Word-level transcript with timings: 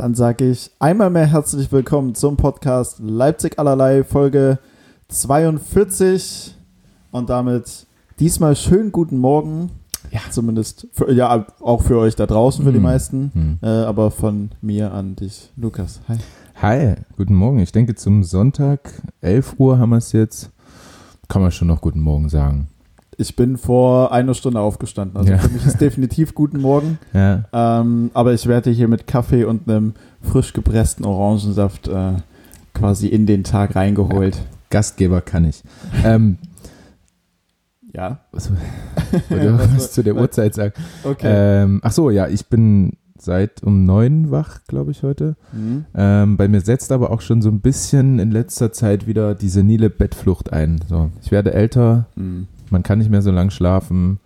Dann 0.00 0.14
sage 0.14 0.48
ich 0.50 0.70
einmal 0.78 1.10
mehr 1.10 1.26
herzlich 1.26 1.70
willkommen 1.72 2.14
zum 2.14 2.38
Podcast 2.38 3.00
Leipzig 3.00 3.58
allerlei, 3.58 4.02
Folge 4.02 4.58
42. 5.08 6.54
Und 7.10 7.28
damit 7.28 7.86
diesmal 8.18 8.56
schönen 8.56 8.92
guten 8.92 9.18
Morgen. 9.18 9.72
Ja. 10.10 10.20
Zumindest, 10.30 10.86
für, 10.92 11.12
ja, 11.12 11.44
auch 11.60 11.82
für 11.82 11.98
euch 11.98 12.16
da 12.16 12.24
draußen, 12.26 12.64
für 12.64 12.70
die 12.72 12.78
Hm. 12.78 12.82
meisten. 12.82 13.30
Hm. 13.34 13.58
Äh, 13.60 13.66
aber 13.66 14.10
von 14.10 14.52
mir 14.62 14.90
an 14.94 15.16
dich, 15.16 15.50
Lukas. 15.56 16.00
Hi. 16.08 16.16
Hi, 16.62 16.94
guten 17.18 17.34
Morgen. 17.34 17.58
Ich 17.58 17.70
denke, 17.72 17.94
zum 17.94 18.24
Sonntag, 18.24 19.02
11 19.20 19.56
Uhr 19.58 19.78
haben 19.78 19.90
wir 19.90 19.98
es 19.98 20.12
jetzt. 20.12 20.48
Kann 21.28 21.42
man 21.42 21.50
schon 21.52 21.68
noch 21.68 21.82
guten 21.82 22.00
Morgen 22.00 22.30
sagen. 22.30 22.68
Ich 23.20 23.36
bin 23.36 23.58
vor 23.58 24.12
einer 24.12 24.32
Stunde 24.34 24.60
aufgestanden. 24.60 25.16
Also 25.18 25.30
Ja. 25.32 25.38
für 25.38 25.48
mich 25.50 25.66
ist 25.66 25.80
definitiv 25.80 26.34
guten 26.34 26.60
Morgen. 26.60 26.98
Ja, 27.12 27.44
Ähm, 27.52 28.10
aber 28.14 28.32
ich 28.32 28.46
werde 28.46 28.70
hier 28.70 28.88
mit 28.88 29.06
Kaffee 29.06 29.44
und 29.44 29.68
einem 29.68 29.92
frisch 30.22 30.52
gepressten 30.54 31.04
Orangensaft 31.04 31.86
äh, 31.88 32.12
quasi 32.72 33.08
in 33.08 33.26
den 33.26 33.44
Tag 33.44 33.76
reingeholt. 33.76 34.38
Gastgeber 34.70 35.20
kann 35.20 35.44
ich. 35.44 35.62
Ähm, 36.04 36.38
Ja. 37.92 38.20
was, 38.32 38.50
wollte 39.28 39.58
Was- 39.58 39.74
was 39.76 39.92
zu 39.92 40.02
der 40.02 40.16
Uhrzeit 40.16 40.54
sagen? 40.54 40.72
Okay. 41.04 41.26
Ähm, 41.62 41.80
ach 41.82 41.92
so, 41.92 42.10
ja, 42.10 42.26
ich 42.28 42.46
bin 42.46 42.94
seit 43.18 43.62
um 43.62 43.84
neun 43.84 44.30
wach, 44.30 44.60
glaube 44.66 44.92
ich, 44.92 45.02
heute. 45.02 45.36
Mhm. 45.52 45.84
Ähm, 45.94 46.36
bei 46.38 46.48
mir 46.48 46.62
setzt 46.62 46.90
aber 46.90 47.10
auch 47.10 47.20
schon 47.20 47.42
so 47.42 47.50
ein 47.50 47.60
bisschen 47.60 48.18
in 48.18 48.30
letzter 48.30 48.72
Zeit 48.72 49.06
wieder 49.06 49.34
die 49.34 49.50
senile 49.50 49.90
Bettflucht 49.90 50.54
ein. 50.54 50.80
So, 50.88 51.10
ich 51.22 51.30
werde 51.30 51.52
älter, 51.52 52.06
Mhm. 52.16 52.46
Man 52.70 52.82
kann 52.82 52.98
nicht 52.98 53.10
mehr 53.10 53.22
so 53.22 53.30
lang 53.30 53.50
schlafen. 53.50 54.18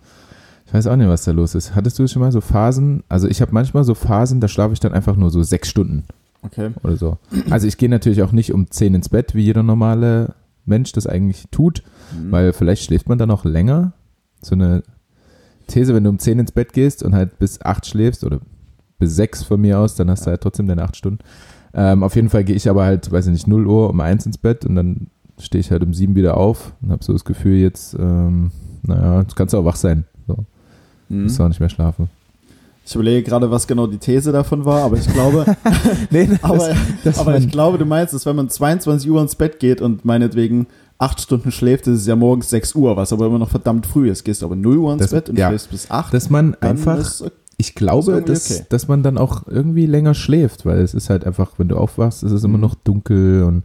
Ich 0.65 0.73
weiß 0.73 0.87
auch 0.87 0.95
nicht, 0.95 1.07
was 1.07 1.23
da 1.23 1.31
los 1.31 1.55
ist. 1.55 1.75
Hattest 1.75 1.99
du 1.99 2.07
schon 2.07 2.21
mal 2.21 2.31
so 2.31 2.41
Phasen? 2.41 3.03
Also 3.07 3.27
ich 3.27 3.41
habe 3.41 3.51
manchmal 3.53 3.83
so 3.83 3.93
Phasen, 3.93 4.39
da 4.41 4.47
schlafe 4.47 4.73
ich 4.73 4.79
dann 4.79 4.93
einfach 4.93 5.15
nur 5.15 5.29
so 5.29 5.43
sechs 5.43 5.69
Stunden 5.69 6.03
Okay. 6.41 6.71
oder 6.83 6.95
so. 6.95 7.17
Also 7.49 7.67
ich 7.67 7.77
gehe 7.77 7.89
natürlich 7.89 8.21
auch 8.23 8.31
nicht 8.31 8.51
um 8.53 8.69
zehn 8.69 8.93
ins 8.95 9.09
Bett, 9.09 9.35
wie 9.35 9.41
jeder 9.43 9.63
normale 9.63 10.33
Mensch 10.65 10.91
das 10.91 11.05
eigentlich 11.07 11.45
tut, 11.51 11.83
Mhm. 12.15 12.31
weil 12.31 12.53
vielleicht 12.53 12.83
schläft 12.83 13.07
man 13.09 13.17
dann 13.17 13.31
auch 13.31 13.45
länger. 13.45 13.93
So 14.41 14.53
eine 14.55 14.83
These, 15.67 15.93
wenn 15.95 16.03
du 16.03 16.09
um 16.11 16.19
zehn 16.19 16.37
ins 16.39 16.51
Bett 16.51 16.73
gehst 16.73 17.01
und 17.03 17.15
halt 17.15 17.39
bis 17.39 17.61
acht 17.61 17.85
schläfst 17.87 18.23
oder 18.23 18.39
bis 18.99 19.15
sechs 19.15 19.43
von 19.43 19.59
mir 19.61 19.79
aus, 19.79 19.95
dann 19.95 20.09
hast 20.09 20.25
du 20.25 20.29
halt 20.31 20.41
trotzdem 20.41 20.67
deine 20.67 20.83
acht 20.83 20.95
Stunden. 20.95 21.19
Ähm, 21.73 22.03
auf 22.03 22.15
jeden 22.15 22.29
Fall 22.29 22.43
gehe 22.43 22.55
ich 22.55 22.69
aber 22.69 22.85
halt, 22.85 23.11
weiß 23.11 23.25
ich 23.27 23.33
nicht, 23.33 23.47
0 23.47 23.65
Uhr 23.67 23.89
um 23.89 23.99
eins 23.99 24.25
ins 24.25 24.37
Bett 24.37 24.65
und 24.65 24.75
dann 24.75 25.07
stehe 25.39 25.59
ich 25.59 25.71
halt 25.71 25.83
um 25.83 25.93
sieben 25.93 26.15
wieder 26.15 26.37
auf 26.37 26.73
und 26.81 26.91
habe 26.91 27.03
so 27.03 27.13
das 27.13 27.25
Gefühl, 27.25 27.57
jetzt, 27.57 27.93
ähm, 27.99 28.51
naja, 28.83 29.21
jetzt 29.21 29.35
kannst 29.35 29.53
du 29.53 29.57
auch 29.57 29.65
wach 29.65 29.75
sein. 29.75 30.05
So, 30.27 30.37
Mhm. 31.09 31.23
musst 31.23 31.37
du 31.39 31.43
auch 31.43 31.47
nicht 31.47 31.59
mehr 31.59 31.69
schlafen. 31.69 32.09
Ich 32.87 32.93
überlege 32.93 33.23
gerade, 33.23 33.49
was 33.49 33.65
genau 33.67 33.87
die 33.87 33.97
These 33.97 34.31
davon 34.31 34.63
war, 34.63 34.83
aber 34.83 34.97
ich 34.97 35.07
glaube, 35.11 35.45
nee, 36.11 36.27
das, 36.27 36.43
aber, 36.43 36.69
das 37.03 37.17
aber 37.19 37.37
ich 37.37 37.49
glaube, 37.49 37.77
du 37.79 37.85
meinst, 37.85 38.13
dass 38.13 38.25
wenn 38.27 38.35
man 38.35 38.47
22 38.49 39.09
Uhr 39.09 39.21
ins 39.21 39.35
Bett 39.35 39.59
geht 39.59 39.81
und 39.81 40.05
meinetwegen 40.05 40.67
acht 40.99 41.19
Stunden 41.19 41.51
schläft, 41.51 41.87
ist 41.87 41.99
es 42.01 42.05
ja 42.07 42.15
morgens 42.15 42.49
6 42.51 42.75
Uhr, 42.75 42.95
was 42.95 43.11
aber 43.11 43.25
immer 43.25 43.39
noch 43.39 43.49
verdammt 43.49 43.85
früh 43.87 44.09
ist. 44.09 44.23
Gehst 44.23 44.43
aber 44.43 44.55
0 44.55 44.77
Uhr 44.77 44.93
ins 44.93 45.01
Das- 45.01 45.11
Bett 45.11 45.29
und 45.29 45.37
ja. 45.37 45.47
schläfst 45.49 45.71
bis 45.71 45.89
8, 45.91 46.13
dass 46.13 46.29
man 46.29 46.55
einfach, 46.61 46.99
ist 46.99 47.23
ich 47.57 47.73
glaube, 47.73 48.21
dass, 48.21 48.51
okay. 48.51 48.65
dass 48.69 48.87
man 48.87 49.01
dann 49.01 49.17
auch 49.17 49.47
irgendwie 49.47 49.85
länger 49.87 50.13
schläft, 50.13 50.65
weil 50.65 50.79
es 50.79 50.93
ist 50.93 51.09
halt 51.09 51.25
einfach, 51.25 51.53
wenn 51.57 51.69
du 51.69 51.77
aufwachst, 51.77 52.21
ist 52.23 52.31
es 52.33 52.43
immer 52.43 52.57
Mhm. 52.57 52.61
noch 52.63 52.75
dunkel 52.75 53.43
und 53.43 53.63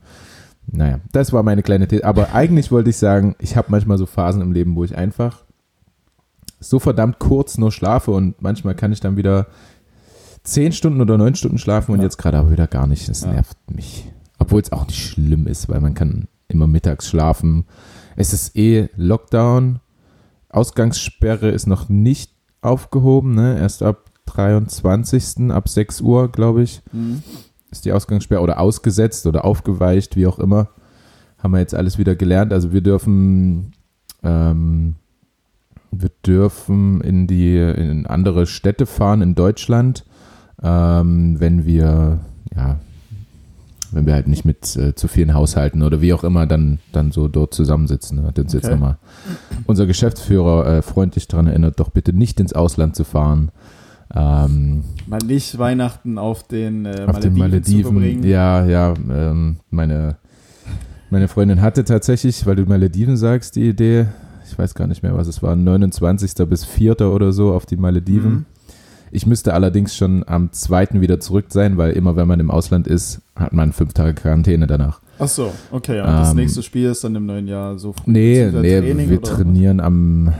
naja, 0.67 1.01
das 1.13 1.33
war 1.33 1.43
meine 1.43 1.63
kleine 1.63 1.89
These. 1.89 2.05
Aber 2.05 2.29
eigentlich 2.35 2.71
wollte 2.71 2.91
ich 2.91 2.97
sagen, 2.97 3.35
ich 3.39 3.57
habe 3.57 3.69
manchmal 3.71 3.99
so 3.99 4.07
Phasen 4.07 4.43
im 4.43 4.53
Leben, 4.53 4.77
wo 4.77 4.85
ich 4.85 4.97
einfach 4.97 5.45
so 6.61 6.79
verdammt 6.79 7.19
kurz 7.19 7.57
nur 7.59 7.73
schlafe 7.73 8.11
und 8.11 8.41
manchmal 8.43 8.75
kann 8.75 8.93
ich 8.93 9.01
dann 9.01 9.17
wieder 9.17 9.47
zehn 10.45 10.73
Stunden 10.73 11.01
oder 11.01 11.17
neun 11.19 11.35
Stunden 11.35 11.59
schlafen 11.59 11.93
und 11.93 11.99
Ja. 11.99 12.05
jetzt 12.05 12.19
gerade 12.19 12.39
aber 12.39 12.51
wieder 12.51 12.67
gar 12.67 12.87
nicht. 12.87 13.09
Das 13.09 13.23
Ja. 13.23 13.33
nervt 13.33 13.57
mich. 13.71 14.11
Obwohl 14.39 14.61
es 14.61 14.73
auch 14.73 14.87
nicht 14.87 14.99
schlimm 14.99 15.47
ist, 15.47 15.69
weil 15.69 15.81
man 15.81 15.95
kann 15.95 16.29
immer 16.49 16.67
mittags 16.67 17.09
schlafen. 17.09 17.65
Es 18.17 18.33
ist 18.33 18.57
eh 18.57 18.89
Lockdown. 18.97 19.81
Ausgangssperre 20.49 21.49
ist 21.51 21.67
noch 21.67 21.89
nicht 21.89 22.33
aufgehoben, 22.61 23.35
ne? 23.35 23.59
Erst 23.59 23.83
ab 23.83 24.11
23. 24.27 25.51
ab 25.51 25.69
6 25.69 26.01
Uhr, 26.01 26.31
glaube 26.31 26.63
ich, 26.63 26.83
Mhm. 26.93 27.23
Ist 27.71 27.85
die 27.85 27.93
Ausgangssperre 27.93 28.43
oder 28.43 28.59
ausgesetzt 28.61 29.27
oder 29.27 29.45
aufgeweicht, 29.45 30.17
wie 30.17 30.27
auch 30.27 30.39
immer. 30.39 30.69
Haben 31.39 31.53
wir 31.53 31.61
jetzt 31.61 31.75
alles 31.75 31.99
wieder 31.99 32.15
gelernt. 32.17 32.53
Also 32.53 32.73
wir 32.73 32.81
dürfen, 32.81 33.73
ähm, 34.23 34.97
wir 35.91 36.11
dürfen 36.27 37.01
in 37.01 37.27
die 37.27 37.57
in 37.59 38.07
andere 38.07 38.47
Städte 38.47 38.87
fahren 38.87 39.23
in 39.23 39.35
Deutschland, 39.35 40.05
ähm, 40.63 41.41
wenn 41.41 41.65
wir, 41.65 42.21
ja, 42.55 42.79
wenn 43.93 44.07
wir 44.07 44.15
halt 44.15 44.29
nicht 44.29 44.45
mit 44.45 44.77
äh, 44.77 44.95
zu 44.95 45.09
vielen 45.09 45.35
Haushalten 45.35 45.83
oder 45.83 46.01
wie 46.01 46.13
auch 46.13 46.23
immer 46.23 46.47
dann, 46.47 46.79
dann 46.93 47.11
so 47.11 47.27
dort 47.27 47.55
zusammensitzen. 47.55 48.25
Hat 48.25 48.39
uns 48.39 48.53
jetzt 48.53 48.67
Okay. 48.67 48.75
nochmal 48.75 48.99
unser 49.67 49.87
Geschäftsführer 49.87 50.67
äh, 50.67 50.83
freundlich 50.83 51.27
daran 51.27 51.47
erinnert, 51.47 51.81
doch 51.81 51.89
bitte 51.91 52.13
nicht 52.13 52.39
ins 52.39 52.53
Ausland 52.53 52.95
zu 52.95 53.05
fahren. 53.05 53.51
Ähm, 54.15 54.85
Mal 55.07 55.21
nicht 55.25 55.59
Weihnachten 55.59 56.19
auf 56.19 56.47
den 56.47 56.85
äh, 56.87 57.05
auf 57.07 57.21
den 57.21 57.35
Malediven, 57.37 57.85
zu 57.85 57.93
Malediven. 57.93 57.93
verbringen. 57.93 58.25
Ja, 58.25 58.65
ja, 58.67 58.95
ähm, 59.11 59.57
meine, 59.71 60.17
meine 61.11 61.29
Freundin 61.29 61.61
hatte 61.63 61.85
tatsächlich, 61.85 62.45
weil 62.47 62.57
du 62.57 62.65
Malediven 62.65 63.17
sagst, 63.17 63.57
die 63.57 63.69
Idee, 63.69 64.07
ich 64.49 64.59
weiß 64.59 64.75
gar 64.75 64.87
nicht 64.89 65.03
mehr, 65.03 65.17
was 65.17 65.29
es 65.29 65.43
war, 65.43 65.55
29. 65.55 66.33
bis 66.49 66.65
4. 66.65 67.01
oder 67.03 67.33
so 67.33 67.53
auf 67.53 67.67
die 67.67 67.77
Malediven. 67.77 68.31
Mhm. 68.33 68.45
Ich 69.13 69.27
müsste 69.27 69.55
allerdings 69.55 69.97
schon 69.97 70.25
am 70.29 70.53
2. 70.53 71.01
wieder 71.01 71.19
zurück 71.19 71.47
sein, 71.49 71.77
weil 71.77 71.93
immer 71.93 72.15
wenn 72.15 72.29
man 72.29 72.39
im 72.39 72.51
Ausland 72.51 72.87
ist, 72.87 73.21
hat 73.35 73.53
man 73.53 73.73
fünf 73.73 73.93
Tage 73.93 74.15
Quarantäne 74.15 74.69
danach. 74.69 75.01
Ach 75.19 75.27
so, 75.29 75.53
okay. 75.73 76.01
Und 76.01 76.07
das 76.07 76.31
Ähm, 76.31 76.37
nächste 76.37 76.63
Spiel 76.63 76.89
ist 76.91 77.03
dann 77.03 77.15
im 77.17 77.27
neuen 77.27 77.49
Jahr 77.49 77.77
so 77.79 77.93
früh. 77.93 78.11
Nee, 78.11 78.51
nee, 78.53 79.09
wir 79.11 79.21
trainieren 79.21 79.81
am, 79.81 80.33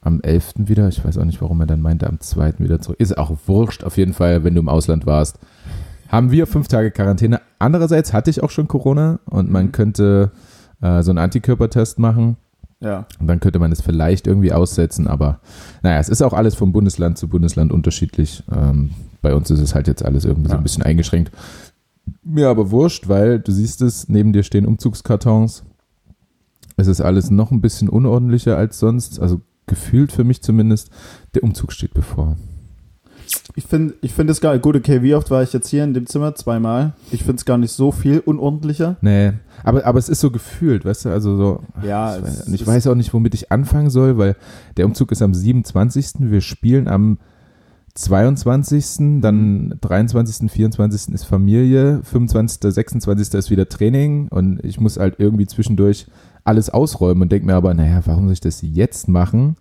am 0.00 0.20
11. 0.20 0.54
wieder. 0.68 0.88
Ich 0.88 1.04
weiß 1.04 1.18
auch 1.18 1.24
nicht, 1.24 1.40
warum 1.42 1.60
er 1.60 1.66
dann 1.66 1.80
meinte, 1.80 2.06
am 2.08 2.20
2. 2.20 2.54
wieder 2.58 2.80
zurück. 2.80 3.00
Ist 3.00 3.16
auch 3.18 3.32
wurscht, 3.46 3.84
auf 3.84 3.96
jeden 3.96 4.12
Fall, 4.14 4.44
wenn 4.44 4.54
du 4.54 4.60
im 4.60 4.68
Ausland 4.68 5.06
warst. 5.06 5.38
Haben 6.08 6.30
wir 6.30 6.46
fünf 6.46 6.68
Tage 6.68 6.90
Quarantäne. 6.90 7.40
Andererseits 7.58 8.12
hatte 8.12 8.30
ich 8.30 8.42
auch 8.42 8.50
schon 8.50 8.68
Corona 8.68 9.20
und 9.26 9.50
man 9.50 9.66
Mhm. 9.66 9.72
könnte 9.72 10.30
äh, 10.80 11.02
so 11.02 11.10
einen 11.10 11.18
Antikörpertest 11.18 11.98
machen. 11.98 12.36
Ja, 12.80 13.06
Und 13.18 13.26
dann 13.26 13.40
könnte 13.40 13.58
man 13.58 13.72
es 13.72 13.80
vielleicht 13.80 14.28
irgendwie 14.28 14.52
aussetzen, 14.52 15.08
aber 15.08 15.40
naja, 15.82 15.98
es 15.98 16.08
ist 16.08 16.22
auch 16.22 16.32
alles 16.32 16.54
vom 16.54 16.70
Bundesland 16.72 17.18
zu 17.18 17.26
Bundesland 17.26 17.72
unterschiedlich. 17.72 18.44
Ähm, 18.54 18.90
bei 19.20 19.34
uns 19.34 19.50
ist 19.50 19.58
es 19.58 19.74
halt 19.74 19.88
jetzt 19.88 20.04
alles 20.04 20.24
irgendwie 20.24 20.48
so 20.48 20.52
Ja. 20.54 20.58
ein 20.58 20.62
bisschen 20.62 20.84
eingeschränkt. 20.84 21.32
Mir 22.22 22.48
aber 22.48 22.70
wurscht, 22.70 23.08
weil 23.08 23.40
du 23.40 23.50
siehst 23.50 23.82
es, 23.82 24.08
neben 24.08 24.32
dir 24.32 24.44
stehen 24.44 24.64
Umzugskartons. 24.64 25.64
Es 26.76 26.86
ist 26.86 27.00
alles 27.00 27.30
noch 27.30 27.50
ein 27.50 27.60
bisschen 27.60 27.88
unordentlicher 27.88 28.56
als 28.56 28.78
sonst, 28.78 29.18
also 29.18 29.40
gefühlt 29.68 30.12
für 30.12 30.24
mich 30.24 30.42
zumindest. 30.42 30.90
Der 31.34 31.44
Umzug 31.44 31.72
steht 31.72 31.94
bevor. 31.94 32.36
ich 33.54 33.64
finde 33.64 33.94
ich 34.00 34.12
find 34.12 34.30
es 34.30 34.40
gar 34.40 34.52
nicht 34.52 34.62
gut. 34.62 34.76
Okay, 34.76 35.02
wie 35.02 35.14
oft 35.14 35.30
war 35.30 35.42
ich 35.42 35.52
jetzt 35.52 35.68
hier 35.68 35.84
in 35.84 35.94
dem 35.94 36.06
Zimmer? 36.06 36.34
Zweimal. 36.34 36.94
Ich 37.10 37.20
finde 37.20 37.36
es 37.36 37.44
gar 37.44 37.58
nicht 37.58 37.72
so 37.72 37.92
viel 37.92 38.20
unordentlicher. 38.20 38.96
Nee, 39.00 39.32
aber, 39.62 39.84
aber 39.84 39.98
es 39.98 40.08
ist 40.08 40.20
so 40.20 40.30
gefühlt, 40.30 40.84
weißt 40.84 41.06
du, 41.06 41.08
also 41.10 41.36
so. 41.36 41.62
Ja, 41.82 42.16
ich 42.16 42.22
weiß, 42.22 42.48
ich 42.48 42.66
weiß 42.66 42.86
auch 42.88 42.94
nicht, 42.94 43.12
womit 43.12 43.34
ich 43.34 43.52
anfangen 43.52 43.90
soll, 43.90 44.18
weil 44.18 44.36
der 44.76 44.86
Umzug 44.86 45.12
ist 45.12 45.22
am 45.22 45.34
27. 45.34 46.30
Wir 46.30 46.40
spielen 46.40 46.88
am 46.88 47.18
22. 47.94 49.20
Dann 49.20 49.74
23., 49.80 50.50
24. 50.50 51.14
ist 51.14 51.24
Familie, 51.24 52.00
25., 52.04 52.72
26. 52.72 53.34
ist 53.34 53.50
wieder 53.50 53.68
Training 53.68 54.28
und 54.28 54.64
ich 54.64 54.78
muss 54.78 54.98
halt 54.98 55.16
irgendwie 55.18 55.46
zwischendurch 55.46 56.06
alles 56.48 56.70
ausräumen 56.70 57.22
und 57.22 57.30
denke 57.32 57.46
mir 57.46 57.54
aber, 57.54 57.72
naja, 57.74 58.00
warum 58.06 58.24
soll 58.24 58.32
ich 58.32 58.40
das 58.40 58.60
jetzt 58.62 59.08
machen? 59.08 59.56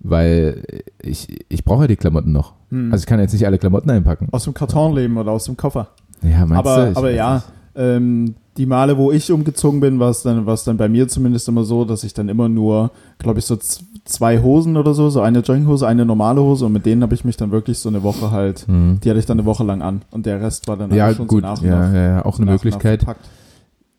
Weil 0.00 0.62
ich, 1.02 1.44
ich 1.48 1.64
brauche 1.64 1.82
ja 1.82 1.86
die 1.88 1.96
Klamotten 1.96 2.32
noch. 2.32 2.52
Hm. 2.70 2.92
Also 2.92 3.02
ich 3.02 3.06
kann 3.06 3.18
jetzt 3.20 3.32
nicht 3.32 3.44
alle 3.46 3.58
Klamotten 3.58 3.90
einpacken. 3.90 4.28
aus 4.30 4.44
dem 4.44 4.54
Karton 4.54 4.94
leben 4.94 5.16
oder 5.16 5.32
aus 5.32 5.44
dem 5.44 5.56
Koffer. 5.56 5.88
Ja, 6.22 6.46
meinst 6.46 6.54
aber 6.66 6.84
du? 6.86 6.90
Ich 6.92 6.96
aber 6.96 7.10
ja, 7.10 7.42
ähm, 7.74 8.34
die 8.56 8.66
Male, 8.66 8.96
wo 8.96 9.10
ich 9.12 9.30
umgezogen 9.30 9.80
bin, 9.80 9.98
war 10.00 10.10
es 10.10 10.22
dann, 10.22 10.46
war's 10.46 10.64
dann 10.64 10.76
bei 10.76 10.88
mir 10.88 11.08
zumindest 11.08 11.48
immer 11.48 11.64
so, 11.64 11.84
dass 11.84 12.04
ich 12.04 12.14
dann 12.14 12.28
immer 12.28 12.48
nur, 12.48 12.90
glaube 13.18 13.38
ich, 13.40 13.44
so 13.44 13.56
zwei 14.04 14.40
Hosen 14.40 14.76
oder 14.76 14.94
so, 14.94 15.10
so 15.10 15.20
eine 15.20 15.40
Jogginghose, 15.40 15.86
eine 15.86 16.04
normale 16.04 16.40
Hose 16.40 16.66
und 16.66 16.72
mit 16.72 16.86
denen 16.86 17.02
habe 17.02 17.14
ich 17.14 17.24
mich 17.24 17.36
dann 17.36 17.50
wirklich 17.50 17.78
so 17.78 17.88
eine 17.88 18.02
Woche 18.02 18.30
halt, 18.30 18.66
Hm. 18.66 18.98
die 19.02 19.10
hatte 19.10 19.18
ich 19.20 19.26
dann 19.26 19.38
eine 19.38 19.46
Woche 19.46 19.64
lang 19.64 19.82
an 19.82 20.02
und 20.10 20.26
der 20.26 20.40
Rest 20.40 20.66
war 20.68 20.76
dann 20.76 20.92
Ja, 20.92 21.12
schon 21.14 21.26
gut, 21.28 21.42
so 21.42 21.48
nach 21.48 21.62
ja, 21.62 21.92
ja, 21.92 22.02
ja, 22.16 22.24
auch 22.24 22.38
eine 22.38 22.50
Möglichkeit. 22.50 23.02
verpackt. 23.02 23.28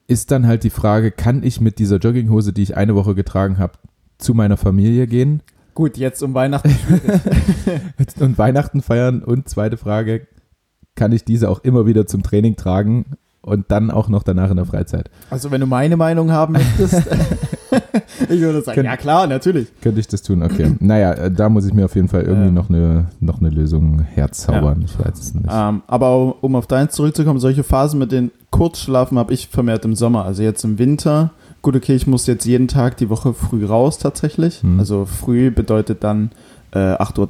Ist 0.10 0.32
dann 0.32 0.48
halt 0.48 0.64
die 0.64 0.70
Frage, 0.70 1.12
kann 1.12 1.44
ich 1.44 1.62
mit 1.62 1.80
dieser 1.80 1.98
Jogginghose, 1.98 2.54
die 2.54 2.64
ich 2.64 2.78
eine 2.78 2.96
Woche 2.96 3.16
getragen 3.16 3.58
habe, 3.58 3.74
zu 4.18 4.34
meiner 4.34 4.58
Familie 4.58 5.08
gehen 5.08 5.42
Gut, 5.80 5.96
jetzt 5.96 6.22
um 6.24 6.34
Weihnachten 6.34 6.76
und 8.20 8.38
Weihnachten 8.38 8.82
feiern? 8.82 9.24
Und 9.24 9.48
zweite 9.48 9.78
Frage, 9.78 10.28
kann 10.96 11.14
ich 11.14 11.24
diese 11.24 11.50
auch 11.50 11.64
immer 11.64 11.86
wieder 11.86 12.06
zum 12.06 12.22
Training 12.22 12.58
tragen 12.58 13.14
und 13.40 13.72
dann 13.72 13.90
auch 13.90 14.10
noch 14.10 14.24
danach 14.24 14.50
in 14.50 14.58
der 14.58 14.66
Freizeit? 14.66 15.10
Also 15.30 15.52
wenn 15.52 15.62
du 15.62 15.68
meine 15.68 15.96
Meinung 15.96 16.34
haben 16.34 16.56
möchtest, 16.56 17.04
ich 18.30 18.40
würde 18.42 18.62
sagen, 18.62 18.76
Könnt- 18.76 18.86
ja 18.88 18.98
klar, 18.98 19.28
natürlich. 19.28 19.68
Könnte 19.82 20.00
ich 20.00 20.08
das 20.08 20.22
tun? 20.22 20.44
Okay. 20.44 20.76
Naja, 20.80 21.14
äh, 21.14 21.32
da 21.32 21.50
muss 21.50 21.66
ich 21.66 21.74
mir 21.74 21.86
auf 21.86 21.96
jeden 21.96 22.08
Fall 22.08 22.24
irgendwie 22.24 22.46
Ja. 22.48 22.52
noch, 22.52 22.70
eine, 22.70 23.06
noch 23.20 23.40
eine 23.40 23.50
Lösung 23.50 24.02
herzaubern. 24.02 24.82
Ich 24.86 24.98
weiß 25.00 25.20
es 25.20 25.34
nicht. 25.34 25.46
Ähm, 25.52 25.82
aber 25.88 26.44
um 26.44 26.56
auf 26.56 26.68
deins 26.68 26.94
zurückzukommen, 26.94 27.40
solche 27.40 27.64
Phasen 27.64 28.00
mit 28.00 28.12
den 28.12 28.32
Kurzschlafen 28.52 29.18
habe 29.20 29.34
ich 29.34 29.48
vermehrt 29.48 29.86
im 29.86 29.96
Sommer. 29.96 30.26
Also 30.26 30.44
jetzt 30.44 30.64
im 30.64 30.80
Winter. 30.80 31.32
Gut, 31.62 31.76
okay, 31.76 31.96
ich 31.96 32.08
muss 32.08 32.26
jetzt 32.28 32.46
jeden 32.46 32.68
Tag 32.68 32.98
die 32.98 33.10
Woche 33.10 33.34
früh 33.34 33.66
raus 33.66 33.98
tatsächlich. 34.00 34.62
Hm. 34.64 34.80
Also 34.80 35.06
früh 35.06 35.52
bedeutet 35.52 36.04
dann 36.04 36.32
äh, 36.72 36.80
8.30 36.80 37.18
Uhr. 37.20 37.30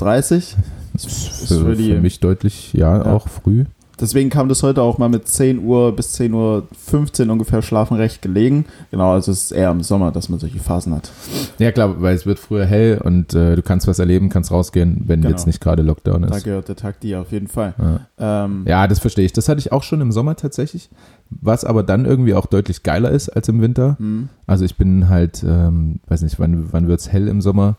Das 0.94 1.06
ist 1.06 1.48
für, 1.48 1.60
für 1.66 1.76
die- 1.76 1.94
für 1.94 2.02
mich 2.02 2.20
deutlich, 2.20 2.74
ja, 2.74 2.98
Ja. 2.98 3.06
auch 3.14 3.28
früh. 3.28 3.66
Deswegen 4.02 4.30
kam 4.30 4.48
das 4.50 4.64
heute 4.64 4.82
auch 4.82 4.98
mal 4.98 5.10
mit 5.10 5.28
10 5.28 5.60
Uhr 5.60 5.96
bis 5.96 6.14
10 6.14 6.34
Uhr 6.34 6.68
15 6.86 7.30
ungefähr 7.30 7.62
schlafen 7.62 7.98
recht 7.98 8.22
gelegen. 8.22 8.66
Genau, 8.92 9.12
also 9.12 9.32
es 9.32 9.44
ist 9.46 9.52
eher 9.52 9.72
im 9.72 9.82
Sommer, 9.84 10.12
dass 10.12 10.30
man 10.30 10.40
solche 10.40 10.60
Phasen 10.60 10.94
hat. 10.96 11.12
Ja, 11.58 11.72
klar, 11.72 12.02
weil 12.02 12.16
es 12.16 12.26
wird 12.26 12.40
früher 12.40 12.66
hell 12.66 13.02
und 13.04 13.34
äh, 13.34 13.56
du 13.56 13.62
kannst 13.62 13.88
was 13.88 14.00
erleben, 14.00 14.30
kannst 14.30 14.52
rausgehen, 14.52 15.04
wenn 15.08 15.22
Genau. 15.22 15.32
jetzt 15.32 15.48
nicht 15.48 15.60
gerade 15.62 15.84
Lockdown 15.84 16.22
Da 16.24 16.36
ist. 16.38 16.44
gehört 16.44 16.68
der 16.70 16.76
Tag 16.76 17.00
dir 17.02 17.22
auf 17.22 17.32
jeden 17.32 17.48
Fall. 17.48 17.74
Ja. 18.18 18.46
Ähm, 18.46 18.64
ja, 18.68 18.88
das 18.88 19.00
verstehe 19.00 19.26
ich. 19.26 19.34
Das 19.34 19.50
hatte 19.50 19.60
ich 19.60 19.72
auch 19.72 19.84
schon 19.84 20.02
im 20.02 20.12
Sommer 20.12 20.36
tatsächlich, 20.36 20.90
was 21.30 21.66
aber 21.66 21.84
dann 21.84 22.06
irgendwie 22.06 22.34
auch 22.34 22.46
deutlich 22.46 22.84
geiler 22.84 23.12
ist 23.12 23.30
als 23.30 23.50
im 23.50 23.62
Winter. 23.62 23.98
hm. 24.00 24.30
Also 24.48 24.66
ich 24.66 24.78
bin 24.78 25.10
halt, 25.10 25.44
ähm, 25.48 26.00
weiß 26.08 26.22
nicht, 26.24 26.40
wann, 26.40 26.70
wann 26.72 26.88
wird 26.88 27.00
es 27.02 27.12
hell 27.12 27.28
im 27.28 27.42
Sommer? 27.42 27.76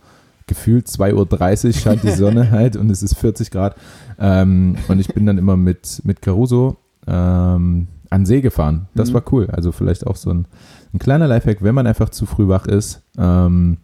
Gefühlt 0.50 0.88
2.30 0.88 1.66
Uhr 1.68 1.72
scheint 1.74 2.02
die 2.02 2.10
Sonne 2.10 2.50
halt 2.50 2.74
und 2.74 2.90
es 2.90 3.04
ist 3.04 3.14
40 3.16 3.52
Grad. 3.52 3.76
Ähm, 4.18 4.74
und 4.88 4.98
ich 4.98 5.06
bin 5.14 5.24
dann 5.24 5.38
immer 5.38 5.56
mit, 5.56 6.00
mit 6.02 6.20
Caruso 6.22 6.76
ähm, 7.06 7.86
an 8.10 8.26
See 8.26 8.40
gefahren. 8.40 8.88
Das 8.96 9.10
Mhm. 9.10 9.14
war 9.14 9.22
cool. 9.30 9.46
Also 9.52 9.70
vielleicht 9.70 10.04
auch 10.08 10.16
so 10.16 10.30
ein, 10.30 10.46
ein 10.92 10.98
kleiner 10.98 11.28
Lifehack, 11.28 11.62
wenn 11.62 11.76
man 11.76 11.86
einfach 11.86 12.08
zu 12.08 12.26
früh 12.26 12.48
wach 12.48 12.66
ist, 12.66 13.00
ähm, 13.16 13.76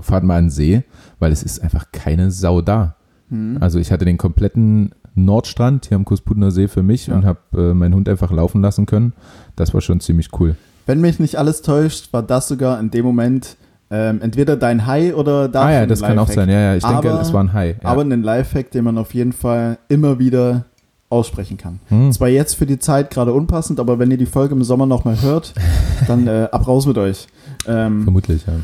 fahrt 0.00 0.24
mal 0.24 0.38
an 0.38 0.50
See, 0.50 0.82
weil 1.20 1.30
es 1.30 1.44
ist 1.44 1.62
einfach 1.62 1.86
keine 1.92 2.32
Sau 2.32 2.60
da. 2.62 2.96
Hm. 3.30 3.58
Also 3.60 3.78
ich 3.78 3.92
hatte 3.92 4.04
den 4.04 4.18
kompletten 4.18 4.90
Nordstrand 5.14 5.86
hier 5.86 5.96
am 5.96 6.04
Kusputner 6.04 6.50
See 6.50 6.66
für 6.66 6.82
mich 6.82 7.06
Ja. 7.06 7.14
und 7.14 7.24
habe 7.24 7.38
äh, 7.56 7.74
meinen 7.74 7.94
Hund 7.94 8.08
einfach 8.08 8.32
laufen 8.32 8.60
lassen 8.60 8.86
können. 8.86 9.12
Das 9.54 9.72
war 9.72 9.80
schon 9.80 10.00
ziemlich 10.00 10.30
cool. 10.40 10.56
Wenn 10.84 11.00
mich 11.00 11.20
nicht 11.20 11.36
alles 11.36 11.62
täuscht, 11.62 12.12
war 12.12 12.24
das 12.24 12.48
sogar 12.48 12.80
in 12.80 12.90
dem 12.90 13.04
Moment 13.04 13.56
ähm, 13.90 14.20
entweder 14.20 14.56
dein 14.56 14.86
High 14.86 15.14
oder 15.14 15.48
ah 15.54 15.72
ja, 15.72 15.86
das 15.86 16.00
kann 16.02 16.18
auch 16.18 16.28
sein. 16.28 16.48
Ja, 16.48 16.60
ja, 16.60 16.74
ich 16.76 16.82
denke, 16.84 17.10
Aber- 17.10 17.20
es 17.20 17.32
war 17.32 17.42
ein 17.44 17.52
High. 17.52 17.76
Ja. 17.82 17.88
Aber 17.88 18.02
ein 18.02 18.22
Lifehack, 18.22 18.70
den 18.70 18.84
man 18.84 18.98
auf 18.98 19.14
jeden 19.14 19.32
Fall 19.32 19.78
immer 19.88 20.18
wieder 20.18 20.64
aussprechen 21.08 21.56
kann. 21.56 21.78
Hm. 21.88 22.10
Zwar 22.12 22.28
jetzt 22.28 22.54
für 22.54 22.66
die 22.66 22.80
Zeit 22.80 23.10
gerade 23.10 23.32
unpassend, 23.32 23.78
aber 23.78 23.98
wenn 24.00 24.10
ihr 24.10 24.16
die 24.16 24.26
Folge 24.26 24.54
im 24.56 24.64
Sommer 24.64 24.86
nochmal 24.86 25.20
hört, 25.22 25.54
dann 26.08 26.26
äh, 26.26 26.48
ab 26.50 26.66
raus 26.66 26.84
mit 26.86 26.98
euch. 26.98 27.28
Ähm, 27.68 28.02
Vermutlich, 28.02 28.44
ja. 28.46 28.54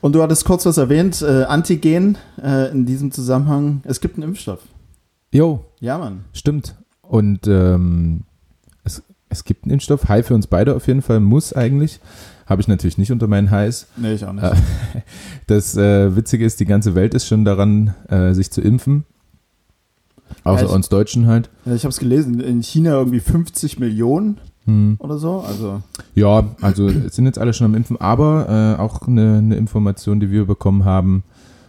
und 0.00 0.14
du 0.14 0.22
hattest 0.22 0.46
kurz 0.46 0.64
was 0.64 0.78
erwähnt, 0.78 1.20
äh, 1.20 1.44
Antigen 1.44 2.16
äh, 2.42 2.70
in 2.72 2.86
diesem 2.86 3.12
Zusammenhang. 3.12 3.82
Es 3.84 4.00
gibt 4.00 4.16
einen 4.16 4.24
Impfstoff. 4.28 4.60
Jo, 5.32 5.60
Ja, 5.80 5.98
Mann. 5.98 6.24
stimmt. 6.32 6.74
Und 7.02 7.46
ähm, 7.46 8.22
es, 8.84 9.02
es 9.28 9.44
gibt 9.44 9.64
einen 9.64 9.72
Impfstoff. 9.74 10.08
High 10.08 10.26
für 10.26 10.34
uns 10.34 10.46
beide 10.46 10.74
auf 10.74 10.86
jeden 10.86 11.02
Fall, 11.02 11.20
muss 11.20 11.52
eigentlich. 11.52 12.00
Habe 12.50 12.60
ich 12.60 12.66
natürlich 12.68 12.98
nicht 12.98 13.12
unter 13.12 13.28
meinen 13.28 13.52
Highs. 13.52 13.86
Nee, 13.96 14.14
ich 14.14 14.24
auch 14.24 14.32
nicht. 14.32 14.42
Äh, 14.44 14.54
Das 15.46 15.76
äh, 15.76 16.14
Witzige 16.16 16.44
ist, 16.44 16.58
die 16.58 16.64
ganze 16.66 16.96
Welt 16.96 17.14
ist 17.14 17.26
schon 17.26 17.44
daran, 17.44 17.94
äh, 18.08 18.34
sich 18.34 18.50
zu 18.50 18.60
impfen. 18.60 19.04
Außer 20.42 20.66
Ja, 20.66 20.72
uns 20.72 20.88
Deutschen 20.88 21.26
halt. 21.26 21.48
Ja, 21.64 21.74
ich 21.74 21.84
habe 21.84 21.90
es 21.90 21.98
gelesen, 21.98 22.40
in 22.40 22.62
China 22.62 22.90
irgendwie 22.92 23.20
50 23.20 23.78
Millionen 23.78 24.38
Hm. 24.64 24.96
oder 24.98 25.16
so. 25.18 25.40
Also, 25.40 25.80
Ja, 26.14 26.44
also 26.60 26.88
es 26.88 27.14
sind 27.14 27.24
jetzt 27.26 27.38
alle 27.38 27.52
schon 27.54 27.66
am 27.66 27.74
Impfen, 27.74 28.00
aber 28.00 28.76
äh, 28.78 28.80
auch 28.80 29.06
eine, 29.06 29.38
eine 29.38 29.56
Information, 29.56 30.18
die 30.20 30.30
wir 30.30 30.44
bekommen 30.44 30.84
haben. 30.84 31.22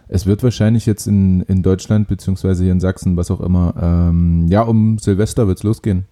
Es 0.07 0.25
wird 0.25 0.43
wahrscheinlich 0.43 0.85
jetzt 0.87 1.07
in, 1.07 1.41
in 1.41 1.61
Deutschland, 1.63 2.07
beziehungsweise 2.07 2.63
hier 2.63 2.71
in 2.73 2.79
Sachsen, 2.79 3.15
was 3.17 3.31
auch 3.31 3.39
immer, 3.39 3.73
ähm, 3.81 4.47
ja, 4.49 4.63
um 4.63 4.97
Silvester 4.97 5.47
wird 5.47 5.59
es 5.59 5.63
losgehen 5.63 6.05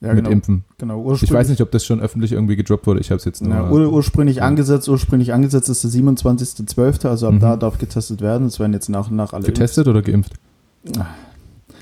ja, 0.00 0.08
mit 0.08 0.16
genau. 0.18 0.30
Impfen. 0.30 0.64
genau 0.78 1.12
Ich 1.14 1.32
weiß 1.32 1.48
nicht, 1.48 1.60
ob 1.60 1.70
das 1.72 1.84
schon 1.84 2.00
öffentlich 2.00 2.32
irgendwie 2.32 2.56
gedroppt 2.56 2.86
wurde. 2.86 3.00
Ich 3.00 3.10
habe 3.10 3.18
es 3.18 3.24
jetzt 3.24 3.42
nur. 3.42 3.52
Ja, 3.54 3.70
ur 3.70 3.92
ursprünglich 3.92 4.36
Ja. 4.36 4.44
angesetzt, 4.44 4.88
ursprünglich 4.88 5.32
angesetzt 5.32 5.68
ist 5.68 5.82
der 5.84 5.90
27.12., 5.90 7.08
also 7.08 7.26
ab 7.28 7.34
Mhm. 7.34 7.40
da 7.40 7.56
darf 7.56 7.78
getestet 7.78 8.20
werden. 8.20 8.46
Es 8.46 8.60
werden 8.60 8.72
jetzt 8.72 8.88
nach 8.88 9.10
und 9.10 9.16
nach 9.16 9.32
alle 9.32 9.44
getestet 9.44 9.88
oder 9.88 10.02
geimpft? 10.02 10.34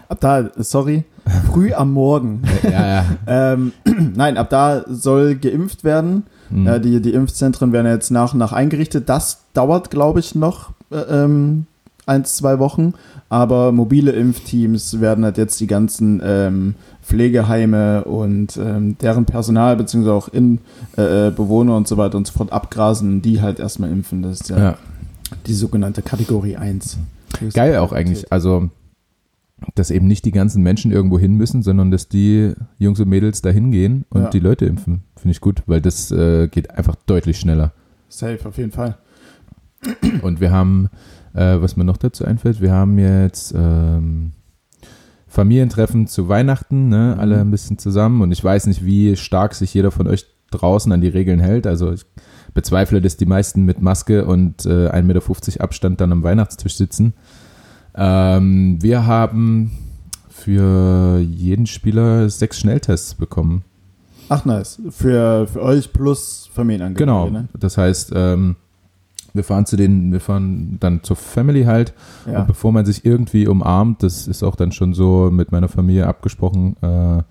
Ab 0.09 0.19
da, 0.21 0.51
sorry, 0.57 1.05
früh 1.53 1.73
am 1.75 1.93
Morgen. 1.93 2.43
ja, 2.63 2.87
ja. 2.87 3.05
ähm, 3.27 3.73
nein, 4.15 4.37
ab 4.37 4.51
da 4.51 4.85
soll 4.89 5.35
geimpft 5.35 5.85
werden. 5.85 6.25
Hm. 6.49 6.65
Ja, 6.65 6.79
die, 6.79 7.03
die 7.03 7.13
Impfzentren 7.13 7.73
werden 7.73 7.87
jetzt 7.91 8.11
nach 8.11 8.33
und 8.33 8.39
nach 8.39 8.53
eingerichtet. 8.53 9.09
Das 9.09 9.41
dauert, 9.53 9.91
glaube 9.91 10.21
ich, 10.21 10.35
noch 10.37 10.71
äh, 10.93 10.97
ähm, 10.97 11.67
eins, 12.07 12.37
zwei 12.37 12.59
Wochen. 12.59 12.95
Aber 13.29 13.73
mobile 13.73 14.13
Impfteams 14.13 15.01
werden 15.01 15.25
halt 15.25 15.37
jetzt 15.37 15.61
die 15.61 15.67
ganzen 15.67 16.23
ähm, 16.25 16.75
Pflegeheime 17.03 18.05
und 18.05 18.57
ähm, 18.57 18.97
deren 18.99 19.25
Personal, 19.27 19.77
beziehungsweise 19.77 20.15
auch 20.15 20.29
in, 20.29 20.61
äh, 20.97 21.29
äh, 21.29 21.31
Bewohner 21.31 21.77
und 21.77 21.87
so 21.89 21.97
weiter 21.97 22.17
und 22.17 22.27
so 22.27 22.33
fort 22.33 22.53
abgrasen, 22.53 23.23
die 23.23 23.41
halt 23.43 23.59
erstmal 23.59 23.91
impfen. 23.91 24.23
Das 24.23 24.41
ist 24.41 24.51
ja, 24.51 24.59
ja. 24.59 24.79
die 25.47 25.55
sogenannte 25.55 26.03
Kategorie 26.03 26.57
1. 26.57 26.99
Geil 27.53 27.77
auch 27.79 27.93
eigentlich. 27.93 28.33
Also, 28.33 28.71
dass 29.75 29.91
eben 29.91 30.07
nicht 30.07 30.25
die 30.25 30.33
ganzen 30.33 30.63
Menschen 30.63 30.93
irgendwo 30.93 31.19
hin 31.19 31.35
müssen, 31.35 31.63
sondern 31.63 31.91
dass 31.91 32.09
die 32.09 32.53
Jungs 32.79 33.01
und 33.01 33.09
Mädels 33.09 33.43
da 33.43 33.51
hingehen 33.51 34.05
und 34.11 34.23
Ja. 34.23 34.31
die 34.31 34.39
Leute 34.39 34.67
impfen. 34.67 35.03
Finde 35.17 35.33
ich 35.33 35.41
gut, 35.41 35.63
weil 35.67 35.81
das 35.81 36.11
äh, 36.11 36.49
geht 36.49 36.71
einfach 36.71 36.95
deutlich 37.07 37.39
schneller. 37.39 37.73
Safe, 38.09 38.39
auf 38.45 38.57
jeden 38.59 38.73
Fall. 38.73 38.97
Und 40.23 40.41
wir 40.41 40.51
haben, 40.51 40.89
äh, 41.37 41.61
was 41.61 41.77
mir 41.77 41.85
noch 41.85 41.99
dazu 41.99 42.25
einfällt, 42.25 42.61
wir 42.61 42.73
haben 42.73 42.99
jetzt 42.99 43.55
ähm, 43.57 44.33
Familientreffen 45.29 46.07
zu 46.07 46.29
Weihnachten, 46.29 46.89
ne? 46.89 47.13
Mhm. 47.15 47.21
alle 47.21 47.41
ein 47.41 47.51
bisschen 47.51 47.79
zusammen. 47.79 48.23
Und 48.23 48.33
ich 48.33 48.43
weiß 48.43 48.67
nicht, 48.67 48.85
wie 48.85 49.17
stark 49.17 49.55
sich 49.55 49.75
jeder 49.75 49.91
von 49.91 50.07
euch 50.07 50.27
draußen 50.51 50.91
an 50.91 51.01
die 51.01 51.09
Regeln 51.09 51.41
hält. 51.41 51.67
Also 51.67 51.93
ich 51.93 52.07
bezweifle, 52.55 53.03
dass 53.03 53.19
die 53.19 53.27
meisten 53.27 53.65
mit 53.65 53.83
Maske 53.83 54.25
und 54.25 54.65
äh, 54.65 54.89
1,50 54.89 55.03
Meter 55.03 55.63
Abstand 55.63 56.01
dann 56.01 56.13
am 56.13 56.23
Weihnachtstisch 56.23 56.77
sitzen. 56.77 57.13
Ähm, 57.95 58.79
wir 58.81 59.07
haben 59.07 59.73
für 60.31 61.19
jeden 61.19 61.67
Spieler 61.67 62.31
sechs 62.31 62.59
Schnelltests 62.61 63.15
bekommen. 63.15 63.65
Ach, 64.29 64.45
nice. 64.45 64.81
Für, 64.91 65.47
für 65.47 65.63
euch 65.63 65.93
plus 65.93 66.49
Familienangehörige. 66.53 67.05
Genau. 67.05 67.31
Ne? 67.31 67.49
Das 67.59 67.77
heißt, 67.77 68.13
ähm, 68.15 68.57
wir 69.37 69.45
fahren 69.45 69.67
zu 69.67 69.77
den, 69.77 70.13
wir 70.13 70.21
fahren 70.21 70.77
dann 70.81 71.03
zur 71.03 71.17
Family 71.17 71.65
halt 71.65 71.95
Ja. 72.31 72.41
Und 72.41 72.47
bevor 72.49 72.73
man 72.73 72.85
sich 72.87 73.05
irgendwie 73.05 73.47
umarmt, 73.47 74.03
das 74.03 74.27
ist 74.27 74.43
auch 74.43 74.57
dann 74.57 74.73
schon 74.73 74.95
so 74.95 75.31
mit 75.33 75.53
meiner 75.53 75.69
Familie 75.69 76.07
abgesprochen, 76.07 76.77
äh, 76.83 77.23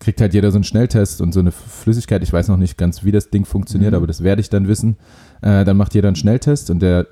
kriegt 0.00 0.20
halt 0.20 0.34
jeder 0.34 0.50
so 0.50 0.56
einen 0.56 0.64
Schnelltest 0.64 1.20
und 1.20 1.32
so 1.32 1.40
eine 1.40 1.52
Flüssigkeit. 1.52 2.22
Ich 2.22 2.32
weiß 2.32 2.48
noch 2.48 2.56
nicht 2.58 2.76
ganz, 2.76 3.04
wie 3.04 3.12
das 3.12 3.30
Ding 3.30 3.44
funktioniert, 3.44 3.92
Mhm. 3.92 3.96
aber 3.96 4.06
das 4.06 4.22
werde 4.22 4.40
ich 4.40 4.50
dann 4.50 4.68
wissen. 4.68 4.96
Äh, 5.40 5.64
dann 5.64 5.76
macht 5.76 5.94
jeder 5.94 6.08
einen 6.08 6.16
Schnelltest 6.16 6.68
und 6.70 6.80
der 6.82 7.06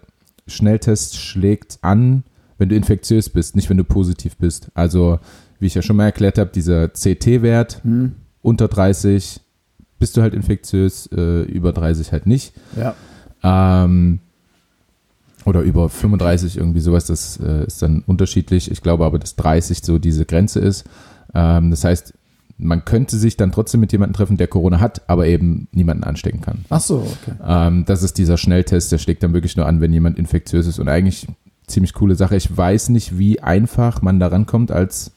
Schnelltest 0.46 1.16
schlägt 1.16 1.78
an, 1.82 2.24
wenn 2.58 2.68
du 2.68 2.74
infektiös 2.76 3.30
bist, 3.30 3.56
nicht 3.56 3.70
wenn 3.70 3.76
du 3.76 3.84
positiv 3.84 4.36
bist. 4.36 4.70
Also, 4.74 5.18
wie 5.58 5.66
ich 5.66 5.74
ja 5.74 5.82
schon 5.82 5.96
mal 5.96 6.04
erklärt 6.06 6.38
habe, 6.38 6.50
dieser 6.52 6.88
CT-Wert 6.88 7.80
Hm. 7.84 8.12
unter 8.42 8.68
30 8.68 9.40
bist 9.98 10.16
du 10.16 10.22
halt 10.22 10.34
infektiös, 10.34 11.06
äh, 11.12 11.42
über 11.42 11.72
30 11.72 12.10
halt 12.12 12.26
nicht. 12.26 12.52
Ja. 12.76 12.94
Ähm, 13.44 14.18
oder 15.44 15.60
über 15.60 15.88
35 15.88 16.56
irgendwie 16.56 16.80
sowas, 16.80 17.06
das 17.06 17.38
äh, 17.40 17.64
ist 17.66 17.82
dann 17.82 18.02
unterschiedlich. 18.06 18.70
Ich 18.70 18.82
glaube 18.82 19.04
aber, 19.04 19.18
dass 19.18 19.36
30 19.36 19.82
so 19.82 19.98
diese 19.98 20.24
Grenze 20.24 20.60
ist. 20.60 20.84
Ähm, 21.34 21.70
das 21.70 21.84
heißt, 21.84 22.14
man 22.58 22.84
könnte 22.84 23.16
sich 23.16 23.36
dann 23.36 23.52
trotzdem 23.52 23.80
mit 23.80 23.92
jemandem 23.92 24.14
treffen, 24.14 24.36
der 24.36 24.46
Corona 24.46 24.80
hat, 24.80 25.02
aber 25.08 25.26
eben 25.26 25.68
niemanden 25.72 26.04
anstecken 26.04 26.40
kann. 26.40 26.64
Ach 26.70 26.80
so, 26.80 26.98
okay. 26.98 27.36
Ähm, 27.44 27.84
das 27.86 28.02
ist 28.02 28.18
dieser 28.18 28.38
Schnelltest, 28.38 28.92
der 28.92 28.98
schlägt 28.98 29.22
dann 29.22 29.32
wirklich 29.32 29.56
nur 29.56 29.66
an, 29.66 29.80
wenn 29.80 29.92
jemand 29.92 30.18
infektiös 30.18 30.66
ist 30.66 30.78
und 30.78 30.88
eigentlich 30.88 31.26
ziemlich 31.66 31.94
coole 31.94 32.14
Sache. 32.14 32.36
Ich 32.36 32.56
weiß 32.56 32.90
nicht, 32.90 33.18
wie 33.18 33.40
einfach 33.40 34.02
man 34.02 34.20
da 34.20 34.28
rankommt 34.28 34.70
als 34.70 35.12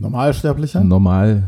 Normalsterblicher? 0.00 0.82
normal 0.84 1.42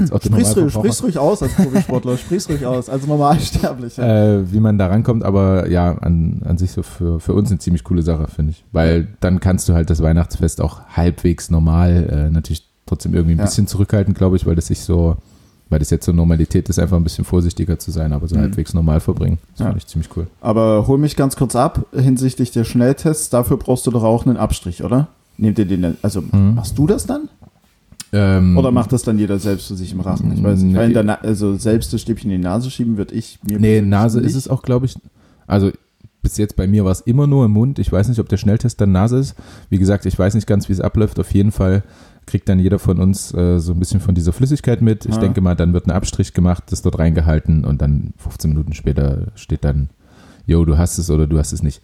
als 0.00 0.12
Otto 0.12 0.28
Sprich's 0.28 0.56
ruhig, 0.56 0.72
sprich's 0.72 1.02
ruhig 1.02 1.18
aus 1.18 1.42
als 1.42 1.52
Profisportler, 1.54 2.16
sprich's 2.18 2.48
ruhig 2.48 2.64
aus, 2.64 2.88
als 2.88 3.06
Normalsterblicher. 3.06 4.38
äh, 4.38 4.52
wie 4.52 4.60
man 4.60 4.78
da 4.78 4.86
rankommt, 4.86 5.24
aber 5.24 5.68
ja, 5.68 5.92
an, 5.98 6.42
an 6.44 6.56
sich 6.56 6.70
so 6.70 6.82
für, 6.82 7.18
für 7.20 7.34
uns 7.34 7.50
eine 7.50 7.58
ziemlich 7.58 7.84
coole 7.84 8.02
Sache, 8.02 8.28
finde 8.28 8.52
ich. 8.52 8.64
Weil 8.72 9.08
dann 9.20 9.40
kannst 9.40 9.68
du 9.68 9.74
halt 9.74 9.90
das 9.90 10.02
Weihnachtsfest 10.02 10.60
auch 10.60 10.80
halbwegs 10.90 11.50
normal, 11.50 12.08
äh, 12.28 12.30
natürlich 12.30 12.64
trotzdem 12.86 13.14
irgendwie 13.14 13.34
ein 13.34 13.38
Ja. 13.38 13.44
bisschen 13.44 13.66
zurückhalten, 13.66 14.14
glaube 14.14 14.36
ich, 14.36 14.46
weil 14.46 14.54
das 14.56 14.68
sich 14.68 14.80
so, 14.80 15.16
weil 15.68 15.78
das 15.80 15.90
jetzt 15.90 16.06
so 16.06 16.12
Normalität 16.12 16.68
ist, 16.68 16.78
einfach 16.78 16.96
ein 16.96 17.04
bisschen 17.04 17.24
vorsichtiger 17.24 17.78
zu 17.78 17.90
sein, 17.90 18.12
aber 18.12 18.28
so 18.28 18.36
Mhm. 18.36 18.40
halbwegs 18.42 18.72
normal 18.74 19.00
verbringen. 19.00 19.38
Das 19.52 19.60
Ja. 19.60 19.66
finde 19.66 19.78
ich 19.78 19.86
ziemlich 19.86 20.10
cool. 20.16 20.26
Aber 20.40 20.86
hol 20.86 20.98
mich 20.98 21.16
ganz 21.16 21.34
kurz 21.36 21.56
ab 21.56 21.86
hinsichtlich 21.92 22.50
der 22.52 22.64
Schnelltests. 22.64 23.30
Dafür 23.30 23.56
brauchst 23.56 23.86
du 23.86 23.90
doch 23.90 24.02
auch 24.04 24.26
einen 24.26 24.36
Abstrich, 24.36 24.82
oder? 24.84 25.08
Nehmt 25.38 25.58
ihr 25.58 25.64
den, 25.66 25.96
also 26.02 26.20
Mhm. 26.20 26.54
machst 26.56 26.76
du 26.76 26.86
das 26.86 27.06
dann? 27.06 27.28
Ähm, 28.12 28.56
Oder 28.56 28.70
macht 28.72 28.92
das 28.92 29.02
dann 29.02 29.18
jeder 29.18 29.38
selbst 29.38 29.68
für 29.68 29.76
sich 29.76 29.92
im 29.92 30.00
Rachen? 30.00 30.32
Ich 30.32 30.42
weiß 30.42 30.60
nicht. 30.62 30.76
Nee. 30.76 30.92
Der 30.92 31.04
Na 31.04 31.14
also 31.20 31.56
selbst 31.56 31.92
das 31.92 32.00
Stäbchen 32.00 32.30
in 32.30 32.38
die 32.40 32.44
Nase 32.48 32.70
schieben, 32.70 32.96
würde 32.96 33.14
ich 33.14 33.38
mir. 33.46 33.58
Nee, 33.60 33.80
Nase 33.82 34.18
nicht. 34.20 34.30
ist 34.30 34.36
es 34.36 34.48
auch, 34.48 34.62
glaube 34.62 34.86
ich. 34.86 34.96
Also 35.46 35.70
bis 36.22 36.36
jetzt 36.36 36.56
bei 36.56 36.66
mir 36.66 36.84
war 36.84 36.92
es 36.92 37.00
immer 37.00 37.26
nur 37.26 37.44
im 37.46 37.52
Mund. 37.52 37.78
Ich 37.78 37.90
weiß 37.90 38.08
nicht, 38.08 38.18
ob 38.18 38.28
der 38.28 38.36
Schnelltest 38.36 38.80
dann 38.80 38.92
Nase 38.92 39.18
ist. 39.18 39.34
Wie 39.70 39.78
gesagt, 39.78 40.04
ich 40.06 40.18
weiß 40.18 40.34
nicht 40.34 40.46
ganz, 40.46 40.68
wie 40.68 40.72
es 40.72 40.80
abläuft. 40.80 41.18
Auf 41.20 41.32
jeden 41.32 41.52
Fall 41.52 41.82
kriegt 42.26 42.48
dann 42.48 42.58
jeder 42.58 42.78
von 42.78 42.98
uns 43.00 43.32
äh, 43.32 43.58
so 43.58 43.72
ein 43.72 43.78
bisschen 43.78 44.00
von 44.00 44.14
dieser 44.14 44.32
Flüssigkeit 44.32 44.82
mit. 44.82 45.06
Ich 45.06 45.14
Ja. 45.14 45.20
denke 45.20 45.40
mal, 45.40 45.54
dann 45.54 45.72
wird 45.72 45.86
ein 45.86 45.90
Abstrich 45.92 46.34
gemacht, 46.34 46.64
das 46.70 46.82
dort 46.82 46.98
reingehalten 46.98 47.64
und 47.64 47.80
dann 47.80 48.12
15 48.18 48.50
Minuten 48.50 48.74
später 48.74 49.28
steht 49.34 49.64
dann, 49.64 49.88
yo, 50.46 50.64
du 50.64 50.76
hast 50.76 50.98
es 50.98 51.10
oder 51.10 51.26
du 51.26 51.38
hast 51.38 51.52
es 51.52 51.62
nicht. 51.62 51.80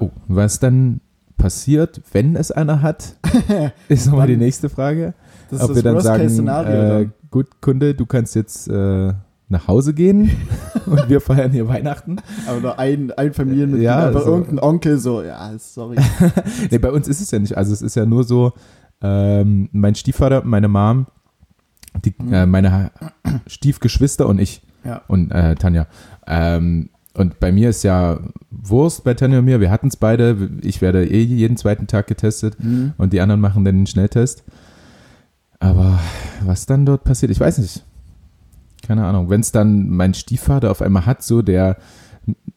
Oh, 0.00 0.10
was 0.28 0.58
dann 0.60 1.00
passiert, 1.38 2.00
wenn 2.12 2.36
es 2.36 2.50
einer 2.52 2.82
hat, 2.82 3.16
ist 3.88 4.06
nochmal 4.06 4.26
die 4.28 4.36
nächste 4.36 4.68
Frage. 4.68 5.14
Das 5.50 5.62
Ob 5.62 5.74
wir 5.74 5.82
dann 5.82 6.00
sagen, 6.00 6.22
Worst-Case-Szenario 6.24 7.00
äh, 7.02 7.08
gut, 7.30 7.60
Kunde, 7.60 7.94
du 7.94 8.06
kannst 8.06 8.34
jetzt 8.34 8.68
äh, 8.68 9.12
nach 9.48 9.68
Hause 9.68 9.94
gehen 9.94 10.30
und 10.86 11.08
wir 11.08 11.20
feiern 11.20 11.50
hier 11.52 11.68
Weihnachten. 11.68 12.16
Aber 12.48 12.60
nur 12.60 12.78
ein, 12.78 13.10
ein 13.12 13.32
Familienmitglied, 13.34 13.84
Ja, 13.84 14.06
aber 14.08 14.18
also- 14.20 14.30
irgendein 14.30 14.58
Onkel 14.60 14.98
so, 14.98 15.22
ja, 15.22 15.50
sorry. 15.58 15.96
Nee, 16.70 16.78
bei 16.78 16.90
uns 16.90 17.08
ist 17.08 17.20
es 17.20 17.30
ja 17.30 17.38
nicht. 17.38 17.56
Also 17.56 17.72
es 17.72 17.82
ist 17.82 17.94
ja 17.94 18.06
nur 18.06 18.24
so, 18.24 18.52
ähm, 19.02 19.68
mein 19.72 19.94
Stiefvater, 19.94 20.42
meine 20.44 20.68
Mom, 20.68 21.06
die, 22.04 22.14
Mhm. 22.18 22.32
äh, 22.32 22.46
meine 22.46 22.90
Stiefgeschwister 23.46 24.26
und 24.26 24.38
ich 24.40 24.62
Ja. 24.84 25.02
und 25.08 25.30
äh, 25.30 25.54
Tanja. 25.54 25.86
Ähm, 26.26 26.90
und 27.16 27.38
bei 27.38 27.52
mir 27.52 27.70
ist 27.70 27.84
ja 27.84 28.18
Wurst 28.50 29.04
bei 29.04 29.14
Tanja 29.14 29.38
und 29.38 29.44
mir. 29.44 29.60
Wir 29.60 29.70
hatten 29.70 29.86
es 29.88 29.96
beide. 29.96 30.50
Ich 30.62 30.80
werde 30.82 31.06
eh 31.06 31.22
jeden 31.22 31.56
zweiten 31.56 31.86
Tag 31.86 32.06
getestet 32.08 32.56
Mhm. 32.62 32.94
und 32.98 33.12
die 33.12 33.20
anderen 33.20 33.40
machen 33.40 33.64
dann 33.64 33.76
den 33.76 33.86
Schnelltest. 33.86 34.42
Aber 35.64 35.98
was 36.44 36.66
dann 36.66 36.84
dort 36.84 37.04
passiert, 37.04 37.32
ich 37.32 37.40
weiß 37.40 37.58
nicht. 37.58 37.84
Keine 38.86 39.04
Ahnung. 39.06 39.30
Wenn 39.30 39.40
es 39.40 39.50
dann 39.50 39.88
mein 39.88 40.12
Stiefvater 40.14 40.70
auf 40.70 40.82
einmal 40.82 41.06
hat, 41.06 41.22
so 41.22 41.40
der 41.40 41.78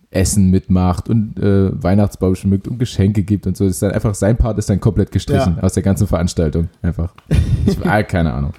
Essen 0.09 0.49
mitmacht 0.49 1.09
und 1.09 1.37
äh, 1.39 1.71
Weihnachtsbaum 1.81 2.35
schmückt 2.35 2.67
und 2.67 2.79
Geschenke 2.79 3.23
gibt 3.23 3.45
und 3.47 3.55
so, 3.55 3.65
ist 3.65 3.81
dann 3.81 3.91
einfach 3.91 4.15
sein 4.15 4.37
Part 4.37 4.57
ist 4.57 4.69
dann 4.69 4.79
komplett 4.79 5.11
gestrichen 5.11 5.57
Ja. 5.57 5.63
aus 5.63 5.73
der 5.73 5.83
ganzen 5.83 6.07
Veranstaltung. 6.07 6.69
Einfach. 6.81 7.13
Ich, 7.65 7.85
ah, 7.85 8.03
keine 8.03 8.33
Ahnung. 8.33 8.53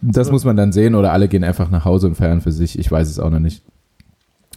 Das 0.00 0.30
muss 0.30 0.44
man 0.44 0.56
dann 0.56 0.72
sehen 0.72 0.94
oder 0.94 1.12
alle 1.12 1.28
gehen 1.28 1.42
einfach 1.44 1.70
nach 1.70 1.84
Hause 1.84 2.06
und 2.06 2.14
feiern 2.14 2.40
für 2.40 2.52
sich. 2.52 2.78
Ich 2.78 2.90
weiß 2.90 3.08
es 3.08 3.18
auch 3.18 3.30
noch 3.30 3.40
nicht. 3.40 3.62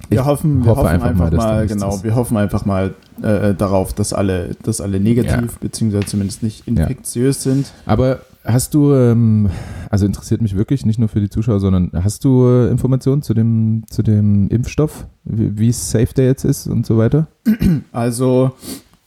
Wir 0.09 0.25
hoffen, 0.25 0.63
wir 0.63 0.71
hoffe 0.71 0.81
hoffen 0.81 0.89
einfach 0.89 1.09
einfach, 1.09 1.31
mal, 1.31 1.37
mal, 1.37 1.67
genau, 1.67 2.03
wir 2.03 2.15
hoffen 2.15 2.37
einfach 2.37 2.65
mal 2.65 2.93
äh, 3.21 3.53
darauf, 3.53 3.93
dass 3.93 4.13
alle, 4.13 4.55
dass 4.63 4.81
alle 4.81 4.99
negativ, 4.99 5.57
beziehungsweise 5.59 6.05
zumindest 6.05 6.43
nicht 6.43 6.67
infektiös 6.67 7.43
sind. 7.43 7.71
Aber 7.85 8.19
hast 8.43 8.73
du, 8.73 8.93
ähm, 8.93 9.49
also 9.89 10.05
interessiert 10.05 10.41
mich 10.41 10.55
wirklich, 10.55 10.85
nicht 10.85 10.99
nur 10.99 11.09
für 11.09 11.19
die 11.19 11.29
Zuschauer, 11.29 11.59
sondern 11.59 11.91
hast 11.93 12.23
du 12.25 12.45
äh, 12.47 12.69
Informationen 12.69 13.21
zu 13.21 13.33
dem, 13.33 13.83
zu 13.89 14.01
dem 14.03 14.49
Impfstoff, 14.49 15.05
wie, 15.23 15.57
wie 15.57 15.71
safe 15.71 16.13
der 16.15 16.25
jetzt 16.25 16.43
ist 16.43 16.67
und 16.67 16.85
so 16.85 16.97
weiter? 16.97 17.27
Also 17.91 18.51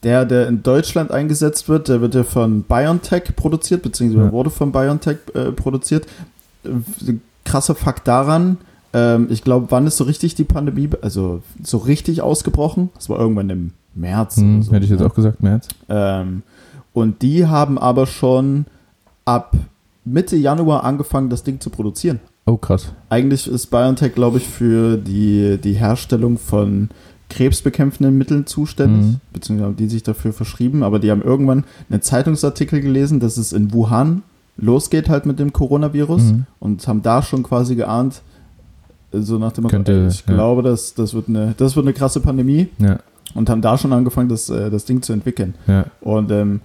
der, 0.03 0.25
der 0.27 0.49
in 0.49 0.63
Deutschland 0.63 1.11
eingesetzt 1.11 1.69
wird, 1.69 1.89
der 1.89 2.01
wird 2.01 2.15
ja 2.15 2.25
von 2.25 2.63
BioNTech 2.63 3.35
produziert, 3.37 3.83
beziehungsweise 3.83 4.27
Ja. 4.27 4.33
wurde 4.33 4.51
von 4.51 4.71
BioNTech 4.71 5.17
äh, 5.35 5.51
produziert. 5.53 6.07
Äh, 6.65 7.15
krasser 7.45 7.75
Fakt 7.75 8.09
daran, 8.09 8.59
ähm, 8.95 9.27
ich 9.31 9.43
glaube, 9.45 9.67
wann 9.71 9.87
ist 9.87 9.97
so 9.99 10.05
richtig 10.05 10.35
die 10.35 10.45
Pandemie, 10.45 10.89
also 11.03 11.43
so 11.63 11.77
richtig 11.79 12.23
ausgebrochen? 12.23 12.89
Das 12.95 13.11
war 13.11 13.19
irgendwann 13.19 13.51
im 13.51 13.73
März. 13.95 14.37
Hm, 14.39 14.63
so, 14.63 14.73
hätte 14.73 14.85
ich 14.85 14.91
jetzt 14.91 15.01
ne? 15.01 15.07
auch 15.07 15.15
gesagt, 15.15 15.43
März. 15.43 15.69
Ähm, 15.89 16.43
und 16.95 17.21
die 17.23 17.47
haben 17.47 17.77
aber 17.79 18.07
schon 18.07 18.65
ab 19.25 19.53
Mitte 20.05 20.37
Januar 20.37 20.85
angefangen, 20.85 21.29
das 21.29 21.43
Ding 21.43 21.61
zu 21.61 21.71
produzieren. 21.71 22.21
Oh, 22.47 22.57
krass. 22.57 22.93
Eigentlich 23.09 23.49
ist 23.49 23.67
BioNTech, 23.69 24.15
glaube 24.15 24.39
ich, 24.39 24.47
für 24.47 24.97
die, 24.97 25.59
die 25.63 25.73
Herstellung 25.73 26.39
von 26.39 26.91
krebsbekämpfenden 27.31 28.17
Mitteln 28.17 28.47
zuständig, 28.47 29.07
Mhm. 29.07 29.21
beziehungsweise 29.33 29.67
haben 29.67 29.77
die 29.77 29.89
sich 29.89 30.03
dafür 30.03 30.33
verschrieben, 30.33 30.83
aber 30.83 30.99
die 30.99 31.11
haben 31.11 31.23
irgendwann 31.23 31.65
einen 31.91 32.03
Zeitungsartikel 32.03 32.81
gelesen, 32.81 33.19
dass 33.19 33.39
es 33.39 33.53
in 33.53 33.73
Wuhan 33.73 34.23
losgeht 34.57 35.09
halt 35.09 35.27
mit 35.27 35.39
dem 35.41 35.53
Coronavirus 35.53 36.23
Mhm. 36.23 36.47
und 36.61 36.87
haben 36.87 37.03
da 37.03 37.23
schon 37.23 37.43
quasi 37.43 37.75
geahnt, 37.75 38.23
so 39.23 39.39
nach 39.39 39.53
dem 39.53 39.67
Könnte, 39.69 40.09
ich 40.11 40.25
ja. 40.27 40.35
glaube, 40.35 40.63
das, 40.63 40.95
das, 40.95 41.15
wird 41.15 41.29
eine, 41.29 41.55
das 41.57 41.77
wird 41.77 41.87
eine 41.87 41.93
krasse 41.95 42.21
Pandemie 42.21 42.69
Ja, 42.79 42.99
und 43.35 43.49
haben 43.51 43.61
da 43.63 43.77
schon 43.79 43.93
angefangen, 43.93 44.29
das, 44.29 44.49
äh, 44.51 44.71
das 44.71 44.85
Ding 44.85 45.03
zu 45.03 45.13
entwickeln. 45.13 45.55
ja. 45.67 45.87
Und 46.01 46.31
ähm, 46.31 46.61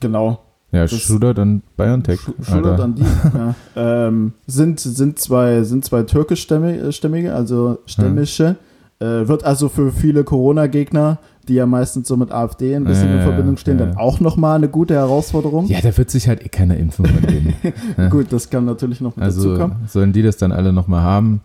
genau, 0.00 0.40
Ja, 0.72 0.86
Shooter 0.88 1.34
dann 1.34 1.62
BioNTech. 1.76 2.20
Sch- 2.20 2.44
Schulter 2.50 2.70
Alter. 2.72 2.84
an 2.84 2.94
die. 2.94 3.02
ja. 3.02 3.54
ähm, 4.08 4.32
sind, 4.46 4.80
sind 4.80 5.18
zwei, 5.18 5.62
sind 5.62 5.84
zwei 5.84 6.02
türkischstämmige, 6.02 7.34
also 7.34 7.78
stämmische. 7.86 8.56
Äh, 8.98 9.26
wird 9.26 9.42
also 9.44 9.68
für 9.68 9.90
viele 9.90 10.22
Corona-Gegner, 10.22 11.18
die 11.48 11.54
ja 11.54 11.66
meistens 11.66 12.06
so 12.06 12.16
mit 12.16 12.30
AfD 12.30 12.76
ein 12.76 12.84
bisschen 12.84 13.08
Ja, 13.08 13.14
in 13.14 13.18
ja, 13.18 13.24
Verbindung 13.24 13.56
stehen, 13.56 13.78
ja. 13.80 13.86
dann 13.86 13.96
auch 13.96 14.20
nochmal 14.20 14.54
eine 14.56 14.68
gute 14.68 14.94
Herausforderung. 14.94 15.66
Ja, 15.66 15.80
da 15.80 15.96
wird 15.98 16.08
sich 16.08 16.28
halt 16.28 16.44
eh 16.46 16.48
keiner 16.48 16.76
impfen 16.76 17.04
von 17.06 17.20
denen. 17.22 17.52
ja. 17.98 18.08
Gut, 18.08 18.26
das 18.32 18.48
kann 18.48 18.64
natürlich 18.64 19.00
noch 19.00 19.16
mit 19.16 19.24
Also 19.24 19.48
dazukommen. 19.56 19.76
sollen 19.88 20.12
die 20.12 20.22
das 20.22 20.36
dann 20.36 20.52
alle 20.52 20.72
nochmal 20.72 21.02
haben. 21.02 21.40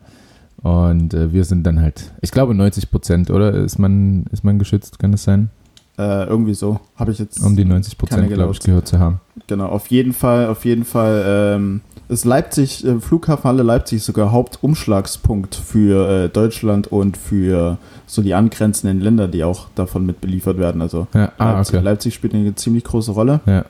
Und 0.64 1.14
äh, 1.14 1.32
wir 1.32 1.44
sind 1.44 1.64
dann 1.64 1.82
halt, 1.82 2.12
ich 2.22 2.32
glaube 2.32 2.54
90 2.56 2.90
Prozent, 2.90 3.30
oder? 3.30 3.54
Ist 3.54 3.78
man, 3.78 4.26
ist 4.32 4.44
man 4.44 4.60
geschützt, 4.60 5.00
kann 5.00 5.12
das 5.12 5.24
sein? 5.24 5.50
Äh, 5.98 6.26
irgendwie 6.26 6.54
so. 6.54 6.80
Habe 6.96 7.12
ich 7.12 7.20
jetzt. 7.20 7.44
Um 7.44 7.56
die 7.56 7.66
90 7.66 7.98
Prozent, 7.98 8.30
glaube 8.30 8.54
ich, 8.54 8.60
gehört 8.60 8.88
zu 8.88 9.00
haben. 9.00 9.20
Genau, 9.48 9.68
auf 9.68 9.88
jeden 9.88 10.14
Fall, 10.14 10.48
auf 10.48 10.64
jeden 10.66 10.86
Fall 10.86 11.24
ähm, 11.26 11.82
ist 12.10 12.24
Leipzig, 12.24 12.86
äh, 12.86 13.00
Flughafenhalle 13.00 13.64
Leipzig 13.64 14.04
sogar 14.04 14.32
Hauptumschlagspunkt 14.32 15.56
für 15.56 16.26
äh, 16.26 16.30
Deutschland 16.30 16.88
und 16.88 17.18
für 17.18 17.78
so 18.06 18.22
die 18.22 18.34
angrenzenden 18.34 19.02
Länder, 19.02 19.28
die 19.28 19.44
auch 19.44 19.68
davon 19.76 20.06
mit 20.06 20.22
beliefert 20.22 20.58
werden. 20.58 20.82
Also 20.82 21.08
Ja, 21.14 21.32
ah, 21.38 21.54
Leipzig, 21.54 21.76
okay. 21.76 21.84
Leipzig 21.84 22.14
spielt 22.14 22.34
eine 22.34 22.56
ziemlich 22.56 22.84
große 22.84 23.12
Rolle. 23.12 23.42
Ja. 23.46 23.66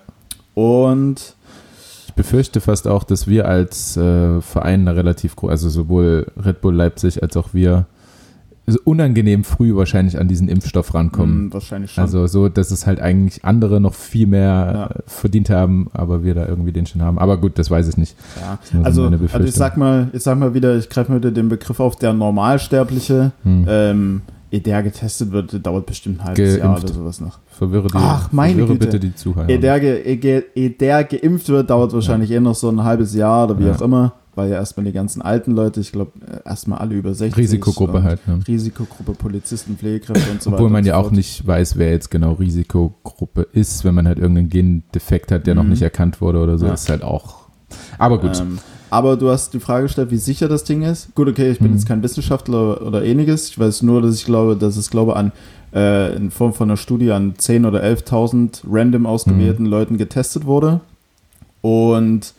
Und 0.53 1.35
befürchte 2.17 2.59
fast 2.59 2.87
auch, 2.89 3.05
dass 3.05 3.27
wir 3.27 3.47
als 3.47 3.95
äh, 3.95 4.41
Verein 4.41 4.87
relativ 4.89 5.37
groß, 5.37 5.49
also 5.51 5.69
sowohl 5.69 6.27
Red 6.43 6.59
Bull 6.59 6.75
Leipzig 6.75 7.23
als 7.23 7.37
auch 7.37 7.53
wir, 7.53 7.85
also 8.65 8.79
unangenehm 8.83 9.45
früh 9.45 9.73
wahrscheinlich 9.73 10.19
an 10.19 10.27
diesen 10.27 10.49
Impfstoff 10.49 10.93
rankommen. 10.93 11.45
mh, 11.45 11.53
wahrscheinlich 11.53 11.93
schon. 11.93 12.01
Also 12.03 12.27
so, 12.27 12.49
dass 12.49 12.71
es 12.71 12.85
halt 12.85 12.99
eigentlich 12.99 13.45
andere 13.45 13.79
noch 13.79 13.93
viel 13.93 14.27
mehr 14.27 14.43
Ja. 14.73 14.85
äh, 14.87 14.99
verdient 15.05 15.49
haben, 15.49 15.87
aber 15.93 16.25
wir 16.25 16.35
da 16.35 16.45
irgendwie 16.45 16.73
den 16.73 16.85
schon 16.85 17.01
haben. 17.01 17.17
Aber 17.17 17.37
gut, 17.37 17.57
das 17.57 17.71
weiß 17.71 17.87
ich 17.87 17.95
nicht. 17.95 18.17
ja. 18.41 18.59
So 18.69 18.83
also, 18.83 19.03
also 19.31 19.39
ich 19.47 19.53
sag 19.53 19.77
mal, 19.77 20.09
ich 20.11 20.21
sag 20.23 20.37
mal 20.37 20.53
wieder, 20.53 20.75
ich 20.75 20.89
greife 20.89 21.09
mal 21.13 21.19
wieder 21.19 21.31
den 21.31 21.47
Begriff 21.47 21.79
auf, 21.79 21.95
der 21.95 22.11
Normalsterbliche, 22.11 23.31
Hm. 23.43 23.65
ähm, 23.69 24.21
ehe 24.51 24.59
der 24.61 24.83
getestet 24.83 25.31
wird, 25.31 25.65
dauert 25.65 25.85
bestimmt 25.85 26.19
ein 26.19 26.25
halbes 26.25 26.57
Jahr 26.57 26.67
Geimpft. 26.69 26.83
oder 26.85 26.93
sowas 26.93 27.21
noch. 27.21 27.39
Verwirre, 27.57 27.87
die, 27.87 27.93
Ach, 27.97 28.31
meine 28.31 28.53
verwirre 28.53 28.73
Güte. 28.77 28.85
bitte 28.85 28.99
die 28.99 29.15
Zuhörer. 29.15 29.49
Ehe 29.49 29.59
der, 29.59 29.79
ge, 29.79 30.01
ehe, 30.03 30.45
ehe 30.55 30.69
der 30.69 31.03
geimpft 31.03 31.49
wird, 31.49 31.69
dauert 31.69 31.93
wahrscheinlich 31.93 32.31
eh 32.31 32.39
noch 32.39 32.55
so 32.55 32.69
ein 32.69 32.83
halbes 32.83 33.13
Jahr 33.15 33.45
oder 33.45 33.57
wie 33.59 33.65
Ja. 33.65 33.75
auch 33.75 33.81
immer, 33.81 34.13
weil 34.35 34.49
ja 34.51 34.55
erstmal 34.57 34.85
die 34.85 34.91
ganzen 34.91 35.21
alten 35.23 35.51
Leute, 35.51 35.79
ich 35.79 35.91
glaube, 35.91 36.11
erstmal 36.45 36.77
alle 36.79 36.93
über 36.95 37.13
60. 37.13 37.35
Risikogruppe 37.37 38.03
halt. 38.03 38.27
Ne? 38.27 38.39
Risikogruppe, 38.47 39.13
Polizisten, 39.13 39.75
Pflegekräfte 39.77 40.29
und 40.31 40.41
so 40.41 40.51
weiter. 40.51 40.59
Obwohl 40.61 40.69
man 40.71 40.85
ja 40.85 40.93
so 41.01 41.07
auch 41.07 41.11
nicht 41.11 41.45
weiß, 41.47 41.77
wer 41.77 41.89
jetzt 41.91 42.11
genau 42.11 42.33
Risikogruppe 42.33 43.47
ist, 43.53 43.83
wenn 43.83 43.95
man 43.95 44.07
halt 44.07 44.19
irgendeinen 44.19 44.49
Gendefekt 44.49 45.31
hat, 45.31 45.47
der 45.47 45.55
noch 45.55 45.63
Mhm. 45.63 45.69
nicht 45.69 45.81
erkannt 45.81 46.21
wurde 46.21 46.39
oder 46.39 46.57
so, 46.57 46.67
Ja. 46.67 46.73
ist 46.73 46.89
halt 46.89 47.03
auch. 47.03 47.47
Aber 47.97 48.19
gut. 48.19 48.39
Ähm, 48.39 48.59
aber 48.89 49.17
du 49.17 49.29
hast 49.29 49.53
die 49.53 49.59
Frage 49.59 49.83
gestellt, 49.83 50.11
wie 50.11 50.17
sicher 50.17 50.47
das 50.47 50.63
Ding 50.63 50.81
ist. 50.83 51.13
Gut, 51.15 51.27
okay, 51.27 51.49
ich 51.51 51.59
bin 51.59 51.69
Mhm. 51.71 51.77
jetzt 51.77 51.87
kein 51.87 52.01
Wissenschaftler 52.03 52.81
oder 52.85 53.03
ähnliches. 53.03 53.49
Ich 53.49 53.59
weiß 53.59 53.81
nur, 53.83 54.01
dass 54.01 54.15
ich 54.15 54.25
glaube, 54.25 54.55
dass 54.55 54.77
es 54.77 54.89
glaube 54.89 55.15
an 55.15 55.31
äh, 55.73 56.15
in 56.15 56.31
Form 56.31 56.53
von 56.53 56.69
einer 56.69 56.77
Studie 56.77 57.11
an 57.11 57.33
10 57.37 57.65
oder 57.65 57.83
11.000 57.83 58.61
random 58.69 59.05
ausgewählten 59.05 59.63
Mhm. 59.63 59.69
Leuten 59.69 59.97
getestet 59.97 60.45
wurde. 60.45 60.79
Und 61.61 62.33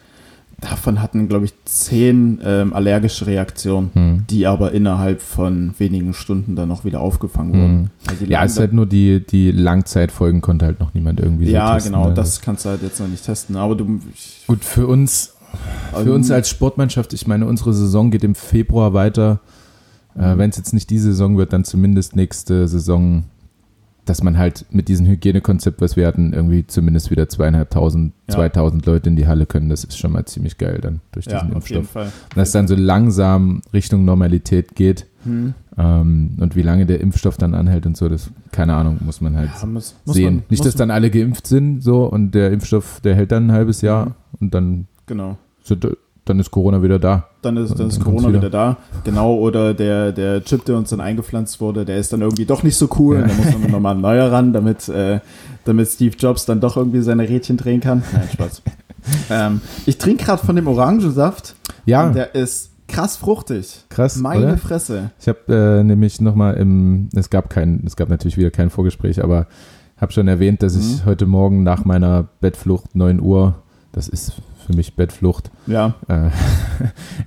davon 0.61 1.01
hatten, 1.03 1.29
glaube 1.29 1.45
ich, 1.45 1.53
10 1.65 2.41
ähm, 2.45 2.73
allergische 2.73 3.27
Reaktionen, 3.27 3.91
Hm. 3.95 4.25
die 4.29 4.47
aber 4.47 4.73
innerhalb 4.73 5.21
von 5.23 5.75
wenigen 5.79 6.15
Stunden 6.15 6.57
dann 6.57 6.71
auch 6.73 6.85
wieder 6.85 7.01
aufgefangen 7.01 7.53
wurden. 7.53 7.91
Also 8.09 8.25
die 8.25 8.33
Ja, 8.33 8.45
es 8.45 8.53
ist 8.53 8.59
halt 8.59 8.73
nur 8.73 8.87
die, 8.87 9.25
die 9.25 9.53
Langzeitfolgen 9.53 10.41
konnte 10.41 10.65
halt 10.67 10.81
noch 10.81 10.95
niemand 10.95 11.21
irgendwie 11.21 11.47
so 11.47 11.53
ja 11.53 11.75
testen, 11.75 11.93
genau, 11.93 12.09
ne? 12.09 12.15
das 12.15 12.41
kannst 12.41 12.65
du 12.65 12.71
halt 12.71 12.83
jetzt 12.83 12.99
noch 12.99 13.07
nicht 13.09 13.25
testen. 13.25 13.55
Aber 13.57 13.77
du. 13.77 14.01
Gut, 14.49 14.65
für 14.65 14.87
uns, 14.89 15.35
für 15.95 16.01
ähm, 16.09 16.15
uns 16.15 16.31
als 16.31 16.49
Sportmannschaft, 16.49 17.13
ich 17.13 17.27
meine, 17.27 17.47
unsere 17.47 17.73
Saison 17.75 18.11
geht 18.11 18.25
im 18.25 18.35
Februar 18.35 18.93
weiter. 18.95 19.41
Äh, 20.17 20.35
Mhm. 20.35 20.39
Wenn 20.39 20.51
es 20.51 20.57
jetzt 20.57 20.73
nicht 20.75 20.91
diese 20.91 21.11
Saison 21.13 21.37
wird, 21.37 21.53
dann 21.53 21.65
zumindest 21.65 22.17
nächste 22.17 22.67
Saison, 22.67 23.25
dass 24.05 24.23
man 24.23 24.39
halt 24.39 24.65
mit 24.71 24.89
diesem 24.89 25.07
Hygienekonzept, 25.07 25.81
was 25.83 25.95
wir 25.95 26.07
hatten, 26.07 26.33
irgendwie 26.33 26.67
zumindest 26.67 27.11
wieder 27.11 27.29
zweieinhalbtausend, 27.29 28.15
Ja. 28.29 28.35
2000 28.37 28.85
Leute 28.87 29.11
in 29.11 29.17
die 29.17 29.27
Halle 29.29 29.45
können. 29.47 29.69
Das 29.69 29.85
ist 29.85 29.99
schon 29.99 30.13
mal 30.13 30.25
ziemlich 30.25 30.57
geil 30.59 30.79
dann 30.83 31.01
durch 31.13 31.27
ja, 31.27 31.41
diesen 31.41 31.55
auf 31.55 31.69
jeden 31.69 31.81
Impfstoff. 31.83 31.93
Fall. 32.05 32.13
Dass 32.35 32.53
dann 32.53 32.67
so 32.67 32.75
langsam 32.75 33.61
Richtung 33.73 34.05
Normalität 34.07 34.75
geht 34.75 35.07
Hm. 35.25 35.53
ähm, 35.77 36.31
und 36.41 36.57
wie 36.57 36.63
lange 36.63 36.87
der 36.87 37.01
Impfstoff 37.01 37.37
dann 37.37 37.55
anhält 37.55 37.85
und 37.87 37.97
so, 37.97 38.09
das, 38.09 38.31
keine 38.51 38.75
Ahnung, 38.75 38.99
muss 39.05 39.21
man 39.21 39.37
halt 39.37 39.51
Ja, 39.61 39.67
muss, 39.67 39.95
muss 40.07 40.17
sehen. 40.17 40.37
Man, 40.37 40.43
nicht, 40.49 40.65
dass 40.65 40.75
dann 40.75 40.91
alle 40.91 41.11
geimpft 41.11 41.47
sind 41.47 41.83
so 41.83 42.07
und 42.07 42.33
der 42.33 42.51
Impfstoff, 42.51 43.01
der 43.03 43.15
hält 43.15 43.31
dann 43.31 43.49
ein 43.49 43.53
halbes 43.53 43.83
Jahr 43.83 44.07
Mhm. 44.07 44.13
und 44.41 44.55
dann, 44.55 44.87
Genau. 45.09 45.37
so, 45.63 45.75
dann 46.25 46.39
ist 46.41 46.51
Corona 46.51 46.83
wieder 46.83 46.99
da. 46.99 47.29
dann 47.43 47.57
ist, 47.57 47.79
dann 47.79 47.89
ist 47.89 47.97
Dann 47.97 48.05
Corona 48.05 48.23
kommt's 48.25 48.39
wieder. 48.39 48.49
wieder. 48.49 48.77
da. 48.93 49.01
Genau, 49.05 49.35
oder 49.37 49.73
der, 49.75 50.13
der 50.13 50.45
Chip, 50.45 50.65
der 50.67 50.77
uns 50.77 50.91
dann 50.91 51.01
eingepflanzt 51.01 51.61
wurde, 51.61 51.85
der 51.87 51.97
ist 51.97 52.13
dann 52.13 52.21
irgendwie 52.21 52.45
doch 52.45 52.63
nicht 52.63 52.77
so 52.77 52.89
cool. 52.99 53.17
Ja. 53.17 53.23
Und 53.23 53.31
da 53.31 53.35
muss 53.35 53.47
dann 53.51 53.71
nochmal 53.71 53.95
ein 53.95 54.01
neuer 54.03 54.31
ran, 54.31 54.53
damit, 54.53 54.89
äh, 54.91 55.21
damit 55.65 55.89
Steve 55.89 56.15
Jobs 56.19 56.45
dann 56.45 56.61
doch 56.61 56.77
irgendwie 56.77 57.01
seine 57.01 57.27
Rädchen 57.29 57.57
drehen 57.57 57.81
kann. 57.81 58.03
Nein, 58.13 58.29
Spaß. 58.33 58.63
ähm, 59.31 59.61
ich 59.87 59.97
trinke 59.97 60.25
gerade 60.25 60.45
von 60.45 60.55
dem 60.55 60.67
Orangensaft. 60.67 61.55
Ja, 61.87 62.11
der 62.11 62.35
ist 62.35 62.73
krass 62.89 63.17
fruchtig. 63.17 63.85
krass, 63.89 64.17
Meine 64.17 64.45
oder? 64.45 64.57
Fresse. 64.59 65.11
Ich 65.21 65.29
habe 65.29 65.79
äh, 65.81 65.83
nämlich 65.85 66.21
nochmal 66.21 66.55
im, 66.55 67.09
es 67.15 67.31
gab 67.31 67.49
kein, 67.49 67.83
es 67.87 67.97
gab 67.97 68.11
natürlich 68.11 68.37
wieder 68.37 68.51
kein 68.51 68.69
Vorgespräch, 68.69 69.25
aber 69.25 69.47
habe 69.97 70.13
schon 70.13 70.29
erwähnt, 70.29 70.63
dass 70.63 70.77
ich 70.77 71.03
Mhm. 71.03 71.07
heute 71.07 71.25
Morgen 71.27 71.63
nach 71.63 71.85
meiner 71.87 72.29
Bettflucht 72.43 72.95
9 72.95 73.21
Uhr, 73.21 73.55
das 73.93 74.09
ist 74.09 74.35
für 74.69 74.77
mich 74.77 74.95
Bettflucht, 74.95 75.51
Ja, 75.67 75.95
äh, 76.09 76.29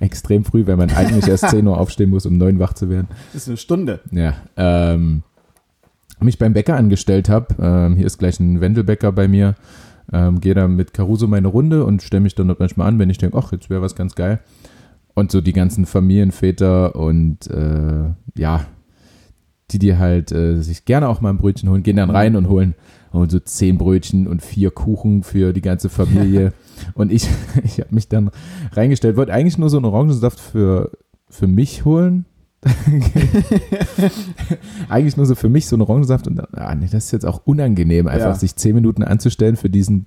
extrem 0.00 0.44
früh, 0.44 0.66
weil 0.66 0.76
man 0.76 0.90
eigentlich 0.90 1.26
erst 1.28 1.48
10 1.50 1.66
Uhr 1.66 1.78
aufstehen 1.78 2.10
muss, 2.10 2.24
um 2.24 2.38
9 2.38 2.58
wach 2.58 2.72
zu 2.72 2.88
werden. 2.88 3.08
ist 3.34 3.48
eine 3.48 3.56
Stunde. 3.56 4.00
Ja, 4.12 4.34
ähm, 4.56 5.22
mich 6.20 6.38
beim 6.38 6.52
Bäcker 6.52 6.76
angestellt 6.76 7.28
habe. 7.28 7.54
Ähm, 7.60 7.96
hier 7.96 8.06
ist 8.06 8.18
gleich 8.18 8.38
ein 8.38 8.60
Wendelbäcker 8.60 9.10
bei 9.10 9.26
mir. 9.26 9.56
Ähm, 10.12 10.40
Gehe 10.40 10.54
da 10.54 10.68
mit 10.68 10.94
Caruso 10.94 11.26
meine 11.26 11.48
Runde 11.48 11.84
und 11.84 12.02
stelle 12.02 12.22
mich 12.22 12.34
dann 12.36 12.54
manchmal 12.58 12.86
an, 12.86 12.98
wenn 12.98 13.10
ich 13.10 13.18
denke, 13.18 13.36
ach, 13.36 13.50
jetzt 13.52 13.70
wäre 13.70 13.82
was 13.82 13.96
ganz 13.96 14.14
geil. 14.14 14.38
Und 15.14 15.32
so 15.32 15.40
die 15.40 15.52
ganzen 15.52 15.84
Familienväter 15.84 16.94
und 16.94 17.48
äh, 17.48 18.10
ja, 18.36 18.66
die, 19.70 19.78
die 19.78 19.96
halt 19.96 20.30
äh, 20.32 20.62
sich 20.62 20.84
gerne 20.84 21.08
auch 21.08 21.20
mal 21.20 21.30
ein 21.30 21.38
Brötchen 21.38 21.68
holen, 21.68 21.82
gehen 21.82 21.96
dann 21.96 22.10
rein 22.10 22.36
und 22.36 22.48
holen, 22.48 22.74
holen 23.12 23.30
so 23.30 23.38
zehn 23.38 23.78
Brötchen 23.78 24.26
und 24.26 24.42
vier 24.42 24.70
Kuchen 24.70 25.22
für 25.22 25.52
die 25.52 25.62
ganze 25.62 25.88
Familie. 25.88 26.52
und 26.94 27.12
ich, 27.12 27.28
ich 27.64 27.80
habe 27.80 27.94
mich 27.94 28.08
dann 28.08 28.30
reingestellt, 28.72 29.16
wollte 29.16 29.32
eigentlich 29.32 29.58
nur 29.58 29.70
so 29.70 29.76
einen 29.76 29.86
Orangensaft 29.86 30.40
für, 30.40 30.90
für 31.28 31.46
mich 31.46 31.84
holen. 31.84 32.26
eigentlich 34.88 35.16
nur 35.16 35.26
so 35.26 35.34
für 35.34 35.48
mich 35.48 35.66
so 35.66 35.74
einen 35.74 35.82
Orangensaft 35.82 36.28
und 36.28 36.36
dann, 36.36 36.46
ah, 36.52 36.74
nee, 36.76 36.86
das 36.90 37.06
ist 37.06 37.10
jetzt 37.10 37.26
auch 37.26 37.40
unangenehm, 37.44 38.06
einfach 38.06 38.28
Ja. 38.28 38.34
sich 38.34 38.54
zehn 38.54 38.76
Minuten 38.76 39.02
anzustellen 39.02 39.56
für 39.56 39.68
diesen, 39.68 40.06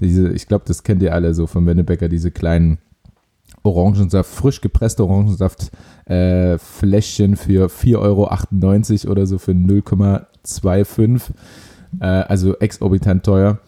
diese, 0.00 0.30
ich 0.30 0.46
glaube, 0.46 0.64
das 0.66 0.82
kennt 0.82 1.02
ihr 1.02 1.14
alle 1.14 1.32
so 1.32 1.46
von 1.46 1.66
Wennebecker, 1.66 2.10
diese 2.10 2.30
kleinen 2.30 2.76
Orangensaft, 3.62 4.30
frisch 4.30 4.60
gepresste 4.60 5.04
Orangensaft, 5.04 5.70
äh, 6.04 6.58
Fläschchen 6.58 7.36
für 7.36 7.70
4,98 7.70 9.06
Euro 9.06 9.12
oder 9.12 9.26
so 9.26 9.38
für 9.38 9.52
0,25, 9.52 11.30
äh, 12.00 12.06
also 12.06 12.56
exorbitant 12.58 13.24
teuer. 13.24 13.58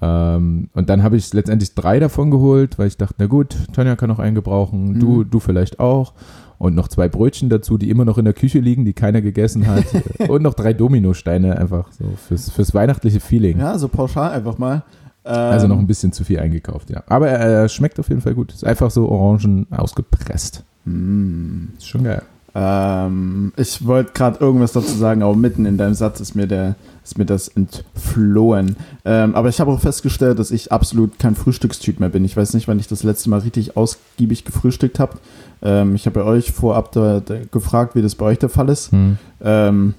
Ähm, 0.00 0.68
und 0.74 0.90
dann 0.90 1.02
habe 1.02 1.16
ich 1.16 1.32
letztendlich 1.32 1.74
drei 1.74 1.98
davon 1.98 2.30
geholt, 2.30 2.78
weil 2.78 2.88
ich 2.88 2.96
dachte, 2.96 3.14
na 3.18 3.26
gut, 3.26 3.56
Tanja 3.72 3.96
kann 3.96 4.08
noch 4.08 4.18
einen 4.18 4.34
gebrauchen, 4.34 5.00
du, 5.00 5.24
du 5.24 5.40
vielleicht 5.40 5.80
auch. 5.80 6.12
Und 6.58 6.74
noch 6.74 6.88
zwei 6.88 7.08
Brötchen 7.08 7.50
dazu, 7.50 7.76
die 7.76 7.90
immer 7.90 8.06
noch 8.06 8.16
in 8.16 8.24
der 8.24 8.32
Küche 8.32 8.60
liegen, 8.60 8.86
die 8.86 8.94
keiner 8.94 9.20
gegessen 9.20 9.66
hat. 9.66 9.84
und 10.28 10.42
noch 10.42 10.54
drei 10.54 10.72
Dominosteine 10.72 11.58
einfach 11.58 11.92
so 11.92 12.04
fürs, 12.28 12.50
fürs 12.50 12.72
weihnachtliche 12.72 13.20
Feeling. 13.20 13.58
Ja, 13.58 13.76
so 13.78 13.88
pauschal 13.88 14.30
einfach 14.32 14.56
mal. 14.56 14.82
Ähm, 15.26 15.34
Also 15.34 15.66
noch 15.66 15.78
ein 15.78 15.86
bisschen 15.86 16.12
zu 16.12 16.24
viel 16.24 16.38
eingekauft, 16.40 16.88
ja. 16.88 17.02
Aber 17.08 17.28
er 17.28 17.68
schmeckt 17.68 18.00
auf 18.00 18.08
jeden 18.08 18.22
Fall 18.22 18.34
gut. 18.34 18.54
Ist 18.54 18.64
einfach 18.64 18.90
so 18.90 19.08
Orangen 19.08 19.66
ausgepresst. 19.70 20.64
Mm. 20.86 21.74
Ist 21.76 21.88
schon 21.88 22.04
geil. 22.04 22.22
Ähm, 22.54 23.52
ich 23.56 23.84
wollte 23.86 24.12
gerade 24.14 24.38
irgendwas 24.40 24.72
dazu 24.72 24.94
sagen, 24.96 25.22
aber 25.22 25.36
mitten 25.36 25.66
in 25.66 25.76
deinem 25.76 25.92
Satz 25.92 26.20
ist 26.20 26.34
mir, 26.34 26.46
der, 26.46 26.76
ist 27.06 27.18
mir 27.18 27.24
das 27.26 27.48
entflohen. 27.48 28.76
Ähm, 29.04 29.34
aber 29.34 29.48
ich 29.48 29.60
habe 29.60 29.70
auch 29.70 29.80
festgestellt, 29.80 30.38
dass 30.38 30.50
ich 30.50 30.72
absolut 30.72 31.18
kein 31.18 31.34
Frühstückstyp 31.36 32.00
mehr 32.00 32.08
bin. 32.08 32.24
Ich 32.24 32.36
weiß 32.36 32.54
nicht, 32.54 32.66
wann 32.68 32.78
ich 32.78 32.88
das 32.88 33.02
letzte 33.02 33.30
Mal 33.30 33.40
richtig 33.40 33.76
ausgiebig 33.76 34.44
gefrühstückt 34.44 34.98
habe. 34.98 35.18
Ähm, 35.62 35.94
ich 35.94 36.06
habe 36.06 36.20
bei 36.20 36.26
euch 36.26 36.52
vorab 36.52 36.92
da, 36.92 37.20
da 37.20 37.36
gefragt, 37.50 37.94
wie 37.94 38.02
das 38.02 38.14
bei 38.16 38.26
euch 38.26 38.38
der 38.38 38.48
Fall 38.48 38.68
ist. 38.68 38.90
Hm. 38.92 39.18
Ähm, 39.40 39.94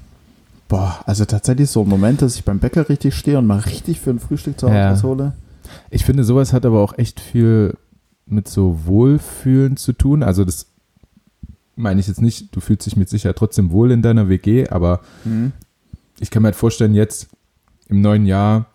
boah, 0.67 0.99
also 1.05 1.23
tatsächlich 1.25 1.69
so 1.69 1.81
ein 1.83 1.87
Moment, 1.89 2.21
dass 2.21 2.35
ich 2.35 2.43
beim 2.43 2.59
Bäcker 2.59 2.89
richtig 2.89 3.15
stehe 3.15 3.37
und 3.37 3.47
mal 3.47 3.59
richtig 3.59 3.99
für 4.01 4.09
ein 4.09 4.19
Frühstück 4.19 4.59
zu 4.59 4.67
Hause 4.67 4.77
Ja. 4.77 5.03
hole. 5.03 5.33
Ich 5.89 6.03
finde, 6.05 6.23
sowas 6.23 6.51
hat 6.53 6.65
aber 6.65 6.81
auch 6.81 6.97
echt 6.97 7.19
viel 7.19 7.75
mit 8.25 8.47
so 8.49 8.79
Wohlfühlen 8.85 9.77
zu 9.77 9.93
tun. 9.93 10.23
Also 10.23 10.43
das 10.43 10.65
meine 11.77 11.99
ich 12.01 12.07
jetzt 12.07 12.21
nicht, 12.21 12.53
du 12.55 12.59
fühlst 12.59 12.85
dich 12.85 12.97
mit 12.97 13.07
Sicherheit 13.07 13.37
trotzdem 13.37 13.71
wohl 13.71 13.91
in 13.91 14.01
deiner 14.01 14.27
WG, 14.29 14.67
aber 14.67 14.99
Mhm. 15.23 15.53
Ich 16.19 16.29
kann 16.29 16.41
mir 16.41 16.47
halt 16.47 16.55
vorstellen, 16.55 16.93
jetzt 16.93 17.29
im 17.87 18.01
neuen 18.01 18.25
Jahr 18.25 18.67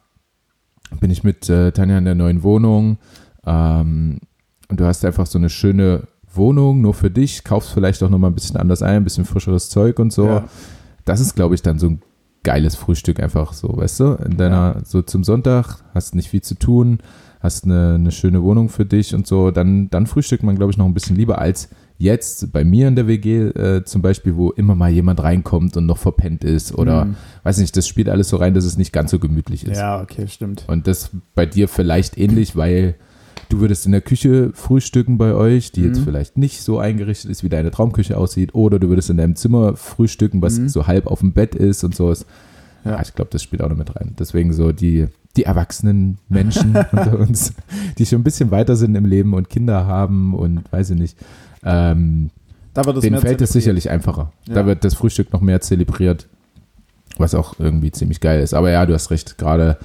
bin 1.00 1.10
ich 1.10 1.24
mit 1.24 1.48
äh, 1.48 1.72
Tanja 1.72 1.98
in 1.98 2.04
der 2.04 2.14
neuen 2.14 2.42
Wohnung 2.42 2.98
ähm, 3.46 4.20
und 4.68 4.80
du 4.80 4.84
hast 4.84 5.04
einfach 5.04 5.26
so 5.26 5.38
eine 5.38 5.50
schöne 5.50 6.08
Wohnung 6.34 6.80
nur 6.80 6.94
für 6.94 7.10
dich, 7.10 7.44
kaufst 7.44 7.72
vielleicht 7.72 8.02
auch 8.02 8.10
nochmal 8.10 8.30
ein 8.30 8.34
bisschen 8.34 8.56
anders 8.56 8.82
ein, 8.82 8.96
ein 8.96 9.04
bisschen 9.04 9.24
frischeres 9.24 9.68
Zeug 9.68 9.98
und 9.98 10.12
so. 10.12 10.26
Ja. 10.26 10.44
Das 11.04 11.20
ist, 11.20 11.34
glaube 11.34 11.54
ich, 11.54 11.62
dann 11.62 11.78
so 11.78 11.88
ein 11.88 12.02
geiles 12.42 12.74
Frühstück 12.74 13.20
einfach 13.20 13.52
so, 13.52 13.76
weißt 13.76 14.00
du? 14.00 14.04
In 14.24 14.36
deiner, 14.36 14.80
so 14.84 15.02
zum 15.02 15.24
Sonntag, 15.24 15.82
hast 15.94 16.14
nicht 16.14 16.30
viel 16.30 16.42
zu 16.42 16.54
tun, 16.54 16.98
hast 17.40 17.64
eine, 17.64 17.94
eine 17.94 18.12
schöne 18.12 18.42
Wohnung 18.42 18.68
für 18.68 18.86
dich 18.86 19.14
und 19.14 19.26
so, 19.26 19.50
dann, 19.50 19.90
dann 19.90 20.06
frühstückt 20.06 20.42
man, 20.42 20.56
glaube 20.56 20.70
ich, 20.70 20.78
noch 20.78 20.86
ein 20.86 20.94
bisschen 20.94 21.16
lieber 21.16 21.38
als 21.38 21.68
jetzt 21.98 22.52
bei 22.52 22.64
mir 22.64 22.88
in 22.88 22.96
der 22.96 23.06
WG 23.06 23.48
äh, 23.48 23.84
zum 23.84 24.02
Beispiel, 24.02 24.36
wo 24.36 24.50
immer 24.50 24.74
mal 24.74 24.90
jemand 24.90 25.22
reinkommt 25.22 25.76
und 25.76 25.86
noch 25.86 25.98
verpennt 25.98 26.44
ist 26.44 26.76
oder, 26.76 27.04
Mhm. 27.06 27.14
weiß 27.44 27.58
nicht, 27.58 27.76
das 27.76 27.86
spielt 27.86 28.08
alles 28.08 28.28
so 28.28 28.36
rein, 28.36 28.54
dass 28.54 28.64
es 28.64 28.76
nicht 28.76 28.92
ganz 28.92 29.10
so 29.10 29.18
gemütlich 29.18 29.66
ist. 29.66 29.78
Ja, 29.78 30.00
okay, 30.02 30.26
stimmt. 30.28 30.64
Und 30.68 30.86
das 30.86 31.10
bei 31.34 31.46
dir 31.46 31.68
vielleicht 31.68 32.18
ähnlich, 32.18 32.56
weil 32.56 32.96
du 33.48 33.60
würdest 33.60 33.86
in 33.86 33.92
der 33.92 34.00
Küche 34.00 34.50
frühstücken 34.54 35.18
bei 35.18 35.34
euch, 35.34 35.72
die 35.72 35.82
jetzt 35.82 36.00
Mhm. 36.00 36.04
vielleicht 36.04 36.38
nicht 36.38 36.62
so 36.62 36.78
eingerichtet 36.78 37.30
ist, 37.30 37.44
wie 37.44 37.48
deine 37.48 37.70
Traumküche 37.70 38.16
aussieht, 38.16 38.54
oder 38.54 38.78
du 38.78 38.88
würdest 38.88 39.10
in 39.10 39.18
deinem 39.18 39.36
Zimmer 39.36 39.76
frühstücken, 39.76 40.40
was 40.42 40.58
Mhm. 40.58 40.68
so 40.68 40.86
halb 40.86 41.06
auf 41.06 41.20
dem 41.20 41.32
Bett 41.32 41.54
ist 41.54 41.84
und 41.84 41.94
so. 41.94 42.10
Ja. 42.12 42.18
Ja. 42.84 43.00
ich 43.00 43.14
glaube, 43.14 43.30
das 43.30 43.42
spielt 43.44 43.62
auch 43.62 43.68
noch 43.68 43.76
mit 43.76 43.94
rein. 43.94 44.16
Deswegen 44.18 44.52
so 44.52 44.72
die, 44.72 45.06
die 45.36 45.44
erwachsenen 45.44 46.18
Menschen 46.28 46.74
unter 46.92 47.16
uns, 47.18 47.52
die 47.96 48.06
schon 48.06 48.22
ein 48.22 48.24
bisschen 48.24 48.50
weiter 48.50 48.74
sind 48.74 48.96
im 48.96 49.04
Leben 49.04 49.34
und 49.34 49.48
Kinder 49.50 49.86
haben 49.86 50.34
und 50.34 50.62
weiß 50.72 50.90
ich 50.90 50.98
nicht, 50.98 51.16
ähm, 51.64 52.30
Da 52.74 52.84
wird 52.84 52.96
es 52.98 53.02
denen 53.02 53.20
fällt 53.20 53.40
es 53.40 53.52
sicherlich 53.52 53.90
einfacher. 53.90 54.32
Ja. 54.48 54.54
Da 54.54 54.66
wird 54.66 54.84
das 54.84 54.94
Frühstück 54.94 55.32
noch 55.32 55.40
mehr 55.40 55.60
zelebriert, 55.60 56.28
was 57.18 57.34
auch 57.34 57.54
irgendwie 57.58 57.90
ziemlich 57.92 58.20
geil 58.20 58.40
ist. 58.40 58.54
Aber 58.54 58.70
ja, 58.70 58.86
du 58.86 58.94
hast 58.94 59.10
recht, 59.10 59.36
gerade 59.38 59.76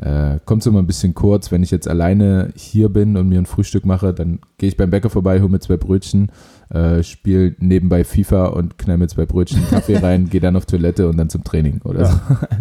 äh, 0.00 0.38
kommt 0.46 0.62
es 0.62 0.66
immer 0.66 0.78
ein 0.78 0.86
bisschen 0.86 1.14
kurz, 1.14 1.52
wenn 1.52 1.62
ich 1.62 1.70
jetzt 1.70 1.86
alleine 1.86 2.52
hier 2.56 2.88
bin 2.88 3.16
und 3.18 3.28
mir 3.28 3.38
ein 3.38 3.44
Frühstück 3.46 3.84
mache, 3.84 4.14
dann 4.14 4.38
gehe 4.56 4.70
ich 4.70 4.76
beim 4.78 4.88
Bäcker 4.90 5.10
vorbei, 5.10 5.40
hole 5.40 5.50
mir 5.50 5.60
zwei 5.60 5.76
Brötchen, 5.76 6.32
äh, 6.70 7.02
spiele 7.02 7.54
nebenbei 7.58 8.02
FIFA 8.04 8.46
und 8.46 8.78
knall 8.78 8.96
mir 8.96 9.08
zwei 9.08 9.26
Brötchen 9.26 9.60
Kaffee 9.68 9.96
rein, 10.02 10.30
gehe 10.30 10.40
dann 10.40 10.56
auf 10.56 10.64
Toilette 10.64 11.06
und 11.06 11.18
dann 11.18 11.28
zum 11.28 11.44
Training 11.44 11.82
oder 11.84 12.00
Ja. 12.00 12.06
so. 12.06 12.18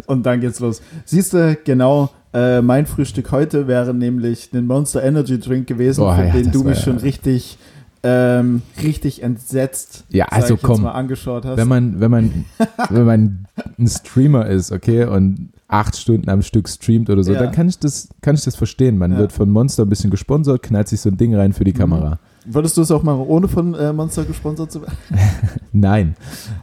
Und 0.08 0.26
dann 0.26 0.42
geht's 0.42 0.60
los. 0.60 0.82
Siehst 1.06 1.32
du, 1.34 1.58
genau, 1.64 2.10
äh, 2.34 2.62
mein 2.62 2.86
Frühstück 2.86 3.32
heute 3.32 3.68
wäre 3.70 3.94
nämlich 3.94 4.50
ein 4.54 4.66
Monster 4.68 5.02
Energy 5.02 5.40
Drink 5.40 5.66
gewesen, 5.68 6.02
Oh, 6.02 6.14
von 6.14 6.28
ja, 6.28 6.34
dem 6.34 6.52
du 6.52 6.64
mich 6.66 6.80
ja- 6.80 6.84
schon 6.84 6.98
richtig, 6.98 7.58
ähm, 8.04 8.62
richtig 8.82 9.22
entsetzt, 9.24 10.06
Ja, 10.10 10.26
also 10.26 10.56
komm, 10.58 10.84
mal 10.84 10.92
angeschaut 10.92 11.46
hast. 11.46 11.58
wenn 11.58 11.68
man, 11.68 12.00
wenn 12.00 12.12
man, 12.12 12.46
wenn 12.90 13.06
man 13.06 13.46
ein 13.78 13.88
Streamer 13.88 14.46
ist, 14.48 14.72
okay, 14.72 15.04
und 15.06 15.50
acht 15.68 15.96
Stunden 15.98 16.30
am 16.30 16.42
Stück 16.42 16.68
streamt 16.70 17.10
oder 17.10 17.24
so, 17.24 17.34
Ja. 17.34 17.40
dann 17.40 17.52
kann 17.52 17.68
ich 17.70 17.78
das, 17.78 18.10
kann 18.22 18.36
ich 18.36 18.44
das 18.44 18.56
verstehen. 18.56 18.98
Man 18.98 19.12
Ja. 19.12 19.18
wird 19.20 19.32
von 19.32 19.50
Monster 19.50 19.84
ein 19.86 19.90
bisschen 19.90 20.10
gesponsert, 20.10 20.64
knallt 20.64 20.88
sich 20.88 21.02
so 21.02 21.10
ein 21.10 21.18
Ding 21.18 21.36
rein 21.36 21.54
für 21.54 21.64
die 21.64 21.74
Mhm. 21.74 21.78
Kamera. 21.78 22.20
Würdest 22.46 22.78
du 22.78 22.82
es 22.82 22.90
auch 22.90 23.04
machen, 23.04 23.20
ohne 23.28 23.48
von 23.48 23.76
äh, 23.76 23.94
Monster 23.94 24.24
gesponsert 24.26 24.72
zu 24.72 24.82
werden? 24.82 24.98
Nein. 25.74 26.16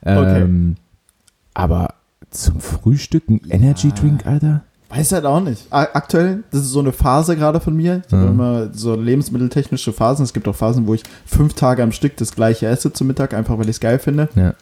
Okay. 0.03 0.42
Ähm, 0.42 0.77
aber 1.55 1.94
zum 2.31 2.61
Frühstück 2.61 3.29
ein 3.29 3.40
Energy 3.49 3.92
Drink, 3.92 4.27
Alter? 4.27 4.62
Weiß 4.88 5.11
halt 5.12 5.25
auch 5.25 5.40
nicht. 5.40 5.66
Aktuell, 5.70 6.44
das 6.53 6.62
ist 6.62 6.70
so 6.70 6.79
eine 6.79 6.92
Phase 6.92 7.35
gerade 7.37 7.59
von 7.61 7.75
mir. 7.75 8.03
Ich 8.07 8.12
habe 8.12 8.25
Ja. 8.25 8.31
immer 8.31 8.68
so 8.72 8.94
lebensmitteltechnische 8.94 9.92
Phasen. 9.92 10.25
Es 10.25 10.33
gibt 10.33 10.46
auch 10.46 10.55
Phasen, 10.55 10.87
wo 10.87 10.94
ich 10.94 11.03
fünf 11.27 11.55
Tage 11.55 11.83
am 11.83 11.90
Stück 11.92 12.16
das 12.18 12.33
gleiche 12.35 12.66
esse 12.66 12.92
zum 12.92 13.09
Mittag, 13.09 13.35
einfach 13.35 13.59
weil 13.59 13.64
ich 13.64 13.77
es 13.77 13.81
geil 13.81 13.99
finde. 13.99 14.29
Ja. 14.37 14.55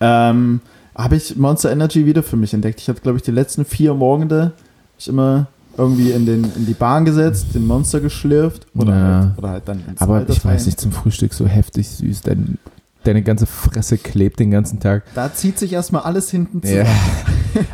Ähm, 0.00 0.60
habe 0.96 1.16
ich 1.16 1.36
Monster 1.36 1.70
Energy 1.72 2.04
wieder 2.06 2.22
für 2.22 2.36
mich 2.36 2.52
entdeckt. 2.54 2.80
Ich 2.80 2.88
habe, 2.88 3.00
glaube 3.00 3.16
ich, 3.18 3.22
die 3.22 3.30
letzten 3.30 3.64
vier 3.64 3.94
Morgende 3.94 4.52
ich 4.98 5.08
immer 5.08 5.46
irgendwie 5.76 6.12
in, 6.12 6.24
den, 6.24 6.44
in 6.56 6.66
die 6.66 6.74
Bahn 6.74 7.04
gesetzt, 7.04 7.46
den 7.54 7.66
Monster 7.66 8.00
geschlürft 8.00 8.66
oder, 8.76 8.92
Ja. 8.96 9.04
halt, 9.20 9.38
oder 9.38 9.48
halt 9.50 9.62
dann 9.66 9.82
ins 9.88 10.00
Aber 10.00 10.28
ich 10.28 10.44
weiß 10.44 10.66
nicht, 10.66 10.80
zum 10.80 10.92
Frühstück 10.92 11.34
so 11.34 11.46
heftig 11.46 11.88
süß, 11.88 12.20
dein, 12.22 12.58
deine 13.06 13.22
ganze 13.22 13.46
Fresse 13.46 13.98
klebt 13.98 14.40
den 14.40 14.50
ganzen 14.50 14.80
Tag. 14.80 15.04
Da 15.14 15.32
zieht 15.32 15.58
sich 15.58 15.72
erstmal 15.72 16.02
alles 16.02 16.30
hinten 16.30 16.62
zu. 16.62 16.74
Ja. 16.76 16.86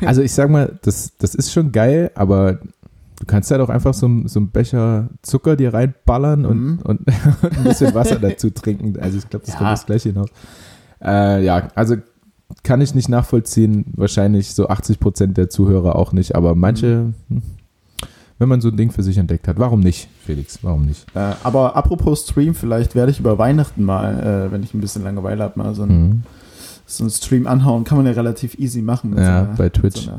Also 0.05 0.21
ich 0.21 0.33
sag 0.33 0.51
mal, 0.51 0.79
das, 0.83 1.13
das 1.17 1.35
ist 1.35 1.53
schon 1.53 1.73
geil, 1.73 2.11
aber 2.15 2.59
du 3.19 3.25
kannst 3.27 3.51
halt 3.51 3.63
auch 3.63 3.71
einfach 3.71 3.95
so, 3.95 4.07
ein- 4.07 4.29
so 4.29 4.39
einen 4.39 4.51
Becher 4.51 5.09
Zucker 5.23 5.57
dir 5.57 5.73
reinballern 5.73 6.45
und, 6.45 6.59
Mhm. 6.61 6.79
und, 6.85 7.01
und 7.43 7.57
ein 7.59 7.65
bisschen 7.65 7.95
Wasser 7.95 8.19
dazu 8.21 8.51
trinken. 8.51 9.01
Also 9.01 9.17
ich 9.17 9.31
glaube, 9.31 9.47
das 9.47 9.55
Ja. 9.55 9.59
kommt 9.59 9.71
das 9.73 9.87
gleiche 9.87 10.11
hinaus. 10.11 10.29
Äh, 11.03 11.43
ja, 11.47 11.69
also 11.75 11.97
kann 12.63 12.83
ich 12.83 12.95
nicht 12.95 13.09
nachvollziehen. 13.09 13.87
Wahrscheinlich 13.97 14.55
so 14.55 14.69
80 14.69 15.01
Prozent 15.01 15.39
der 15.39 15.49
Zuhörer 15.49 15.97
auch 15.97 16.13
nicht, 16.13 16.35
aber 16.35 16.55
manche, 16.55 17.15
Mhm. 17.29 17.43
Wenn 18.41 18.49
man 18.49 18.61
so 18.61 18.69
ein 18.69 18.77
Ding 18.77 18.91
für 18.91 19.03
sich 19.05 19.19
entdeckt 19.19 19.47
hat. 19.47 19.59
Warum 19.59 19.79
nicht, 19.81 20.09
Felix? 20.27 20.59
Warum 20.63 20.87
nicht? 20.87 21.07
Äh, 21.15 21.35
aber 21.45 21.77
apropos 21.77 22.23
Stream, 22.27 22.55
vielleicht 22.57 22.95
werde 22.97 23.13
ich 23.13 23.21
über 23.21 23.39
Weihnachten 23.39 23.85
mal, 23.85 24.49
äh, 24.49 24.51
wenn 24.53 24.63
ich 24.65 24.75
ein 24.75 24.81
bisschen 24.81 25.05
Langeweile 25.05 25.45
habe, 25.45 25.59
mal 25.59 25.75
so 25.75 25.83
einen, 25.85 26.09
Mhm. 26.09 26.23
so 26.87 27.05
einen 27.05 27.11
Stream 27.11 27.47
anhauen. 27.47 27.85
Kann 27.85 27.99
man 27.99 28.07
ja 28.07 28.13
relativ 28.13 28.59
easy 28.59 28.83
machen. 28.83 29.11
Ja, 29.17 29.17
so 29.17 29.23
einer- 29.31 29.45
bei 29.57 29.69
Twitch. 29.69 30.07
So 30.07 30.13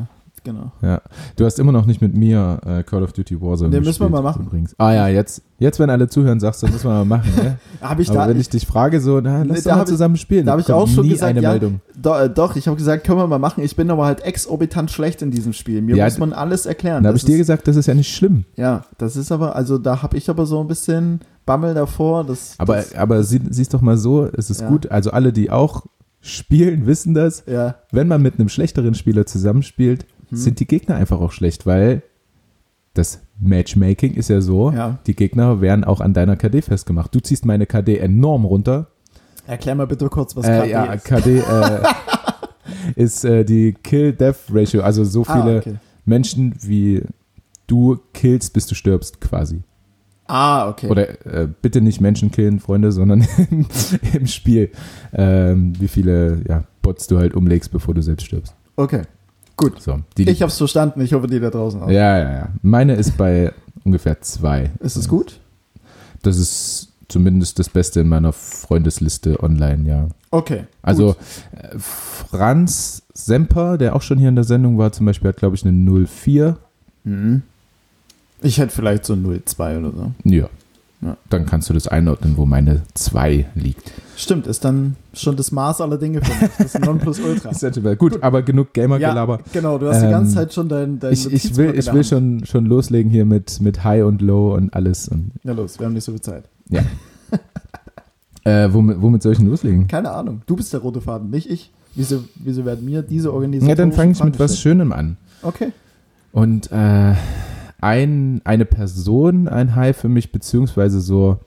genau. 0.43 0.71
Ja. 0.81 1.01
Du 1.35 1.45
hast 1.45 1.59
immer 1.59 1.71
noch 1.71 1.85
nicht 1.85 2.01
mit 2.01 2.15
mir 2.15 2.59
äh, 2.65 2.83
Call 2.83 3.03
of 3.03 3.13
Duty 3.13 3.39
Warzone 3.41 3.69
Den 3.69 3.83
müssen 3.83 3.99
wir 4.01 4.07
gespielt, 4.07 4.11
mal 4.11 4.21
machen. 4.21 4.45
Übrigens. 4.47 4.75
Ah 4.77 4.93
ja, 4.93 5.07
jetzt, 5.07 5.41
jetzt 5.59 5.79
wenn 5.79 5.89
alle 5.89 6.07
zuhören, 6.07 6.39
sagst 6.39 6.63
du, 6.63 6.67
müssen 6.67 6.85
wir 6.85 7.03
mal 7.03 7.05
machen. 7.05 7.31
Ne? 7.35 7.57
Habe 7.81 8.01
ich 8.01 8.09
Aber 8.09 8.19
da, 8.19 8.29
wenn 8.29 8.39
ich 8.39 8.49
dich 8.49 8.65
frage, 8.65 8.99
so, 9.01 9.19
na, 9.21 9.43
lass 9.43 9.63
da 9.63 9.69
doch 9.71 9.75
mal 9.75 9.79
hab 9.81 9.87
zusammen 9.87 10.17
spielen. 10.17 10.45
da 10.45 10.53
hab 10.53 10.59
ich 10.59 10.71
auch 10.71 10.87
schon 10.87 11.03
nie 11.05 11.11
gesagt, 11.11 11.29
eine 11.31 11.41
ja. 11.41 11.49
Meldung. 11.51 11.81
Do, 12.01 12.13
äh, 12.15 12.29
doch, 12.29 12.55
ich 12.55 12.67
habe 12.67 12.77
gesagt, 12.77 13.03
können 13.05 13.17
wir 13.19 13.27
mal 13.27 13.39
machen. 13.39 13.63
Ich 13.63 13.75
bin 13.75 13.89
aber 13.91 14.05
halt 14.05 14.21
exorbitant 14.21 14.91
schlecht 14.91 15.21
in 15.21 15.31
diesem 15.31 15.53
Spiel. 15.53 15.81
Mir 15.81 15.95
Ja, 15.95 16.05
muss 16.05 16.17
man 16.17 16.33
alles 16.33 16.65
erklären. 16.65 17.03
Da 17.03 17.07
habe 17.09 17.15
Das 17.15 17.23
ich 17.23 17.27
dir 17.31 17.37
gesagt, 17.37 17.67
das 17.67 17.75
ist 17.75 17.85
ja 17.87 17.93
nicht 17.93 18.13
schlimm. 18.15 18.45
Ja, 18.55 18.85
das 18.97 19.15
ist 19.15 19.31
aber, 19.31 19.55
also 19.55 19.77
da 19.77 20.01
habe 20.01 20.17
ich 20.17 20.29
aber 20.29 20.45
so 20.45 20.59
ein 20.61 20.67
bisschen 20.67 21.21
Bammel 21.45 21.73
davor. 21.73 22.23
Das, 22.23 22.53
Aber, 22.59 22.75
das, 22.77 22.93
aber 22.95 23.23
sie, 23.23 23.41
siehst 23.49 23.73
doch 23.73 23.81
mal 23.81 23.97
so, 23.97 24.25
es 24.25 24.49
ist 24.49 24.61
Ja. 24.61 24.69
gut. 24.69 24.89
Also 24.91 25.11
alle, 25.11 25.33
die 25.33 25.49
auch 25.49 25.85
spielen, 26.23 26.85
wissen 26.85 27.13
das. 27.15 27.43
ja, 27.47 27.75
Wenn 27.91 28.07
man 28.07 28.21
mit 28.21 28.35
einem 28.39 28.47
schlechteren 28.47 28.93
Spieler 28.93 29.25
zusammenspielt, 29.25 30.05
Hm. 30.31 30.37
sind 30.37 30.59
die 30.59 30.67
Gegner 30.67 30.95
einfach 30.95 31.19
auch 31.19 31.31
schlecht, 31.31 31.65
weil 31.65 32.01
das 32.93 33.21
Matchmaking 33.39 34.13
ist 34.15 34.29
ja 34.29 34.41
so, 34.41 34.71
ja. 34.71 34.99
die 35.07 35.15
Gegner 35.15 35.61
werden 35.61 35.83
auch 35.83 36.01
an 36.01 36.13
deiner 36.13 36.35
KD 36.35 36.61
festgemacht. 36.61 37.13
Du 37.15 37.19
ziehst 37.19 37.45
meine 37.45 37.65
KD 37.65 37.97
enorm 37.99 38.45
runter. 38.45 38.87
Erklär 39.47 39.75
mal 39.75 39.87
bitte 39.87 40.09
kurz, 40.09 40.35
was 40.35 40.45
äh, 40.45 40.59
KD 40.59 40.71
ja, 40.71 40.83
ist. 40.93 41.05
KD 41.05 41.39
äh, 41.39 41.83
ist 42.95 43.23
äh, 43.25 43.45
die 43.45 43.73
Kill-Death-Ratio, 43.73 44.81
also 44.81 45.03
so 45.03 45.23
Ah, 45.27 45.41
viele 45.41 45.57
okay. 45.59 45.75
Menschen, 46.05 46.53
wie 46.61 47.03
du 47.67 47.97
killst, 48.13 48.53
bis 48.53 48.67
du 48.67 48.75
stirbst, 48.75 49.21
quasi. 49.21 49.61
Ah, 50.27 50.69
okay. 50.69 50.87
Oder 50.87 51.25
äh, 51.25 51.47
bitte 51.61 51.81
nicht 51.81 51.99
Menschen 51.99 52.31
killen, 52.31 52.59
Freunde, 52.59 52.91
sondern 52.91 53.25
im, 53.49 53.65
im 54.13 54.27
Spiel, 54.27 54.71
ähm, 55.13 55.73
wie 55.79 55.87
viele 55.87 56.41
ja, 56.47 56.63
Bots 56.81 57.07
du 57.07 57.17
halt 57.17 57.33
umlegst, 57.33 57.71
bevor 57.71 57.93
du 57.93 58.01
selbst 58.01 58.27
stirbst. 58.27 58.55
okay. 58.75 59.03
Gut. 59.61 59.81
So, 59.81 59.99
die, 60.17 60.29
Ich 60.29 60.41
habe 60.41 60.51
es 60.51 60.57
verstanden. 60.57 61.01
Ich 61.01 61.13
hoffe, 61.13 61.27
die 61.27 61.39
da 61.39 61.49
draußen 61.49 61.81
auch. 61.81 61.89
ja, 61.89 62.17
ja, 62.19 62.31
ja. 62.33 62.49
Meine 62.61 62.95
ist 62.95 63.17
bei 63.17 63.53
ungefähr 63.83 64.19
zwei. 64.21 64.71
Ist 64.79 64.95
es 64.95 65.07
gut? 65.07 65.39
Das 66.23 66.37
ist 66.37 66.89
zumindest 67.07 67.59
das 67.59 67.69
Beste 67.69 67.99
in 67.99 68.07
meiner 68.07 68.31
Freundesliste 68.33 69.41
online, 69.43 69.87
ja. 69.87 70.07
Okay. 70.31 70.63
Also 70.81 71.07
gut. 71.07 71.17
äh, 71.61 71.77
Franz 71.77 73.03
Semper, 73.13 73.77
der 73.77 73.95
auch 73.95 74.01
schon 74.01 74.17
hier 74.17 74.29
in 74.29 74.35
der 74.35 74.43
Sendung 74.45 74.77
war, 74.77 74.91
zum 74.91 75.05
Beispiel 75.05 75.29
hat, 75.29 75.37
glaube 75.37 75.55
ich, 75.55 75.65
eine 75.65 75.73
04. 76.07 76.57
Mhm. 77.03 77.41
Ich 78.41 78.57
hätte 78.57 78.73
vielleicht 78.73 79.05
so 79.05 79.13
0,2 79.13 79.79
oder 79.79 79.91
so. 79.91 80.11
Ja. 80.23 80.49
Ja. 81.01 81.17
Dann 81.29 81.47
kannst 81.47 81.67
du 81.67 81.73
das 81.73 81.87
einordnen, 81.87 82.37
wo 82.37 82.45
meine 82.45 82.83
2 82.93 83.47
liegt. 83.55 83.91
Stimmt, 84.15 84.45
ist 84.45 84.63
dann 84.63 84.95
schon 85.13 85.35
das 85.35 85.51
Maß 85.51 85.81
aller 85.81 85.97
Dinge 85.97 86.21
für 86.21 86.31
mich. 86.43 86.51
Das 86.59 86.75
ist 86.75 86.85
Nonplusultra. 86.85 87.49
Ist 87.49 87.63
ja 87.63 87.71
total 87.71 87.95
gut, 87.95 88.21
aber 88.21 88.43
genug 88.43 88.71
Gamer-Gelaber. 88.73 89.39
genau, 89.51 89.79
du 89.79 89.87
hast 89.87 90.01
die 90.03 90.09
ganze 90.09 90.31
Ähm, 90.31 90.35
Zeit 90.35 90.53
schon 90.53 90.69
dein, 90.69 90.99
dein 90.99 91.13
Ich, 91.13 91.31
ich 91.31 91.55
will, 91.57 91.73
ich 91.75 91.91
will 91.91 92.03
schon, 92.03 92.45
schon 92.45 92.67
loslegen 92.67 93.11
hier 93.11 93.25
mit, 93.25 93.61
mit 93.61 93.83
High 93.83 94.03
und 94.03 94.21
Low 94.21 94.53
und 94.53 94.75
alles. 94.75 95.07
Und, 95.07 95.31
Ja, 95.43 95.53
los, 95.53 95.79
wir 95.79 95.87
haben 95.87 95.93
nicht 95.93 96.03
so 96.03 96.11
viel 96.11 96.21
Zeit. 96.21 96.43
äh, 98.43 98.69
womit, 98.71 99.01
womit 99.01 99.23
soll 99.23 99.31
ich 99.31 99.39
denn 99.39 99.47
loslegen? 99.47 99.87
Keine 99.87 100.11
Ahnung. 100.11 100.43
Du 100.45 100.55
bist 100.55 100.71
der 100.71 100.81
rote 100.81 101.01
Faden, 101.01 101.31
nicht 101.31 101.49
ich. 101.49 101.71
Wieso, 101.95 102.23
wieso 102.35 102.63
werden 102.63 102.85
mir 102.85 103.01
diese 103.01 103.33
Organisation. 103.33 103.69
Ja, 103.69 103.75
dann 103.75 103.91
fange 103.91 104.11
ich 104.11 104.23
mit 104.23 104.39
was 104.39 104.59
Schönem 104.59 104.91
an. 104.93 105.17
Okay. 105.41 105.71
Und 106.31 106.71
äh, 106.71 107.15
ein, 107.81 108.41
eine 108.45 108.65
Person, 108.65 109.47
ein 109.47 109.75
High 109.75 109.95
für 109.97 110.09
mich, 110.09 110.31
beziehungsweise 110.31 111.01
so 111.01 111.39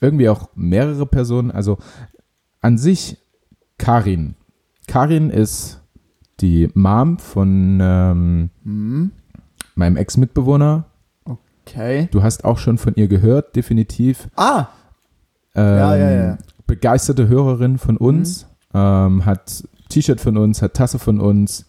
irgendwie 0.00 0.28
auch 0.28 0.48
mehrere 0.54 1.06
Personen. 1.06 1.50
Also 1.50 1.78
an 2.60 2.78
sich 2.78 3.18
Karin. 3.78 4.34
Karin 4.86 5.30
ist 5.30 5.80
die 6.40 6.68
Mom 6.74 7.18
von 7.18 7.78
ähm, 7.80 8.50
Hm. 8.62 9.10
meinem 9.74 9.96
Ex-Mitbewohner. 9.96 10.84
Okay. 11.24 12.08
Du 12.10 12.22
hast 12.22 12.44
auch 12.44 12.58
schon 12.58 12.78
von 12.78 12.94
ihr 12.94 13.08
gehört, 13.08 13.56
definitiv. 13.56 14.28
Ah, 14.36 14.66
Ähm, 15.54 15.64
Ja, 15.78 15.96
ja, 15.96 16.10
ja. 16.10 16.38
Begeisterte 16.66 17.28
Hörerin 17.28 17.78
von 17.78 17.96
uns, 17.96 18.46
ähm, 18.74 19.24
hat 19.24 19.64
T-Shirt 19.88 20.20
von 20.20 20.36
uns, 20.36 20.60
hat 20.62 20.74
Tasse 20.74 20.98
von 20.98 21.18
uns. 21.20 21.66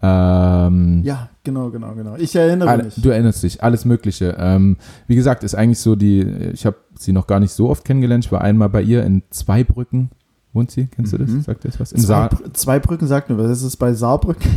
Ähm, 0.00 1.02
ja, 1.04 1.28
genau, 1.42 1.70
genau, 1.70 1.92
genau. 1.94 2.14
Ich 2.16 2.34
erinnere 2.36 2.68
alle, 2.70 2.84
mich. 2.84 2.94
du 3.02 3.10
erinnerst 3.10 3.42
dich, 3.42 3.62
alles 3.62 3.84
Mögliche. 3.84 4.36
Ähm, 4.38 4.76
wie 5.08 5.16
gesagt, 5.16 5.42
ist 5.42 5.56
eigentlich 5.56 5.80
so 5.80 5.96
die, 5.96 6.20
ich 6.52 6.64
habe 6.66 6.76
sie 6.96 7.12
noch 7.12 7.26
gar 7.26 7.40
nicht 7.40 7.52
so 7.52 7.68
oft 7.68 7.84
kennengelernt. 7.84 8.24
Ich 8.24 8.32
war 8.32 8.42
einmal 8.42 8.68
bei 8.68 8.82
ihr 8.82 9.02
in 9.04 9.22
Zweibrücken. 9.30 10.10
Wohnt 10.52 10.70
sie? 10.70 10.86
Kennst 10.86 11.12
du 11.12 11.18
Mhm. 11.18 11.36
das? 11.38 11.44
Sagt 11.46 11.64
dir 11.64 11.68
das 11.70 11.80
was? 11.80 11.92
Im 11.92 11.98
zwei, 12.00 12.06
Saar. 12.06 12.28
Br- 12.30 12.52
zwei 12.54 12.78
Brücken 12.78 13.06
sagt 13.06 13.28
mir 13.28 13.36
was. 13.38 13.46
Das 13.48 13.62
ist 13.62 13.76
bei 13.76 13.92
Saarbrücken. 13.92 14.50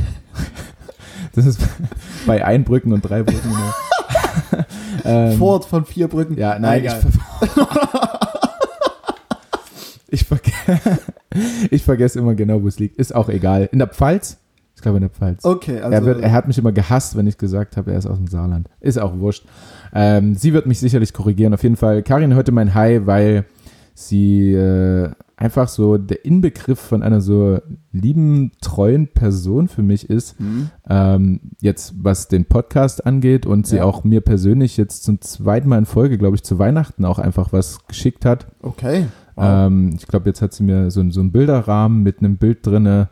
Das 1.33 1.45
ist 1.45 1.59
bei 2.27 2.45
Einbrücken 2.45 2.93
und 2.93 3.01
drei 3.01 3.23
Brücken. 3.23 3.49
ne? 3.49 3.73
ähm, 5.05 5.37
Fort 5.37 5.65
von 5.65 5.85
vier 5.85 6.07
Brücken. 6.07 6.37
Ja, 6.37 6.57
Na, 6.59 6.69
nein, 6.69 6.85
ich, 6.85 6.91
ich, 10.09 10.23
verge 10.25 10.51
ich 11.71 11.83
vergesse 11.83 12.19
immer 12.19 12.35
genau, 12.35 12.61
wo 12.63 12.67
es 12.67 12.79
liegt. 12.79 12.97
Ist 12.97 13.15
auch 13.15 13.29
egal. 13.29 13.69
In 13.71 13.79
der 13.79 13.87
Pfalz? 13.87 14.37
Ich 14.81 14.83
glaube 14.83 14.97
in 14.97 15.01
der 15.01 15.11
Pfalz. 15.11 15.45
Okay, 15.45 15.79
also. 15.79 15.91
er, 15.93 16.05
wird, 16.05 16.21
er 16.21 16.31
hat 16.31 16.47
mich 16.47 16.57
immer 16.57 16.71
gehasst, 16.71 17.15
wenn 17.15 17.27
ich 17.27 17.37
gesagt 17.37 17.77
habe, 17.77 17.91
er 17.91 17.99
ist 17.99 18.07
aus 18.07 18.17
dem 18.17 18.25
Saarland. 18.25 18.67
Ist 18.79 18.97
auch 18.97 19.19
wurscht. 19.19 19.45
Ähm, 19.93 20.33
sie 20.33 20.53
wird 20.53 20.65
mich 20.65 20.79
sicherlich 20.79 21.13
korrigieren. 21.13 21.53
Auf 21.53 21.61
jeden 21.61 21.75
Fall, 21.75 22.01
Karin 22.01 22.33
heute 22.35 22.51
mein 22.51 22.73
High, 22.73 23.05
weil 23.05 23.45
sie 23.93 24.53
äh, 24.55 25.11
einfach 25.37 25.67
so 25.67 25.99
der 25.99 26.25
Inbegriff 26.25 26.79
von 26.79 27.03
einer 27.03 27.21
so 27.21 27.59
lieben, 27.91 28.53
treuen 28.59 29.07
Person 29.07 29.67
für 29.67 29.83
mich 29.83 30.09
ist. 30.09 30.39
Hm. 30.39 30.71
Ähm, 30.89 31.39
jetzt, 31.61 31.93
was 32.01 32.27
den 32.27 32.45
Podcast 32.45 33.05
angeht 33.05 33.45
und 33.45 33.67
sie 33.67 33.75
Ja. 33.75 33.83
auch 33.83 34.03
mir 34.03 34.21
persönlich 34.21 34.77
jetzt 34.77 35.03
zum 35.03 35.21
zweiten 35.21 35.69
Mal 35.69 35.77
in 35.77 35.85
Folge, 35.85 36.17
glaube 36.17 36.37
ich, 36.37 36.41
zu 36.41 36.57
Weihnachten 36.57 37.05
auch 37.05 37.19
einfach 37.19 37.53
was 37.53 37.85
geschickt 37.85 38.25
hat. 38.25 38.47
Okay. 38.63 39.05
Wow. 39.35 39.45
Ähm, 39.47 39.93
ich 39.95 40.07
glaube, 40.07 40.27
jetzt 40.27 40.41
hat 40.41 40.53
sie 40.53 40.63
mir 40.63 40.89
so, 40.89 41.07
so 41.11 41.19
einen 41.19 41.31
Bilderrahmen 41.31 42.01
mit 42.01 42.17
einem 42.17 42.37
Bild 42.37 42.65
drinne. 42.65 43.09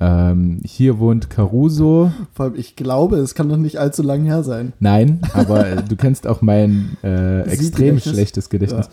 Ähm, 0.00 0.60
hier 0.64 0.98
wohnt 0.98 1.28
Caruso. 1.28 2.10
Vor 2.32 2.46
allem, 2.46 2.54
ich 2.56 2.74
glaube, 2.74 3.18
es 3.18 3.34
kann 3.34 3.50
doch 3.50 3.58
nicht 3.58 3.76
allzu 3.76 4.02
lang 4.02 4.24
her 4.24 4.42
sein. 4.42 4.72
Nein, 4.80 5.20
aber 5.34 5.66
äh, 5.66 5.82
du 5.82 5.94
kennst 5.94 6.26
auch 6.26 6.40
mein 6.40 6.96
äh, 7.04 7.42
extrem 7.42 8.00
schlechtes 8.00 8.48
Gedächtnis. 8.48 8.88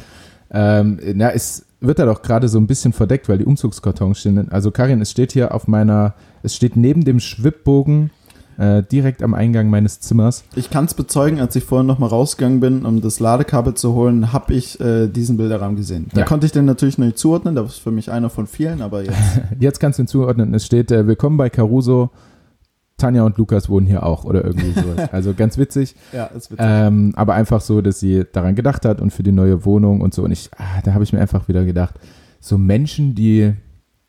Ähm, 0.51 0.99
na, 1.15 1.31
es 1.31 1.65
wird 1.79 1.99
da 1.99 2.05
doch 2.05 2.21
gerade 2.21 2.49
so 2.49 2.57
ein 2.57 2.67
bisschen 2.67 2.91
verdeckt, 2.91 3.29
weil 3.29 3.37
die 3.37 3.45
Umzugskartons 3.45 4.19
stehen. 4.19 4.51
Also 4.51 4.71
Karin, 4.71 5.01
es 5.01 5.11
steht 5.11 5.31
hier 5.31 5.53
auf 5.53 5.67
meiner, 5.67 6.13
es 6.43 6.55
steht 6.55 6.75
neben 6.75 7.05
dem 7.05 7.19
Schwibbogen 7.19 8.11
äh, 8.57 8.81
direkt 8.83 9.21
am 9.23 9.33
Eingang 9.33 9.69
meines 9.69 9.99
Zimmers. 9.99 10.43
Ich 10.55 10.69
kann 10.69 10.85
es 10.85 10.93
bezeugen, 10.93 11.39
als 11.39 11.55
ich 11.55 11.63
vorhin 11.63 11.85
nochmal 11.87 12.09
rausgegangen 12.09 12.59
bin, 12.59 12.85
um 12.85 13.01
das 13.01 13.19
Ladekabel 13.19 13.75
zu 13.75 13.93
holen, 13.93 14.33
habe 14.33 14.53
ich 14.53 14.79
äh, 14.79 15.07
diesen 15.07 15.37
Bilderrahmen 15.37 15.75
gesehen. 15.75 16.07
Da 16.13 16.21
Ja. 16.21 16.25
konnte 16.25 16.45
ich 16.47 16.51
den 16.51 16.65
natürlich 16.65 16.97
noch 16.97 17.05
nicht 17.05 17.17
zuordnen, 17.19 17.53
das 17.55 17.73
ist 17.73 17.77
für 17.79 17.91
mich 17.91 18.11
einer 18.11 18.29
von 18.29 18.47
vielen, 18.47 18.81
aber 18.81 19.03
jetzt. 19.03 19.15
Jetzt 19.59 19.79
kannst 19.79 19.99
du 19.99 20.03
ihn 20.03 20.07
zuordnen. 20.07 20.53
Es 20.53 20.65
steht 20.65 20.91
äh, 20.91 21.05
Willkommen 21.07 21.37
bei 21.37 21.49
Caruso. 21.49 22.09
Tanja 22.97 23.21
und 23.23 23.37
Lukas 23.37 23.69
wohnen 23.69 23.85
hier 23.85 24.03
auch 24.03 24.23
oder 24.23 24.43
irgendwie 24.43 24.71
sowas. 24.71 25.09
Also 25.11 25.35
ganz 25.35 25.59
witzig. 25.59 25.95
ja, 26.11 26.29
es 26.35 26.49
wird. 26.49 26.59
Ähm, 26.63 27.13
aber 27.15 27.35
einfach 27.35 27.61
so, 27.61 27.81
dass 27.81 27.99
sie 27.99 28.23
daran 28.33 28.55
gedacht 28.55 28.85
hat 28.85 29.01
und 29.01 29.11
für 29.13 29.21
die 29.21 29.31
neue 29.31 29.65
Wohnung 29.65 30.01
und 30.01 30.15
so. 30.15 30.23
Und 30.23 30.31
ich, 30.31 30.49
ah, 30.57 30.81
da 30.83 30.93
habe 30.95 31.03
ich 31.03 31.13
mir 31.13 31.19
einfach 31.21 31.47
wieder 31.47 31.63
gedacht, 31.63 31.93
so 32.39 32.57
Menschen, 32.57 33.13
die, 33.13 33.53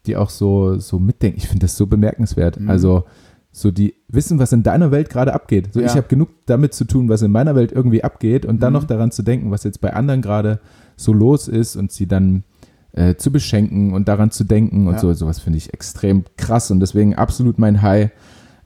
die 0.07 0.17
auch 0.17 0.31
so, 0.31 0.79
so 0.79 0.99
mitdenken, 0.99 1.37
ich 1.37 1.49
finde 1.49 1.67
das 1.67 1.77
so 1.77 1.87
bemerkenswert. 1.87 2.59
Mhm. 2.59 2.71
Also 2.71 3.05
so 3.53 3.71
die 3.71 3.95
wissen, 4.09 4.39
was 4.39 4.53
in 4.53 4.63
deiner 4.63 4.91
Welt 4.91 5.09
gerade 5.11 5.35
abgeht. 5.35 5.73
So 5.73 5.81
Ja. 5.81 5.87
ich 5.87 5.93
habe 5.97 6.07
genug 6.09 6.29
damit 6.47 6.75
zu 6.75 6.85
tun, 6.85 7.09
was 7.09 7.23
in 7.23 7.33
meiner 7.33 7.55
Welt 7.55 7.73
irgendwie 7.73 8.05
abgeht 8.05 8.45
und 8.47 8.63
dann 8.63 8.73
Mhm. 8.73 8.79
noch 8.81 8.85
daran 8.85 9.11
zu 9.11 9.23
denken, 9.23 9.51
was 9.51 9.65
jetzt 9.65 9.81
bei 9.81 9.93
anderen 9.95 10.23
gerade 10.23 10.61
so 10.97 11.13
los 11.13 11.49
ist 11.49 11.77
und 11.77 11.91
sie 11.93 12.07
dann 12.07 12.45
äh, 12.95 13.17
zu 13.17 13.31
beschenken 13.31 13.93
und 13.93 14.09
daran 14.09 14.31
zu 14.31 14.45
denken 14.45 14.87
und 14.89 14.95
Ja. 14.95 14.99
so. 15.01 15.13
Sowas 15.13 15.39
finde 15.39 15.59
ich 15.59 15.73
extrem 15.75 16.25
krass 16.37 16.71
und 16.71 16.81
deswegen 16.81 17.15
absolut 17.15 17.59
mein 17.59 17.83
High. 17.83 18.11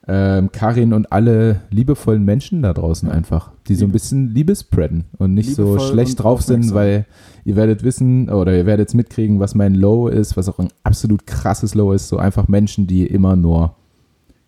Ähm, 0.09 0.51
Karin 0.51 0.92
und 0.92 1.12
alle 1.12 1.61
liebevollen 1.71 2.25
Menschen 2.25 2.62
da 2.62 2.73
draußen 2.73 3.09
Ja. 3.09 3.14
einfach, 3.14 3.53
die 3.68 3.75
so 3.77 3.85
ein 3.85 3.88
Liebe- 3.88 3.92
bisschen 3.92 4.31
Liebe 4.35 4.57
spreaden 4.57 5.05
und 5.18 5.33
nicht 5.35 5.55
so 5.55 5.62
Liebevoll 5.64 5.92
schlecht 5.92 6.11
und 6.18 6.25
drauf 6.25 6.42
sind, 6.42 6.73
weil 6.75 7.07
ihr 7.45 7.55
werdet 7.57 7.85
wissen 7.85 8.29
oder 8.29 8.57
ihr 8.57 8.66
werdet 8.66 8.92
mitkriegen, 8.95 9.38
was 9.38 9.55
mein 9.55 9.75
Low 9.75 10.09
ist, 10.09 10.37
was 10.37 10.49
auch 10.49 10.59
ein 10.59 10.71
absolut 10.83 11.27
krasses 11.27 11.75
Low 11.77 11.92
ist. 11.92 12.09
So 12.09 12.16
einfach 12.16 12.49
Menschen, 12.49 12.87
die 12.88 13.07
immer 13.07 13.37
nur 13.37 13.77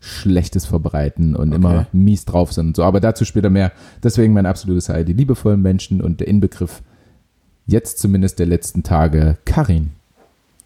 Schlechtes 0.04 0.66
verbreiten 0.66 1.34
und 1.34 1.48
Okay. 1.48 1.56
immer 1.56 1.86
mies 1.92 2.24
drauf 2.24 2.52
sind 2.52 2.68
und 2.68 2.76
so. 2.76 2.84
Aber 2.84 3.00
dazu 3.00 3.24
später 3.24 3.50
mehr. 3.50 3.72
Deswegen 4.02 4.32
mein 4.34 4.46
absolutes 4.46 4.88
High, 4.88 5.04
die 5.04 5.12
liebevollen 5.14 5.62
Menschen 5.62 6.00
und 6.02 6.20
der 6.20 6.28
Inbegriff 6.28 6.82
jetzt 7.66 7.98
zumindest 7.98 8.38
der 8.38 8.46
letzten 8.46 8.82
Tage 8.82 9.38
Karin. 9.46 9.90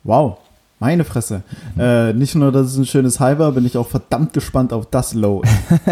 Wow, 0.04 0.38
meine 0.80 1.04
Fresse. 1.04 1.42
Mhm. 1.76 1.80
Äh, 1.80 2.12
nicht 2.14 2.34
nur, 2.34 2.50
dass 2.52 2.66
es 2.68 2.76
ein 2.76 2.86
schönes 2.86 3.20
High 3.20 3.38
war, 3.38 3.52
bin 3.52 3.64
ich 3.64 3.76
auch 3.76 3.88
verdammt 3.88 4.32
gespannt 4.32 4.72
auf 4.72 4.86
das 4.90 5.14
Low. 5.14 5.42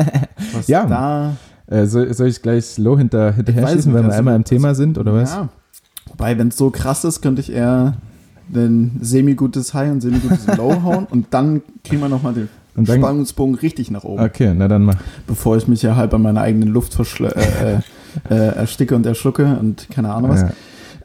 Was 0.53 0.67
Ja. 0.69 0.87
da. 0.87 1.37
Äh, 1.69 1.87
soll, 1.87 2.13
soll 2.15 2.29
ich 2.29 2.43
gleich 2.43 2.79
low 2.79 2.97
hinter, 2.97 3.33
hinterher 3.33 3.67
schießen, 3.69 3.93
wenn 3.93 4.03
wir 4.03 4.07
also- 4.11 4.19
einmal 4.19 4.37
im 4.37 4.45
Thema 4.45 4.75
sind, 4.77 4.99
oder 4.99 5.13
was? 5.15 5.33
Ja. 5.33 5.49
Wobei, 6.09 6.39
wenn 6.39 6.49
es 6.49 6.57
so 6.57 6.71
krass 6.71 7.03
ist, 7.05 7.21
könnte 7.23 7.41
ich 7.41 7.51
eher 7.53 7.95
ein 8.55 8.99
semi-gutes 9.01 9.75
High 9.75 9.91
und 9.91 10.01
semi-gutes 10.01 10.47
Low 10.57 10.83
hauen 10.85 11.07
und 11.11 11.27
dann 11.35 11.63
kriegen 11.83 12.01
wir 12.01 12.09
nochmal 12.09 12.35
den 12.35 12.49
Und 12.77 12.89
dann- 12.89 12.99
Spannungsbogen 13.01 13.55
richtig 13.57 13.91
nach 13.91 14.05
oben, 14.05 14.23
Okay, 14.23 14.53
na 14.57 14.69
dann 14.69 14.85
mach. 14.85 14.97
bevor 15.27 15.57
ich 15.57 15.67
mich 15.69 15.83
ja 15.83 15.97
halb 15.97 16.13
an 16.15 16.23
meiner 16.23 16.43
eigenen 16.43 16.69
Luft 16.69 16.95
verschle 16.95 17.35
äh, 17.35 17.75
äh, 17.75 17.79
äh, 18.35 18.57
ersticke 18.57 18.95
und 18.95 19.07
erschlucke 19.07 19.57
und 19.59 19.89
keine 19.91 20.13
Ahnung 20.13 20.31
was. 20.31 20.43
Ja. 20.43 20.51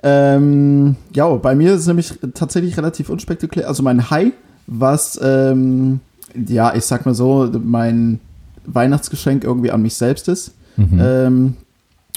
Ähm, 0.03 0.95
ja, 1.13 1.27
bei 1.35 1.53
mir 1.55 1.73
ist 1.73 1.81
es 1.81 1.87
nämlich 1.87 2.13
tatsächlich 2.33 2.75
relativ 2.77 3.09
unspektakulär. 3.09 3.67
Also 3.67 3.83
mein 3.83 4.09
High, 4.09 4.33
was, 4.67 5.19
ähm, 5.23 5.99
ja, 6.47 6.73
ich 6.73 6.85
sag 6.85 7.05
mal 7.05 7.13
so, 7.13 7.49
mein 7.63 8.19
Weihnachtsgeschenk 8.65 9.43
irgendwie 9.43 9.71
an 9.71 9.81
mich 9.81 9.95
selbst 9.95 10.27
ist. 10.27 10.53
Mhm. 10.77 10.99
Ähm, 11.01 11.53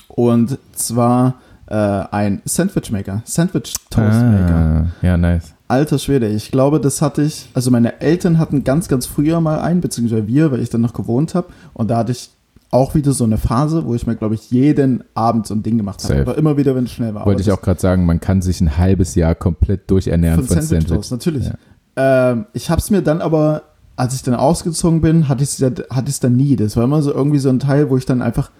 und 0.08 0.58
zwar 0.74 1.34
äh, 1.66 1.74
ein 1.74 2.40
Sandwichmaker, 2.44 3.22
Sandwich 3.24 3.74
Toastmaker. 3.90 4.54
Ah, 4.54 4.86
ja, 5.06 5.16
nice. 5.16 5.53
Alter 5.74 5.98
Schwede, 5.98 6.28
ich 6.28 6.52
glaube, 6.52 6.78
das 6.78 7.02
hatte 7.02 7.22
ich, 7.22 7.48
also 7.52 7.72
meine 7.72 8.00
Eltern 8.00 8.38
hatten 8.38 8.62
ganz, 8.62 8.86
ganz 8.86 9.06
früher 9.06 9.40
mal 9.40 9.58
einen, 9.58 9.80
beziehungsweise 9.80 10.28
wir, 10.28 10.52
weil 10.52 10.60
ich 10.60 10.70
dann 10.70 10.82
noch 10.82 10.92
gewohnt 10.92 11.34
habe. 11.34 11.48
Und 11.72 11.90
da 11.90 11.96
hatte 11.96 12.12
ich 12.12 12.30
auch 12.70 12.94
wieder 12.94 13.10
so 13.10 13.24
eine 13.24 13.38
Phase, 13.38 13.84
wo 13.84 13.92
ich 13.96 14.06
mir, 14.06 14.14
glaube 14.14 14.36
ich, 14.36 14.52
jeden 14.52 15.02
Abend 15.14 15.48
so 15.48 15.54
ein 15.54 15.64
Ding 15.64 15.76
gemacht 15.76 16.04
habe. 16.04 16.14
Safe. 16.14 16.30
Aber 16.30 16.38
immer 16.38 16.56
wieder, 16.56 16.76
wenn 16.76 16.84
es 16.84 16.92
schnell 16.92 17.12
war. 17.12 17.26
Wollte 17.26 17.42
ich 17.42 17.50
auch 17.50 17.60
gerade 17.60 17.80
sagen, 17.80 18.06
man 18.06 18.20
kann 18.20 18.40
sich 18.40 18.60
ein 18.60 18.78
halbes 18.78 19.16
Jahr 19.16 19.34
komplett 19.34 19.90
durchernähren 19.90 20.44
von 20.44 20.56
von, 20.58 20.62
Sandwich, 20.62 20.88
Sandwich. 20.88 21.10
Natürlich. 21.10 21.46
Ja. 21.46 22.30
Ähm, 22.30 22.46
ich 22.52 22.70
habe 22.70 22.80
es 22.80 22.90
mir 22.90 23.02
dann 23.02 23.20
aber, 23.20 23.62
als 23.96 24.14
ich 24.14 24.22
dann 24.22 24.34
ausgezogen 24.34 25.00
bin, 25.00 25.28
hatte 25.28 25.42
ich 25.42 25.60
es 25.60 26.20
dann 26.20 26.36
nie. 26.36 26.54
Das 26.54 26.76
war 26.76 26.84
immer 26.84 27.02
so 27.02 27.12
irgendwie 27.12 27.40
so 27.40 27.48
ein 27.48 27.58
Teil, 27.58 27.90
wo 27.90 27.96
ich 27.96 28.06
dann 28.06 28.22
einfach 28.22 28.52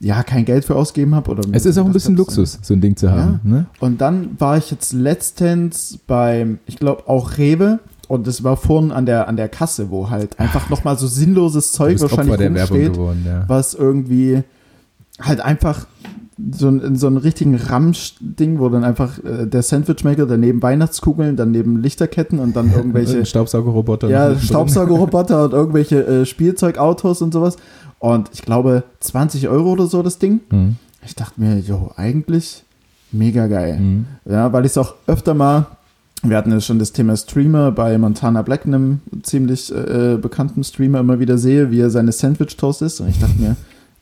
ja 0.00 0.22
kein 0.22 0.44
Geld 0.44 0.64
für 0.64 0.76
ausgegeben 0.76 1.14
habe 1.14 1.30
oder 1.30 1.42
Es 1.52 1.66
ist 1.66 1.78
auch 1.78 1.86
ein 1.86 1.92
bisschen. 1.92 2.16
Luxus, 2.16 2.58
so 2.62 2.74
ein 2.74 2.80
Ding 2.80 2.96
zu 2.96 3.10
haben. 3.10 3.40
Ne? 3.42 3.66
Und 3.80 4.00
dann 4.00 4.40
war 4.40 4.56
ich 4.56 4.70
jetzt 4.70 4.92
letztens 4.92 5.98
beim, 6.06 6.58
ich 6.66 6.76
glaube 6.76 7.08
auch 7.08 7.38
Rewe 7.38 7.80
und 8.06 8.26
das 8.26 8.42
war 8.44 8.56
vorhin 8.56 8.92
an 8.92 9.06
der 9.06 9.28
an 9.28 9.36
der 9.36 9.48
Kasse, 9.48 9.90
wo 9.90 10.10
halt 10.10 10.38
einfach 10.38 10.70
noch 10.70 10.84
mal 10.84 10.96
so 10.96 11.06
sinnloses 11.06 11.72
Zeug 11.72 12.00
wahrscheinlich 12.00 12.34
Opfer 12.34 12.70
rumsteht, 12.70 12.92
geworden, 12.92 13.24
ja. 13.26 13.44
was 13.48 13.74
irgendwie 13.74 14.42
halt 15.20 15.40
einfach 15.40 15.86
so 16.52 16.68
ein, 16.68 16.80
in 16.80 16.96
so 16.96 17.08
einem 17.08 17.16
richtigen 17.16 17.56
Ramsch-Ding, 17.56 18.58
wo 18.58 18.68
dann 18.68 18.84
einfach 18.84 19.18
äh, 19.24 19.46
der 19.46 19.62
Sandwichmaker, 19.62 20.26
daneben 20.26 20.62
Weihnachtskugeln, 20.62 21.36
daneben 21.36 21.82
Lichterketten 21.82 22.38
und 22.38 22.54
dann 22.56 22.72
irgendwelche 22.76 23.26
Staubsaugerroboter. 23.26 24.08
ja. 24.08 24.38
Staubsaugerroboter 24.40 25.44
und 25.44 25.52
irgendwelche 25.52 26.06
äh, 26.06 26.26
Spielzeugautos 26.26 27.22
und 27.22 27.32
sowas. 27.32 27.56
Und 27.98 28.30
ich 28.32 28.42
glaube 28.42 28.84
20 29.00 29.48
Euro 29.48 29.72
oder 29.72 29.86
so 29.86 30.02
das 30.02 30.18
Ding. 30.18 30.40
Mhm. 30.50 30.76
Ich 31.04 31.14
dachte 31.16 31.40
mir, 31.40 31.58
jo, 31.58 31.90
eigentlich 31.96 32.62
mega 33.10 33.46
geil. 33.46 33.78
Mhm. 33.78 34.06
Ja, 34.24 34.52
weil 34.52 34.64
ich 34.64 34.72
es 34.72 34.78
auch 34.78 34.94
öfter 35.06 35.34
mal, 35.34 35.66
wir 36.22 36.36
hatten 36.36 36.50
ja 36.50 36.60
schon 36.60 36.78
das 36.78 36.92
Thema 36.92 37.16
Streamer 37.16 37.72
bei 37.72 37.96
Montana 37.98 38.42
Black, 38.42 38.66
einem 38.66 39.00
ziemlich 39.22 39.72
äh, 39.74 40.16
bekannten 40.20 40.62
Streamer, 40.62 41.00
immer 41.00 41.18
wieder 41.18 41.38
sehe, 41.38 41.70
wie 41.70 41.80
er 41.80 41.90
seine 41.90 42.12
Sandwich-Toast 42.12 42.82
isst. 42.82 43.00
Und 43.00 43.08
ich 43.08 43.18
dachte 43.18 43.40
mir, 43.40 43.56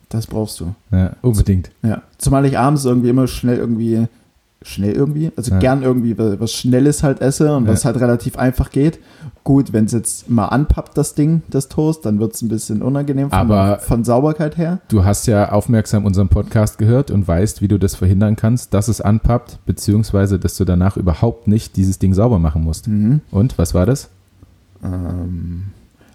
das 0.09 0.27
brauchst 0.27 0.59
du. 0.59 0.73
Ja, 0.91 1.11
unbedingt. 1.21 1.69
Ja. 1.83 2.01
Zumal 2.17 2.45
ich 2.45 2.57
abends 2.57 2.85
irgendwie 2.85 3.09
immer 3.09 3.27
schnell 3.27 3.57
irgendwie, 3.57 4.07
schnell 4.63 4.93
irgendwie, 4.93 5.31
also 5.35 5.51
Ja. 5.51 5.59
gern 5.59 5.83
irgendwie 5.83 6.17
was 6.17 6.39
was 6.39 6.51
Schnelles 6.53 7.03
halt 7.03 7.21
esse 7.21 7.55
und 7.55 7.65
Ja. 7.65 7.71
was 7.73 7.85
halt 7.85 7.99
relativ 7.99 8.37
einfach 8.37 8.69
geht. 8.71 8.99
Gut, 9.43 9.71
wenn 9.71 9.85
es 9.85 9.93
jetzt 9.93 10.29
mal 10.29 10.47
anpappt, 10.47 10.97
das 10.97 11.13
Ding, 11.15 11.41
das 11.49 11.69
Toast, 11.69 12.05
dann 12.05 12.19
wird 12.19 12.33
es 12.33 12.41
ein 12.41 12.49
bisschen 12.49 12.81
unangenehm 12.81 13.29
von, 13.29 13.37
Aber- 13.39 13.79
von 13.79 14.03
Sauberkeit 14.03 14.57
her. 14.57 14.79
Du 14.89 15.05
hast 15.05 15.25
ja 15.27 15.51
aufmerksam 15.53 16.03
unseren 16.05 16.27
Podcast 16.27 16.77
gehört 16.77 17.11
und 17.11 17.27
weißt, 17.27 17.61
wie 17.61 17.67
du 17.69 17.77
das 17.77 17.95
verhindern 17.95 18.35
kannst, 18.35 18.73
dass 18.73 18.87
es 18.89 18.99
anpappt, 18.99 19.59
beziehungsweise 19.65 20.37
dass 20.39 20.57
du 20.57 20.65
danach 20.65 20.97
überhaupt 20.97 21.47
nicht 21.47 21.77
dieses 21.77 21.97
Ding 21.99 22.13
sauber 22.13 22.39
machen 22.39 22.63
musst. 22.63 22.87
Mhm. 22.87 23.21
Und 23.31 23.57
was 23.57 23.73
war 23.73 23.85
das? 23.85 24.09
Ähm, 24.83 25.67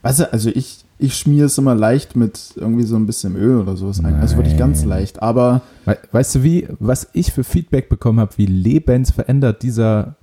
weißt 0.03 0.21
du, 0.21 0.33
also 0.33 0.51
ich, 0.51 0.85
ich 0.99 1.17
schmiere 1.17 1.47
es 1.47 1.59
immer 1.59 1.75
leicht 1.75 2.15
mit 2.17 2.53
irgendwie 2.57 2.85
so 2.85 2.97
ein 2.97 3.07
bisschen 3.07 3.35
Öl 3.37 3.59
oder 3.61 3.77
sowas 3.77 3.99
ein. 4.05 4.15
Also 4.17 4.37
wirklich 4.37 4.57
ganz 4.57 4.81
Nein. 4.81 4.89
leicht. 4.91 5.23
Aber 5.23 5.63
We 5.85 5.99
weißt 6.13 6.37
du, 6.37 6.43
wie, 6.45 6.69
was 6.79 7.09
ich 7.13 7.33
für 7.33 7.43
Feedback 7.45 7.89
bekommen 7.89 8.21
habe, 8.21 8.33
wie 8.37 8.47
lebensverändert 8.47 9.63
dieser 9.63 10.15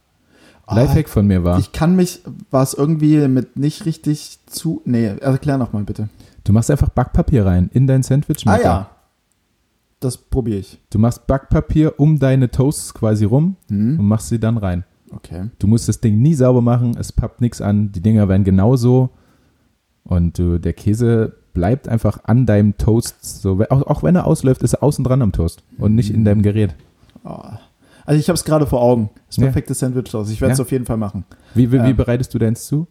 ah, 0.65 0.75
Lifehack 0.75 1.10
von 1.10 1.27
mir 1.27 1.43
war? 1.43 1.60
ich 1.60 1.71
kann 1.73 1.95
mich, 1.95 2.21
war 2.49 2.63
es 2.63 2.73
irgendwie 2.73 3.27
mit 3.27 3.58
nicht 3.58 3.86
richtig 3.86 4.39
zu. 4.45 4.82
Nee, 4.86 5.08
erklär 5.19 5.58
nochmal 5.58 5.84
bitte. 5.84 6.08
Du 6.45 6.53
machst 6.53 6.71
einfach 6.71 6.89
Backpapier 6.89 7.45
rein 7.45 7.69
in 7.73 7.86
dein 7.86 8.01
Sandwich. 8.03 8.47
Ah 8.47 8.60
ja. 8.62 8.89
Das 9.99 10.15
probiere 10.17 10.60
ich. 10.60 10.79
Du 10.91 10.97
machst 10.97 11.27
Backpapier 11.27 11.99
um 11.99 12.19
deine 12.19 12.49
Toasts 12.49 12.93
quasi 12.93 13.25
rum 13.25 13.58
Hm? 13.67 13.99
und 13.99 14.05
machst 14.08 14.29
sie 14.29 14.39
dann 14.39 14.58
rein. 14.58 14.86
Okay. 15.12 15.49
Du 15.60 15.67
musst 15.67 15.89
das 15.89 15.99
Ding 15.99 16.21
nie 16.21 16.36
sauber 16.36 16.62
machen, 16.62 16.95
es 16.97 17.12
pappt 17.12 17.41
nichts 17.41 17.62
an, 17.62 17.91
die 17.91 17.99
Dinger 17.99 18.29
werden 18.29 18.43
genauso 18.45 19.10
und 20.09 20.37
du, 20.37 20.59
der 20.59 20.73
Käse 20.73 21.33
bleibt 21.53 21.87
einfach 21.87 22.19
an 22.25 22.45
deinem 22.45 22.77
Toast, 22.77 23.41
so, 23.41 23.59
auch, 23.69 23.83
auch 23.83 24.03
wenn 24.03 24.15
er 24.15 24.25
ausläuft, 24.27 24.63
ist 24.63 24.73
er 24.73 24.83
außen 24.83 25.03
dran 25.03 25.21
am 25.21 25.31
Toast 25.31 25.63
und 25.77 25.95
nicht 25.95 26.13
in 26.13 26.23
deinem 26.25 26.41
Gerät. 26.41 26.75
Oh. 27.23 27.37
Also 28.05 28.19
ich 28.19 28.27
habe 28.29 28.35
es 28.35 28.43
gerade 28.43 28.65
vor 28.65 28.81
Augen. 28.81 29.09
Das 29.27 29.37
Ja. 29.37 29.43
perfekte 29.43 29.73
Sandwich 29.73 30.13
aus. 30.15 30.31
Ich 30.31 30.41
werde 30.41 30.53
es 30.53 30.57
Ja. 30.57 30.63
auf 30.63 30.71
jeden 30.71 30.85
Fall 30.85 30.97
machen. 30.97 31.25
Wie, 31.53 31.71
wie, 31.71 31.81
wie 31.83 31.87
Ja. 31.89 31.93
bereitest 31.93 32.33
du 32.33 32.39
deins 32.39 32.65
zu? 32.65 32.87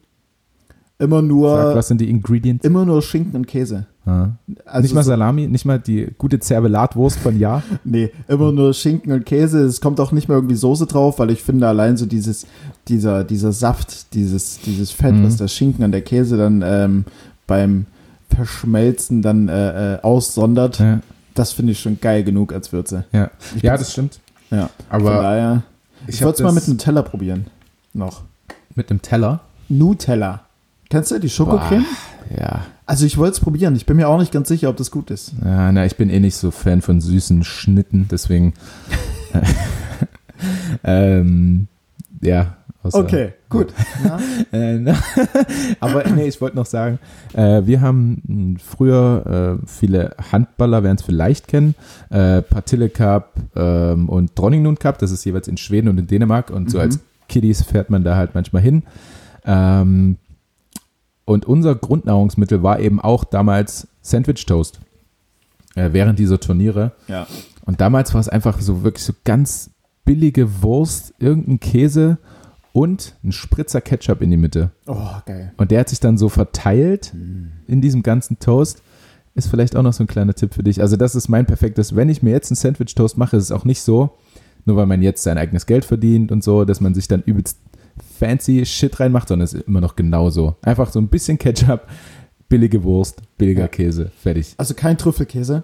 Immer 1.01 1.17
Sag, 1.21 1.25
nur, 1.29 1.75
was 1.77 1.89
sind 1.89 2.01
die 2.01 2.11
Ingredients? 2.11 2.65
immer 2.65 2.85
nur 2.85 3.01
Schinken 3.03 3.37
und 3.37 3.47
Käse. 3.47 3.87
Ah. 4.05 4.31
Also 4.65 4.83
nicht 4.83 4.95
mal 4.95 5.05
Salami, 5.05 5.47
nicht 5.47 5.65
mal 5.65 5.79
die 5.79 6.09
gute 6.19 6.41
Zervelatwurst 6.41 7.19
von 7.21 7.39
Ja. 7.39 7.63
Nee, 7.85 8.11
immer 8.27 8.51
nur 8.53 8.75
Schinken 8.75 9.13
und 9.13 9.25
Käse. 9.25 9.61
Es 9.65 9.81
kommt 9.81 10.01
auch 10.01 10.11
nicht 10.13 10.29
mehr 10.29 10.37
irgendwie 10.37 10.57
Soße 10.57 10.87
drauf, 10.87 11.19
weil 11.21 11.31
ich 11.31 11.43
finde 11.43 11.69
allein 11.69 11.97
so 11.97 12.05
dieses, 12.07 12.47
dieser, 12.89 13.23
dieser 13.23 13.53
Saft, 13.53 14.13
dieses, 14.15 14.59
dieses 14.61 14.91
Fett, 14.91 15.15
Mhm. 15.15 15.25
was 15.25 15.37
der 15.37 15.47
Schinken 15.49 15.85
und 15.85 15.93
der 15.93 16.03
Käse 16.03 16.37
dann 16.37 16.63
ähm, 16.67 17.05
beim 17.47 17.87
Verschmelzen 18.35 19.23
dann 19.23 19.49
äh, 19.49 19.95
äh, 19.97 20.03
aussondert, 20.03 20.79
Ja, 20.81 21.01
das 21.35 21.53
finde 21.53 21.73
ich 21.73 21.81
schon 21.81 22.01
geil 22.01 22.25
genug 22.25 22.53
als 22.53 22.73
Würze. 22.73 23.05
ja. 23.13 23.31
Ich 23.57 23.63
ja 23.63 23.77
das 23.77 23.93
stimmt. 23.93 24.21
Ja, 24.51 24.69
von 24.91 25.01
Aber 25.01 25.23
daher. 25.23 25.63
Ich, 26.07 26.17
hab 26.23 26.27
würde 26.29 26.37
es 26.39 26.43
mal 26.43 26.53
mit 26.53 26.67
einem 26.67 26.79
Teller 26.79 27.03
probieren. 27.03 27.47
Noch. 27.95 28.23
mit 28.75 28.91
einem 28.91 29.03
Teller. 29.03 29.41
Nutella. 29.69 30.41
Kennst 30.91 31.11
du 31.11 31.19
die 31.19 31.29
Schokocreme? 31.29 31.85
Ja. 32.39 32.65
Also 32.87 33.05
ich 33.05 33.19
wollte 33.19 33.33
es 33.35 33.41
probieren. 33.41 33.77
Ich 33.77 33.85
bin 33.87 33.97
mir 33.97 34.09
auch 34.09 34.19
nicht 34.19 34.33
ganz 34.33 34.49
sicher, 34.49 34.69
ob 34.71 34.77
das 34.77 34.91
gut 34.91 35.11
ist. 35.11 35.33
ja, 35.45 35.71
na, 35.73 35.85
ich 35.85 35.97
bin 35.97 36.09
eh 36.11 36.21
nicht 36.21 36.37
so 36.37 36.51
Fan 36.51 36.81
von 36.83 37.01
süßen 37.01 37.45
Schnitten, 37.45 38.09
deswegen. 38.11 38.55
ähm, 40.85 41.69
ja. 42.23 42.57
außer- 42.85 43.33
gut. 43.49 43.73
Ja. 44.05 44.19
Äh, 44.53 44.95
aber 45.81 46.05
nee, 46.09 46.27
ich 46.27 46.41
wollte 46.41 46.57
noch 46.57 46.65
sagen, 46.67 46.99
äh, 47.35 47.63
wir 47.67 47.81
haben 47.83 48.23
mh, 48.27 48.61
früher 48.65 49.59
äh, 49.61 49.67
viele 49.67 50.15
Handballer, 50.33 50.83
werden 50.83 50.97
es 50.97 51.03
vielleicht 51.03 51.49
kennen, 51.49 51.75
äh, 52.09 52.41
Partille 52.41 52.89
Cup 52.89 53.35
ähm, 53.55 54.09
und 54.09 54.31
Dronningnund 54.39 54.81
Cup, 54.81 54.99
das 54.99 55.11
ist 55.11 55.25
jeweils 55.27 55.49
in 55.49 55.59
Schweden 55.59 55.89
und 55.89 55.99
in 55.99 56.07
Dänemark 56.07 56.51
und 56.51 56.71
so 56.71 56.79
Mhm. 56.79 56.83
als 56.85 56.99
Kiddies 57.29 57.63
fährt 57.63 57.91
man 57.91 58.05
da 58.05 58.17
halt 58.17 58.35
manchmal 58.35 58.63
hin. 58.63 58.85
Ähm, 59.45 60.17
und 61.29 61.45
unser 61.47 61.75
Grundnahrungsmittel 61.75 62.63
war 62.63 62.81
eben 62.81 63.01
auch 63.01 63.25
damals 63.25 63.89
Sandwich 64.03 64.47
Toast 64.47 64.81
äh, 65.75 65.91
während 65.93 66.19
dieser 66.19 66.41
Turniere. 66.41 66.93
ja. 67.09 67.27
Und 67.67 67.83
damals 67.83 68.15
war 68.15 68.21
es 68.23 68.31
einfach 68.31 68.63
so 68.63 68.83
wirklich 68.83 69.05
so 69.05 69.13
ganz 69.25 69.71
billige 70.07 70.63
Wurst, 70.63 71.13
irgendein 71.19 71.61
Käse 71.61 72.17
und 72.73 73.15
ein 73.23 73.31
Spritzer 73.33 73.83
Ketchup 73.83 74.23
in 74.23 74.31
die 74.31 74.39
Mitte. 74.39 74.71
Oh, 74.87 74.97
geil. 75.27 75.53
Und 75.59 75.71
der 75.71 75.81
hat 75.81 75.91
sich 75.91 76.01
dann 76.01 76.17
so 76.17 76.31
verteilt 76.31 77.13
Hm. 77.13 77.53
in 77.67 77.83
diesem 77.83 78.03
ganzen 78.03 78.39
Toast. 78.39 78.81
Ist 79.35 79.49
vielleicht 79.49 79.77
auch 79.77 79.83
noch 79.83 79.93
so 79.93 80.03
ein 80.03 80.07
kleiner 80.07 80.33
Tipp 80.33 80.55
für 80.55 80.63
dich. 80.63 80.81
Also 80.81 80.97
das 80.97 81.15
ist 81.15 81.29
mein 81.29 81.45
perfektes. 81.45 81.95
Wenn 81.95 82.09
ich 82.09 82.23
mir 82.23 82.31
jetzt 82.31 82.51
einen 82.51 82.57
Sandwich-Toast 82.57 83.19
mache, 83.19 83.37
ist 83.37 83.45
es 83.45 83.53
auch 83.53 83.67
nicht 83.67 83.83
so, 83.83 84.17
nur 84.65 84.77
weil 84.77 84.87
man 84.87 85.03
jetzt 85.03 85.23
sein 85.23 85.37
eigenes 85.37 85.67
Geld 85.67 85.85
verdient 85.85 86.33
und 86.33 86.43
so, 86.43 86.65
dass 86.65 86.81
man 86.81 86.95
sich 86.95 87.07
dann 87.07 87.21
übelst 87.23 87.59
fancy 88.19 88.65
Shit 88.67 88.99
reinmacht, 89.01 89.29
sondern 89.29 89.45
es 89.45 89.55
ist 89.55 89.67
immer 89.67 89.81
noch 89.81 89.97
genauso. 89.97 90.57
Einfach 90.63 90.91
so 90.91 91.01
ein 91.01 91.09
bisschen 91.09 91.39
Ketchup, 91.39 91.87
billige 92.49 92.83
Wurst, 92.85 93.21
billiger 93.39 93.63
Ja. 93.63 93.69
Käse, 93.69 94.11
fertig. 94.21 94.55
Also 94.57 94.75
kein 94.75 94.97
Trüffelkäse. 94.99 95.63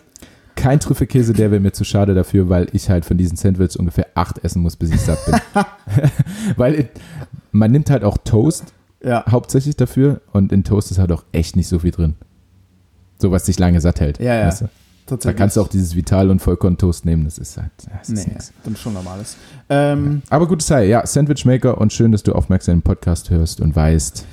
Kein 0.56 0.78
Trüffelkäse, 0.78 1.32
der 1.32 1.50
wäre 1.50 1.60
mir 1.60 1.72
zu 1.72 1.82
schade 1.84 2.14
dafür, 2.14 2.48
weil 2.48 2.68
ich 2.72 2.88
halt 2.88 3.04
von 3.04 3.16
diesen 3.18 3.36
Sandwiches 3.36 3.74
ungefähr 3.76 4.06
acht 4.14 4.38
essen 4.44 4.62
muss, 4.62 4.76
bis 4.76 4.90
ich 4.92 5.00
satt 5.00 5.18
bin. 5.26 5.34
weil 6.56 6.88
man 7.50 7.72
nimmt 7.72 7.90
halt 7.90 8.04
auch 8.04 8.18
Toast 8.18 8.72
Ja. 9.04 9.24
hauptsächlich 9.28 9.76
dafür 9.76 10.20
und 10.32 10.52
in 10.52 10.62
Toast 10.62 10.90
ist 10.92 10.98
halt 10.98 11.10
auch 11.10 11.24
echt 11.32 11.56
nicht 11.56 11.66
so 11.68 11.80
viel 11.80 11.90
drin. 11.90 12.14
So, 13.18 13.30
was 13.32 13.44
dich 13.44 13.58
lange 13.58 13.80
satt 13.80 14.00
hält. 14.00 14.20
Ja, 14.20 14.34
ja. 14.36 14.46
weißt 14.46 14.62
du? 14.62 14.68
Da 15.06 15.10
Tatsächlich. 15.16 15.38
kannst 15.38 15.56
du 15.56 15.60
auch 15.60 15.68
dieses 15.68 15.94
Vital- 15.94 16.30
und 16.30 16.40
Vollkorn-Toast 16.40 17.04
nehmen, 17.04 17.24
das 17.24 17.36
ist 17.38 17.58
halt, 17.58 17.70
das 18.00 18.08
ist 18.08 18.26
Nee, 18.26 18.32
nix. 18.32 18.52
dann 18.64 18.74
schon 18.74 18.94
normales. 18.94 19.36
Ähm, 19.68 20.22
Aber 20.30 20.46
gutes 20.48 20.66
Teil, 20.66 20.88
ja, 20.88 21.06
Sandwichmaker 21.06 21.78
und 21.78 21.92
schön, 21.92 22.10
dass 22.10 22.22
du 22.22 22.32
aufmerksam 22.32 22.76
den 22.76 22.82
Podcast 22.82 23.28
hörst 23.30 23.60
und 23.60 23.76
weißt, 23.76 24.24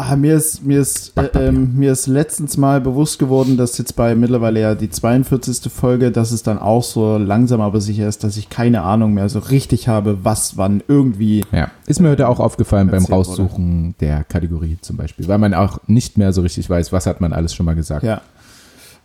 Ah, 0.00 0.14
mir 0.14 0.36
ist, 0.36 0.64
mir, 0.64 0.80
ist, 0.80 1.14
äh, 1.18 1.48
ähm, 1.48 1.74
mir 1.76 1.90
ist 1.90 2.06
letztens 2.06 2.56
mal 2.56 2.80
bewusst 2.80 3.18
geworden, 3.18 3.56
dass 3.56 3.76
jetzt 3.78 3.96
bei 3.96 4.14
mittlerweile 4.14 4.60
ja 4.60 4.74
die 4.76 4.90
42. 4.90 5.72
Folge, 5.72 6.12
dass 6.12 6.30
es 6.30 6.44
dann 6.44 6.56
auch 6.60 6.84
so 6.84 7.18
langsam 7.18 7.60
aber 7.60 7.80
sicher 7.80 8.06
ist, 8.06 8.22
dass 8.22 8.36
ich 8.36 8.48
keine 8.48 8.82
Ahnung 8.82 9.12
mehr 9.14 9.28
so 9.28 9.40
richtig 9.40 9.88
habe, 9.88 10.18
was 10.24 10.56
wann 10.56 10.84
irgendwie. 10.86 11.44
Ja, 11.50 11.72
ist 11.86 12.00
mir 12.00 12.10
heute 12.10 12.28
auch 12.28 12.38
aufgefallen 12.38 12.86
beim 12.86 13.00
Erzählt 13.02 13.10
wurde. 13.26 13.40
Raussuchen 13.42 13.96
der 13.98 14.22
Kategorie 14.22 14.78
zum 14.82 14.96
Beispiel, 14.98 15.26
weil 15.26 15.38
man 15.38 15.52
auch 15.52 15.80
nicht 15.88 16.16
mehr 16.16 16.32
so 16.32 16.42
richtig 16.42 16.70
weiß, 16.70 16.92
was 16.92 17.06
hat 17.06 17.20
man 17.20 17.32
alles 17.32 17.52
schon 17.52 17.66
mal 17.66 17.74
gesagt. 17.74 18.04
Ja. 18.04 18.20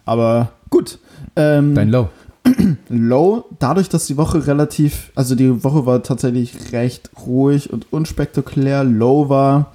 Aber 0.06 0.50
gut. 0.70 1.00
Ähm, 1.36 1.76
Dein 1.76 1.90
Low. 1.90 2.10
Low, 2.90 3.46
dadurch, 3.60 3.90
dass 3.90 4.06
die 4.06 4.18
Woche 4.18 4.48
relativ, 4.48 5.12
also 5.16 5.36
die 5.36 5.64
Woche 5.64 5.86
war 5.86 6.04
tatsächlich 6.04 6.74
recht 6.74 7.10
ruhig 7.26 7.72
und 7.72 7.92
unspektakulär. 7.94 8.84
Low 8.84 9.30
war, 9.30 9.74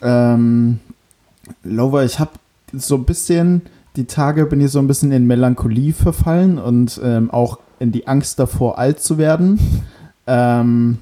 ähm, 0.00 0.80
Low 1.62 1.92
war, 1.92 2.04
ich 2.04 2.18
habe 2.18 2.30
so 2.72 2.96
ein 2.96 3.04
bisschen, 3.04 3.62
die 3.96 4.06
Tage 4.06 4.46
bin 4.46 4.60
ich 4.60 4.70
so 4.70 4.78
ein 4.78 4.86
bisschen 4.86 5.12
in 5.12 5.26
Melancholie 5.26 5.92
verfallen 5.92 6.58
und 6.58 7.00
ähm, 7.02 7.30
auch 7.30 7.58
in 7.78 7.92
die 7.92 8.06
Angst 8.06 8.38
davor, 8.38 8.78
alt 8.78 9.00
zu 9.00 9.18
werden. 9.18 9.58
ähm, 10.26 10.98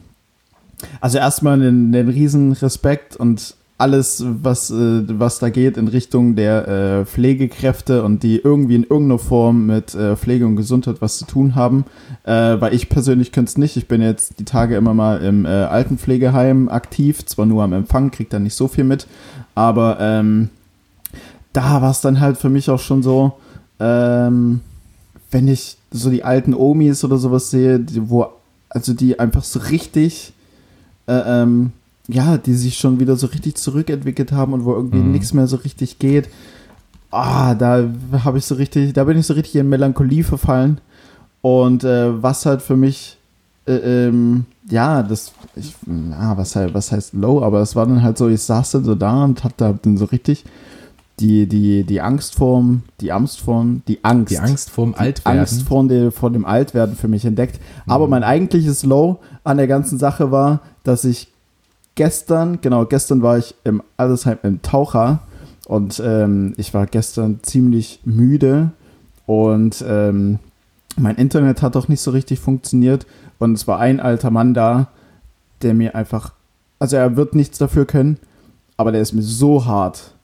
also 1.00 1.18
erstmal 1.18 1.54
einen, 1.54 1.94
einen 1.94 2.08
riesen 2.08 2.52
Respekt 2.52 3.16
und 3.16 3.54
alles, 3.76 4.24
was, 4.24 4.70
äh, 4.70 5.02
was 5.18 5.40
da 5.40 5.50
geht 5.50 5.76
in 5.76 5.88
Richtung 5.88 6.36
der 6.36 6.68
äh, 6.68 7.06
Pflegekräfte 7.06 8.04
und 8.04 8.22
die 8.22 8.36
irgendwie 8.36 8.76
in 8.76 8.84
irgendeiner 8.84 9.18
Form 9.18 9.66
mit 9.66 9.94
äh, 9.94 10.16
Pflege 10.16 10.46
und 10.46 10.56
Gesundheit 10.56 10.96
was 11.00 11.18
zu 11.18 11.26
tun 11.26 11.54
haben. 11.54 11.84
Äh, 12.22 12.60
weil 12.60 12.72
ich 12.72 12.88
persönlich 12.88 13.32
könnte 13.32 13.50
es 13.50 13.58
nicht. 13.58 13.76
Ich 13.76 13.88
bin 13.88 14.00
jetzt 14.00 14.38
die 14.38 14.44
Tage 14.44 14.76
immer 14.76 14.94
mal 14.94 15.22
im 15.22 15.44
äh, 15.44 15.48
Altenpflegeheim 15.48 16.68
aktiv, 16.68 17.26
zwar 17.26 17.46
nur 17.46 17.64
am 17.64 17.72
Empfang, 17.72 18.10
krieg 18.12 18.30
da 18.30 18.38
nicht 18.38 18.54
so 18.54 18.68
viel 18.68 18.84
mit, 18.84 19.08
aber 19.54 19.98
ähm, 20.00 20.50
da 21.52 21.82
war 21.82 21.90
es 21.90 22.00
dann 22.00 22.20
halt 22.20 22.36
für 22.36 22.50
mich 22.50 22.70
auch 22.70 22.80
schon 22.80 23.02
so, 23.02 23.34
ähm, 23.80 24.60
wenn 25.30 25.48
ich 25.48 25.78
so 25.90 26.10
die 26.10 26.22
alten 26.22 26.54
Omis 26.54 27.04
oder 27.04 27.18
sowas 27.18 27.50
sehe, 27.50 27.80
die, 27.80 28.08
wo, 28.08 28.26
also 28.68 28.92
die 28.92 29.18
einfach 29.18 29.42
so 29.42 29.58
richtig, 29.58 30.32
äh, 31.06 31.42
ähm, 31.42 31.72
ja, 32.08 32.36
die 32.38 32.54
sich 32.54 32.76
schon 32.76 33.00
wieder 33.00 33.16
so 33.16 33.26
richtig 33.28 33.54
zurückentwickelt 33.56 34.32
haben 34.32 34.52
und 34.52 34.64
wo 34.64 34.74
irgendwie 34.74 34.98
Mhm. 34.98 35.12
nichts 35.12 35.32
mehr 35.32 35.46
so 35.46 35.56
richtig 35.56 35.98
geht. 35.98 36.28
Ah, 37.10 37.54
da 37.54 37.84
habe 38.24 38.38
ich 38.38 38.44
so 38.44 38.56
richtig, 38.56 38.92
da 38.92 39.04
bin 39.04 39.18
ich 39.18 39.26
so 39.26 39.34
richtig 39.34 39.56
in 39.56 39.68
Melancholie 39.68 40.24
verfallen. 40.24 40.78
Und 41.40 41.84
äh, 41.84 42.22
was 42.22 42.44
halt 42.46 42.60
für 42.62 42.76
mich, 42.76 43.18
äh, 43.66 44.06
ähm, 44.08 44.46
ja, 44.68 45.02
das, 45.02 45.32
ich, 45.56 45.74
ja, 46.10 46.36
was, 46.36 46.56
halt, 46.56 46.74
was 46.74 46.90
heißt 46.90 47.12
low, 47.14 47.42
aber 47.42 47.60
es 47.60 47.76
war 47.76 47.86
dann 47.86 48.02
halt 48.02 48.18
so, 48.18 48.28
ich 48.28 48.40
saß 48.42 48.72
dann 48.72 48.84
so 48.84 48.94
da 48.94 49.24
und 49.24 49.44
hatte 49.44 49.78
dann 49.82 49.96
so 49.96 50.06
richtig 50.06 50.44
die, 51.20 51.46
die, 51.46 51.84
die 51.84 52.00
Angst 52.00 52.34
vorm, 52.34 52.82
die 53.00 53.12
Angst 53.12 53.40
vorm, 53.40 53.82
die 53.86 54.02
Angst. 54.02 54.32
Die 54.32 54.38
Angst 54.38 54.70
vorm 54.70 54.94
Altwerden. 54.96 55.38
Angst 55.40 55.62
vor 55.62 55.86
dem, 55.86 56.10
vor 56.10 56.30
dem 56.30 56.44
Altwerden 56.44 56.96
für 56.96 57.06
mich 57.06 57.24
entdeckt. 57.24 57.60
Aber 57.86 58.08
mein 58.08 58.24
eigentliches 58.24 58.82
Low 58.82 59.20
an 59.44 59.58
der 59.58 59.68
ganzen 59.68 59.98
Sache 59.98 60.32
war, 60.32 60.60
dass 60.82 61.04
ich 61.04 61.28
gestern, 61.94 62.60
genau, 62.60 62.84
gestern 62.86 63.22
war 63.22 63.38
ich 63.38 63.54
im 63.64 63.82
Altersheim 63.96 64.38
im 64.42 64.62
Taucher 64.62 65.20
und 65.66 66.00
ähm, 66.04 66.54
ich 66.56 66.74
war 66.74 66.86
gestern 66.86 67.40
ziemlich 67.42 68.00
müde 68.04 68.70
und 69.26 69.84
ähm, 69.86 70.38
mein 70.96 71.16
Internet 71.16 71.62
hat 71.62 71.76
auch 71.76 71.88
nicht 71.88 72.00
so 72.00 72.10
richtig 72.10 72.40
funktioniert 72.40 73.06
und 73.38 73.54
es 73.54 73.66
war 73.66 73.78
ein 73.80 74.00
alter 74.00 74.30
Mann 74.30 74.54
da, 74.54 74.88
der 75.62 75.74
mir 75.74 75.94
einfach, 75.94 76.32
also 76.78 76.96
er 76.96 77.16
wird 77.16 77.34
nichts 77.34 77.58
dafür 77.58 77.84
können, 77.86 78.18
aber 78.76 78.92
der 78.92 79.00
ist 79.00 79.12
mir 79.12 79.22
so 79.22 79.64
hart 79.66 80.14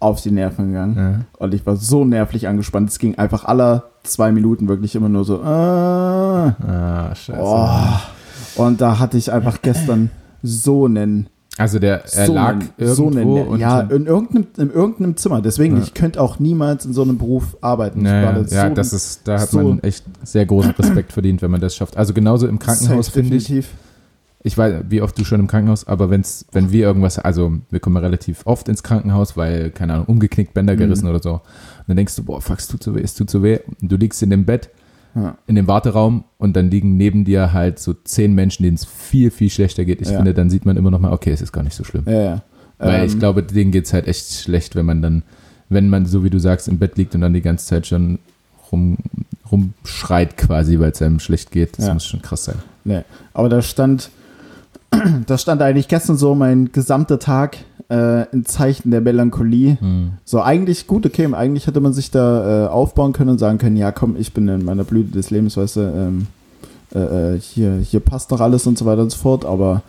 auf 0.00 0.20
die 0.20 0.30
Nerven 0.30 0.68
gegangen. 0.68 0.96
Ja. 0.96 1.20
Und 1.44 1.54
ich 1.54 1.66
war 1.66 1.74
so 1.74 2.04
nervlich 2.04 2.46
angespannt. 2.46 2.88
Es 2.90 3.00
ging 3.00 3.16
einfach 3.18 3.44
aller 3.44 3.84
zwei 4.04 4.30
Minuten 4.30 4.68
wirklich 4.68 4.94
immer 4.94 5.08
nur 5.08 5.24
so. 5.24 5.42
Ah, 5.42 6.54
Ah, 6.64 7.14
scheiße. 7.16 7.40
oh. 7.42 8.62
Und 8.62 8.80
da 8.80 9.00
hatte 9.00 9.16
ich 9.18 9.32
einfach 9.32 9.60
gestern 9.60 10.10
so 10.42 10.84
einen. 10.86 11.28
Also 11.56 11.80
der, 11.80 12.04
er 12.14 12.26
so 12.26 12.34
lag 12.34 12.56
irgendwo 12.76 12.94
so 12.94 13.08
einen, 13.18 13.46
und 13.48 13.58
ja, 13.58 13.80
in 13.80 14.06
irgendeinem, 14.06 14.46
in 14.58 14.70
irgendeinem 14.70 15.16
Zimmer. 15.16 15.42
Deswegen, 15.42 15.76
Ja. 15.76 15.82
ich 15.82 15.92
könnte 15.92 16.20
auch 16.20 16.38
niemals 16.38 16.84
in 16.86 16.92
so 16.92 17.02
einem 17.02 17.18
Beruf 17.18 17.56
arbeiten. 17.60 18.00
Ich 18.02 18.06
Ja, 18.06 18.22
war 18.22 18.46
ja, 18.48 18.68
so- 18.68 18.74
das 18.74 18.92
ist, 18.92 19.26
da 19.26 19.40
hat 19.40 19.50
so- 19.50 19.60
man 19.60 19.80
echt 19.80 20.04
sehr 20.22 20.46
großen 20.46 20.70
Respekt 20.72 21.10
verdient, 21.12 21.42
wenn 21.42 21.50
man 21.50 21.60
das 21.60 21.74
schafft. 21.74 21.96
Also 21.96 22.14
genauso 22.14 22.46
im 22.46 22.60
Krankenhaus 22.60 23.08
finde 23.08 23.34
ich. 23.36 23.44
definitiv. 23.46 23.74
Ich 24.44 24.56
weiß, 24.56 24.84
wie 24.88 25.02
oft 25.02 25.18
du 25.18 25.24
schon 25.24 25.40
im 25.40 25.48
Krankenhaus, 25.48 25.84
aber 25.88 26.10
wenn's, 26.10 26.46
wenn 26.52 26.70
wir 26.70 26.86
irgendwas, 26.86 27.18
also 27.18 27.54
wir 27.70 27.80
kommen 27.80 27.96
relativ 27.96 28.42
oft 28.46 28.68
ins 28.68 28.84
Krankenhaus, 28.84 29.36
weil, 29.36 29.70
keine 29.70 29.94
Ahnung, 29.94 30.06
umgeknickt, 30.06 30.54
Bänder 30.54 30.74
Mhm. 30.74 30.78
gerissen 30.78 31.08
oder 31.08 31.20
so. 31.20 31.32
Und 31.32 31.40
dann 31.88 31.96
denkst 31.96 32.14
du, 32.14 32.22
boah, 32.22 32.40
fuck, 32.40 32.60
es 32.60 32.68
tut 32.68 32.84
so 32.84 32.94
weh, 32.94 33.00
es 33.02 33.14
tut 33.16 33.30
so 33.30 33.42
weh. 33.42 33.58
Und 33.80 33.90
du 33.90 33.96
liegst 33.96 34.22
in 34.22 34.30
dem 34.30 34.44
Bett, 34.44 34.70
Ja. 35.22 35.38
in 35.46 35.54
dem 35.54 35.66
Warteraum 35.66 36.24
und 36.38 36.54
dann 36.56 36.70
liegen 36.70 36.96
neben 36.96 37.24
dir 37.24 37.52
halt 37.52 37.78
so 37.78 37.94
zehn 37.94 38.34
Menschen, 38.34 38.62
denen 38.62 38.74
es 38.76 38.84
viel, 38.84 39.30
viel 39.30 39.50
schlechter 39.50 39.84
geht. 39.84 40.00
Ich 40.00 40.08
Ja. 40.10 40.16
finde, 40.16 40.34
dann 40.34 40.50
sieht 40.50 40.64
man 40.66 40.76
immer 40.76 40.90
noch 40.90 41.00
mal, 41.00 41.12
okay, 41.12 41.30
es 41.30 41.40
ist 41.40 41.52
gar 41.52 41.62
nicht 41.62 41.74
so 41.74 41.84
schlimm. 41.84 42.04
Ja. 42.06 42.42
Weil 42.78 43.04
ich 43.06 43.12
Ähm, 43.14 43.18
glaube, 43.18 43.42
denen 43.42 43.70
geht's 43.72 43.92
halt 43.92 44.06
echt 44.06 44.32
schlecht, 44.32 44.76
wenn 44.76 44.86
man 44.86 45.02
dann, 45.02 45.22
wenn 45.68 45.88
man, 45.90 46.06
so 46.06 46.22
wie 46.24 46.30
du 46.30 46.38
sagst, 46.38 46.68
im 46.68 46.78
Bett 46.78 46.96
liegt 46.96 47.14
und 47.14 47.20
dann 47.22 47.34
die 47.34 47.40
ganze 47.42 47.66
Zeit 47.66 47.86
schon 47.86 48.18
rum, 48.70 48.96
rumschreit 49.50 50.36
quasi, 50.36 50.78
weil 50.78 50.90
es 50.92 51.02
einem 51.02 51.18
schlecht 51.20 51.50
geht. 51.50 51.78
Das 51.78 51.92
muss 51.92 52.06
schon 52.06 52.22
krass 52.22 52.44
sein. 52.44 52.56
Nee, 52.84 53.02
aber 53.34 53.48
da 53.48 53.62
stand, 53.62 54.10
da 55.26 55.38
stand 55.38 55.60
eigentlich 55.62 55.88
gestern 55.88 56.16
so 56.16 56.34
mein 56.34 56.70
gesamter 56.72 57.18
Tag 57.18 57.58
äh, 57.90 58.28
in 58.32 58.44
Zeichen 58.44 58.90
der 58.90 59.00
Melancholie. 59.00 59.78
Hm. 59.80 60.12
So, 60.24 60.42
eigentlich 60.42 60.86
gut, 60.86 61.06
okay, 61.06 61.32
eigentlich 61.32 61.66
hätte 61.66 61.80
man 61.80 61.92
sich 61.92 62.10
da 62.10 62.66
äh, 62.66 62.68
aufbauen 62.68 63.12
können 63.12 63.30
und 63.30 63.38
sagen 63.38 63.58
können, 63.58 63.76
ja 63.76 63.92
komm, 63.92 64.16
ich 64.18 64.32
bin 64.32 64.48
in 64.48 64.64
meiner 64.64 64.84
Blüte 64.84 65.12
des 65.12 65.30
Lebens, 65.30 65.56
weißt 65.56 65.76
du, 65.76 65.80
ähm, 65.80 66.26
äh, 66.94 67.34
äh, 67.34 67.40
hier, 67.40 67.76
hier 67.76 68.00
passt 68.00 68.32
doch 68.32 68.40
alles 68.40 68.66
und 68.66 68.78
so 68.78 68.84
weiter 68.84 69.02
und 69.02 69.10
so 69.10 69.18
fort, 69.18 69.44
aber 69.44 69.82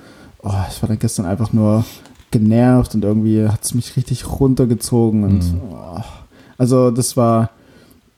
oh, 0.44 0.54
ich 0.70 0.82
war 0.82 0.88
dann 0.90 1.00
gestern 1.00 1.26
einfach 1.26 1.54
nur 1.54 1.86
genervt 2.32 2.96
und 2.96 3.04
irgendwie 3.04 3.48
hat 3.48 3.64
es 3.64 3.74
mich 3.74 3.96
richtig 3.98 4.30
runtergezogen 4.40 5.24
und 5.24 5.40
Mhm. 5.54 5.62
oh, 5.72 6.02
also 6.58 6.92
das 6.92 7.18
war 7.18 7.50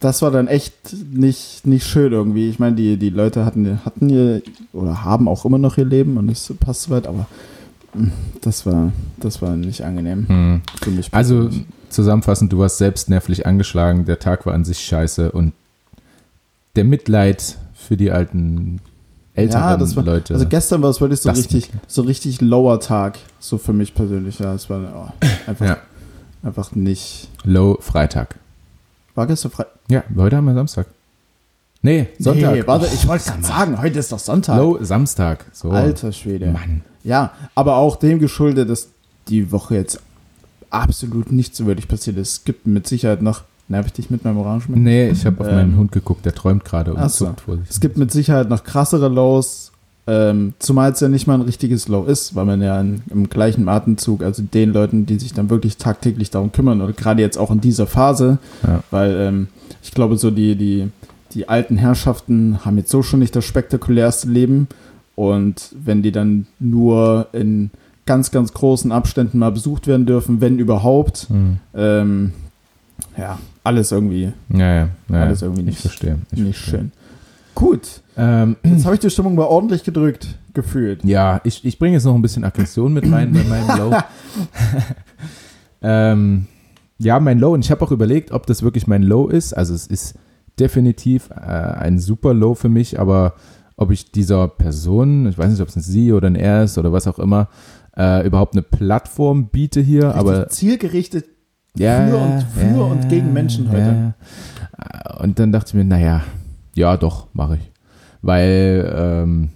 das 0.02 0.24
war 0.24 0.32
dann 0.32 0.48
echt 0.48 0.74
nicht, 1.13 1.65
nicht 1.67 1.86
schön 1.86 2.12
irgendwie. 2.12 2.50
Ich 2.50 2.58
meine, 2.58 2.76
die, 2.76 2.98
die 2.98 3.12
Leute 3.12 3.46
hatten, 3.46 3.80
hatten 3.86 4.10
ihr 4.10 4.41
oder 4.74 5.04
haben 5.04 5.28
auch 5.28 5.46
immer 5.46 5.60
noch 5.60 5.78
ihr 5.78 5.86
Leben 5.86 6.17
und 6.17 6.28
es 6.30 6.52
passt 6.60 6.84
soweit, 6.84 7.06
aber 7.06 7.28
das 8.41 8.65
war, 8.65 8.91
das 9.17 9.41
war 9.41 9.56
nicht 9.56 9.84
angenehm 9.84 10.27
Hm. 10.27 10.62
für 10.82 10.91
mich. 10.91 11.10
Also 11.13 11.49
zusammenfassend, 11.89 12.51
du 12.54 12.60
warst 12.60 12.77
selbst 12.77 13.10
nervlich 13.10 13.45
angeschlagen, 13.45 14.06
der 14.06 14.19
Tag 14.19 14.45
war 14.45 14.54
an 14.54 14.63
sich 14.63 14.80
scheiße 14.80 15.32
und 15.32 15.54
der 16.75 16.86
Mitleid 16.86 17.58
für 17.75 17.97
die 17.97 18.12
alten 18.12 18.80
älteren 19.34 19.62
Ja, 19.62 19.77
das 19.77 19.95
war- 19.95 20.04
Leute. 20.04 20.34
Also 20.34 20.47
gestern 20.47 20.82
war 20.82 20.89
es 20.89 21.01
wirklich 21.01 21.19
so 21.21 21.30
richtig, 21.32 21.69
so 21.88 22.01
richtig 22.04 22.39
lower 22.41 22.80
Tag, 22.80 23.17
so 23.39 23.58
für 23.58 23.73
mich 23.73 23.93
persönlich. 23.93 24.39
Ja, 24.39 24.54
es 24.54 24.69
war 24.69 24.80
oh, 25.19 25.25
einfach, 25.47 25.65
Ja. 25.65 25.77
einfach 26.43 26.73
nicht. 26.73 27.27
Low 27.43 27.77
Freitag. 27.82 28.36
War 29.15 29.27
gestern 29.27 29.51
Freitag? 29.51 29.73
Ja, 29.89 30.04
heute 30.15 30.38
haben 30.38 30.45
wir 30.45 30.54
Samstag. 30.54 30.88
Nee, 31.82 32.08
Sonntag. 32.19 32.54
Nee, 32.54 32.63
warte, 32.67 32.86
Oh, 32.89 32.93
ich 32.93 33.08
wollte 33.08 33.25
gerade 33.25 33.43
sagen, 33.43 33.82
heute 33.82 33.99
ist 33.99 34.12
doch 34.12 34.19
Sonntag. 34.19 34.56
Low 34.58 34.77
Samstag. 34.82 35.45
So. 35.51 35.71
Alter 35.71 36.12
Schwede. 36.12 36.47
Mann. 36.51 36.82
Ja, 37.04 37.32
aber 37.56 37.76
auch 37.78 37.96
dem 37.96 38.20
geschuldet, 38.20 38.70
dass 38.70 38.90
die 39.28 39.52
Woche 39.52 39.76
jetzt 39.76 40.00
absolut 40.70 41.32
nichts 41.32 41.58
so 41.58 41.66
wirklich 41.66 41.88
passiert 41.88 42.18
ist. 42.18 42.30
Es 42.32 42.44
gibt 42.44 42.68
mit 42.68 42.88
Sicherheit 42.88 43.22
noch. 43.22 43.44
Nerv 43.68 43.86
ich 43.86 43.94
dich 43.94 44.10
mit 44.10 44.26
meinem 44.26 44.38
Orangemann? 44.38 44.84
Nee, 44.84 45.10
ich 45.10 45.26
habe 45.26 45.40
auf 45.42 45.48
Ähm. 45.48 45.56
meinen 45.56 45.78
Hund 45.78 45.92
geguckt, 45.94 46.26
der 46.26 46.34
träumt 46.36 46.66
gerade 46.66 46.94
und 46.94 47.10
so. 47.10 47.34
vor 47.46 47.56
sich. 47.58 47.70
Es 47.70 47.80
gibt 47.80 47.98
mit 47.98 48.12
Sicherheit 48.12 48.50
noch 48.50 48.66
krassere 48.66 49.08
Lows, 49.08 49.72
ähm, 50.08 50.54
zumal 50.60 50.92
es 50.92 51.00
ja 51.00 51.08
nicht 51.08 51.26
mal 51.26 51.36
ein 51.36 51.42
richtiges 51.42 51.88
Low 51.88 52.04
ist, 52.04 52.36
weil 52.36 52.44
man 52.46 52.62
ja 52.62 52.82
in, 52.82 53.02
im 53.10 53.30
gleichen 53.30 53.70
Atemzug, 53.70 54.24
also 54.24 54.44
den 54.44 54.74
Leuten, 54.74 55.06
die 55.06 55.18
sich 55.20 55.34
dann 55.34 55.50
wirklich 55.50 55.78
tagtäglich 55.78 56.32
darum 56.32 56.52
kümmern, 56.52 56.82
oder 56.82 56.92
gerade 56.92 57.22
jetzt 57.22 57.38
auch 57.38 57.50
in 57.52 57.62
dieser 57.62 57.88
Phase, 57.88 58.40
Ja. 58.68 58.84
weil 58.92 59.16
ähm, 59.16 59.48
ich 59.82 59.92
glaube, 59.92 60.18
so 60.18 60.32
die, 60.32 60.56
die, 60.58 60.90
die 61.34 61.48
alten 61.48 61.78
Herrschaften 61.78 62.66
haben 62.66 62.78
jetzt 62.78 62.90
so 62.92 63.04
schon 63.04 63.20
nicht 63.20 63.36
das 63.38 63.46
spektakulärste 63.46 64.28
Leben 64.28 64.68
und 65.30 65.74
wenn 65.84 66.02
die 66.02 66.12
dann 66.12 66.48
nur 66.60 67.28
in 67.34 67.70
ganz, 68.06 68.32
ganz 68.32 68.54
großen 68.54 68.92
Abständen 68.92 69.38
mal 69.40 69.52
besucht 69.52 69.88
werden 69.88 70.06
dürfen, 70.06 70.42
wenn 70.42 70.58
überhaupt, 70.60 71.28
Hm. 71.30 71.58
ähm, 71.76 72.34
ja, 73.17 73.38
alles 73.63 73.92
irgendwie 73.92 74.32
Ja, 74.50 74.74
ja. 74.76 74.90
ja 75.10 75.22
Alles 75.22 75.42
irgendwie 75.42 75.62
ich 75.62 75.67
nicht- 75.67 75.82
verstehe. 75.82 76.17
Ich 76.32 76.40
nicht 76.40 76.58
verstehe. 76.58 76.80
schön. 76.80 76.92
Gut, 77.56 78.02
Ähm, 78.17 78.56
Jetzt 78.63 78.86
habe 78.86 78.96
ich 78.96 79.00
die 79.02 79.10
Stimmung 79.10 79.36
mal 79.36 79.46
ordentlich 79.46 79.84
gedrückt 79.84 80.36
gefühlt. 80.54 81.04
ja, 81.06 81.40
ich, 81.44 81.63
ich 81.65 81.80
bringe 81.80 81.94
jetzt 81.96 82.04
noch 82.06 82.13
ein 82.15 82.22
bisschen 82.22 82.44
Aggression 82.44 82.94
mit 82.94 83.10
rein 83.12 83.32
bei 83.34 83.44
meinem 83.44 83.78
Low. 83.80 83.98
ähm, 85.82 86.46
ja, 87.00 87.19
mein 87.19 87.40
Low. 87.40 87.54
Und 87.54 87.63
ich 87.65 87.72
habe 87.72 87.84
auch 87.84 87.92
überlegt, 87.92 88.32
ob 88.32 88.46
das 88.48 88.62
wirklich 88.63 88.88
mein 88.88 89.04
Low 89.04 89.28
ist. 89.28 89.54
Also 89.54 89.74
es 89.74 89.88
ist 89.88 90.15
definitiv 90.60 91.30
äh, 91.32 91.36
ein 91.46 92.00
super 92.00 92.34
Low 92.34 92.54
für 92.54 92.69
mich, 92.69 93.00
aber 93.00 93.34
ob 93.82 93.90
ich 93.90 94.12
dieser 94.12 94.48
Person, 94.48 95.25
ich 95.25 95.40
weiß 95.40 95.50
nicht, 95.50 95.60
ob 95.60 95.67
es 95.67 95.75
ein 95.75 95.82
sie 95.82 96.13
oder 96.13 96.27
ein 96.27 96.36
er 96.36 96.63
ist 96.65 96.77
oder 96.77 96.94
was 96.94 97.08
auch 97.08 97.17
immer, 97.17 97.48
äh, 97.98 98.25
überhaupt 98.27 98.54
eine 98.54 98.62
Plattform 98.62 99.48
biete 99.48 99.82
hier, 99.82 100.04
Richtig 100.04 100.19
aber 100.19 100.50
zielgerichtet 100.50 101.25
ja, 101.75 102.06
für 102.06 102.17
und, 102.17 102.44
für 102.44 102.84
und 102.84 103.10
gegen 103.10 103.34
Menschen 103.34 103.71
heute. 103.71 104.13
Ja. 105.10 105.17
Und 105.17 105.40
dann 105.40 105.52
dachte 105.52 105.69
ich 105.69 105.73
mir, 105.73 105.84
naja, 105.84 106.21
ja, 106.75 106.96
doch, 106.96 107.25
mache 107.34 107.56
ich. 107.56 107.71
Weil 108.21 108.94
ähm, 108.96 109.50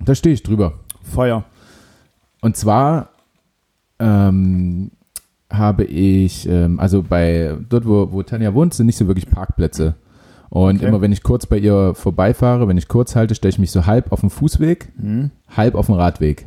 da 0.00 0.14
stehe 0.14 0.32
ich 0.32 0.42
drüber. 0.42 0.72
Feuer. 1.02 1.44
Und 2.40 2.56
zwar 2.56 3.10
ähm, 3.98 4.90
habe 5.50 5.84
ich, 5.84 6.48
ähm, 6.48 6.80
also 6.80 7.02
bei 7.02 7.58
dort, 7.68 7.86
wo, 7.86 8.10
wo 8.10 8.22
Tanja 8.22 8.54
wohnt, 8.54 8.72
sind 8.72 8.86
nicht 8.86 8.96
so 8.96 9.06
wirklich 9.06 9.28
Parkplätze. 9.28 9.96
Und 10.48 10.76
Okay. 10.76 10.86
immer 10.88 11.00
wenn 11.00 11.12
ich 11.12 11.22
kurz 11.22 11.46
bei 11.46 11.58
ihr 11.58 11.94
vorbeifahre, 11.94 12.68
wenn 12.68 12.76
ich 12.78 12.88
kurz 12.88 13.16
halte, 13.16 13.34
stelle 13.34 13.50
ich 13.50 13.58
mich 13.58 13.70
so 13.70 13.86
halb 13.86 14.12
auf 14.12 14.20
den 14.20 14.30
Fußweg, 14.30 14.92
Hm. 14.98 15.30
halb 15.56 15.74
auf 15.74 15.86
den 15.86 15.94
Radweg. 15.96 16.46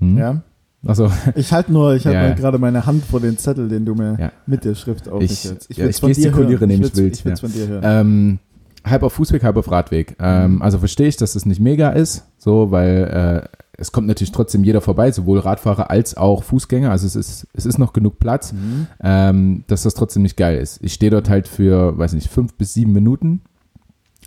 Hm? 0.00 0.18
Ja. 0.18 0.42
Also, 0.86 1.10
Ich 1.34 1.50
halte 1.52 1.72
nur, 1.72 1.94
ich 1.94 2.04
halte 2.04 2.18
Ja, 2.22 2.28
ja. 2.28 2.34
gerade 2.34 2.58
meine 2.58 2.84
Hand 2.84 3.04
vor 3.04 3.20
den 3.20 3.38
Zettel, 3.38 3.68
den 3.68 3.86
du 3.86 3.94
mir 3.94 4.16
Ja. 4.20 4.32
mit 4.46 4.64
der 4.64 4.74
Schrift 4.74 5.06
Ich- 5.06 5.12
aufhältst. 5.12 5.44
ja, 5.70 5.84
will's 5.84 5.96
ich 5.96 6.00
von 6.00 6.08
dir 6.12 6.14
gestikuliere 6.30 6.66
nämlich 6.66 6.92
ich 6.92 6.96
wild, 6.98 7.14
Ich 7.16 7.24
will's 7.24 7.40
ja. 7.40 7.48
von 7.48 7.56
dir 7.58 7.68
hören. 7.68 7.82
ähm, 7.84 8.38
halb 8.84 9.02
auf 9.02 9.14
Fußweg, 9.14 9.42
halb 9.42 9.56
auf 9.56 9.70
Radweg. 9.70 10.16
Ähm, 10.20 10.60
also 10.62 10.78
verstehe 10.78 11.08
ich, 11.08 11.16
dass 11.16 11.32
das 11.34 11.46
nicht 11.46 11.60
mega 11.60 11.90
ist, 11.90 12.24
so, 12.38 12.70
weil 12.70 13.44
äh, 13.44 13.48
es 13.76 13.90
kommt 13.92 14.06
natürlich 14.06 14.30
trotzdem 14.32 14.62
jeder 14.62 14.80
vorbei, 14.80 15.10
sowohl 15.10 15.38
Radfahrer 15.40 15.90
als 15.90 16.16
auch 16.16 16.42
Fußgänger. 16.44 16.90
Also 16.90 17.06
es 17.06 17.16
ist, 17.16 17.46
es 17.54 17.66
ist 17.66 17.78
noch 17.78 17.92
genug 17.92 18.18
Platz. 18.18 18.52
Mhm. 18.52 18.86
ähm, 19.02 19.64
dass 19.66 19.82
das 19.82 19.94
trotzdem 19.94 20.22
nicht 20.22 20.36
geil 20.36 20.58
ist. 20.58 20.78
Ich 20.82 20.92
stehe 20.94 21.10
dort 21.10 21.28
halt 21.28 21.48
für, 21.48 21.96
weiß 21.98 22.12
nicht, 22.12 22.28
fünf 22.30 22.54
bis 22.54 22.74
sieben 22.74 22.92
Minuten 22.92 23.40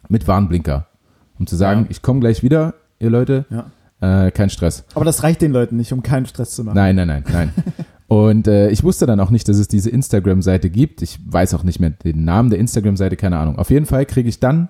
mit 0.10 0.28
Warnblinker, 0.28 0.88
um 1.40 1.48
zu 1.48 1.56
sagen, 1.56 1.82
Ja. 1.82 1.88
ich 1.90 2.02
komme 2.02 2.20
gleich 2.20 2.44
wieder, 2.44 2.74
ihr 3.00 3.10
Leute, 3.10 3.46
Ja. 3.50 4.26
äh, 4.26 4.32
kein 4.32 4.50
Stress. 4.50 4.84
Aber 4.96 5.06
das 5.06 5.24
reicht 5.24 5.42
den 5.42 5.52
Leuten 5.52 5.78
nicht, 5.78 5.94
um 5.94 6.04
keinen 6.04 6.26
Stress 6.26 6.52
zu 6.52 6.64
machen. 6.64 6.76
Nein, 6.76 6.96
nein, 6.96 7.08
nein, 7.08 7.24
nein. 7.32 7.54
Und 8.08 8.48
äh, 8.48 8.70
ich 8.70 8.84
wusste 8.84 9.06
dann 9.06 9.20
auch 9.20 9.32
nicht, 9.32 9.50
dass 9.50 9.58
es 9.58 9.68
diese 9.68 9.90
Instagram-Seite 9.90 10.70
gibt. 10.70 11.02
Ich 11.02 11.20
weiß 11.26 11.54
auch 11.54 11.64
nicht 11.64 11.80
mehr 11.80 11.90
den 11.90 12.24
Namen 12.24 12.50
der 12.50 12.60
Instagram-Seite, 12.60 13.18
keine 13.18 13.38
Ahnung. 13.38 13.58
Auf 13.60 13.70
jeden 13.70 13.86
Fall 13.86 14.06
kriege 14.06 14.30
ich 14.30 14.40
dann 14.40 14.70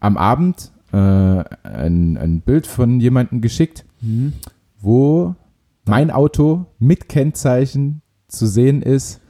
am 0.00 0.16
Abend 0.16 0.70
äh, 0.92 0.96
ein, 0.96 2.16
ein 2.16 2.40
Bild 2.40 2.66
von 2.66 2.98
jemandem 3.00 3.40
geschickt, 3.42 3.84
Mhm. 4.02 4.32
wo 4.80 5.34
mein 5.84 6.10
Auto 6.10 6.64
mit 6.78 7.08
Kennzeichen 7.10 8.00
zu 8.28 8.46
sehen 8.46 8.80
ist. 8.80 9.20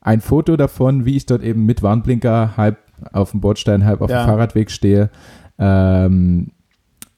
Ein 0.00 0.20
Foto 0.20 0.56
davon, 0.56 1.04
wie 1.04 1.16
ich 1.16 1.26
dort 1.26 1.42
eben 1.42 1.66
mit 1.66 1.82
Warnblinker 1.82 2.56
halb 2.56 2.78
auf 3.12 3.32
dem 3.32 3.40
Bordstein, 3.40 3.84
halb 3.84 4.02
auf 4.02 4.10
Ja. 4.10 4.22
dem 4.22 4.26
Fahrradweg 4.28 4.70
stehe. 4.70 5.10
Ähm, 5.58 6.52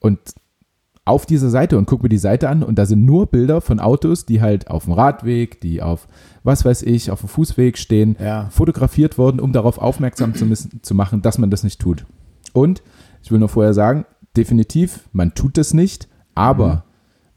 und 0.01 0.18
auf 1.05 1.26
dieser 1.26 1.50
Seite 1.50 1.78
und 1.78 1.86
gucke 1.86 2.05
mir 2.05 2.09
die 2.09 2.18
Seite 2.18 2.48
an 2.48 2.62
und 2.62 2.76
da 2.78 2.86
sind 2.86 3.05
nur 3.05 3.26
Bilder 3.26 3.61
von 3.61 3.80
Autos, 3.80 4.24
die 4.24 4.40
halt 4.40 4.68
auf 4.70 4.84
dem 4.84 4.92
Radweg, 4.92 5.61
die 5.61 5.82
auf 5.82 6.07
was 6.44 6.64
weiß 6.64 6.82
ich, 6.82 7.11
auf 7.11 7.20
dem 7.20 7.28
Fußweg 7.28 7.76
stehen, 7.76 8.16
Ja. 8.20 8.48
fotografiert 8.50 9.18
worden, 9.18 9.40
um 9.40 9.53
darauf 9.53 9.78
aufmerksam 9.78 10.34
zu, 10.34 10.46
müssen, 10.46 10.80
zu 10.82 10.94
machen, 10.94 11.22
dass 11.22 11.38
man 11.38 11.50
das 11.50 11.64
nicht 11.64 11.80
tut. 11.80 12.05
Und 12.53 12.82
ich 13.22 13.30
will 13.32 13.38
nur 13.40 13.48
vorher 13.48 13.74
sagen, 13.74 14.05
definitiv, 14.36 15.09
man 15.12 15.34
tut 15.34 15.59
das 15.59 15.74
nicht, 15.74 16.09
aber 16.34 16.84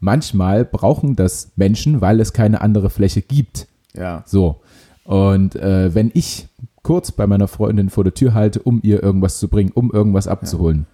manchmal 0.00 0.64
brauchen 0.64 1.16
das 1.16 1.52
Menschen, 1.56 2.00
weil 2.00 2.20
es 2.20 2.32
keine 2.32 2.60
andere 2.60 2.90
Fläche 2.90 3.22
gibt. 3.22 3.66
Ja. 3.94 4.22
So. 4.26 4.60
Und 5.04 5.56
äh, 5.56 5.94
wenn 5.94 6.10
ich 6.14 6.48
kurz 6.82 7.10
bei 7.10 7.26
meiner 7.26 7.48
Freundin 7.48 7.90
vor 7.90 8.04
der 8.04 8.14
Tür 8.14 8.32
halte, 8.34 8.60
um 8.60 8.80
ihr 8.82 9.02
irgendwas 9.02 9.38
zu 9.38 9.48
bringen, 9.48 9.72
um 9.74 9.90
irgendwas 9.92 10.28
abzuholen. 10.28 10.86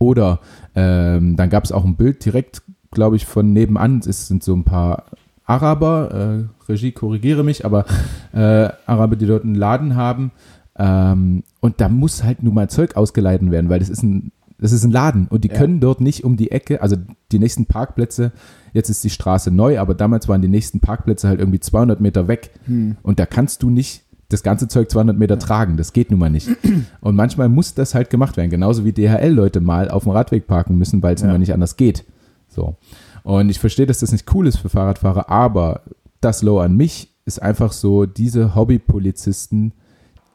Oder 0.00 0.40
ähm, 0.74 1.36
dann 1.36 1.50
gab 1.50 1.62
es 1.64 1.72
auch 1.72 1.84
ein 1.84 1.94
Bild 1.96 2.24
direkt, 2.24 2.62
glaube 2.90 3.16
ich, 3.16 3.26
von 3.26 3.52
nebenan. 3.52 4.00
Es 4.00 4.26
sind 4.28 4.42
so 4.42 4.54
ein 4.54 4.64
paar 4.64 5.04
Araber, 5.44 6.46
äh, 6.48 6.68
Regie, 6.72 6.92
korrigiere 6.92 7.44
mich, 7.44 7.64
aber 7.66 7.84
äh, 8.32 8.68
Araber, 8.86 9.16
die 9.16 9.26
dort 9.26 9.44
einen 9.44 9.54
Laden 9.54 9.94
haben. 9.96 10.30
Ähm, 10.78 11.42
und 11.60 11.80
da 11.82 11.88
muss 11.90 12.24
halt 12.24 12.42
nun 12.42 12.54
mal 12.54 12.70
Zeug 12.70 12.96
ausgeleiten 12.96 13.50
werden, 13.50 13.68
weil 13.68 13.78
das 13.80 13.90
ist 13.90 14.02
ein, 14.02 14.32
das 14.58 14.72
ist 14.72 14.84
ein 14.84 14.90
Laden 14.92 15.26
und 15.28 15.44
die 15.44 15.48
Ja. 15.48 15.54
können 15.54 15.80
dort 15.80 16.00
nicht 16.00 16.24
um 16.24 16.36
die 16.36 16.50
Ecke, 16.50 16.80
also 16.80 16.96
die 17.32 17.38
nächsten 17.38 17.66
Parkplätze, 17.66 18.32
jetzt 18.72 18.88
ist 18.88 19.02
die 19.04 19.10
Straße 19.10 19.50
neu, 19.50 19.78
aber 19.80 19.94
damals 19.94 20.28
waren 20.28 20.40
die 20.40 20.48
nächsten 20.48 20.80
Parkplätze 20.80 21.28
halt 21.28 21.40
irgendwie 21.40 21.60
200 21.60 22.00
Meter 22.00 22.28
weg 22.28 22.50
Hm. 22.66 22.96
und 23.02 23.18
da 23.18 23.26
kannst 23.26 23.62
du 23.62 23.68
nicht 23.70 24.04
das 24.30 24.42
ganze 24.42 24.66
Zeug 24.68 24.90
200 24.90 25.16
Meter 25.18 25.38
tragen, 25.38 25.76
das 25.76 25.92
geht 25.92 26.10
nun 26.10 26.20
mal 26.20 26.30
nicht. 26.30 26.48
Und 27.00 27.14
manchmal 27.16 27.48
muss 27.48 27.74
das 27.74 27.94
halt 27.94 28.08
gemacht 28.10 28.36
werden, 28.36 28.50
genauso 28.50 28.84
wie 28.84 28.92
DHL-Leute 28.92 29.60
mal 29.60 29.90
auf 29.90 30.04
dem 30.04 30.12
Radweg 30.12 30.46
parken 30.46 30.78
müssen, 30.78 31.02
weil 31.02 31.14
es 31.14 31.20
Ja. 31.20 31.26
nun 31.26 31.34
mal 31.34 31.38
nicht 31.38 31.52
anders 31.52 31.76
geht. 31.76 32.04
So. 32.48 32.76
Und 33.22 33.50
ich 33.50 33.58
verstehe, 33.58 33.86
dass 33.86 33.98
das 34.00 34.12
nicht 34.12 34.32
cool 34.34 34.46
ist 34.46 34.56
für 34.56 34.68
Fahrradfahrer, 34.70 35.28
aber 35.28 35.82
das 36.22 36.42
Low 36.42 36.58
an 36.60 36.76
mich 36.76 37.12
ist 37.26 37.40
einfach 37.42 37.72
so, 37.72 38.06
diese 38.06 38.54
Hobbypolizisten, 38.54 39.72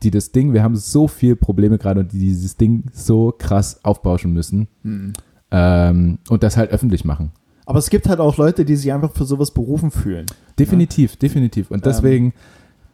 die 0.03 0.11
das 0.11 0.31
Ding, 0.31 0.53
wir 0.53 0.61
haben 0.63 0.75
so 0.75 1.07
viele 1.07 1.35
Probleme 1.35 1.77
gerade 1.77 2.01
und 2.01 2.11
die 2.11 2.19
dieses 2.19 2.57
Ding 2.57 2.83
so 2.93 3.33
krass 3.37 3.79
aufbauschen 3.83 4.33
müssen 4.33 4.67
Hm. 4.83 5.13
ähm, 5.51 6.19
und 6.29 6.43
das 6.43 6.57
halt 6.57 6.71
öffentlich 6.71 7.05
machen. 7.05 7.31
Aber 7.65 7.79
es 7.79 7.89
gibt 7.89 8.07
halt 8.07 8.19
auch 8.19 8.37
Leute, 8.37 8.63
die 8.65 8.75
sich 8.75 8.93
einfach 8.93 9.11
für 9.13 9.25
sowas 9.25 9.49
berufen 9.51 9.89
fühlen. 9.89 10.27
Definitiv, 10.59 11.15
definitiv. 11.15 11.71
Und 11.71 11.85
Ähm. 11.85 12.33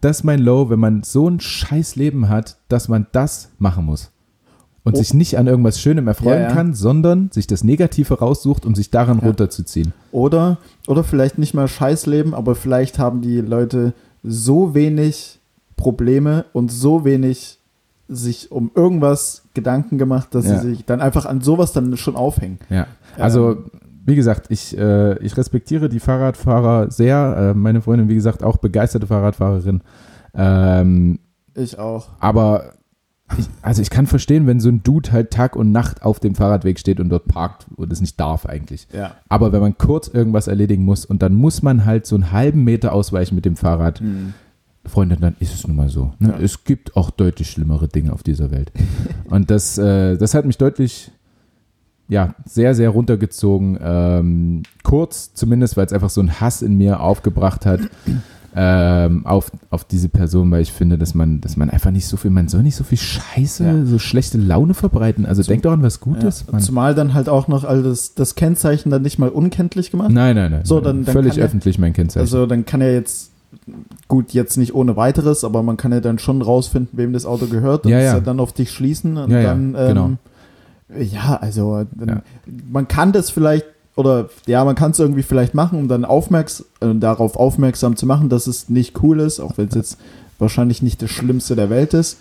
Das 0.02 0.18
ist 0.18 0.24
mein 0.24 0.40
Low, 0.40 0.70
wenn 0.70 0.80
man 0.80 1.04
so 1.04 1.30
ein 1.30 1.40
scheiß 1.40 1.96
Leben 1.96 2.28
hat, 2.30 2.58
dass 2.70 2.88
man 2.88 3.08
das 3.12 3.50
machen 3.60 3.86
muss. 3.86 4.12
Und 4.84 4.96
Oh. 4.96 4.98
sich 4.98 5.14
nicht 5.14 5.38
an 5.38 5.46
irgendwas 5.46 5.80
Schönem 5.80 6.08
erfreuen 6.08 6.42
Ja, 6.42 6.48
ja. 6.50 6.54
kann, 6.54 6.74
sondern 6.74 7.30
sich 7.32 7.46
das 7.46 7.64
Negative 7.64 8.16
raussucht, 8.18 8.66
um 8.66 8.74
sich 8.74 8.90
daran 8.90 9.20
Ja. 9.20 9.26
runterzuziehen. 9.28 9.94
Oder, 10.12 10.58
oder 10.88 11.04
vielleicht 11.04 11.38
nicht 11.38 11.54
mal 11.54 11.68
Scheißleben, 11.68 12.34
aber 12.34 12.56
vielleicht 12.56 12.98
haben 12.98 13.22
die 13.22 13.42
Leute 13.42 13.94
so 14.24 14.74
wenig 14.74 15.40
Probleme 15.78 16.46
und 16.54 16.72
so 16.72 17.06
wenig 17.06 17.60
sich 18.08 18.52
um 18.52 18.72
irgendwas 18.76 19.44
Gedanken 19.54 19.98
gemacht, 19.98 20.30
dass 20.36 20.46
sie 20.46 20.58
sich 20.58 20.86
dann 20.86 21.00
einfach 21.00 21.26
an 21.26 21.42
sowas 21.42 21.72
dann 21.74 21.96
schon 21.96 22.16
aufhängen. 22.16 22.60
Ja. 22.70 22.88
Also, 23.18 23.52
Ähm. 23.52 23.58
Wie 24.06 24.16
gesagt, 24.16 24.48
ich, 24.50 24.78
äh, 24.78 25.18
ich 25.20 25.36
respektiere 25.38 25.90
die 25.90 26.00
Fahrradfahrer 26.00 26.90
sehr. 26.92 27.52
Äh, 27.52 27.54
meine 27.58 27.82
Freundin, 27.82 28.10
wie 28.10 28.16
gesagt, 28.16 28.44
auch 28.44 28.58
begeisterte 28.58 29.08
Fahrradfahrerin. 29.08 29.82
Ähm, 30.34 31.20
Ich 31.56 31.78
auch. 31.78 32.08
aber 32.20 32.74
ich, 33.38 33.48
also 33.62 33.82
ich 33.82 33.90
kann 33.90 34.08
verstehen, 34.08 34.46
wenn 34.48 34.60
so 34.60 34.70
ein 34.70 34.84
Dude 34.84 35.12
halt 35.12 35.32
Tag 35.32 35.56
und 35.56 35.72
Nacht 35.72 36.04
auf 36.04 36.20
dem 36.20 36.36
Fahrradweg 36.36 36.80
steht 36.80 37.00
und 37.00 37.10
dort 37.10 37.28
parkt 37.28 37.66
und 37.76 37.92
es 37.94 38.02
nicht 38.02 38.20
darf 38.20 38.46
eigentlich. 38.46 38.88
Ja. 38.94 39.16
Aber 39.30 39.52
wenn 39.54 39.62
man 39.62 39.78
kurz 39.78 40.08
irgendwas 40.10 40.48
erledigen 40.48 40.84
muss 40.84 41.06
und 41.06 41.22
dann 41.22 41.34
muss 41.36 41.62
man 41.62 41.86
halt 41.86 42.06
so 42.06 42.16
einen 42.16 42.32
halben 42.32 42.64
Meter 42.66 42.92
ausweichen 42.94 43.36
mit 43.36 43.46
dem 43.46 43.56
Fahrrad, 43.56 44.00
Hm. 44.00 44.34
Freunde, 44.84 45.16
dann 45.16 45.36
ist 45.40 45.54
es 45.54 45.68
nun 45.68 45.76
mal 45.78 45.90
so. 45.90 46.12
Ne? 46.18 46.30
Ja. 46.30 46.40
Es 46.44 46.64
gibt 46.64 46.98
auch 46.98 47.12
deutlich 47.12 47.52
schlimmere 47.52 47.88
Dinge 47.88 48.14
auf 48.14 48.24
dieser 48.24 48.50
Welt. 48.50 48.72
und 49.30 49.52
das, 49.52 49.78
äh, 49.78 50.18
das 50.18 50.34
hat 50.34 50.44
mich 50.46 50.58
deutlich, 50.58 51.12
ja, 52.12 52.36
sehr, 52.46 52.76
sehr 52.76 52.90
runtergezogen. 52.90 53.80
Ähm, 53.82 54.64
kurz 54.84 55.34
zumindest, 55.34 55.78
weil 55.78 55.86
es 55.86 55.94
einfach 55.94 56.10
so 56.10 56.20
einen 56.22 56.40
Hass 56.42 56.62
in 56.62 56.78
mir 56.78 57.00
aufgebracht 57.00 57.66
hat. 57.66 57.80
Ähm, 58.54 59.26
auf, 59.26 59.50
auf 59.70 59.86
diese 59.86 60.10
Person, 60.10 60.52
weil 60.52 60.62
ich 60.62 60.74
finde, 60.74 60.98
dass 60.98 61.16
man, 61.16 61.40
dass 61.40 61.56
man 61.56 61.70
einfach 61.70 61.90
nicht 61.90 62.06
so 62.06 62.18
viel, 62.18 62.32
man 62.32 62.50
soll 62.50 62.64
nicht 62.64 62.76
so 62.76 62.84
viel 62.84 62.98
Scheiße, 62.98 63.64
Ja. 63.64 63.86
so 63.86 63.98
schlechte 63.98 64.38
Laune 64.38 64.74
verbreiten. 64.74 65.26
Also 65.26 65.42
denkt 65.42 65.64
doch 65.64 65.72
an 65.72 65.82
was 65.84 66.02
Gutes. 66.02 66.44
Ja. 66.52 66.60
Zumal 66.60 66.94
dann 66.94 67.14
halt 67.14 67.30
auch 67.30 67.48
noch 67.48 67.64
all 67.64 67.82
das, 67.82 68.14
das 68.14 68.36
Kennzeichen 68.36 68.90
dann 68.90 69.04
nicht 69.04 69.20
mal 69.20 69.30
unkenntlich 69.30 69.90
gemacht. 69.90 70.12
Nein, 70.12 70.36
nein, 70.36 70.52
nein. 70.52 70.66
So, 70.66 70.82
dann- 70.82 71.06
dann 71.06 71.14
Völlig 71.14 71.40
öffentlich 71.40 71.80
mein 71.80 71.94
Kennzeichen. 71.94 72.20
Also 72.26 72.46
dann 72.46 72.66
kann 72.66 72.82
er 72.82 72.94
jetzt, 72.94 73.32
gut, 74.10 74.34
jetzt 74.34 74.58
nicht 74.58 74.76
ohne 74.76 74.98
weiteres, 74.98 75.46
aber 75.46 75.64
man 75.64 75.78
kann 75.78 75.94
ja 75.94 76.02
dann 76.02 76.20
schon 76.20 76.42
rausfinden, 76.42 76.90
wem 76.98 77.14
das 77.14 77.26
Auto 77.26 77.46
gehört 77.46 77.86
und 77.86 77.92
Ja, 77.94 78.00
ja. 78.02 78.20
dann 78.20 78.42
auf 78.42 78.52
dich 78.52 78.70
schließen. 78.72 79.16
Und 79.16 79.32
Ja, 79.32 79.40
ja, 79.40 79.44
dann, 79.52 79.76
ähm, 79.78 79.88
genau. 79.88 80.12
Ja, 81.00 81.38
also 81.42 81.86
dann, 81.96 82.08
Ja. 82.10 82.22
man 82.72 82.88
kann 82.88 83.12
das 83.12 83.30
vielleicht, 83.30 83.66
oder 83.96 84.30
ja, 84.48 84.64
man 84.66 84.76
kann 84.76 84.92
es 84.92 85.00
irgendwie 85.00 85.24
vielleicht 85.24 85.54
machen, 85.54 85.78
um 85.80 85.88
dann 85.88 86.06
aufmerks 86.06 86.66
äh, 86.82 86.94
darauf 86.96 87.36
aufmerksam 87.38 87.96
zu 87.96 88.06
machen, 88.06 88.30
dass 88.30 88.48
es 88.48 88.70
nicht 88.70 89.02
cool 89.04 89.20
ist, 89.20 89.40
auch 89.40 89.58
wenn 89.58 89.68
es 89.70 89.76
jetzt 89.76 89.98
wahrscheinlich 90.40 90.82
nicht 90.82 91.02
das 91.02 91.12
Schlimmste 91.12 91.56
der 91.56 91.70
Welt 91.70 91.94
ist. 91.94 92.18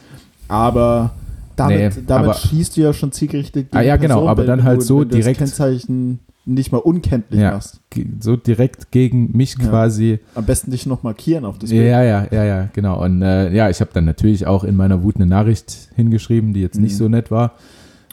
Aber 0.49 1.11
damit, 1.57 1.97
Nee, 1.97 2.03
damit 2.07 2.31
aber- 2.31 2.35
schießt 2.39 2.77
du 2.77 2.81
ja 2.83 2.93
schon 2.93 3.13
zielgerichtet 3.13 3.69
Ah, 3.73 3.81
ja, 3.83 3.97
genau, 3.97 4.29
aber 4.29 4.43
wenn 4.43 4.47
dann 4.49 4.59
du- 4.61 4.65
halt 4.65 4.83
so 4.83 5.05
du 5.05 5.17
direkt- 5.17 5.41
Das 5.41 5.51
Kennzeichen 5.57 6.21
nicht 6.47 6.73
mal 6.73 6.79
unkenntlich 6.79 7.41
Ja. 7.41 7.53
machst. 7.53 7.81
So 8.21 8.35
direkt 8.37 8.91
gegen 8.91 9.37
mich 9.37 9.57
Ja. 9.59 9.69
quasi. 9.69 10.19
Am 10.35 10.45
besten 10.47 10.71
dich 10.71 10.87
noch 10.87 11.03
markieren 11.03 11.45
auf 11.45 11.59
das 11.59 11.71
Bild. 11.71 11.85
Ja, 11.87 12.03
ja, 12.03 12.27
ja, 12.31 12.45
ja, 12.45 12.69
genau. 12.73 13.03
Und 13.05 13.23
äh, 13.23 13.53
ja, 13.53 13.69
ich 13.69 13.81
habe 13.81 13.91
dann 13.93 14.07
natürlich 14.07 14.47
auch 14.47 14.65
in 14.65 14.75
meiner 14.75 15.03
Wut 15.03 15.17
eine 15.17 15.27
Nachricht 15.27 15.91
hingeschrieben, 15.97 16.53
die 16.55 16.61
jetzt 16.63 16.81
nicht 16.81 16.95
Mhm. 16.95 16.99
so 16.99 17.09
nett 17.09 17.31
war. 17.31 17.53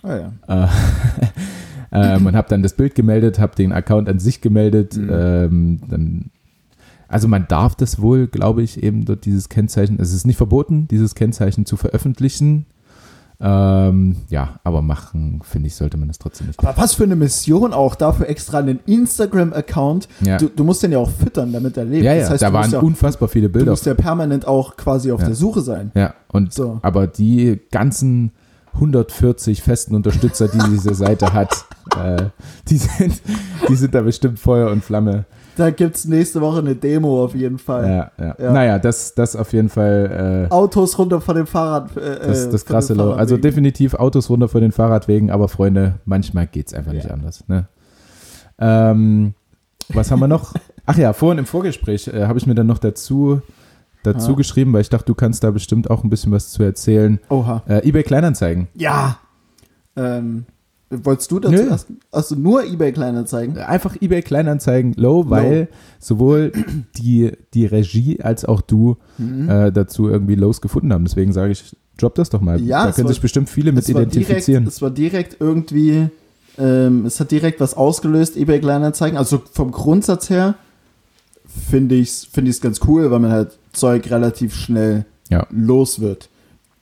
Ah, 0.08 0.32
ja. 0.47 0.66
Äh, 1.91 2.16
ähm, 2.16 2.26
und 2.26 2.36
habe 2.36 2.49
dann 2.49 2.64
das 2.64 2.74
Bild 2.74 2.95
gemeldet, 2.95 3.39
habe 3.39 3.55
den 3.55 3.72
Account 3.72 4.10
an 4.10 4.20
sich 4.20 4.41
gemeldet. 4.41 4.95
Mhm. 4.95 5.10
Ähm, 5.12 5.80
dann, 5.89 6.26
also 7.08 7.28
man 7.28 7.47
darf 7.47 7.76
das 7.76 8.01
wohl, 8.01 8.28
glaube 8.28 8.64
ich, 8.64 8.84
eben 8.84 9.05
dort 9.05 9.26
dieses 9.26 9.49
Kennzeichen, 9.49 9.97
es 9.99 10.14
ist 10.14 10.26
nicht 10.28 10.38
verboten, 10.38 10.88
dieses 10.89 11.16
Kennzeichen 11.16 11.66
zu 11.66 11.78
veröffentlichen. 11.78 12.66
Ähm, 13.39 14.16
ja, 14.30 14.60
aber 14.64 14.82
machen, 14.82 15.41
finde 15.43 15.68
ich, 15.68 15.76
sollte 15.76 15.95
man 15.97 16.08
das 16.08 16.18
trotzdem 16.18 16.47
nicht. 16.47 16.60
Aber 16.60 16.76
was 16.82 16.95
für 16.95 17.03
eine 17.03 17.16
Mission 17.16 17.72
auch 17.72 17.93
dafür 17.93 18.28
extra 18.28 18.58
einen 18.58 18.80
Instagram-Account. 18.88 20.08
Ja. 20.22 20.38
Du, 20.38 20.47
du 20.49 20.64
musst 20.64 20.82
den 20.82 20.91
ja 20.91 20.97
auch 20.97 21.10
füttern, 21.12 21.53
damit 21.53 21.78
er 21.78 21.86
lebt. 21.86 22.03
Ja, 22.03 22.16
das 22.16 22.24
ja, 22.24 22.30
heißt, 22.32 22.41
da 22.41 22.47
du 22.47 22.53
waren 22.53 22.72
ja, 22.72 22.80
unfassbar 22.80 23.30
viele 23.30 23.47
du 23.47 23.53
Bilder. 23.53 23.72
musst 23.72 23.86
ja 23.86 23.93
permanent 23.93 24.47
auch 24.47 24.76
quasi 24.76 25.12
auf 25.12 25.20
Ja. 25.22 25.28
der 25.28 25.36
Suche 25.36 25.62
sein. 25.62 25.91
Ja, 25.93 26.16
und 26.30 26.51
So. 26.51 26.80
aber 26.82 27.05
die 27.05 27.60
ganzen 27.72 28.32
140 28.78 29.61
festen 29.61 29.95
Unterstützer, 29.95 30.47
die 30.47 30.59
diese 30.69 30.93
Seite 30.93 31.34
hat, 31.34 31.65
äh, 31.97 32.25
die, 32.69 32.78
sind, 32.78 33.21
die 33.67 33.75
sind 33.75 33.93
da 33.93 34.01
bestimmt 34.01 34.39
Feuer 34.39 34.71
und 34.71 34.84
Flamme. 34.84 35.25
Da 35.55 35.71
gibt 35.71 35.95
es 35.95 36.05
nächste 36.05 36.39
Woche 36.39 36.59
eine 36.59 36.75
Demo 36.75 37.23
auf 37.23 37.34
jeden 37.34 37.57
Fall. 37.57 37.89
Ja, 37.89 38.11
ja. 38.23 38.36
Ja. 38.39 38.51
Naja, 38.53 38.78
das, 38.80 39.15
das 39.15 39.36
auf 39.36 39.53
jeden 39.53 39.69
Fall 39.69 40.47
äh, 40.49 40.53
Autos 40.53 40.99
runter 40.99 41.19
von 41.19 41.36
dem 41.36 41.47
Fahrrad. 41.47 41.97
Äh, 41.97 42.19
das, 42.28 42.45
äh, 42.45 42.51
das 42.51 42.65
krasse 42.65 42.93
Low. 42.93 43.13
Also 43.13 43.38
definitiv 43.38 43.95
Autos 43.95 44.30
runter 44.30 44.47
von 44.47 44.61
den 44.61 44.71
Fahrradwegen, 44.71 45.32
aber 45.32 45.47
Freunde, 45.47 45.95
manchmal 46.05 46.45
geht 46.45 46.67
es 46.67 46.73
einfach 46.75 46.93
nicht 46.93 47.07
Ja. 47.07 47.11
anders. 47.13 47.43
Ne? 47.47 47.67
Ähm, 48.59 49.34
was 49.89 50.11
haben 50.11 50.19
wir 50.19 50.28
noch? 50.28 50.53
Ach 50.86 50.97
ja, 50.97 51.13
vorhin 51.13 51.39
im 51.39 51.45
Vorgespräch 51.45 52.07
äh, 52.07 52.28
habe 52.28 52.38
ich 52.38 52.45
mir 52.45 52.53
dann 52.55 52.67
noch 52.67 52.78
dazu, 52.78 53.41
dazu 54.04 54.32
Ja. 54.32 54.36
geschrieben, 54.38 54.74
weil 54.74 54.82
ich 54.82 54.89
dachte, 54.89 55.06
du 55.06 55.16
kannst 55.16 55.43
da 55.43 55.52
bestimmt 55.52 55.89
auch 55.89 56.04
ein 56.04 56.10
bisschen 56.10 56.32
was 56.32 56.50
zu 56.50 56.64
erzählen. 56.64 57.20
Oha. 57.30 57.64
Äh, 57.68 57.88
eBay 57.88 58.04
Kleinanzeigen. 58.04 58.68
Ja. 58.76 59.20
Ähm, 59.95 60.45
wolltest 60.89 61.32
du 61.32 61.39
dazu 61.39 61.56
Nö. 61.56 61.70
erst? 61.70 61.88
Also 62.12 62.36
nur 62.36 62.64
eBay 62.64 62.91
Kleinanzeigen? 62.93 63.58
Einfach 63.58 63.95
eBay 64.00 64.22
Kleinanzeigen 64.22 64.93
low, 64.93 65.30
weil 65.30 65.68
sowohl 66.00 66.52
die, 66.98 67.32
die 67.54 67.66
Regie 67.66 68.22
als 68.22 68.45
auch 68.45 68.62
du 68.62 68.98
Mhm. 69.18 69.50
äh, 69.50 69.72
dazu 69.72 70.08
irgendwie 70.08 70.36
Lows 70.36 70.62
gefunden 70.62 70.93
haben. 70.93 71.04
Deswegen 71.04 71.34
sage 71.34 71.52
ich, 71.52 71.76
drop 71.98 72.16
das 72.16 72.30
doch 72.30 72.41
mal. 72.41 72.62
Ja, 72.62 72.86
da 72.86 72.91
können 72.91 73.06
war- 73.06 73.12
sich 73.14 73.22
bestimmt 73.22 73.50
viele 73.50 73.72
mit 73.72 73.89
identifizieren. 73.89 74.64
Direkt, 74.64 74.68
es 74.76 74.82
war 74.82 74.91
direkt 74.91 75.38
irgendwie, 75.39 76.08
ähm, 76.58 77.06
es 77.06 77.20
hat 77.20 77.32
direkt 77.32 77.60
was 77.60 77.76
ausgelöst, 77.76 78.38
eBay 78.38 78.60
Kleinanzeigen. 78.60 79.18
Also 79.18 79.41
vom 79.52 79.72
Grundsatz 79.72 80.30
her 80.30 80.56
finde 81.70 81.95
ich 81.95 82.10
es 82.10 82.26
find 82.26 82.47
ich's 82.47 82.62
ganz 82.62 82.80
cool, 82.88 83.10
weil 83.12 83.20
man 83.20 83.32
halt 83.32 83.58
Zeug 83.74 84.10
relativ 84.10 84.55
schnell 84.55 85.05
Ja. 85.30 85.45
los 85.51 85.99
wird. 85.99 86.30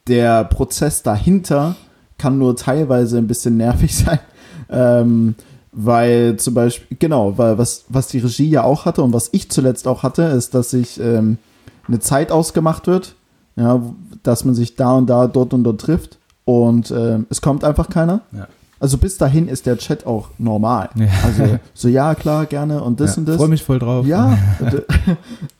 Der 0.08 0.44
Prozess 0.44 1.02
dahinter 1.04 1.76
kann 2.18 2.38
nur 2.38 2.56
teilweise 2.56 3.18
ein 3.18 3.28
bisschen 3.28 3.58
nervig 3.58 3.96
sein. 4.06 4.20
Ähm, 4.70 5.36
weil 5.72 6.38
zum 6.38 6.54
Beispiel, 6.54 6.96
genau, 7.00 7.38
weil 7.38 7.58
was, 7.58 7.84
was 7.90 8.08
die 8.08 8.20
Regie 8.20 8.50
ja 8.50 8.64
auch 8.64 8.86
hatte 8.86 9.04
und 9.04 9.12
was 9.14 9.30
ich 9.34 9.52
zuletzt 9.52 9.88
auch 9.88 10.04
hatte, 10.04 10.24
ist, 10.24 10.54
dass 10.56 10.70
sich 10.70 11.00
ähm, 11.02 11.38
eine 11.88 12.00
Zeit 12.00 12.32
ausgemacht 12.32 12.88
wird, 12.88 13.16
ja, 13.58 13.82
dass 14.24 14.46
man 14.46 14.56
sich 14.56 14.76
da 14.76 14.94
und 14.94 15.08
da, 15.08 15.28
dort 15.28 15.54
und 15.54 15.64
dort 15.66 15.82
trifft 15.82 16.18
und 16.46 16.92
ähm, 16.92 17.26
es 17.30 17.42
kommt 17.42 17.64
einfach 17.66 17.90
keiner. 17.90 18.22
Ja. 18.32 18.48
Also 18.80 18.98
bis 18.98 19.18
dahin 19.18 19.48
ist 19.48 19.66
der 19.66 19.78
Chat 19.78 20.06
auch 20.06 20.30
normal. 20.38 20.90
Ja. 20.96 21.08
Also 21.24 21.60
so, 21.74 21.88
ja, 21.88 22.14
klar, 22.16 22.46
gerne 22.46 22.84
und 22.84 23.00
das 23.00 23.16
ja, 23.16 23.20
und 23.22 23.26
das. 23.30 23.38
Freue 23.38 23.48
mich 23.48 23.64
voll 23.64 23.80
drauf. 23.80 24.06
Ja, 24.06 24.38
äh, 24.62 24.82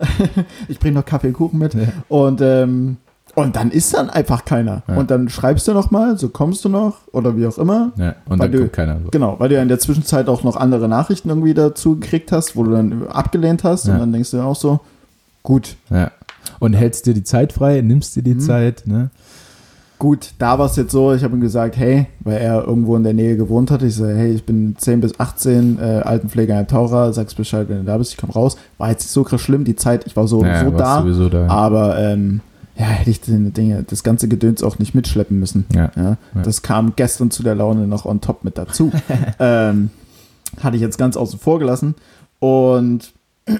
ich 0.68 0.80
bringe 0.80 0.96
noch 0.96 1.06
Kaffee 1.06 1.28
und 1.28 1.34
Kuchen 1.34 1.60
mit. 1.60 1.74
Ja. 1.74 1.82
Und, 2.10 2.42
ähm, 2.42 2.98
und 3.36 3.56
dann 3.58 3.72
ist 3.72 3.94
dann 3.94 4.10
einfach 4.10 4.46
keiner. 4.46 4.84
Und 4.88 5.12
dann 5.12 5.28
schreibst 5.30 5.68
du 5.68 5.74
noch 5.74 5.92
mal, 5.92 6.18
so 6.18 6.30
kommst 6.30 6.64
du 6.64 6.70
noch 6.70 7.00
oder 7.12 7.36
wie 7.36 7.46
auch 7.48 7.58
immer. 7.58 7.92
Ja, 7.98 8.16
und 8.28 8.40
dann 8.42 8.52
du- 8.52 8.60
kommt 8.60 8.74
keiner. 8.74 8.98
Genau, 9.12 9.36
weil 9.40 9.50
du 9.50 9.56
ja 9.56 9.62
in 9.62 9.68
der 9.68 9.80
Zwischenzeit 9.80 10.30
auch 10.30 10.44
noch 10.44 10.56
andere 10.56 10.88
Nachrichten 10.88 11.28
irgendwie 11.30 11.54
dazu 11.54 12.00
gekriegt 12.00 12.32
hast, 12.32 12.56
wo 12.56 12.64
du 12.64 12.72
dann 12.72 13.08
abgelehnt 13.08 13.64
hast. 13.66 13.90
Und 13.90 14.00
dann 14.00 14.14
denkst 14.14 14.32
du 14.32 14.42
auch 14.42 14.56
so, 14.56 14.80
gut. 15.44 15.76
Und 16.60 16.74
hältst 16.74 17.08
dir 17.08 17.14
die 17.14 17.24
Zeit 17.24 17.52
frei, 17.54 17.82
nimmst 17.82 18.16
dir 18.16 18.24
die 18.24 18.36
Mhm. 18.36 18.40
Zeit. 18.40 18.84
Ne? 18.86 19.10
Gut, 20.00 20.34
da 20.40 20.58
war 20.60 20.66
es 20.66 20.76
jetzt 20.76 20.92
so, 20.92 21.14
ich 21.14 21.24
habe 21.24 21.36
ihm 21.36 21.42
gesagt, 21.42 21.78
hey, 21.78 22.08
weil 22.22 22.38
er 22.38 22.64
irgendwo 22.66 22.96
in 22.96 23.04
der 23.04 23.14
Nähe 23.14 23.38
gewohnt 23.38 23.72
hat, 23.72 23.82
ich 23.82 23.96
so, 23.96 24.06
hey, 24.06 24.32
ich 24.34 24.46
bin 24.46 24.76
10 24.78 25.02
bis 25.02 25.20
18, 25.20 25.80
äh, 25.80 25.82
Altenpfleger, 26.04 26.58
ein 26.58 26.68
Taucher, 26.68 27.14
sagst 27.14 27.38
Bescheid, 27.38 27.68
wenn 27.70 27.80
du 27.80 27.84
da 27.86 27.98
bist, 27.98 28.12
ich 28.12 28.18
komme 28.18 28.34
raus. 28.34 28.58
War 28.78 28.90
jetzt 28.90 29.04
nicht 29.04 29.12
so 29.12 29.24
krass 29.24 29.42
schlimm, 29.42 29.64
die 29.64 29.76
Zeit, 29.76 30.06
ich 30.06 30.16
war 30.16 30.28
so, 30.28 30.44
Ja, 30.44 30.64
so 30.64 30.72
da, 30.72 31.02
da. 31.30 31.48
aber 31.48 31.98
ähm, 32.00 32.42
ja, 32.78 32.86
hätte 32.86 33.10
ich 33.10 33.22
die 33.22 33.52
Dinge, 33.52 33.84
das 33.88 34.04
ganze 34.04 34.28
Gedöns 34.28 34.62
auch 34.62 34.80
nicht 34.80 34.94
mitschleppen 34.96 35.40
müssen. 35.40 35.66
Ja. 35.74 35.92
Ja, 35.96 36.18
Ja. 36.36 36.42
das 36.44 36.62
kam 36.62 36.94
gestern 36.96 37.32
zu 37.32 37.42
der 37.42 37.56
Laune 37.56 37.88
noch 37.88 38.06
on 38.06 38.20
top 38.22 38.44
mit 38.44 38.58
dazu. 38.58 38.92
ähm, 39.40 39.90
hatte 40.62 40.76
ich 40.76 40.82
jetzt 40.82 40.98
ganz 40.98 41.16
außen 41.18 41.40
vor 41.40 41.60
gelassen. 41.60 41.96
Und 42.40 43.14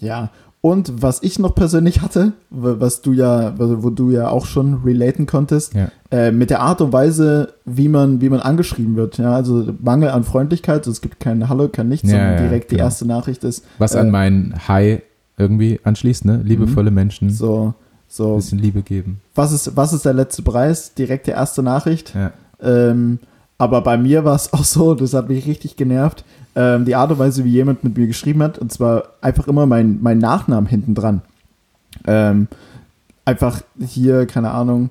ja, 0.00 0.30
und 0.62 1.02
was 1.02 1.22
ich 1.22 1.38
noch 1.38 1.54
persönlich 1.54 2.00
hatte, 2.00 2.32
was 2.48 3.02
du 3.02 3.12
ja, 3.12 3.52
wo 3.58 3.90
du 3.90 4.10
ja 4.10 4.28
auch 4.30 4.46
schon 4.46 4.82
relaten 4.84 5.26
konntest, 5.26 5.74
Ja. 5.74 5.88
äh, 6.10 6.30
mit 6.32 6.48
der 6.50 6.60
Art 6.60 6.80
und 6.80 6.92
Weise, 6.92 7.52
wie 7.66 7.88
man, 7.88 8.20
wie 8.22 8.28
man 8.30 8.40
angeschrieben 8.40 8.96
wird. 8.96 9.18
Ja, 9.18 9.34
also 9.34 9.74
Mangel 9.82 10.08
an 10.10 10.22
Freundlichkeit, 10.24 10.86
es 10.86 11.00
gibt 11.00 11.18
kein 11.20 11.48
Hallo, 11.48 11.68
kein 11.68 11.88
nichts, 11.88 12.08
Ja, 12.10 12.16
sondern 12.16 12.36
direkt 12.38 12.70
die 12.70 12.76
genau. 12.76 12.84
erste 12.86 13.06
Nachricht 13.06 13.42
ist 13.44 13.64
Was 13.78 13.94
äh, 13.94 13.98
an 13.98 14.10
mein 14.10 14.54
Hi 14.68 15.02
irgendwie 15.36 15.80
anschließt, 15.82 16.24
ne? 16.26 16.40
Liebevolle 16.44 16.90
Menschen, 16.92 17.30
so, 17.30 17.74
so, 18.06 18.36
bisschen 18.36 18.58
Liebe 18.60 18.82
geben. 18.82 19.20
was 19.34 19.50
ist, 19.52 19.76
was 19.76 19.92
ist 19.92 20.04
der 20.04 20.14
letzte 20.14 20.42
Preis? 20.42 20.94
Direkt 20.94 21.26
die 21.26 21.32
erste 21.32 21.62
Nachricht. 21.62 22.14
Ja. 22.14 22.30
Ähm, 22.62 23.18
aber 23.62 23.80
bei 23.80 23.96
mir 23.96 24.24
war 24.24 24.34
es 24.34 24.52
auch 24.52 24.64
so, 24.64 24.96
das 24.96 25.14
hat 25.14 25.28
mich 25.28 25.46
richtig 25.46 25.76
genervt, 25.76 26.24
ähm, 26.56 26.84
die 26.84 26.96
Art 26.96 27.12
und 27.12 27.20
Weise, 27.20 27.44
wie 27.44 27.50
jemand 27.50 27.84
mit 27.84 27.96
mir 27.96 28.08
geschrieben 28.08 28.42
hat, 28.42 28.58
und 28.58 28.72
zwar 28.72 29.04
einfach 29.20 29.46
immer 29.46 29.66
mein, 29.66 30.00
mein 30.02 30.18
Nachnamen 30.18 30.68
hinten 30.68 30.96
dran. 30.96 31.20
Ähm, 32.04 32.48
einfach 33.24 33.60
hier, 33.78 34.26
keine 34.26 34.50
Ahnung, 34.50 34.90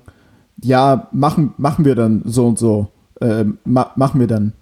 ja, 0.62 1.08
machen, 1.12 1.52
machen 1.58 1.84
wir 1.84 1.94
dann 1.94 2.22
so 2.24 2.46
und 2.46 2.58
so. 2.58 2.88
Ähm, 3.20 3.58
ma 3.66 3.90
machen 3.94 4.18
wir 4.20 4.26
dann 4.26 4.54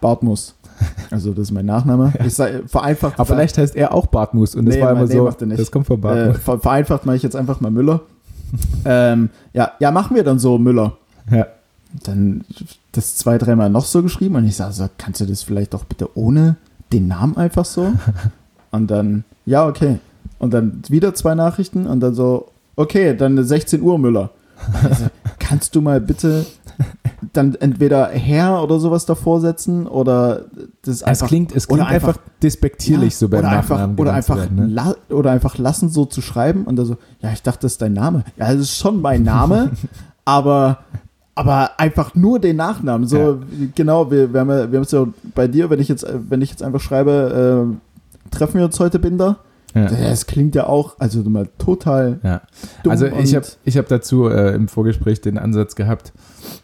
Bartmus. 0.00 0.54
Also 1.10 1.32
das 1.32 1.44
ist 1.44 1.50
mein 1.50 1.66
Nachname. 1.66 2.14
Ich 2.24 2.36
sag, 2.36 2.70
vereinfacht. 2.70 3.18
Aber 3.18 3.26
vielleicht 3.26 3.58
heißt 3.58 3.76
er 3.76 3.92
auch 3.92 4.06
Bartmus 4.06 4.54
und 4.54 4.64
das 4.66 4.76
Nee, 4.76 4.80
war 4.80 4.92
immer 4.92 5.06
nee, 5.06 5.12
so, 5.12 5.28
das 5.28 5.70
kommt 5.70 5.86
von 5.86 5.96
äh, 5.96 6.00
Bartmus. 6.00 6.38
ver 6.38 6.58
vereinfacht 6.60 7.04
mache 7.04 7.16
ich 7.16 7.22
jetzt 7.22 7.34
einfach 7.36 7.60
mal 7.60 7.70
Müller. 7.70 8.00
ähm, 8.86 9.28
ja, 9.52 9.72
ja, 9.78 9.90
machen 9.90 10.16
wir 10.16 10.24
dann 10.24 10.38
so 10.38 10.56
Müller 10.56 10.96
ja. 11.30 11.46
Dann 12.04 12.44
das 12.92 13.16
zwei, 13.16 13.38
dreimal 13.38 13.70
noch 13.70 13.84
so 13.84 14.02
geschrieben 14.02 14.36
und 14.36 14.44
ich 14.44 14.56
sage 14.56 14.72
so, 14.72 14.88
kannst 14.98 15.20
du 15.20 15.26
das 15.26 15.42
vielleicht 15.42 15.74
doch 15.74 15.84
bitte 15.84 16.16
ohne 16.16 16.56
den 16.92 17.08
Namen 17.08 17.36
einfach 17.36 17.64
so? 17.64 17.92
Und 18.70 18.90
dann, 18.90 19.24
ja, 19.46 19.66
okay. 19.66 19.98
Und 20.38 20.52
dann 20.52 20.82
wieder 20.90 21.14
zwei 21.14 21.34
Nachrichten 21.34 21.86
und 21.86 22.00
dann 22.00 22.12
so, 22.12 22.50
okay, 22.76 23.16
dann 23.16 23.42
16 23.42 23.80
Uhr 23.80 23.98
Müller. 23.98 24.30
Also, 24.82 25.06
kannst 25.38 25.74
du 25.74 25.80
mal 25.80 26.02
bitte 26.02 26.44
dann 27.32 27.54
entweder 27.56 28.08
Herr 28.08 28.62
oder 28.62 28.78
sowas 28.78 29.04
davor 29.04 29.40
setzen 29.40 29.86
oder 29.86 30.44
das 30.82 30.96
Es 30.96 31.02
einfach 31.02 31.26
klingt, 31.26 31.54
es 31.54 31.68
oder 31.68 31.84
klingt 31.84 31.90
einfach, 31.90 32.18
despektierlich 32.42 33.14
ja, 33.14 33.18
so 33.18 33.28
beim 33.28 33.40
oder 33.40 33.48
einfach, 33.50 33.70
Nachnamen 33.70 33.98
oder 33.98 34.10
genannt 34.10 34.24
zu 34.24 34.32
einfach, 34.32 34.56
werden, 34.56 34.74
ne? 34.74 34.96
oder 35.08 35.30
einfach 35.32 35.58
lassen 35.58 35.88
so 35.88 36.04
zu 36.04 36.20
schreiben 36.20 36.64
und 36.64 36.76
dann 36.76 36.86
so, 36.86 36.96
ja, 37.20 37.32
ich 37.32 37.42
dachte, 37.42 37.62
das 37.62 37.72
ist 37.72 37.82
dein 37.82 37.94
Name. 37.94 38.24
Ja, 38.36 38.52
das 38.52 38.62
ist 38.62 38.76
schon 38.76 39.00
mein 39.00 39.24
Name, 39.24 39.72
aber, 40.24 40.78
aber 41.38 41.78
einfach 41.78 42.16
nur 42.16 42.40
den 42.40 42.56
Nachnamen. 42.56 43.06
So, 43.06 43.16
Ja. 43.18 43.38
genau, 43.76 44.10
wir, 44.10 44.32
wir 44.32 44.40
haben 44.40 44.72
es 44.82 44.90
ja 44.90 45.06
bei 45.36 45.46
dir, 45.46 45.70
wenn 45.70 45.78
ich 45.78 45.86
jetzt, 45.86 46.04
wenn 46.28 46.42
ich 46.42 46.50
jetzt 46.50 46.64
einfach 46.64 46.80
schreibe, 46.80 47.70
äh, 48.28 48.30
treffen 48.34 48.58
wir 48.58 48.64
uns 48.64 48.80
heute 48.80 48.98
Binder, 48.98 49.36
Ja. 49.74 49.84
das 49.86 50.26
klingt 50.26 50.54
ja 50.54 50.66
auch, 50.66 50.96
also 50.98 51.22
mal 51.28 51.46
total 51.58 52.18
Ja. 52.22 52.40
Also 52.88 53.06
ich 53.06 53.34
habe 53.34 53.46
ich 53.64 53.76
hab 53.76 53.86
dazu 53.88 54.26
äh, 54.28 54.54
im 54.54 54.66
Vorgespräch 54.66 55.20
den 55.20 55.36
Ansatz 55.36 55.76
gehabt, 55.76 56.12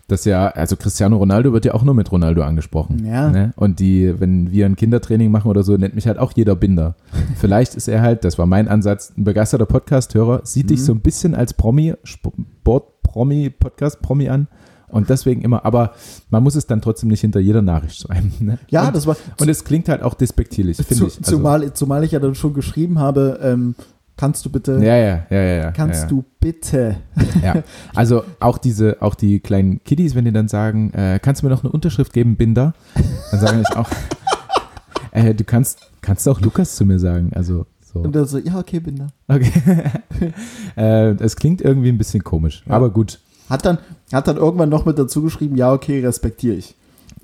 dass 0.08 0.24
ja, 0.24 0.48
also 0.48 0.76
Cristiano 0.76 1.18
Ronaldo 1.18 1.52
wird 1.52 1.64
ja 1.66 1.74
auch 1.74 1.82
nur 1.82 1.94
mit 1.94 2.10
Ronaldo 2.10 2.42
angesprochen. 2.42 3.04
Ja. 3.06 3.30
Ne? 3.30 3.52
Und 3.56 3.78
die, 3.78 4.18
wenn 4.20 4.50
wir 4.50 4.64
ein 4.66 4.76
Kindertraining 4.76 5.30
machen 5.30 5.48
oder 5.50 5.62
so, 5.62 5.76
nennt 5.76 5.94
mich 5.94 6.06
halt 6.06 6.18
auch 6.18 6.32
jeder 6.34 6.56
Binder. 6.56 6.94
Vielleicht 7.36 7.74
ist 7.74 7.88
er 7.88 8.00
halt, 8.00 8.24
das 8.24 8.38
war 8.38 8.46
mein 8.46 8.68
Ansatz, 8.68 9.12
ein 9.16 9.24
begeisterter 9.24 9.66
Podcast-Hörer, 9.66 10.40
sieht 10.44 10.70
dich 10.70 10.80
Mhm. 10.80 10.84
so 10.84 10.92
ein 10.92 11.00
bisschen 11.00 11.34
als 11.34 11.52
Promi, 11.54 11.94
Sport-Promi, 12.04 13.50
Podcast-Promi 13.50 14.28
an. 14.30 14.48
Und 14.94 15.10
deswegen 15.10 15.42
immer, 15.42 15.64
aber 15.64 15.94
man 16.30 16.44
muss 16.44 16.54
es 16.54 16.68
dann 16.68 16.80
trotzdem 16.80 17.08
nicht 17.08 17.20
hinter 17.20 17.40
jeder 17.40 17.62
Nachricht 17.62 18.00
schreiben. 18.00 18.32
Ne? 18.38 18.58
ja, 18.68 18.86
und, 18.86 18.94
das 18.94 19.08
war, 19.08 19.16
und 19.40 19.48
es 19.48 19.64
klingt 19.64 19.88
halt 19.88 20.04
auch 20.04 20.14
despektierlich, 20.14 20.76
finde 20.76 21.06
ich. 21.06 21.18
Also, 21.18 21.22
zumal, 21.22 21.72
zumal 21.74 22.04
ich 22.04 22.12
ja 22.12 22.20
dann 22.20 22.36
schon 22.36 22.54
geschrieben 22.54 23.00
habe, 23.00 23.40
ähm, 23.42 23.74
kannst 24.16 24.44
du 24.44 24.50
bitte, 24.50 24.74
ja, 24.74 24.96
ja, 24.96 25.26
ja, 25.30 25.42
ja, 25.42 25.54
ja. 25.56 25.72
kannst 25.72 25.96
ja, 25.96 26.02
ja. 26.02 26.08
du 26.08 26.24
bitte, 26.38 26.96
Ja, 27.42 27.64
also 27.94 28.22
auch 28.38 28.56
diese, 28.56 29.02
auch 29.02 29.16
die 29.16 29.40
kleinen 29.40 29.82
Kiddies, 29.82 30.14
wenn 30.14 30.26
die 30.26 30.32
dann 30.32 30.46
sagen, 30.46 30.92
äh, 30.92 31.18
kannst 31.20 31.42
du 31.42 31.46
mir 31.46 31.50
noch 31.52 31.64
eine 31.64 31.72
Unterschrift 31.72 32.12
geben, 32.12 32.36
Binder? 32.36 32.72
Dann 33.32 33.40
sage 33.40 33.62
ich 33.68 33.76
auch, 33.76 33.88
äh, 35.10 35.34
du 35.34 35.42
kannst, 35.42 35.90
kannst 36.02 36.28
auch 36.28 36.40
Lukas 36.40 36.76
zu 36.76 36.86
mir 36.86 37.00
sagen. 37.00 37.32
Also 37.34 37.66
so. 37.80 37.98
und 37.98 38.14
dann 38.14 38.26
so, 38.26 38.38
ja, 38.38 38.60
okay, 38.60 38.78
Binder. 38.78 39.08
Okay. 39.26 39.50
äh, 40.76 41.10
es 41.14 41.34
klingt 41.34 41.62
irgendwie 41.62 41.88
ein 41.88 41.98
bisschen 41.98 42.22
komisch, 42.22 42.62
aber 42.68 42.90
gut. 42.90 43.18
Hat 43.50 43.64
dann, 43.66 43.78
hat 44.12 44.26
dann 44.28 44.36
irgendwann 44.36 44.68
noch 44.68 44.84
mit 44.86 44.98
dazu 44.98 45.22
geschrieben, 45.22 45.56
ja, 45.56 45.72
okay, 45.72 46.00
respektiere 46.04 46.56
ich. 46.56 46.74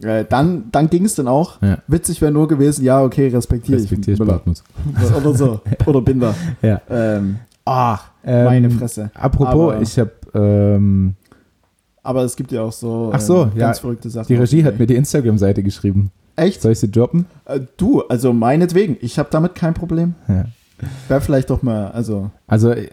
Äh, 0.03 0.25
dann 0.29 0.65
dann 0.73 0.89
ging 0.89 1.05
es 1.05 1.15
dann 1.15 1.29
auch. 1.29 1.61
Ja. 1.63 1.79
Witzig 1.87 2.21
wäre 2.23 2.33
nur 2.33 2.49
gewesen, 2.49 2.85
ja, 2.85 3.03
okay, 3.03 3.29
respektiere 3.29 3.79
Respektiere 3.79 4.15
ich 4.15 4.19
Müller. 4.19 4.33
Bartmus. 4.35 4.63
Oder 5.17 5.35
so. 5.35 5.61
Oder 5.87 6.01
Binder. 6.01 6.35
Ja. 6.63 6.81
Ähm, 6.89 7.37
ach, 7.65 8.11
Ähm, 8.25 8.45
meine 8.45 8.71
Fresse. 8.71 9.11
Apropos, 9.15 9.73
Aber- 9.75 9.83
ich 9.83 9.99
habe 9.99 10.11
ähm, 10.35 11.15
Aber 12.03 12.23
es 12.25 12.35
gibt 12.37 12.51
ja 12.53 12.63
auch 12.63 12.73
so, 12.73 13.11
Ach 13.13 13.21
so, 13.21 13.45
ja. 13.55 13.67
ganz 13.67 13.79
verrückte 13.81 14.09
Sachen. 14.09 14.29
Die 14.29 14.37
Regie 14.37 14.65
hat 14.65 14.79
mir 14.79 14.87
die 14.87 14.95
Instagram-Seite 14.97 15.63
geschrieben. 15.63 16.11
Echt? 16.37 16.63
Soll 16.63 16.73
ich 16.73 16.79
sie 16.81 16.91
droppen? 16.91 17.27
Äh, 17.45 17.61
du, 17.77 18.01
also 18.03 18.33
meinetwegen. 18.33 18.97
Ich 19.03 19.19
habe 19.19 19.29
damit 19.31 19.55
kein 19.55 19.75
Problem. 19.75 20.15
Ja. 20.29 20.45
Wäre 21.09 21.21
vielleicht 21.21 21.51
doch 21.51 21.63
mal, 21.63 21.89
also 21.89 22.31
Also 22.47 22.71
äh, 22.71 22.89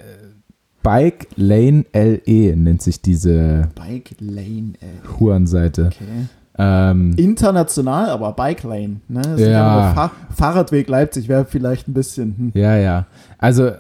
Bike 0.88 1.28
Lane 1.36 1.86
LE 1.94 2.56
nennt 2.56 2.82
sich 2.82 3.02
diese 3.02 3.68
Bike 3.76 4.16
Lane, 4.20 4.74
ey. 4.80 5.20
Hurenseite. 5.20 5.88
Okay. 5.88 6.28
Ähm, 6.58 7.14
International, 7.18 8.10
aber 8.10 8.32
Bike 8.34 8.64
Lane. 8.64 9.02
Ne? 9.10 9.22
Das 9.22 9.40
Ja. 9.42 9.48
ja. 9.50 9.94
Fahr 9.94 10.12
Fahrradweg 10.34 10.88
Leipzig 10.88 11.28
wäre 11.28 11.44
vielleicht 11.46 11.88
ein 11.90 11.94
bisschen. 11.94 12.36
Hm. 12.38 12.52
ja, 12.56 12.78
ja. 12.78 13.06
Also, 13.38 13.66
ja, 13.66 13.76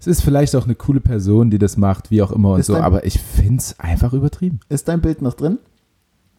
es 0.00 0.06
ist 0.08 0.22
vielleicht 0.22 0.56
auch 0.56 0.64
eine 0.64 0.74
coole 0.74 1.00
Person, 1.00 1.50
die 1.50 1.58
das 1.58 1.76
macht, 1.76 2.10
wie 2.10 2.20
auch 2.20 2.32
immer 2.32 2.54
und 2.54 2.60
Ist 2.60 2.66
so, 2.66 2.74
ein- 2.74 2.82
aber 2.82 3.04
ich 3.06 3.20
finde 3.20 3.58
es 3.58 3.78
einfach 3.78 4.12
übertrieben. 4.12 4.58
Ist 4.68 4.88
dein 4.88 5.00
Bild 5.00 5.22
noch 5.22 5.34
drin? 5.34 5.58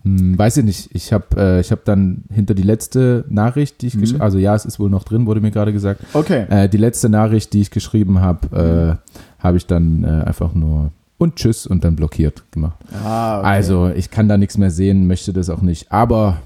Hm, 0.04 0.38
weiß 0.38 0.58
ich 0.58 0.66
nicht. 0.66 0.90
Ich 0.94 1.14
habe 1.14 1.26
äh, 1.38 1.60
ich 1.62 1.72
hab 1.72 1.86
dann 1.86 2.24
hinter 2.32 2.54
die 2.54 2.64
letzte 2.64 3.24
Nachricht, 3.30 3.82
die 3.82 3.88
ich 3.88 3.96
Mhm. 3.96 4.02
geschrieben 4.02 4.22
also 4.22 4.38
ja, 4.38 4.54
es 4.56 4.66
ist 4.66 4.80
wohl 4.80 4.90
noch 4.90 5.04
drin, 5.04 5.26
wurde 5.26 5.40
mir 5.42 5.52
gerade 5.52 5.72
gesagt. 5.74 6.02
Okay. 6.14 6.46
Äh, 6.50 6.68
die 6.70 6.78
letzte 6.78 7.10
Nachricht, 7.10 7.54
die 7.54 7.62
ich 7.62 7.72
geschrieben 7.72 8.20
habe, 8.20 9.00
äh, 9.00 9.44
habe 9.44 9.58
ich 9.58 9.66
dann 9.66 10.04
äh, 10.04 10.08
einfach 10.26 10.54
nur 10.54 10.92
und 11.18 11.38
tschüss 11.38 11.66
und 11.68 11.84
dann 11.86 11.96
blockiert 11.96 12.44
gemacht. 12.52 12.78
Ah, 13.04 13.40
okay. 13.40 13.48
Also, 13.48 13.90
ich 13.96 14.12
kann 14.12 14.28
da 14.28 14.38
nichts 14.38 14.58
mehr 14.58 14.72
sehen, 14.72 15.08
möchte 15.08 15.32
das 15.32 15.50
auch 15.50 15.62
nicht. 15.62 15.92
Aber 15.92 16.42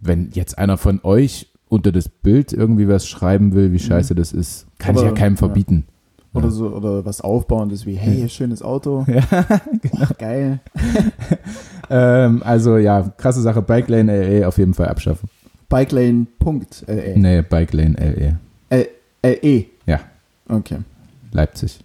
wenn 0.00 0.30
jetzt 0.32 0.56
einer 0.56 0.78
von 0.78 1.00
euch 1.02 1.48
unter 1.68 1.92
das 1.92 2.08
Bild 2.08 2.52
irgendwie 2.52 2.88
was 2.88 3.06
schreiben 3.06 3.52
will, 3.54 3.72
wie 3.72 3.78
scheiße 3.78 4.14
das 4.14 4.32
ist, 4.32 4.66
kann 4.78 4.94
ich 4.94 5.00
Aber- 5.02 5.10
ja 5.10 5.14
keinem 5.14 5.34
ja. 5.34 5.40
Oder 6.34 6.50
so, 6.50 6.68
oder 6.68 7.04
was 7.04 7.20
Aufbauendes 7.20 7.86
wie, 7.86 7.94
hey, 7.94 8.28
schönes 8.28 8.60
Auto. 8.62 9.06
Ja, 9.08 9.22
Ach, 10.00 10.18
geil. 10.18 10.60
Ähm, 11.90 12.42
also 12.42 12.78
ja, 12.78 13.02
krasse 13.18 13.42
Sache. 13.42 13.60
Bike 13.60 13.88
Lane 13.88 14.10
LE 14.40 14.48
auf 14.48 14.56
jeden 14.56 14.72
Fall 14.72 14.88
abschaffen. 14.88 15.28
Bikelane.le. 15.68 17.12
Nee, 17.16 17.42
Bike 17.42 17.72
Lane 17.74 17.94
LE. 18.70 18.86
LE. 19.22 19.64
Ja. 19.86 20.00
Okay. 20.48 20.78
Leipzig. 21.32 21.80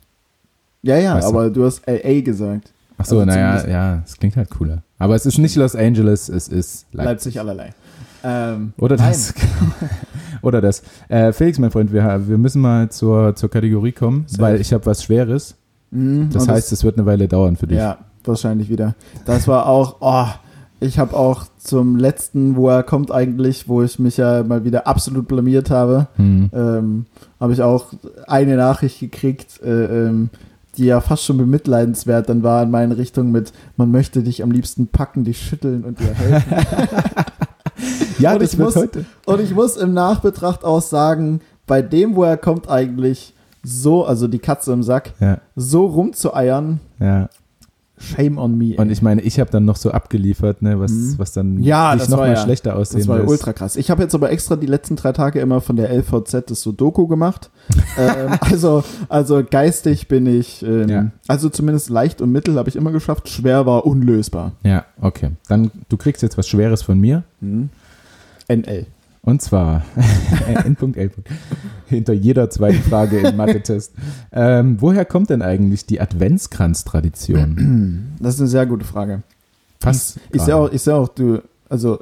Ja, 0.81 0.97
ja, 0.97 1.15
Weißt 1.15 1.25
du? 1.27 1.29
aber 1.31 1.49
du 1.49 1.65
hast 1.65 1.81
LA 1.85 2.21
gesagt. 2.21 2.71
Ach 2.97 3.05
so, 3.05 3.19
Also 3.19 3.25
naja, 3.25 3.67
ja, 3.67 4.01
es 4.05 4.15
klingt 4.17 4.37
halt 4.37 4.49
cooler. 4.49 4.83
Aber 4.97 5.15
es 5.15 5.25
ist 5.25 5.37
nicht 5.37 5.55
Los 5.55 5.75
Angeles, 5.75 6.29
es 6.29 6.47
ist 6.47 6.85
Leipzig. 6.93 7.05
Leipzig 7.05 7.39
allerlei. 7.39 7.73
Ähm, 8.23 8.73
Oder 8.77 8.97
das. 8.97 9.33
Oder 10.41 10.61
das. 10.61 10.81
Äh, 11.09 11.31
Felix, 11.33 11.59
mein 11.59 11.71
Freund, 11.71 11.91
wir, 11.93 12.27
wir 12.27 12.37
müssen 12.37 12.61
mal 12.61 12.89
zur, 12.89 13.35
zur 13.35 13.49
Kategorie 13.49 13.91
kommen, 13.91 14.23
Safe. 14.27 14.41
weil 14.41 14.61
ich 14.61 14.73
habe 14.73 14.85
was 14.85 15.03
Schweres. 15.03 15.55
Mhm, 15.91 16.29
Das 16.31 16.47
heißt, 16.47 16.71
es 16.71 16.83
wird 16.83 16.97
eine 16.97 17.05
Weile 17.05 17.27
dauern 17.27 17.55
für 17.57 17.67
dich. 17.67 17.77
Ja, 17.77 17.97
wahrscheinlich 18.23 18.69
wieder. 18.69 18.95
Das 19.25 19.47
war 19.47 19.65
auch, 19.67 19.97
oh, 20.01 20.27
ich 20.79 20.97
habe 20.97 21.15
auch 21.17 21.45
zum 21.57 21.97
letzten, 21.97 22.55
wo 22.55 22.69
er 22.69 22.83
kommt 22.83 23.11
eigentlich, 23.11 23.67
wo 23.67 23.83
ich 23.83 23.99
mich 23.99 24.15
ja 24.17 24.43
mal 24.43 24.63
wieder 24.63 24.87
absolut 24.87 25.27
blamiert 25.27 25.69
habe, 25.69 26.07
Hm. 26.15 26.49
ähm, 26.53 27.05
habe 27.39 27.51
ich 27.53 27.61
auch 27.61 27.87
eine 28.27 28.55
Nachricht 28.55 28.99
gekriegt, 28.99 29.59
äh, 29.61 30.07
ähm, 30.07 30.29
die 30.77 30.85
ja 30.85 31.01
fast 31.01 31.25
schon 31.25 31.37
bemitleidenswert 31.37 32.29
dann 32.29 32.43
war 32.43 32.63
in 32.63 32.71
meine 32.71 32.97
Richtung 32.97 33.31
mit, 33.31 33.51
man 33.75 33.91
möchte 33.91 34.23
dich 34.23 34.41
am 34.43 34.51
liebsten 34.51 34.87
packen, 34.87 35.25
dich 35.25 35.41
schütteln 35.41 35.83
und 35.83 35.99
dir 35.99 36.13
helfen. 36.13 36.53
Ja, 38.19 38.33
Und 38.33 38.41
das 38.41 38.53
ich 38.53 38.59
muss- 38.59 38.75
heute. 38.75 39.05
und 39.25 39.39
ich 39.41 39.53
muss 39.53 39.77
im 39.77 39.93
Nachbetracht 39.93 40.63
auch 40.63 40.81
sagen, 40.81 41.41
bei 41.67 41.81
dem, 41.81 42.15
wo 42.15 42.23
er 42.23 42.37
kommt 42.37 42.69
eigentlich 42.69 43.33
so, 43.63 44.05
also 44.05 44.27
die 44.27 44.39
Katze 44.39 44.71
im 44.73 44.83
Sack, 44.83 45.11
Ja, 45.19 45.37
so 45.55 45.85
rumzueiern, 45.85 46.79
ja. 46.99 47.29
Shame 47.99 48.37
on 48.37 48.57
me. 48.57 48.75
Und 48.77 48.87
ey. 48.87 48.93
ich 48.93 49.01
meine, 49.01 49.21
ich 49.21 49.39
habe 49.39 49.51
dann 49.51 49.65
noch 49.65 49.75
so 49.75 49.91
abgeliefert, 49.91 50.61
ne, 50.61 50.79
was, 50.79 50.91
Mhm. 50.91 51.13
was 51.17 51.33
dann 51.33 51.61
Ja, 51.61 51.91
sich 51.91 52.01
das 52.01 52.09
noch 52.09 52.17
war 52.19 52.27
mal 52.27 52.33
ja- 52.33 52.41
schlechter 52.43 52.75
aussehen 52.75 52.99
Das 52.99 53.07
war 53.07 53.17
lässt. 53.19 53.29
ultra 53.29 53.53
krass. 53.53 53.75
Ich 53.75 53.91
habe 53.91 54.01
jetzt 54.01 54.15
aber 54.15 54.31
extra 54.31 54.55
die 54.55 54.65
letzten 54.67 54.95
drei 54.95 55.11
Tage 55.11 55.39
immer 55.39 55.61
von 55.61 55.75
der 55.75 55.89
LVZ 55.91 56.49
das 56.49 56.61
Sudoku 56.61 57.07
gemacht. 57.07 57.49
ähm, 57.97 58.37
also, 58.41 58.83
also 59.09 59.43
geistig 59.49 60.07
bin 60.07 60.25
ich, 60.25 60.63
ähm, 60.63 60.89
Ja. 60.89 61.11
also 61.27 61.49
zumindest 61.49 61.89
leicht 61.89 62.21
und 62.21 62.31
mittel 62.31 62.55
habe 62.57 62.69
ich 62.69 62.75
immer 62.75 62.91
geschafft. 62.91 63.29
Schwer 63.29 63.65
war 63.65 63.85
unlösbar. 63.85 64.53
Ja, 64.63 64.85
okay. 65.01 65.31
Dann, 65.47 65.69
du 65.89 65.97
kriegst 65.97 66.23
jetzt 66.23 66.37
was 66.37 66.47
Schweres 66.47 66.81
von 66.81 66.99
mir. 66.99 67.23
Hm. 67.41 67.69
NL. 68.47 68.87
Und 69.21 69.41
zwar 69.41 69.83
N.L. 70.65 71.11
Hinter 71.87 72.13
jeder 72.13 72.49
zweiten 72.49 72.81
Frage 72.81 73.19
im 73.19 73.35
Mathe-Test. 73.35 73.93
Ähm, 74.31 74.77
woher 74.79 75.05
kommt 75.05 75.29
denn 75.29 75.41
eigentlich 75.41 75.85
die 75.85 75.99
Adventskranz-Tradition? 75.99 78.15
Das 78.19 78.35
ist 78.35 78.41
eine 78.41 78.49
sehr 78.49 78.65
gute 78.65 78.85
Frage. 78.85 79.23
Passt. 79.79 80.19
Ich 80.31 80.41
sehe 80.41 80.55
auch, 80.55 80.71
ich 80.71 80.89
auch, 80.89 81.07
du, 81.09 81.41
also, 81.69 81.99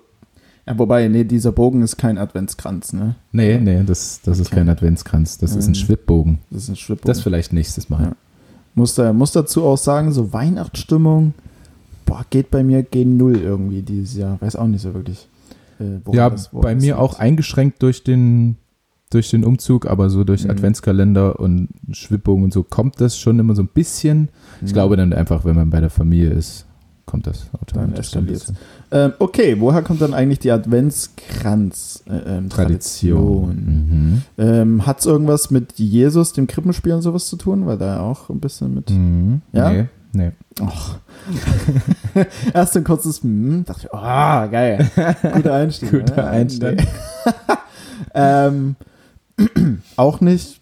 ja, 0.66 0.78
wobei, 0.78 1.08
nee, 1.08 1.24
dieser 1.24 1.52
Bogen 1.52 1.82
ist 1.82 1.98
kein 1.98 2.18
Adventskranz, 2.18 2.94
ne? 2.94 3.16
Nee, 3.32 3.60
nee, 3.60 3.84
das, 3.86 4.22
das 4.24 4.40
ist 4.40 4.48
Okay. 4.48 4.58
kein 4.58 4.70
Adventskranz. 4.70 5.38
Das 5.38 5.52
ist 5.56 5.66
ein 5.68 5.70
Ähm, 5.70 5.76
Schwibbogen. 5.76 6.40
Das 6.50 6.64
ist 6.64 6.70
ein 6.70 6.76
Schwibbogen. 6.76 7.08
Das 7.08 7.22
vielleicht 7.22 7.54
nächstes 7.54 7.90
Mal. 7.90 8.02
Ja. 8.04 8.12
muss, 8.76 8.96
da, 8.96 9.14
muss 9.14 9.32
dazu 9.32 9.64
auch 9.64 9.78
sagen, 9.78 10.12
so 10.12 10.34
Weihnachtsstimmung, 10.34 11.34
boah, 12.06 12.26
geht 12.30 12.52
bei 12.52 12.64
mir 12.64 12.84
gegen 12.84 13.18
Null 13.18 13.38
irgendwie 13.38 13.82
dieses 13.82 14.16
Jahr. 14.16 14.40
Weiß 14.42 14.56
auch 14.56 14.68
nicht 14.68 14.82
so 14.82 14.94
wirklich. 14.94 15.28
Äh, 15.80 16.00
Ja, 16.12 16.34
bei 16.52 16.76
mir 16.76 16.82
liegt. 16.82 16.94
auch 16.98 17.20
eingeschränkt 17.20 17.82
durch 17.84 18.04
den, 18.04 18.58
durch 19.10 19.30
den 19.30 19.44
Umzug, 19.46 19.86
aber 19.86 20.10
so 20.10 20.24
durch 20.24 20.44
Mhm. 20.46 20.52
Adventskalender 20.52 21.40
und 21.40 21.70
Schwibbogen 21.92 22.44
und 22.44 22.54
so 22.54 22.64
kommt 22.64 23.00
das 23.02 23.18
schon 23.18 23.40
immer 23.40 23.56
so 23.56 23.62
ein 23.64 23.70
bisschen. 23.74 24.30
Ich 24.62 24.70
Mhm. 24.72 24.74
glaube 24.74 24.98
dann 24.98 25.14
einfach, 25.14 25.46
wenn 25.46 25.56
man 25.56 25.70
bei 25.70 25.80
der 25.80 25.90
Familie 25.90 26.30
ist, 26.32 26.66
kommt 27.06 27.26
das 27.26 27.46
automatisch 27.54 28.12
bisschen. 28.12 28.58
Ähm, 28.92 29.14
okay, 29.20 29.56
woher 29.60 29.82
kommt 29.82 30.02
dann 30.02 30.14
eigentlich 30.14 30.40
die 30.40 30.52
Adventskranz-Tradition? 30.52 32.50
Tradition. 32.50 34.24
Ähm, 34.38 34.86
Hat 34.86 35.00
es 35.00 35.06
irgendwas 35.06 35.52
mit 35.52 35.74
Jesus, 35.80 36.34
dem 36.34 36.48
Krippenspiel 36.48 36.94
und 36.94 37.02
sowas 37.02 37.28
zu 37.28 37.36
tun? 37.38 37.66
Weil 37.66 37.78
da 37.78 38.00
auch 38.02 38.30
ein 38.30 38.40
bisschen 38.40 38.74
mit. 38.74 38.90
Mhm. 38.90 38.98
Mhm. 38.98 39.42
Ja? 39.54 39.72
Nee, 39.72 39.86
nee. 40.14 40.32
Och. 40.60 40.96
Erst 42.54 42.78
ein 42.78 42.84
kurzes 42.84 43.22
hm, 43.22 43.66
dachte 43.66 43.88
ich, 43.88 43.94
oh, 43.94 44.52
geil. 44.52 44.90
Guter 45.34 45.54
Einstieg. 45.54 45.92
Guter 45.92 46.16
ne? 46.16 46.28
Einstieg. 46.28 46.78
Nee. 46.78 46.86
ähm, 48.14 48.76
auch 49.96 50.22
nicht, 50.22 50.62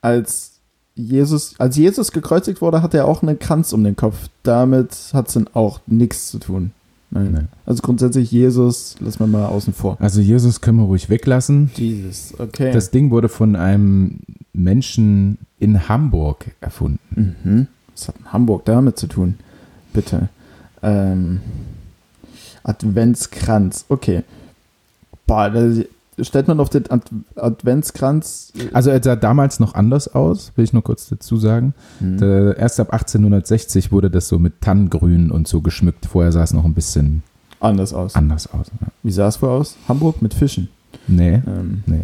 als 0.00 0.52
Jesus, 0.94 1.54
als 1.58 1.76
Jesus 1.76 2.12
gekreuzigt 2.12 2.60
wurde, 2.60 2.82
hatte 2.82 2.98
er 2.98 3.06
auch 3.06 3.22
einen 3.22 3.38
Kranz 3.38 3.72
um 3.72 3.82
den 3.82 3.96
Kopf. 3.96 4.28
Damit 4.42 4.94
hat 5.12 5.28
es 5.28 5.34
dann 5.34 5.48
auch 5.54 5.80
nichts 5.86 6.30
zu 6.30 6.38
tun. 6.38 6.72
Nein. 7.10 7.32
Nee. 7.32 7.46
Also 7.66 7.82
grundsätzlich 7.82 8.30
Jesus, 8.30 8.96
lass 9.00 9.18
mal 9.18 9.26
mal 9.26 9.46
außen 9.46 9.74
vor. 9.74 9.96
Also 10.00 10.20
Jesus 10.20 10.60
können 10.60 10.78
wir 10.78 10.84
ruhig 10.84 11.10
weglassen. 11.10 11.70
Jesus, 11.74 12.38
okay. 12.38 12.72
Das 12.72 12.90
Ding 12.90 13.10
wurde 13.10 13.28
von 13.28 13.54
einem 13.54 14.20
Menschen 14.52 15.38
in 15.58 15.88
Hamburg 15.88 16.52
erfunden. 16.60 16.98
Mhm. 17.44 17.66
Was 17.94 18.08
hat 18.08 18.14
Hamburg 18.26 18.64
damit 18.64 18.98
zu 18.98 19.06
tun? 19.06 19.36
Bitte. 19.92 20.28
Ähm, 20.82 21.40
Adventskranz. 22.64 23.84
Okay. 23.88 24.22
Boah, 25.26 25.50
da 25.50 25.70
stellt 26.24 26.48
man 26.48 26.60
auf 26.60 26.70
den 26.70 26.90
Ad 26.90 27.04
Adventskranz. 27.36 28.52
Also 28.72 28.90
er 28.90 29.02
sah 29.02 29.16
damals 29.16 29.60
noch 29.60 29.74
anders 29.74 30.14
aus, 30.14 30.52
will 30.56 30.64
ich 30.64 30.72
nur 30.72 30.82
kurz 30.82 31.08
dazu 31.08 31.36
sagen. 31.36 31.74
Hm. 31.98 32.18
Der, 32.18 32.56
erst 32.56 32.80
ab 32.80 32.92
1860 32.92 33.92
wurde 33.92 34.10
das 34.10 34.28
so 34.28 34.38
mit 34.38 34.60
Tannengrün 34.60 35.30
und 35.30 35.48
so 35.48 35.60
geschmückt. 35.60 36.06
Vorher 36.06 36.32
sah 36.32 36.42
es 36.42 36.52
noch 36.52 36.64
ein 36.64 36.74
bisschen 36.74 37.22
anders 37.60 37.92
aus. 37.94 38.14
anders 38.14 38.46
aus. 38.52 38.66
Ja. 38.80 38.88
Wie 39.02 39.12
sah 39.12 39.28
es 39.28 39.36
vorher 39.36 39.58
aus? 39.58 39.76
Hamburg 39.88 40.20
mit 40.22 40.34
Fischen. 40.34 40.68
Nee, 41.06 41.42
Ähm, 41.46 41.82
nee. 41.86 42.00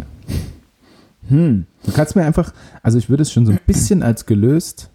hm. 1.29 1.67
Du 1.85 1.93
kannst 1.93 2.17
mir 2.17 2.25
einfach, 2.25 2.53
also 2.83 2.99
ich 2.99 3.09
würde 3.11 3.23
es 3.23 3.33
schon 3.33 3.47
so 3.47 3.53
ein 3.53 3.61
bisschen 3.67 4.03
als 4.03 4.27
gelöst 4.27 4.89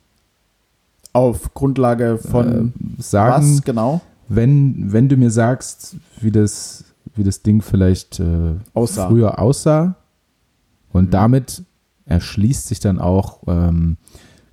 Auf 1.14 1.54
Grundlage 1.54 2.18
von 2.18 2.74
äh, 2.98 3.02
sagen, 3.02 3.54
was 3.56 3.62
genau? 3.64 4.02
wenn, 4.30 4.92
wenn 4.92 5.10
du 5.10 5.16
mir 5.18 5.30
sagst, 5.30 5.96
wie 6.20 6.32
das, 6.32 6.86
wie 7.16 7.24
das 7.24 7.44
Ding 7.44 7.62
vielleicht 7.62 8.20
äh, 8.20 8.56
Aussah. 8.74 9.08
früher 9.08 9.40
aussah. 9.40 9.96
Und 10.92 11.06
Mhm. 11.06 11.12
damit 11.12 11.64
erschließt 12.06 12.68
sich 12.68 12.80
dann 12.80 13.00
auch 13.00 13.40
ähm, 13.48 13.98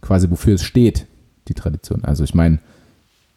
quasi, 0.00 0.30
wofür 0.30 0.54
es 0.54 0.62
steht, 0.62 1.06
die 1.48 1.54
Tradition. 1.54 2.04
Also 2.04 2.24
ich 2.24 2.34
meine, 2.34 2.58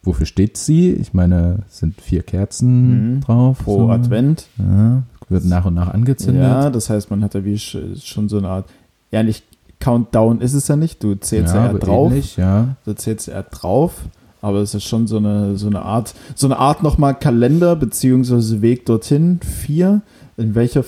wofür 0.04 0.26
steht 0.26 0.58
sie? 0.58 0.92
Ich 0.92 1.14
meine, 1.14 1.60
es 1.70 1.80
sind 1.80 2.00
vier 2.02 2.24
Kerzen 2.24 3.16
Mhm. 3.16 3.22
drauf. 3.22 3.60
Pro 3.64 3.80
so. 3.88 3.90
Advent. 3.90 4.48
Ja, 4.58 5.04
wird 5.30 5.46
nach 5.46 5.66
und 5.66 5.74
nach 5.76 5.88
angezündet. 5.94 6.44
Ja, 6.44 6.70
das 6.70 6.90
heißt, 6.90 7.10
man 7.10 7.24
hat 7.24 7.34
ja 7.34 7.44
wie 7.46 7.56
sch- 7.56 8.06
schon 8.06 8.28
so 8.30 8.38
eine 8.38 8.50
Art, 8.50 8.70
ja 9.12 9.24
nicht 9.24 9.46
Countdown 9.84 10.40
ist 10.40 10.54
es 10.54 10.68
ja 10.70 10.78
nicht, 10.78 11.04
du 11.04 11.16
zählst 11.16 11.54
ja, 11.54 11.66
aber 11.66 11.80
drauf. 11.80 12.12
ähnlich, 12.12 12.38
ja. 12.38 12.76
da 12.86 12.96
zählt 12.96 13.28
eher 13.28 13.44
drauf. 13.44 13.94
Aber 14.42 14.60
es 14.60 14.74
ist 14.74 14.84
schon 14.84 15.08
so 15.08 15.18
eine, 15.18 15.58
so 15.58 15.68
eine 15.68 15.82
Art, 15.84 16.14
so 16.36 16.48
eine 16.48 16.58
Art 16.58 16.84
nochmal 16.84 17.16
Kalender, 17.16 17.76
beziehungsweise 17.76 18.62
Weg 18.62 18.86
dorthin. 18.86 19.40
Vier. 19.42 20.02
In 20.38 20.54
welcher 20.56 20.84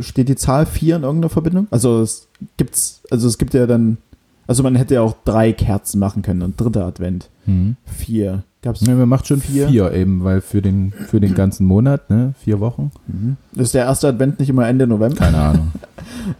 steht 0.00 0.28
die 0.28 0.36
Zahl 0.36 0.66
vier 0.66 0.96
in 0.96 1.02
irgendeiner 1.02 1.30
Verbindung? 1.30 1.66
Also 1.70 2.00
es 2.00 2.28
gibt's, 2.56 3.02
also 3.10 3.26
es 3.28 3.38
gibt 3.38 3.54
ja 3.54 3.66
dann 3.66 3.98
Also 4.46 4.62
man 4.62 4.74
hätte 4.76 4.94
ja 4.94 5.02
auch 5.02 5.14
drei 5.24 5.52
Kerzen 5.52 5.98
machen 5.98 6.22
können 6.22 6.42
und 6.42 6.60
dritter 6.60 6.84
Advent. 6.84 7.28
Mhm. 7.46 7.76
Vier. 7.86 8.42
Gab's 8.62 8.80
Ja, 8.86 8.94
man 8.94 9.08
macht 9.08 9.26
schon 9.26 9.40
Vier. 9.40 9.68
vier. 9.68 9.92
eben, 9.92 10.22
weil 10.22 10.40
für 10.40 10.62
den, 10.62 10.92
für 10.92 11.18
den 11.18 11.34
ganzen 11.34 11.66
Monat, 11.66 12.08
ne, 12.10 12.34
vier 12.38 12.60
Wochen. 12.60 12.92
Mhm. 13.08 13.36
Ist 13.60 13.74
der 13.74 13.84
erste 13.84 14.06
Advent 14.08 14.38
nicht 14.38 14.48
immer 14.48 14.68
Ende 14.68 14.86
November? 14.86 15.16
Keine 15.16 15.38
Ahnung. 15.38 15.72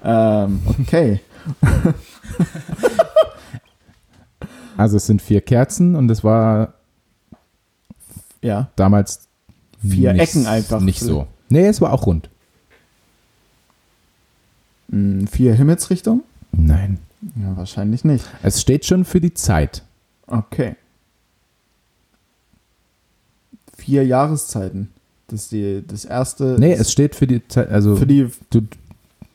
Ähm, 0.04 0.60
okay. 0.80 1.20
Also 4.76 4.96
es 4.96 5.06
sind 5.06 5.20
vier 5.20 5.40
Kerzen 5.42 5.94
und 5.94 6.10
es 6.10 6.24
war 6.24 6.74
Ja. 8.40 8.70
damals 8.76 9.28
Vier 9.86 10.12
nicht, 10.14 10.22
Ecken 10.34 10.46
einfach. 10.46 10.80
Nicht 10.80 11.00
so. 11.00 11.26
Nee, 11.48 11.66
es 11.66 11.80
war 11.80 11.92
auch 11.92 12.06
rund. 12.06 12.30
Mm, 14.88 15.26
Vier 15.26 15.54
Himmelsrichtungen? 15.54 16.22
Nein. 16.52 16.98
Ja, 17.36 17.56
wahrscheinlich 17.56 18.04
nicht. 18.04 18.24
Es 18.42 18.60
steht 18.60 18.84
schon 18.86 19.04
für 19.04 19.20
die 19.20 19.34
Zeit. 19.34 19.82
Okay. 20.26 20.74
Vier 23.76 24.04
Jahreszeiten. 24.06 24.88
Das 25.28 25.48
die, 25.48 25.82
das 25.86 26.04
erste. 26.04 26.56
Nee, 26.58 26.72
es 26.74 26.90
steht 26.92 27.14
für 27.14 27.26
die 27.26 27.46
Zeit, 27.48 27.70
also 27.70 27.96
für 27.96 28.06
die. 28.06 28.28
du, 28.50 28.62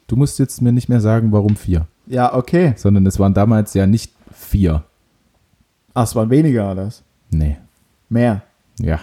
du 0.07 0.15
musst 0.15 0.37
jetzt 0.39 0.61
mir 0.61 0.71
nicht 0.71 0.89
mehr 0.89 1.01
sagen, 1.01 1.31
warum 1.31 1.55
vier, 1.55 1.87
Ja, 2.07 2.33
okay. 2.33 2.73
sondern 2.77 3.05
es 3.05 3.19
waren 3.19 3.33
damals 3.33 3.73
ja 3.73 3.85
nicht 3.85 4.11
vier. 4.33 4.83
Ach, 5.93 6.03
es 6.03 6.15
waren 6.15 6.29
weniger, 6.29 6.75
was? 6.77 7.03
Nee. 7.31 7.57
Mehr. 8.09 8.41
Ja. 8.79 8.99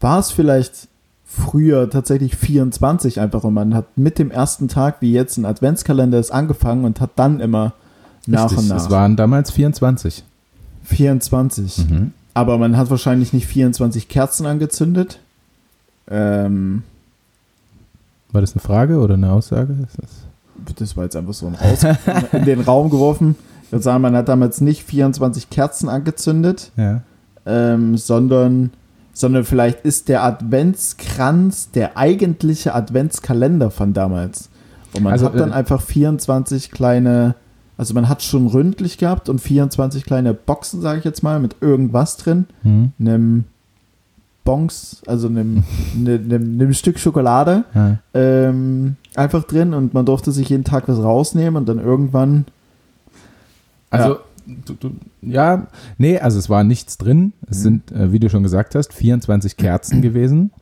War 0.00 0.18
es 0.18 0.30
vielleicht 0.30 0.88
früher 1.24 1.90
tatsächlich 1.90 2.36
24 2.36 3.20
einfach 3.20 3.44
und 3.44 3.54
man 3.54 3.74
hat 3.74 3.98
mit 3.98 4.18
dem 4.18 4.30
ersten 4.30 4.68
Tag, 4.68 4.96
wie 5.00 5.12
jetzt 5.12 5.36
ein 5.36 5.44
Adventskalender 5.44 6.18
ist, 6.18 6.30
angefangen 6.30 6.84
und 6.84 7.00
hat 7.00 7.10
dann 7.16 7.40
immer 7.40 7.74
nach 8.26 8.44
Richtig, 8.44 8.58
und 8.58 8.68
nach. 8.68 8.76
Es 8.76 8.90
waren 8.90 9.16
damals 9.16 9.50
24. 9.50 10.24
24. 10.84 11.90
Mhm. 11.90 12.12
Aber 12.34 12.56
man 12.56 12.76
hat 12.76 12.88
wahrscheinlich 12.90 13.32
nicht 13.32 13.46
24 13.46 14.08
Kerzen 14.08 14.46
angezündet. 14.46 15.18
Ähm, 16.08 16.82
War 18.32 18.40
das 18.40 18.52
eine 18.52 18.62
Frage 18.62 18.98
oder 18.98 19.14
eine 19.14 19.32
Aussage? 19.32 19.74
Ist 19.82 19.98
das 20.00 20.27
das 20.78 20.96
war 20.96 21.04
jetzt 21.04 21.16
einfach 21.16 21.34
so 21.34 21.46
ein 21.46 21.54
Raus 21.54 21.84
in 22.32 22.44
den 22.44 22.60
Raum 22.60 22.90
geworfen. 22.90 23.36
Ich 23.62 23.72
würde 23.72 23.82
sagen, 23.82 24.02
man 24.02 24.16
hat 24.16 24.28
damals 24.28 24.60
nicht 24.60 24.82
24 24.82 25.50
Kerzen 25.50 25.88
angezündet, 25.88 26.72
ja. 26.76 27.02
ähm, 27.44 27.96
sondern, 27.96 28.70
sondern 29.12 29.44
vielleicht 29.44 29.80
ist 29.84 30.08
der 30.08 30.24
Adventskranz 30.24 31.70
der 31.70 31.96
eigentliche 31.96 32.74
Adventskalender 32.74 33.70
von 33.70 33.92
damals. 33.92 34.48
Und 34.94 35.02
man 35.02 35.12
Also, 35.12 35.26
hat 35.26 35.38
dann 35.38 35.50
äh, 35.50 35.54
einfach 35.54 35.82
24 35.82 36.70
kleine, 36.70 37.34
also 37.76 37.92
man 37.92 38.08
hat 38.08 38.22
schon 38.22 38.46
ründlich 38.46 38.96
gehabt 38.96 39.28
und 39.28 39.40
24 39.40 40.04
kleine 40.04 40.32
Boxen, 40.32 40.80
sage 40.80 41.00
ich 41.00 41.04
jetzt 41.04 41.22
mal, 41.22 41.38
mit 41.38 41.56
irgendwas 41.60 42.16
drin. 42.16 42.46
Mhm. 42.62 42.92
einem 42.98 43.44
Bonks, 44.48 45.02
also 45.06 45.28
einem, 45.28 45.62
ne- 45.94 46.14
einem, 46.24 46.42
einem 46.60 46.72
Stück 46.72 46.98
Schokolade 46.98 47.64
ja. 47.74 47.98
ähm, 48.14 48.96
einfach 49.14 49.44
drin 49.44 49.74
und 49.74 49.92
man 49.92 50.06
durfte 50.06 50.32
sich 50.32 50.48
jeden 50.48 50.64
Tag 50.64 50.88
was 50.88 50.98
rausnehmen 51.02 51.56
und 51.56 51.68
dann 51.68 51.78
irgendwann, 51.78 52.46
Also, 53.90 54.18
Du, 54.64 54.72
du, 54.72 54.92
ja, 55.20 55.66
nee, 55.98 56.18
also 56.18 56.38
es 56.38 56.48
war 56.48 56.64
nichts 56.64 56.96
drin. 56.96 57.34
Es 57.50 57.58
Mhm. 57.58 57.62
sind, 57.62 57.92
äh, 57.92 58.12
wie 58.12 58.18
du 58.18 58.30
schon 58.30 58.42
gesagt 58.42 58.74
hast, 58.74 58.94
24 58.94 59.58
Kerzen 59.58 60.00
gewesen. 60.00 60.52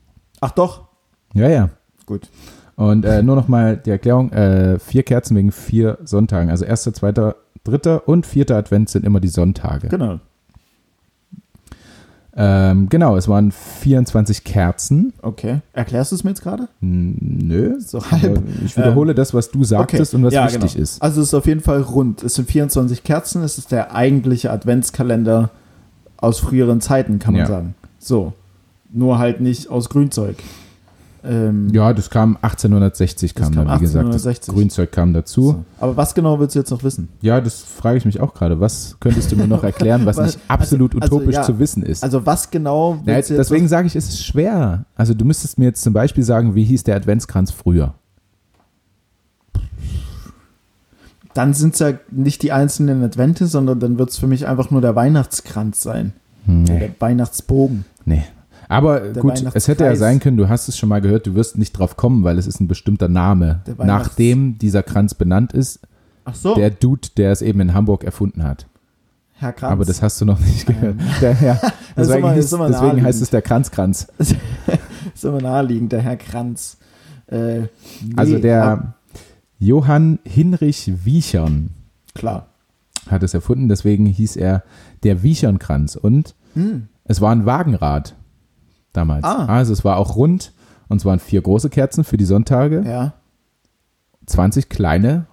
ach 0.40 0.50
doch, 0.50 0.88
Ja, 1.34 1.48
ja. 1.48 1.68
gut. 2.04 2.28
Und 2.74 3.04
äh, 3.04 3.22
nur 3.22 3.36
noch 3.36 3.46
mal 3.46 3.76
die 3.76 3.90
Erklärung: 3.90 4.32
äh, 4.32 4.80
vier 4.80 5.04
Kerzen 5.04 5.36
wegen 5.36 5.52
vier 5.52 5.98
Sonntagen. 6.04 6.50
Also 6.50 6.64
erster, 6.64 6.92
zweiter, 6.94 7.36
dritter 7.62 8.08
und 8.08 8.26
vierter 8.26 8.56
Advent 8.56 8.88
sind 8.90 9.04
immer 9.06 9.20
die 9.20 9.28
Sonntage. 9.28 9.86
Genau. 9.86 10.18
Ähm, 12.38 12.88
genau, 12.90 13.16
es 13.16 13.28
waren 13.28 13.50
24 13.50 14.44
Kerzen. 14.44 15.14
Okay. 15.22 15.60
Erklärst 15.72 16.12
du 16.12 16.16
es 16.16 16.24
mir 16.24 16.30
jetzt 16.30 16.42
gerade? 16.42 16.68
Nö. 16.80 17.80
So 17.80 18.02
halb. 18.10 18.42
ich 18.64 18.76
wiederhole 18.76 19.14
das, 19.14 19.32
was 19.32 19.50
du 19.50 19.64
sagtest 19.64 20.14
und 20.14 20.22
was 20.22 20.34
Ja, 20.34 20.44
wichtig 20.44 20.72
genau. 20.72 20.82
ist. 20.82 21.00
Also 21.00 21.22
es 21.22 21.28
ist 21.28 21.34
auf 21.34 21.46
jeden 21.46 21.62
Fall 21.62 21.80
rund. 21.80 22.22
Es 22.22 22.34
sind 22.34 22.50
24 22.50 23.04
Kerzen, 23.04 23.42
es 23.42 23.56
ist 23.56 23.72
der 23.72 23.94
eigentliche 23.94 24.50
Adventskalender 24.50 25.48
aus 26.18 26.38
früheren 26.40 26.80
Zeiten, 26.82 27.18
kann 27.18 27.32
man 27.32 27.40
Ja. 27.42 27.46
sagen. 27.46 27.74
So. 27.98 28.34
Nur 28.92 29.18
halt 29.18 29.40
nicht 29.40 29.70
aus 29.70 29.88
Grünzeug. 29.88 30.36
Ähm, 31.28 31.68
Ja, 31.72 31.92
das 31.92 32.08
kam 32.10 32.36
1860, 32.40 33.34
Das 33.34 33.42
kam 33.42 33.54
kam 33.54 33.66
dann, 33.66 33.76
wie 33.78 33.80
gesagt. 33.84 34.04
1860. 34.06 34.46
Das 34.46 34.54
Grünzeug 34.54 34.92
kam 34.92 35.12
dazu. 35.12 35.42
so. 35.42 35.64
Aber 35.80 35.96
was 35.96 36.14
genau 36.14 36.38
willst 36.38 36.54
du 36.54 36.60
jetzt 36.60 36.70
noch 36.70 36.82
wissen? 36.84 37.08
Ja, 37.20 37.40
das 37.40 37.60
frage 37.62 37.98
ich 37.98 38.04
mich 38.04 38.20
auch 38.20 38.32
gerade. 38.34 38.60
Was 38.60 38.96
könntest 39.00 39.32
du 39.32 39.36
mir 39.36 39.46
noch 39.46 39.64
erklären, 39.72 40.06
was 40.06 40.18
nicht 40.18 40.38
absolut 40.48 40.94
also- 40.94 41.02
also, 41.02 41.16
utopisch 41.16 41.34
ja. 41.34 41.42
zu 41.42 41.58
wissen 41.58 41.82
ist? 41.82 42.02
Also 42.02 42.24
was 42.26 42.50
genau 42.50 42.98
du 43.04 43.10
jetzt 43.12 43.30
deswegen 43.30 43.68
sage 43.68 43.86
ich, 43.86 43.96
es 43.96 44.08
ist 44.08 44.24
schwer. 44.24 44.84
Also 44.94 45.14
du 45.14 45.24
müsstest 45.24 45.58
mir 45.58 45.66
jetzt 45.66 45.82
zum 45.82 45.92
Beispiel 45.92 46.22
sagen, 46.24 46.54
wie 46.54 46.64
hieß 46.64 46.84
der 46.84 46.96
Adventskranz 46.96 47.50
früher? 47.50 47.94
dann 51.34 51.52
sind 51.52 51.74
es 51.74 51.80
ja 51.80 51.92
nicht 52.10 52.40
die 52.42 52.50
einzelnen 52.52 53.02
Advente, 53.02 53.46
sondern 53.46 53.78
dann 53.78 53.98
wird 53.98 54.08
es 54.08 54.16
für 54.16 54.26
mich 54.26 54.46
einfach 54.46 54.70
nur 54.70 54.80
der 54.80 54.96
Weihnachtskranz 54.96 55.82
sein. 55.82 56.14
Hm, 56.46 56.64
Der 56.64 56.78
nee. 56.78 56.90
Weihnachtsbogen. 56.98 57.84
nee. 58.06 58.24
Aber 58.68 59.00
Der 59.00 59.22
gut, 59.22 59.44
es 59.54 59.68
hätte 59.68 59.84
ja 59.84 59.94
sein 59.96 60.18
können, 60.20 60.36
du 60.36 60.48
hast 60.48 60.68
es 60.68 60.76
schon 60.76 60.88
mal 60.88 61.00
gehört, 61.00 61.26
du 61.26 61.34
wirst 61.34 61.56
nicht 61.58 61.72
drauf 61.72 61.96
kommen, 61.96 62.24
weil 62.24 62.38
es 62.38 62.46
ist 62.46 62.60
ein 62.60 62.68
bestimmter 62.68 63.08
Name, 63.08 63.60
nachdem 63.78 64.58
dieser 64.58 64.82
Kranz 64.82 65.14
benannt 65.14 65.52
ist, 65.52 65.80
Ach 66.24 66.34
so, 66.34 66.54
der 66.56 66.70
Dude, 66.70 67.08
der 67.16 67.30
es 67.30 67.42
eben 67.42 67.60
in 67.60 67.74
Hamburg 67.74 68.02
erfunden 68.02 68.42
hat. 68.42 68.66
Herr 69.34 69.52
Kranz. 69.52 69.72
Aber 69.72 69.84
das 69.84 70.02
hast 70.02 70.20
du 70.20 70.24
noch 70.24 70.40
nicht 70.40 70.66
gehört. 70.66 70.96
Ähm. 70.98 71.06
Der, 71.20 71.36
ja, 71.42 71.60
deswegen 71.96 72.18
immer- 72.20 72.32
hieß, 72.34 72.50
deswegen 72.50 73.02
heißt 73.04 73.22
es 73.22 73.30
der 73.30 73.42
Kranzkranz. 73.42 74.08
ist 74.18 75.24
immer 75.24 75.40
naheliegend, 75.42 75.92
der 75.92 76.00
Herr 76.02 76.16
Kranz. 76.16 76.78
Äh, 77.28 77.60
nee, 77.60 77.68
Also 78.16 78.38
der 78.38 78.94
Johann 79.58 80.18
Hinrich 80.24 80.92
Wiechern 81.04 81.70
Klar. 82.14 82.48
hat 83.08 83.22
es 83.22 83.34
erfunden, 83.34 83.68
deswegen 83.68 84.06
hieß 84.06 84.36
er 84.36 84.62
der 85.02 85.22
Wiechernkranz. 85.22 85.96
Und 85.96 86.34
Hm. 86.54 86.88
es 87.04 87.20
war 87.20 87.30
ein 87.32 87.44
Wagenrad 87.46 88.14
damals. 88.96 89.24
Ah. 89.24 89.46
Also 89.46 89.72
es 89.72 89.84
war 89.84 89.96
auch 89.98 90.16
rund 90.16 90.52
und 90.88 90.98
es 90.98 91.04
waren 91.04 91.18
vier 91.18 91.42
große 91.42 91.70
Kerzen 91.70 92.04
für 92.04 92.16
die 92.16 92.24
Sonntage, 92.24 92.82
Ja. 92.86 93.12
20 94.26 94.68
kleine 94.68 95.26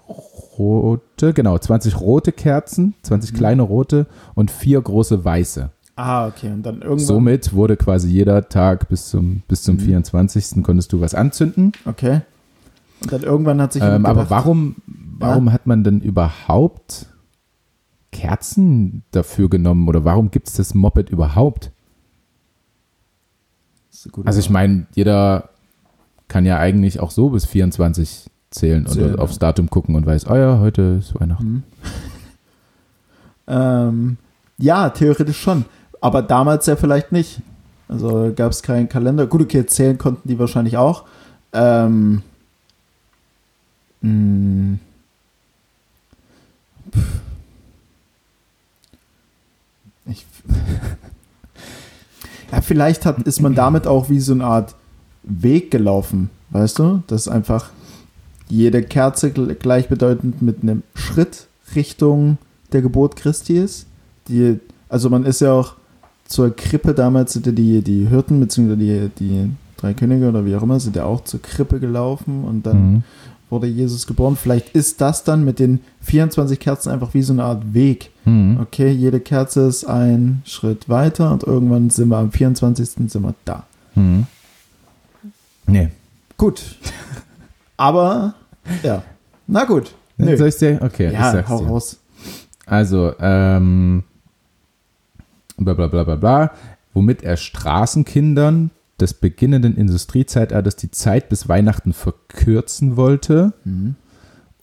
rote, 0.60 1.34
genau, 1.34 1.58
20 1.58 2.00
rote 2.00 2.32
Kerzen, 2.32 2.86
Mhm. 2.86 2.94
20 3.04 3.34
kleine 3.34 3.62
rote 3.64 4.06
und 4.36 4.52
vier 4.52 4.80
große 4.82 5.26
weiße. 5.26 5.72
Ah, 5.96 6.28
okay. 6.28 6.52
Und 6.52 6.64
dann 6.64 6.76
irgendwann. 6.82 7.00
Somit 7.00 7.54
wurde 7.54 7.78
quasi 7.78 8.10
jeder 8.10 8.50
Tag 8.50 8.90
bis 8.90 9.10
zum, 9.10 9.42
bis 9.48 9.64
zum 9.64 9.76
Mhm. 9.76 9.80
24. 9.82 10.64
konntest 10.64 10.92
du 10.94 11.02
was 11.02 11.14
anzünden. 11.16 11.72
Okay. 11.86 12.22
Und 13.02 13.12
dann 13.12 13.22
irgendwann 13.24 13.62
hat 13.62 13.74
sich 13.74 13.84
Ähm, 13.84 14.06
aber 14.06 14.30
warum, 14.30 14.76
warum 14.88 15.52
hat 15.52 15.68
man 15.68 15.84
denn 15.84 16.00
überhaupt 16.02 17.08
Kerzen 18.12 19.04
dafür 19.12 19.50
genommen 19.50 19.88
oder 19.88 20.06
warum 20.06 20.32
gibt 20.32 20.48
es 20.48 20.54
das 20.56 20.74
Moped 20.74 21.10
überhaupt? 21.10 21.72
Das 23.90 23.93
ist 23.93 23.93
eine 23.93 23.93
gute 23.93 23.93
Also 24.26 24.40
ich 24.40 24.50
meine, 24.50 24.86
jeder 24.94 25.50
kann 26.28 26.46
ja 26.46 26.58
eigentlich 26.58 27.00
auch 27.00 27.12
so 27.12 27.30
bis 27.30 27.46
24 27.46 28.30
zählen 28.50 28.86
und 28.86 29.20
aufs 29.20 29.40
Datum 29.40 29.70
gucken 29.70 29.96
und 29.96 30.06
weiß, 30.06 30.28
oh 30.30 30.36
ja, 30.36 30.60
heute 30.60 31.00
ist 31.00 31.20
Weihnachten. 31.20 31.44
Hm. 31.46 31.64
Ähm, 33.46 34.16
ja, 34.58 34.90
theoretisch 34.90 35.42
schon. 35.42 35.66
Aber 36.00 36.22
damals 36.22 36.66
ja 36.66 36.78
vielleicht 36.78 37.12
nicht. 37.12 37.42
Also 37.90 38.32
gab 38.34 38.52
es 38.52 38.64
keinen 38.64 38.88
Kalender. 38.88 39.28
Gut, 39.28 39.42
okay, 39.42 39.66
zählen 39.66 39.98
konnten 39.98 40.28
die 40.28 40.40
wahrscheinlich 40.40 40.78
auch. 40.78 41.04
Ähm, 41.52 42.22
mh. 44.02 44.78
Pff. 46.92 47.22
ich, 50.06 50.26
ja, 52.54 52.62
vielleicht 52.62 53.06
hat, 53.06 53.20
ist 53.24 53.42
man 53.42 53.56
damit 53.56 53.88
auch 53.88 54.10
wie 54.10 54.20
so 54.20 54.34
eine 54.34 54.46
Art 54.46 54.76
Weg 55.24 55.72
gelaufen, 55.72 56.30
weißt 56.52 56.80
du? 56.80 57.04
Das 57.08 57.22
ist 57.22 57.28
einfach 57.30 57.70
jede 58.50 58.84
Kerze 58.84 59.28
gl- 59.30 59.54
gleichbedeutend 59.56 60.42
mit 60.42 60.62
einem 60.62 60.84
Schritt 60.96 61.48
Richtung 61.76 62.38
der 62.72 62.82
Geburt 62.82 63.16
Christi 63.16 63.58
ist. 63.58 63.88
Die, 64.28 64.60
also 64.90 65.10
man 65.10 65.26
ist 65.26 65.42
ja 65.42 65.54
auch 65.54 65.74
zur 66.28 66.56
Krippe 66.56 66.94
damals 66.94 67.34
sind 67.34 67.46
ja 67.46 67.52
die, 67.52 67.82
die 67.82 68.08
Hirten, 68.08 68.40
beziehungsweise 68.40 68.78
die, 68.80 69.10
die 69.20 69.52
drei 69.78 69.94
Könige 69.94 70.30
oder 70.30 70.46
wie 70.46 70.56
auch 70.56 70.64
immer, 70.64 70.80
sind 70.80 70.96
ja 70.96 71.06
auch 71.06 71.24
zur 71.24 71.42
Krippe 71.42 71.80
gelaufen 71.80 72.44
und 72.44 72.66
dann 72.66 72.92
Mhm. 72.94 73.04
Wurde 73.54 73.68
Jesus 73.68 74.06
geboren. 74.08 74.36
Vielleicht 74.36 74.70
ist 74.76 75.00
das 75.00 75.24
dann 75.24 75.46
mit 75.46 75.60
den 75.60 75.80
24 76.02 76.60
Kerzen 76.60 76.90
einfach 76.90 77.14
wie 77.14 77.22
so 77.22 77.32
eine 77.32 77.44
Art 77.46 77.74
Weg. 77.74 78.12
Mhm. 78.26 78.60
Okay, 78.62 78.90
jede 78.92 79.20
Kerze 79.22 79.62
ist 79.68 79.86
ein 79.86 80.42
Schritt 80.46 80.90
weiter 80.90 81.32
und 81.32 81.44
irgendwann 81.44 81.90
sind 81.90 82.10
wir 82.10 82.18
am 82.18 82.32
24. 82.32 82.90
sind 83.10 83.14
wir 83.24 83.34
da. 83.46 83.64
Mhm. 83.96 84.26
Nee. 85.68 85.90
Gut. 86.38 86.62
Aber, 87.78 88.34
ja. 88.84 89.04
Na 89.48 89.64
gut. 89.66 89.94
Nö. 90.18 90.36
Soll 90.38 90.50
ich 90.50 90.58
dir? 90.58 90.80
Okay, 90.82 91.08
ich 91.08 91.14
Ja, 91.14 91.32
sag's 91.32 91.50
hau 91.50 91.60
dir. 91.60 91.68
raus. 91.68 91.98
Also, 92.66 93.14
ähm, 93.20 94.04
bla 95.58 95.74
bla 95.74 95.88
bla 95.88 96.04
bla 96.04 96.16
bla, 96.16 96.52
womit 96.94 97.24
er 97.24 97.38
Straßenkindern 97.38 98.72
des 99.00 99.14
beginnenden 99.16 99.76
Industriezeitalters 99.76 100.76
die 100.76 100.92
Zeit 100.92 101.30
bis 101.30 101.48
Weihnachten 101.50 101.94
verkürzen 101.94 102.96
wollte. 102.96 103.54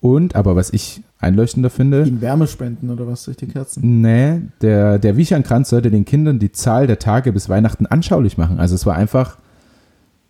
Und, 0.01 0.35
aber 0.37 0.57
was 0.57 0.72
ich 0.72 1.03
einleuchtender 1.18 1.68
finde, 1.68 2.05
Ihnen 2.07 2.20
Wärme 2.22 2.47
spenden 2.47 2.89
oder 2.91 3.07
was 3.07 3.24
durch 3.24 3.37
die 3.37 3.47
Kerzen? 3.49 4.01
nee, 4.01 4.41
der, 4.62 4.99
der 4.99 5.16
Wichernkranz 5.18 5.68
sollte 5.70 5.91
den 5.91 6.05
Kindern 6.07 6.39
die 6.39 6.53
Zahl 6.53 6.87
der 6.87 6.99
Tage 6.99 7.33
bis 7.33 7.49
Weihnachten 7.51 7.85
anschaulich 7.87 8.39
machen. 8.39 8.59
Also 8.59 8.74
es 8.74 8.87
war 8.87 8.95
einfach 8.97 9.37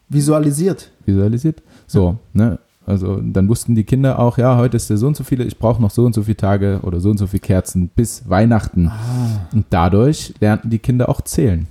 Visualisiert. 0.09 0.91
visualisiert. 1.07 1.63
So, 1.87 2.19
ne? 2.33 2.59
Also 2.87 3.21
dann 3.23 3.49
wussten 3.49 3.77
die 3.77 3.85
Kinder 3.85 4.19
auch, 4.19 4.37
ja, 4.39 4.57
heute 4.57 4.77
ist 4.77 4.91
der 4.91 4.97
so 4.97 5.07
und 5.07 5.17
so 5.17 5.23
viele, 5.23 5.45
ich 5.45 5.59
brauche 5.59 5.81
noch 5.81 5.91
so 5.91 6.05
und 6.05 6.15
so 6.15 6.25
viele 6.25 6.39
Tage 6.39 6.81
oder 6.83 6.99
so 6.99 7.11
und 7.11 7.19
so 7.19 7.29
viele 7.29 7.41
Kerzen 7.43 7.89
bis 7.89 8.29
Weihnachten. 8.29 8.89
Ah, 8.89 9.47
Und 9.53 9.67
dadurch 9.71 10.35
lernten 10.41 10.71
die 10.71 10.81
Kinder 10.81 11.09
auch 11.09 11.21
zählen. 11.21 11.69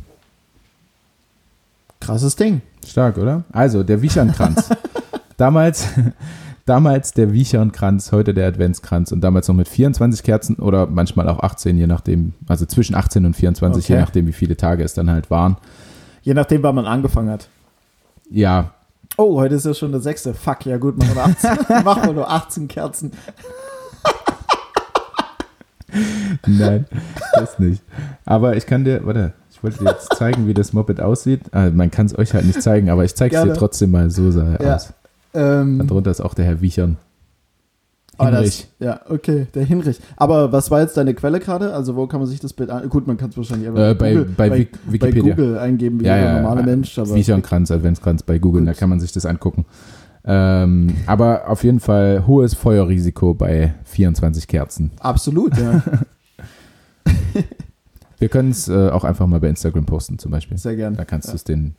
Krasses 2.00 2.36
Ding. 2.36 2.62
Stark, 2.86 3.18
oder? 3.18 3.44
Also, 3.52 3.84
der 3.84 4.02
Wichernkranz. 4.02 4.70
damals, 5.38 5.88
damals 6.66 7.12
der 7.14 7.34
Wichernkranz, 7.34 8.12
heute 8.12 8.34
der 8.34 8.48
Adventskranz 8.48 9.12
und 9.12 9.22
damals 9.22 9.48
noch 9.48 9.56
mit 9.56 9.68
24 9.68 10.24
Kerzen 10.24 10.56
oder 10.56 10.88
manchmal 10.88 11.28
auch 11.30 11.40
18, 11.40 11.78
je 11.78 11.88
nachdem, 11.88 12.34
also 12.48 12.66
zwischen 12.66 12.96
18 12.96 13.26
und 13.26 13.36
24, 13.36 13.88
je 13.88 13.96
Okay. 13.96 14.02
nachdem, 14.02 14.28
wie 14.28 14.34
viele 14.34 14.56
Tage 14.58 14.84
es 14.84 14.94
dann 14.94 15.10
halt 15.10 15.30
waren. 15.30 15.58
Je 16.22 16.34
nachdem, 16.34 16.64
wann 16.64 16.76
man 16.76 16.86
angefangen 16.86 17.30
hat. 17.30 17.50
Ja, 18.30 18.74
Oh, 19.18 19.38
heute 19.38 19.56
ist 19.56 19.66
ja 19.66 19.74
schon 19.74 19.92
der 19.92 20.00
sechste. 20.00 20.34
Fuck, 20.34 20.66
ja 20.66 20.78
gut, 20.78 20.98
machen 20.98 21.14
wir, 21.16 21.26
18, 21.26 21.58
machen 21.84 22.04
wir 22.06 22.14
nur 22.14 22.30
18 22.32 22.70
Kerzen. 22.70 23.12
nein, 26.48 26.86
das 27.34 27.60
nicht. 27.60 27.84
Aber 28.26 28.56
ich 28.56 28.66
kann 28.66 28.86
dir, 28.86 29.06
warte, 29.06 29.34
ich 29.60 29.64
wollte 29.64 29.80
dir 29.84 29.92
jetzt 29.92 30.16
zeigen, 30.16 30.48
wie 30.48 30.54
das 30.54 30.74
Moped 30.74 31.02
aussieht. 31.02 31.42
Ah, 31.52 31.70
man 31.70 31.92
kann 31.92 32.06
es 32.08 32.18
euch 32.18 32.34
halt 32.34 32.46
nicht 32.46 32.62
zeigen, 32.62 32.90
aber 32.90 33.04
ich 33.06 33.14
zeige 33.16 33.36
es 33.36 33.44
dir 33.44 33.54
trotzdem 33.54 33.92
mal, 33.92 34.10
so 34.10 34.32
sah 34.32 34.54
er 34.56 34.66
Ja. 34.66 34.76
aus. 34.76 34.94
Ähm, 35.34 35.86
Darunter 35.88 36.10
ist 36.12 36.22
auch 36.22 36.34
der 36.34 36.46
Herr 36.46 36.62
Wichern. 36.62 36.98
oh, 38.18 38.24
das, 38.26 38.34
Hinrich. 38.34 38.68
ja, 38.80 39.00
okay, 39.10 39.48
der 39.54 39.64
Hinrich. 39.64 40.00
Aber 40.18 40.52
was 40.52 40.72
war 40.72 40.82
jetzt 40.82 40.98
deine 40.98 41.14
Quelle 41.14 41.40
gerade? 41.40 41.74
Also 41.74 41.96
wo 41.96 42.08
kann 42.08 42.20
man 42.20 42.28
sich 42.28 42.40
das 42.40 42.52
Bild 42.54 42.70
an? 42.70 42.90
Gut, 42.90 43.06
man 43.06 43.16
kann 43.18 43.30
es 43.30 43.38
wahrscheinlich 43.38 43.68
einfach 43.70 43.82
Äh, 43.92 43.94
bei- 43.96 44.26
bei 44.36 44.50
Wik- 44.60 44.72
bei 44.86 44.92
Wikipedia. 44.94 45.36
Google 45.36 45.58
eingeben, 45.60 46.00
wie 46.02 46.06
Ja, 46.06 46.18
der 46.18 46.42
normale 46.42 46.62
ja. 46.62 46.66
Mensch. 46.66 46.98
Aber 46.98 47.14
Wichernkranz, 47.14 47.70
Adventskranz 47.72 48.24
bei 48.24 48.40
Google, 48.40 48.62
Gut. 48.64 48.70
da 48.70 48.74
kann 48.74 48.90
man 48.90 49.00
sich 49.00 49.12
das 49.12 49.26
angucken. 49.26 49.66
Ähm, 50.26 50.96
aber 51.06 51.48
auf 51.50 51.64
jeden 51.64 51.80
Fall 51.80 52.26
hohes 52.28 52.54
Feuerrisiko 52.54 53.34
bei 53.34 53.74
24 53.86 54.48
Kerzen. 54.48 54.92
Absolut, 55.00 55.56
ja. 55.58 55.82
Wir 58.20 58.30
können 58.30 58.52
es 58.52 58.68
äh, 58.68 58.90
auch 58.90 59.04
einfach 59.04 59.26
mal 59.28 59.40
bei 59.40 59.50
Instagram 59.50 59.86
posten 59.86 60.20
zum 60.20 60.32
Beispiel. 60.32 60.58
Sehr 60.58 60.76
gern. 60.76 60.96
Da 60.96 61.06
kannst 61.06 61.30
du 61.30 61.36
es 61.36 61.44
den, 61.46 61.76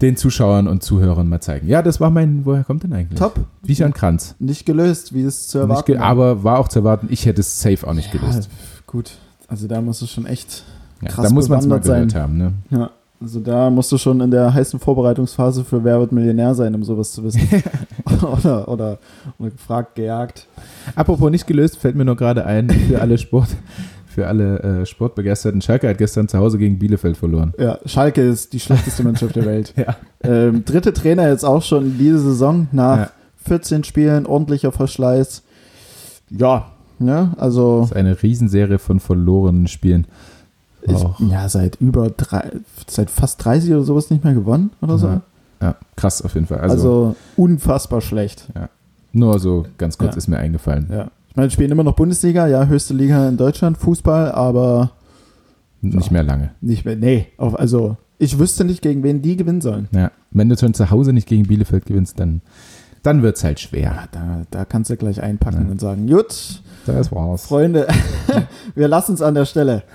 den 0.00 0.16
Zuschauern 0.16 0.68
und 0.68 0.82
Zuhörern 0.82 1.28
mal 1.28 1.40
zeigen. 1.40 1.66
Ja, 1.66 1.82
das 1.82 2.00
war 2.00 2.10
mein, 2.10 2.44
woher 2.44 2.64
kommt 2.64 2.84
denn 2.84 2.92
eigentlich? 2.92 3.18
Top. 3.18 3.40
Wichernkranz. 3.62 4.36
Nicht 4.38 4.66
gelöst, 4.66 5.12
wie 5.14 5.22
es 5.22 5.48
zu 5.48 5.58
erwarten 5.58 5.92
ge 5.92 5.96
aber 5.98 6.44
war 6.44 6.58
auch 6.58 6.68
zu 6.68 6.78
erwarten, 6.80 7.08
ich 7.10 7.26
hätte 7.26 7.40
es 7.40 7.60
safe 7.60 7.86
auch 7.86 7.94
nicht 7.94 8.12
gelöst. 8.12 8.48
Ja, 8.50 8.82
gut, 8.86 9.12
also 9.48 9.66
da 9.66 9.80
musst 9.80 10.00
du 10.00 10.06
schon 10.06 10.26
echt 10.26 10.64
Ja, 11.02 11.08
krass 11.08 11.26
da 11.26 11.34
muss 11.34 11.48
man 11.48 11.58
es 11.58 11.66
mal 11.66 11.80
gehört 11.80 12.14
haben. 12.14 12.38
Ne? 12.38 12.52
Ja, 12.70 12.90
also 13.20 13.38
da 13.38 13.70
musst 13.70 13.92
du 13.92 13.98
schon 13.98 14.20
in 14.20 14.30
der 14.30 14.52
heißen 14.52 14.80
Vorbereitungsphase 14.80 15.64
für 15.64 15.84
Wer 15.84 16.00
wird 16.00 16.10
Millionär 16.10 16.54
sein, 16.54 16.74
um 16.74 16.82
sowas 16.82 17.12
zu 17.12 17.22
wissen. 17.22 17.40
oder, 18.22 18.68
oder, 18.68 18.98
oder 19.38 19.50
gefragt, 19.50 19.94
gejagt. 19.94 20.48
Apropos 20.96 21.30
nicht 21.30 21.46
gelöst, 21.46 21.76
fällt 21.78 21.94
mir 21.94 22.04
nur 22.04 22.16
gerade 22.16 22.44
ein, 22.44 22.68
für 22.70 23.00
alle 23.00 23.18
Sport, 23.18 23.50
für 24.12 24.26
alle 24.28 24.60
äh, 24.82 24.86
Sportbegeisterten. 24.86 25.60
Schalke 25.62 25.88
hat 25.88 25.98
gestern 25.98 26.28
zu 26.28 26.38
Hause 26.38 26.58
gegen 26.58 26.78
Bielefeld 26.78 27.16
verloren. 27.16 27.52
Ja, 27.58 27.78
Schalke 27.86 28.22
ist 28.22 28.52
die 28.52 28.60
schlechteste 28.60 29.02
Mannschaft 29.04 29.34
der 29.36 29.44
Welt. 29.46 29.74
Ja. 29.76 29.96
Ähm, 30.22 30.64
dritte 30.64 30.92
Trainer 30.92 31.28
jetzt 31.28 31.44
auch 31.44 31.62
schon 31.62 31.98
diese 31.98 32.18
Saison 32.20 32.68
nach 32.72 32.96
Ja. 32.98 33.10
14 33.44 33.82
Spielen, 33.84 34.24
ordentlicher 34.26 34.70
Verschleiß. 34.70 35.42
Ja, 36.30 36.66
ne, 36.98 37.32
also 37.36 37.80
Das 37.80 37.90
ist 37.90 37.96
eine 37.96 38.22
Riesenserie 38.22 38.78
von 38.78 39.00
verlorenen 39.00 39.66
Spielen. 39.66 40.06
Auch. 40.88 41.18
ja, 41.20 41.48
seit 41.48 41.76
über 41.76 42.10
drei, 42.10 42.50
seit 42.88 43.08
fast 43.10 43.44
30 43.44 43.70
oder 43.72 43.82
sowas 43.84 44.10
nicht 44.10 44.24
mehr 44.24 44.34
gewonnen 44.34 44.70
oder 44.80 44.98
so. 44.98 45.06
Ja. 45.08 45.20
Ja, 45.60 45.76
krass 45.96 46.22
auf 46.22 46.34
jeden 46.34 46.46
Fall. 46.46 46.58
Also, 46.58 46.74
Also, 46.74 47.16
unfassbar 47.36 48.00
schlecht. 48.00 48.48
nur 49.12 49.38
so 49.38 49.64
ganz 49.78 49.96
kurz 49.98 50.12
Ja. 50.14 50.18
ist 50.18 50.26
mir 50.28 50.38
eingefallen. 50.38 50.88
Ja. 50.90 51.10
Ich 51.32 51.36
meine, 51.36 51.50
spielen 51.50 51.72
immer 51.72 51.82
noch 51.82 51.94
Bundesliga, 51.96 52.46
ja, 52.46 52.66
höchste 52.66 52.92
Liga 52.92 53.26
in 53.26 53.38
Deutschland, 53.38 53.78
Fußball, 53.78 54.32
aber 54.32 54.90
Nicht 55.80 56.10
mehr 56.10 56.22
lange. 56.22 56.50
nicht 56.60 56.84
mehr. 56.84 56.94
Nee, 56.94 57.28
auf, 57.38 57.58
also 57.58 57.96
ich 58.18 58.38
wüsste 58.38 58.64
nicht, 58.66 58.82
gegen 58.82 59.02
wen 59.02 59.22
die 59.22 59.38
gewinnen 59.38 59.62
sollen. 59.62 59.88
Ja. 59.92 60.10
Wenn 60.30 60.50
du 60.50 60.58
schon 60.58 60.74
zu 60.74 60.90
Hause 60.90 61.14
nicht 61.14 61.26
gegen 61.26 61.44
Bielefeld 61.44 61.86
gewinnst, 61.86 62.20
dann, 62.20 62.42
dann 63.02 63.22
wird 63.22 63.38
es 63.38 63.44
halt 63.44 63.60
schwer. 63.60 63.80
Ja, 63.80 64.04
da, 64.12 64.42
da 64.50 64.64
kannst 64.66 64.90
du 64.90 64.96
gleich 64.98 65.22
einpacken 65.22 65.64
Ja. 65.64 65.70
und 65.70 65.80
sagen, 65.80 66.06
gut, 66.06 66.62
Das 66.84 67.10
war's. 67.10 67.46
Freunde, 67.46 67.88
wir 68.74 68.88
lassen 68.88 69.14
es 69.14 69.22
an 69.22 69.34
der 69.34 69.46
Stelle. 69.46 69.84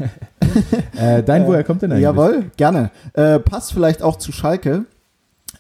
Äh, 0.97 1.21
dein, 1.21 1.45
woher 1.45 1.63
kommt 1.63 1.83
denn 1.83 1.91
eigentlich? 1.91 2.03
Jawohl, 2.03 2.45
gerne. 2.57 2.89
Äh, 3.13 3.37
passt 3.37 3.73
vielleicht 3.73 4.01
auch 4.01 4.15
zu 4.15 4.31
Schalke. 4.31 4.85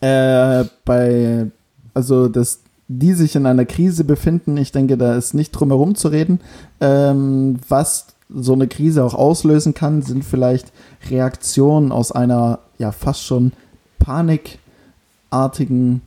Äh, 0.01 0.63
bei, 0.85 1.51
also, 1.93 2.29
dass 2.29 2.61
die 2.87 3.13
sich 3.13 3.35
in 3.35 3.45
einer 3.45 3.65
Krise 3.65 4.03
befinden, 4.03 4.57
ich 4.57 4.71
denke, 4.71 4.97
da 4.97 5.15
ist 5.15 5.33
nicht 5.33 5.51
drum 5.51 5.69
herum 5.69 5.95
zu 5.95 6.07
reden. 6.07 6.39
Ähm, 6.79 7.59
was 7.67 8.07
so 8.29 8.53
eine 8.53 8.67
Krise 8.67 9.03
auch 9.03 9.13
auslösen 9.13 9.73
kann, 9.73 10.01
sind 10.01 10.23
vielleicht 10.23 10.71
Reaktionen 11.09 11.91
aus 11.91 12.11
einer 12.11 12.59
ja 12.77 12.91
fast 12.91 13.23
schon 13.23 13.51
panikartigen 13.99 16.01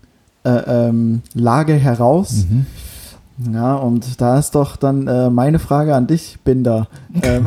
äh, 0.44 0.88
ähm, 0.88 1.22
Lage 1.34 1.74
heraus. 1.74 2.46
Mhm. 2.48 2.66
Ja, 3.54 3.74
und 3.74 4.20
da 4.20 4.38
ist 4.38 4.54
doch 4.54 4.76
dann 4.76 5.06
äh, 5.06 5.30
meine 5.30 5.58
Frage 5.58 5.94
an 5.94 6.06
dich, 6.06 6.38
Binder. 6.44 6.88
ähm, 7.22 7.46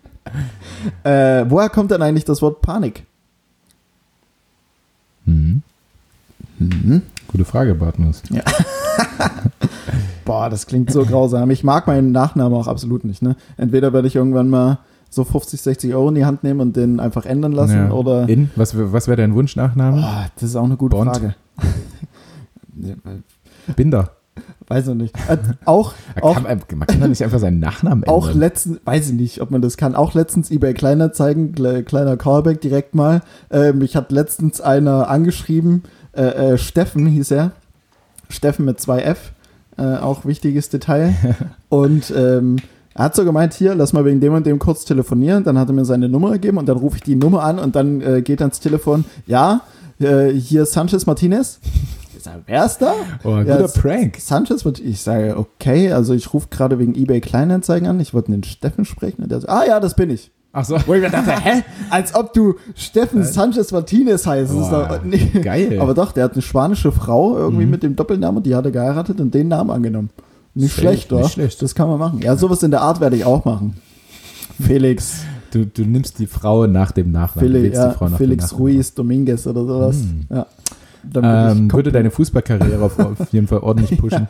äh, 1.04 1.44
woher 1.48 1.68
kommt 1.68 1.90
denn 1.90 2.00
eigentlich 2.00 2.24
das 2.24 2.40
Wort 2.40 2.62
Panik? 2.62 3.04
Mhm. 6.58 7.02
Gute 7.34 7.44
Frage, 7.44 7.74
Bartmus. 7.74 8.22
Boah, 10.24 10.48
das 10.48 10.66
klingt 10.68 10.92
so 10.92 11.04
grausam. 11.04 11.50
Ich 11.50 11.64
mag 11.64 11.88
meinen 11.88 12.12
Nachnamen 12.12 12.56
auch 12.56 12.68
absolut 12.68 13.04
nicht. 13.04 13.22
Ne? 13.22 13.34
Entweder 13.56 13.92
werde 13.92 14.06
ich 14.06 14.14
irgendwann 14.14 14.48
mal 14.48 14.78
so 15.10 15.24
50, 15.24 15.60
60 15.60 15.94
Euro 15.94 16.10
in 16.10 16.14
die 16.14 16.24
Hand 16.24 16.44
nehmen 16.44 16.60
und 16.60 16.76
den 16.76 17.00
einfach 17.00 17.26
ändern 17.26 17.50
lassen 17.50 17.76
Ja. 17.88 17.90
oder. 17.90 18.28
In? 18.28 18.50
Was, 18.54 18.74
was 18.76 19.08
wäre 19.08 19.16
dein 19.16 19.34
Wunschnachname? 19.34 20.00
Boah, 20.00 20.26
das 20.36 20.44
ist 20.44 20.54
auch 20.56 20.64
eine 20.64 20.76
gute 20.76 20.94
Bond? 20.96 21.10
Frage. 21.10 21.34
Ja, 22.76 22.94
Binder. 23.76 24.10
Weiß 24.66 24.88
ich 24.88 24.94
nicht. 24.96 25.14
Äh, 25.28 25.36
auch, 25.64 25.92
Man 26.16 26.24
auch, 26.24 26.34
kann, 26.44 26.60
man 26.76 26.86
kann 26.88 27.00
doch 27.00 27.06
nicht 27.06 27.22
einfach 27.22 27.38
seinen 27.38 27.60
Nachnamen 27.60 28.02
ändern. 28.02 28.14
auch 28.14 28.32
letztens, 28.34 28.80
weiß 28.84 29.08
ich 29.10 29.12
nicht, 29.14 29.40
ob 29.40 29.52
man 29.52 29.62
das 29.62 29.76
kann, 29.76 29.94
auch 29.94 30.14
letztens 30.14 30.50
eBay 30.50 30.74
Kleinanzeigen, 30.74 31.54
kle- 31.54 31.84
kleiner 31.84 32.16
Callback 32.16 32.60
direkt 32.60 32.96
mal. 32.96 33.20
Ähm, 33.50 33.80
ich 33.82 33.94
hat 33.94 34.10
letztens 34.10 34.60
einer 34.60 35.08
angeschrieben, 35.08 35.84
äh, 36.16 36.52
äh, 36.54 36.58
Steffen 36.58 37.06
hieß 37.06 37.30
er. 37.32 37.52
Steffen 38.30 38.64
mit 38.64 38.80
zwei 38.80 39.00
F, 39.02 39.32
äh, 39.76 39.96
auch 39.96 40.24
wichtiges 40.24 40.68
Detail. 40.70 41.14
und 41.68 42.12
ähm, 42.16 42.56
er 42.94 43.04
hat 43.06 43.16
so 43.16 43.24
gemeint, 43.24 43.54
hier, 43.54 43.74
lass 43.74 43.92
mal 43.92 44.04
wegen 44.04 44.20
dem 44.20 44.32
und 44.34 44.46
dem 44.46 44.58
kurz 44.58 44.84
telefonieren. 44.84 45.44
Dann 45.44 45.58
hat 45.58 45.68
er 45.68 45.74
mir 45.74 45.84
seine 45.84 46.08
Nummer 46.08 46.30
gegeben 46.32 46.58
und 46.58 46.66
dann 46.66 46.76
rufe 46.76 46.96
ich 46.96 47.02
die 47.02 47.16
Nummer 47.16 47.42
an 47.42 47.58
und 47.58 47.74
dann 47.76 48.00
äh, 48.00 48.22
geht 48.22 48.40
ans 48.40 48.60
Telefon, 48.60 49.04
ja, 49.26 49.62
äh, 50.00 50.28
hier 50.30 50.62
ist 50.62 50.72
Sanchez 50.72 51.06
Martinez. 51.06 51.58
Ich 52.16 52.22
sage, 52.22 52.42
wer 52.46 52.64
ist 52.64 52.78
da? 52.78 52.94
oh, 53.24 53.32
ein 53.32 53.46
Ja, 53.46 53.56
guter 53.58 53.68
Prank. 53.80 54.16
Sanchez, 54.18 54.64
wird- 54.64 54.80
ich 54.80 55.00
sage, 55.02 55.36
okay, 55.36 55.92
also 55.92 56.14
ich 56.14 56.32
rufe 56.32 56.46
gerade 56.50 56.78
wegen 56.78 56.94
eBay 56.94 57.20
Kleinanzeigen 57.20 57.86
an, 57.88 58.00
ich 58.00 58.14
wollte 58.14 58.30
den 58.32 58.44
Steffen 58.44 58.84
sprechen 58.84 59.22
und 59.24 59.30
der 59.30 59.40
so, 59.40 59.48
ah 59.48 59.64
ja, 59.66 59.78
das 59.80 59.94
bin 59.94 60.08
ich. 60.10 60.30
Ach 60.56 60.64
so. 60.64 60.76
Wo 60.86 60.94
ich 60.94 61.02
mir 61.02 61.10
dachte, 61.10 61.32
hä? 61.32 61.62
Als 61.90 62.14
ob 62.14 62.32
du 62.32 62.54
Steffen 62.76 63.24
Sanchez 63.24 63.72
Martinez 63.72 64.24
heißt. 64.26 64.52
Ist 64.52 64.70
Boah, 64.70 64.88
doch, 64.88 65.04
nee. 65.04 65.18
geil. 65.42 65.78
Aber 65.80 65.94
doch, 65.94 66.12
der 66.12 66.24
hat 66.24 66.32
eine 66.34 66.42
spanische 66.42 66.92
Frau 66.92 67.36
irgendwie 67.36 67.64
Mhm. 67.64 67.70
mit 67.72 67.82
dem 67.82 67.96
Doppelnamen 67.96 68.36
und 68.38 68.46
die 68.46 68.54
hat 68.54 68.64
er 68.64 68.70
geheiratet 68.70 69.20
und 69.20 69.34
den 69.34 69.48
Namen 69.48 69.70
angenommen. 69.70 70.10
Nicht 70.54 70.74
schlecht, 70.74 71.10
nicht 71.10 71.20
oder? 71.20 71.28
schlecht. 71.28 71.60
Das 71.60 71.74
kann 71.74 71.88
man 71.88 71.98
machen. 71.98 72.20
Ja, 72.22 72.36
sowas 72.36 72.62
in 72.62 72.70
der 72.70 72.80
Art 72.82 73.00
werde 73.00 73.16
ich 73.16 73.24
auch 73.24 73.44
machen. 73.44 73.74
Felix, 74.62 75.22
Du, 75.50 75.64
du 75.66 75.82
nimmst 75.82 76.18
die 76.18 76.26
Frau 76.26 76.66
nach 76.66 76.90
dem 76.90 77.12
Nachnamen. 77.12 77.52
Felix, 77.52 77.76
ja, 77.76 77.90
Frau 77.90 78.08
nach 78.08 78.16
Felix 78.18 78.44
Nachnamen. 78.44 78.62
Ruiz 78.66 78.92
Dominguez 78.94 79.46
oder 79.46 79.64
sowas. 79.64 79.96
Mhm. 79.98 80.26
Ja. 80.28 80.46
Dann 81.04 81.22
würde 81.22 81.52
ich 81.52 81.58
Ähm, 81.60 81.72
würde 81.72 81.92
deine 81.92 82.10
Fußballkarriere 82.10 82.82
auf, 82.82 82.96
jeden 83.30 83.46
Fall 83.46 83.58
ordentlich 83.58 83.96
pushen. 84.00 84.26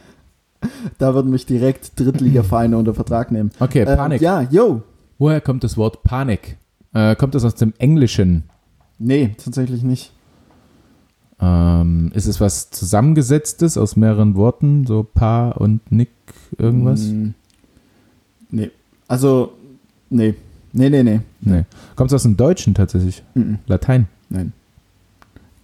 da 0.98 1.14
würden 1.14 1.30
mich 1.30 1.46
direkt 1.46 1.98
Drittligavereine 1.98 2.76
unter 2.76 2.92
Vertrag 2.94 3.30
nehmen. 3.32 3.50
Okay, 3.58 3.84
Ähm, 3.88 3.96
Panik. 3.96 4.20
ja, 4.20 4.42
yo. 4.50 4.82
Woher 5.18 5.40
kommt 5.40 5.64
das 5.64 5.76
Wort 5.76 6.02
Panik? 6.02 6.56
Äh, 6.92 7.16
kommt 7.16 7.34
das 7.34 7.44
aus 7.44 7.54
dem 7.54 7.72
Englischen? 7.78 8.44
Nee, 8.98 9.34
tatsächlich 9.42 9.82
nicht. 9.82 10.12
Ähm, 11.40 12.12
ist 12.14 12.26
es 12.26 12.40
was 12.40 12.70
Zusammengesetztes 12.70 13.76
aus 13.76 13.96
mehreren 13.96 14.34
Worten? 14.36 14.86
So 14.86 15.02
Pa 15.02 15.50
und 15.50 15.90
Nick, 15.90 16.10
irgendwas? 16.58 17.02
Mm, 17.08 17.30
Nee, 18.50 18.70
Also, 19.08 19.52
nee. 20.10 20.34
Nee, 20.72 20.90
nee, 20.90 21.02
nee. 21.02 21.20
Nee. 21.40 21.64
Kommt 21.96 22.10
es 22.10 22.14
aus 22.14 22.22
dem 22.22 22.36
Deutschen 22.36 22.74
tatsächlich? 22.74 23.22
Mhm. 23.34 23.58
Latein? 23.66 24.06
Nein. 24.28 24.52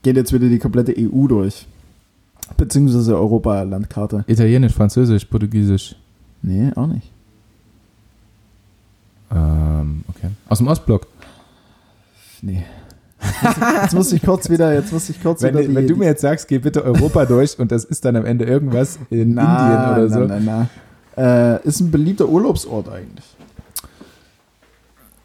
Geht 0.02 0.16
jetzt 0.16 0.32
wieder 0.32 0.48
die 0.48 0.58
komplette 0.58 0.94
EU 0.98 1.26
durch. 1.28 1.66
Beziehungsweise 2.56 3.16
Europa-Landkarte. 3.16 4.24
Italienisch, 4.26 4.72
Französisch, 4.72 5.24
Portugiesisch. 5.24 5.94
Nee, 6.42 6.72
auch 6.74 6.86
nicht. 6.88 7.10
Ähm, 9.30 10.04
okay. 10.08 10.28
Aus 10.48 10.58
dem 10.58 10.68
Ostblock. 10.68 11.06
Nee. 12.42 12.64
Jetzt 13.82 13.94
muss 13.94 14.12
ich 14.12 14.22
kurz 14.22 14.48
wieder, 14.48 14.72
jetzt 14.72 14.94
muss 14.94 15.10
ich 15.10 15.22
kurz 15.22 15.42
Wenn, 15.42 15.54
wieder 15.54 15.68
die, 15.68 15.74
wenn 15.74 15.86
du 15.86 15.94
mir 15.94 16.06
jetzt 16.06 16.22
sagst, 16.22 16.48
geh 16.48 16.58
bitte 16.58 16.82
Europa 16.82 17.26
durch 17.26 17.58
und 17.58 17.70
das 17.70 17.84
ist 17.84 18.02
dann 18.06 18.16
am 18.16 18.24
Ende 18.24 18.46
irgendwas 18.46 18.98
in 19.10 19.34
na, 19.34 19.74
Indien 19.74 19.92
oder 19.92 20.08
so. 20.08 20.20
Na, 20.20 20.40
na, 20.40 20.68
na. 21.16 21.56
Äh, 21.56 21.68
ist 21.68 21.80
ein 21.80 21.90
beliebter 21.90 22.26
Urlaubsort 22.26 22.88
eigentlich. 22.88 23.26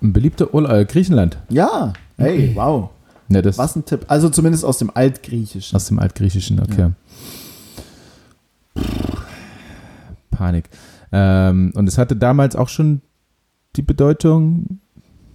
Ein 0.01 0.11
beliebter 0.11 0.53
Urlaub, 0.53 0.71
äh, 0.71 0.85
Griechenland. 0.85 1.37
Ja. 1.47 1.93
Hey, 2.17 2.51
wow. 2.53 2.89
Das 3.29 3.57
Was 3.57 3.75
ein 3.75 3.85
Tipp. 3.85 4.05
Also 4.07 4.29
zumindest 4.29 4.65
aus 4.65 4.77
dem 4.77 4.91
Altgriechischen. 4.93 5.75
aus 5.75 5.87
dem 5.87 5.99
Altgriechischen, 5.99 6.59
okay. 6.59 6.91
Panik. 10.29 10.69
Ähm, 11.11 11.71
und 11.75 11.87
es 11.87 11.97
hatte 11.97 12.15
damals 12.15 12.55
auch 12.55 12.69
schon 12.69 13.01
die 13.75 13.81
Bedeutung, 13.81 14.79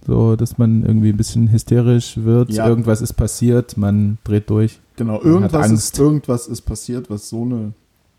so 0.05 0.35
dass 0.35 0.57
man 0.57 0.83
irgendwie 0.83 1.09
ein 1.09 1.17
bisschen 1.17 1.51
hysterisch 1.51 2.17
wird. 2.17 2.51
Ja. 2.51 2.67
Irgendwas 2.67 3.01
ist 3.01 3.13
passiert, 3.13 3.77
man 3.77 4.17
dreht 4.23 4.49
durch. 4.49 4.79
Genau, 4.95 5.21
irgendwas 5.21 5.69
ist, 5.71 5.97
irgendwas 5.99 6.47
ist 6.47 6.61
passiert, 6.61 7.09
was 7.09 7.29
so 7.29 7.43
eine 7.43 7.73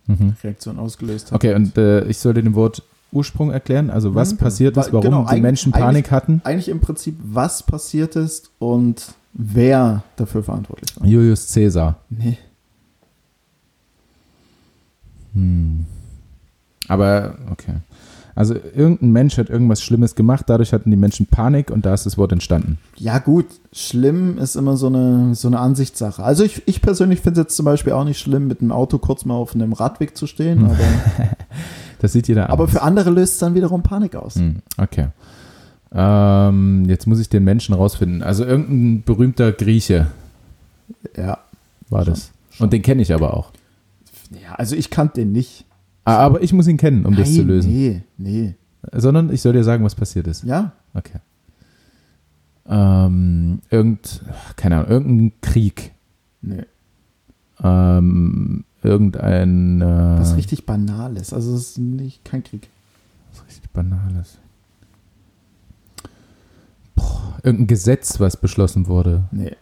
Mhm. 0.08 0.34
Reaktion 0.42 0.78
ausgelöst 0.80 1.26
hat. 1.30 1.36
Okay, 1.36 1.54
und 1.54 1.78
äh, 1.78 2.04
ich 2.06 2.18
soll 2.18 2.34
dir 2.34 2.42
den 2.42 2.54
Wort 2.56 2.82
Ursprung 3.12 3.50
erklären, 3.52 3.88
also 3.90 4.14
was 4.16 4.32
Mhm. 4.32 4.38
passiert 4.38 4.76
ist, 4.76 4.88
Wa- 4.88 4.94
warum 4.94 5.02
genau, 5.04 5.26
die 5.32 5.40
Menschen 5.40 5.70
Panik 5.70 6.10
hatten. 6.10 6.40
Eigentlich 6.44 6.68
im 6.68 6.80
Prinzip, 6.80 7.14
was 7.22 7.62
passiert 7.62 8.16
ist 8.16 8.50
und 8.58 9.14
wer 9.32 10.02
dafür 10.16 10.42
verantwortlich 10.42 10.98
war. 10.98 11.06
Julius 11.06 11.52
Caesar. 11.54 11.98
Nee. 12.10 12.36
Hm. 15.34 15.86
Aber, 16.88 17.36
okay. 17.50 17.74
Also 18.34 18.54
irgendein 18.54 19.10
Mensch 19.12 19.36
hat 19.36 19.50
irgendwas 19.50 19.82
Schlimmes 19.82 20.14
gemacht, 20.14 20.44
dadurch 20.48 20.72
hatten 20.72 20.90
die 20.90 20.96
Menschen 20.96 21.26
Panik 21.26 21.70
und 21.70 21.84
da 21.84 21.92
ist 21.92 22.06
das 22.06 22.16
Wort 22.16 22.32
entstanden. 22.32 22.78
Ja, 22.96 23.18
gut, 23.18 23.46
schlimm 23.72 24.38
ist 24.38 24.56
immer 24.56 24.76
so 24.78 24.86
eine, 24.86 25.34
so 25.34 25.48
eine 25.48 25.58
Ansichtssache. 25.58 26.22
Also 26.22 26.42
ich, 26.44 26.62
ich 26.66 26.80
persönlich 26.80 27.20
finde 27.20 27.40
es 27.40 27.44
jetzt 27.46 27.56
zum 27.56 27.64
Beispiel 27.66 27.92
auch 27.92 28.04
nicht 28.04 28.18
schlimm, 28.18 28.46
mit 28.46 28.60
dem 28.62 28.72
Auto 28.72 28.98
kurz 28.98 29.24
mal 29.26 29.34
auf 29.34 29.54
einem 29.54 29.72
Radweg 29.74 30.16
zu 30.16 30.26
stehen, 30.26 30.64
aber, 30.64 30.76
Das 32.00 32.12
sieht 32.14 32.26
jeder 32.26 32.44
aber 32.50 32.64
anders. 32.64 32.70
für 32.72 32.82
andere 32.82 33.10
löst 33.10 33.34
es 33.34 33.38
dann 33.38 33.54
wiederum 33.54 33.82
Panik 33.82 34.16
aus. 34.16 34.36
Hm, 34.36 34.56
okay. 34.78 35.08
Ähm, 35.94 36.84
jetzt 36.88 37.06
muss 37.06 37.20
ich 37.20 37.28
den 37.28 37.44
Menschen 37.44 37.74
rausfinden. 37.74 38.22
Also 38.22 38.44
irgendein 38.44 39.02
berühmter 39.04 39.52
Grieche 39.52 40.06
Ja. 41.16 41.38
war 41.90 42.04
Schon, 42.04 42.14
das. 42.14 42.30
schon. 42.50 42.64
Und 42.64 42.72
den 42.72 42.82
kenne 42.82 43.02
ich 43.02 43.12
aber 43.12 43.36
auch. 43.36 43.50
ja, 44.30 44.54
also 44.54 44.74
ich 44.74 44.88
kannte 44.90 45.20
den 45.20 45.32
nicht. 45.32 45.66
Ah, 46.04 46.16
aber 46.16 46.42
ich 46.42 46.52
muss 46.52 46.66
ihn 46.66 46.76
kennen, 46.76 47.06
um 47.06 47.14
das 47.14 47.28
Nein, 47.28 47.36
zu 47.36 47.42
lösen. 47.44 47.72
Nee, 47.72 48.02
nee. 48.18 48.54
Sondern 48.92 49.32
ich 49.32 49.40
soll 49.40 49.52
dir 49.52 49.62
sagen, 49.64 49.84
was 49.84 49.94
passiert 49.94 50.26
ist. 50.26 50.44
Ja, 50.44 50.72
Okay. 50.94 51.18
Ähm, 52.66 53.60
irgend, 53.70 54.22
keine 54.56 54.76
Ahnung, 54.76 54.90
irgendein 54.90 55.32
Krieg. 55.40 55.92
nee. 56.42 56.64
Ähm, 57.62 58.64
irgendein 58.82 59.80
äh, 59.80 59.84
Was 60.20 60.36
richtig 60.36 60.64
Banales. 60.66 61.32
Also 61.32 61.54
es 61.54 61.70
ist 61.70 61.78
nicht, 61.78 62.24
kein 62.24 62.42
Krieg. 62.44 62.68
was 63.32 63.44
richtig 63.46 63.70
Banales. 63.72 64.38
Boah, 66.94 67.38
irgendein 67.42 67.66
Gesetz, 67.68 68.20
was 68.20 68.36
beschlossen 68.36 68.86
wurde. 68.86 69.24
Nee. 69.32 69.56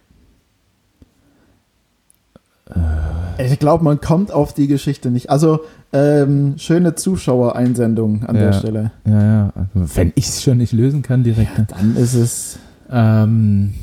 Ich 3.37 3.59
glaube, 3.59 3.83
man 3.83 3.99
kommt 3.99 4.31
auf 4.31 4.53
die 4.53 4.67
Geschichte 4.67 5.11
nicht. 5.11 5.29
Also, 5.29 5.61
ähm, 5.93 6.53
schöne 6.57 6.95
Zuschauereinsendung 6.95 8.23
an 8.25 8.35
Ja. 8.35 8.41
der 8.43 8.53
Stelle. 8.53 8.91
Ja, 9.05 9.21
ja. 9.23 9.53
Also, 9.75 9.95
wenn 9.97 10.13
ich 10.15 10.27
es 10.27 10.41
schon 10.43 10.57
nicht 10.57 10.71
lösen 10.73 11.01
kann 11.01 11.23
direkt. 11.23 11.57
ne? 11.57 11.67
Dann 11.69 11.95
ist 11.95 12.13
es. 12.13 12.59
Ähm, 12.89 13.73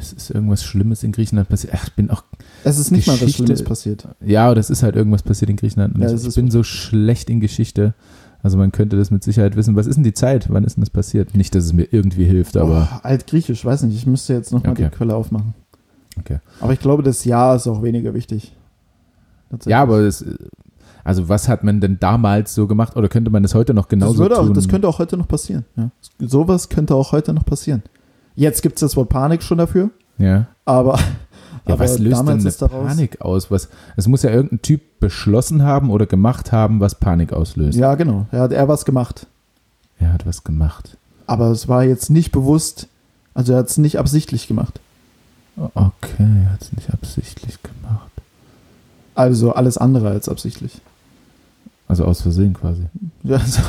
es 0.00 0.12
ist 0.12 0.30
irgendwas 0.30 0.62
Schlimmes 0.62 1.02
in 1.02 1.10
Griechenland 1.12 1.48
passiert. 1.48 1.72
Ach, 1.76 1.84
ich 1.88 1.94
bin 1.94 2.10
auch. 2.10 2.22
Es 2.64 2.78
ist 2.78 2.90
nicht 2.92 3.06
mal 3.06 3.14
was 3.14 3.20
Geschichte- 3.20 3.44
Schlimmes 3.44 3.64
passiert. 3.64 4.06
Ja, 4.24 4.50
oder 4.50 4.60
es 4.60 4.70
ist 4.70 4.82
halt 4.82 4.94
irgendwas 4.96 5.22
passiert 5.22 5.50
in 5.50 5.56
Griechenland. 5.56 5.98
Ja, 5.98 6.12
ich, 6.12 6.34
bin 6.34 6.50
so 6.50 6.62
schlecht 6.62 7.30
in 7.30 7.40
Geschichte. 7.40 7.94
Also 8.40 8.56
man 8.56 8.70
könnte 8.70 8.96
das 8.96 9.10
mit 9.10 9.24
Sicherheit 9.24 9.56
wissen. 9.56 9.74
Was 9.74 9.88
ist 9.88 9.96
denn 9.96 10.04
die 10.04 10.12
Zeit? 10.14 10.46
Wann 10.50 10.62
ist 10.62 10.76
denn 10.76 10.82
das 10.82 10.90
passiert? 10.90 11.34
Nicht, 11.36 11.54
dass 11.56 11.64
es 11.64 11.72
mir 11.72 11.88
irgendwie 11.90 12.24
hilft, 12.24 12.56
aber. 12.56 12.88
oh, 12.92 12.98
Altgriechisch, 13.02 13.64
weiß 13.64 13.82
nicht. 13.82 13.96
Ich 13.96 14.06
müsste 14.06 14.34
jetzt 14.34 14.52
nochmal 14.52 14.72
Okay. 14.72 14.84
die 14.90 14.96
Quelle 14.96 15.16
aufmachen. 15.16 15.54
Okay. 16.20 16.38
Aber 16.60 16.72
ich 16.72 16.78
glaube, 16.80 17.02
das 17.02 17.24
Jahr 17.24 17.56
ist 17.56 17.66
auch 17.66 17.82
weniger 17.82 18.14
wichtig. 18.14 18.54
Ja, 19.66 19.82
aber 19.82 20.00
es, 20.00 20.24
also 21.08 21.30
was 21.30 21.48
hat 21.48 21.64
man 21.64 21.80
denn 21.80 21.98
damals 21.98 22.54
so 22.54 22.66
gemacht? 22.66 22.94
Oder 22.94 23.08
könnte 23.08 23.30
man 23.30 23.42
das 23.42 23.54
heute 23.54 23.72
noch 23.72 23.88
genauso 23.88 24.28
das, 24.28 24.38
auch, 24.38 24.44
tun? 24.44 24.52
das 24.52 24.68
könnte 24.68 24.86
auch 24.86 24.98
heute 24.98 25.16
noch 25.16 25.26
passieren. 25.26 25.64
Ja. 25.74 25.90
Sowas 26.18 26.68
könnte 26.68 26.94
auch 26.94 27.12
heute 27.12 27.32
noch 27.32 27.46
passieren. 27.46 27.82
Jetzt 28.34 28.60
gibt 28.60 28.76
es 28.76 28.80
das 28.80 28.94
Wort 28.94 29.08
Panik 29.08 29.42
schon 29.42 29.56
dafür, 29.56 29.88
ja. 30.18 30.48
aber, 30.66 30.98
Ja, 31.66 31.74
aber 31.74 31.78
was 31.84 31.98
löst 31.98 32.28
denn 32.28 32.28
eine. 32.28 32.68
Panik 32.68 33.22
aus? 33.22 33.50
Was, 33.50 33.70
es 33.96 34.06
muss 34.06 34.22
ja 34.22 34.28
irgendein 34.28 34.60
Typ 34.60 34.82
beschlossen 35.00 35.62
haben 35.62 35.88
oder 35.88 36.04
gemacht 36.04 36.52
haben, 36.52 36.78
was 36.78 36.96
Panik 36.96 37.32
auslöst. 37.32 37.78
Ja, 37.78 37.94
genau. 37.94 38.26
Er 38.30 38.42
hat 38.42 38.52
er 38.52 38.68
was 38.68 38.84
gemacht. 38.84 39.26
Er 39.98 40.12
hat 40.12 40.26
was 40.26 40.44
gemacht. 40.44 40.98
Aber 41.26 41.46
es 41.52 41.68
war 41.68 41.84
jetzt 41.84 42.10
nicht 42.10 42.32
bewusst, 42.32 42.86
also 43.32 43.54
er 43.54 43.60
hat 43.60 43.70
es 43.70 43.78
nicht 43.78 43.98
absichtlich 43.98 44.46
gemacht. 44.46 44.78
Okay, 45.56 46.26
er 46.44 46.52
hat 46.52 46.60
es 46.60 46.72
nicht 46.74 46.92
absichtlich 46.92 47.62
gemacht. 47.62 48.10
Also 49.14 49.54
alles 49.54 49.78
andere 49.78 50.10
als 50.10 50.28
absichtlich. 50.28 50.82
Also 51.88 52.04
aus 52.04 52.20
Versehen 52.22 52.52
quasi. 52.54 52.82
Ja, 53.24 53.38
so. 53.40 53.62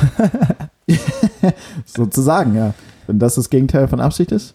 Sozusagen, 1.86 2.54
ja. 2.54 2.74
Wenn 3.06 3.18
das 3.18 3.34
das 3.36 3.48
Gegenteil 3.50 3.88
von 3.88 4.00
Absicht 4.00 4.30
ist. 4.32 4.54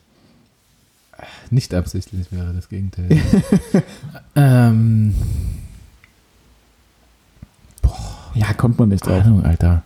Nicht 1.50 1.74
absichtlich 1.74 2.32
wäre 2.32 2.54
das 2.54 2.70
Gegenteil. 2.70 3.10
ähm, 4.36 5.14
Ja, 8.34 8.54
kommt 8.54 8.78
man 8.80 8.90
nicht 8.90 9.06
drauf. 9.06 9.24
Ahnung, 9.24 9.44
Alter. 9.44 9.82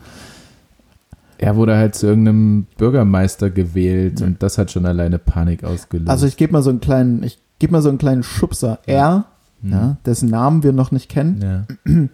Er 1.38 1.56
wurde 1.56 1.78
halt 1.78 1.96
zu 1.96 2.08
irgendeinem 2.08 2.66
Bürgermeister 2.78 3.50
gewählt 3.50 4.20
Ja. 4.20 4.26
und 4.28 4.44
das 4.44 4.58
hat 4.58 4.72
schon 4.72 4.86
alleine 4.86 5.20
Panik 5.20 5.64
ausgelöst. 5.64 6.10
Also 6.10 6.26
ich 6.28 6.36
gebe 6.36 6.52
mal 6.52 6.62
so 6.64 6.70
einen 6.70 6.82
kleinen, 6.82 7.24
ich 7.24 7.40
gebe 7.60 7.72
mal 7.72 7.82
so 7.82 7.90
einen 7.90 7.98
kleinen 7.98 8.24
Schubser. 8.24 8.80
Er, 8.86 9.26
Hm. 9.62 9.72
ja, 9.72 9.98
dessen 10.06 10.30
Namen 10.30 10.64
wir 10.64 10.72
noch 10.74 10.92
nicht 10.92 11.10
kennen, 11.10 11.42
ja. 11.42 12.08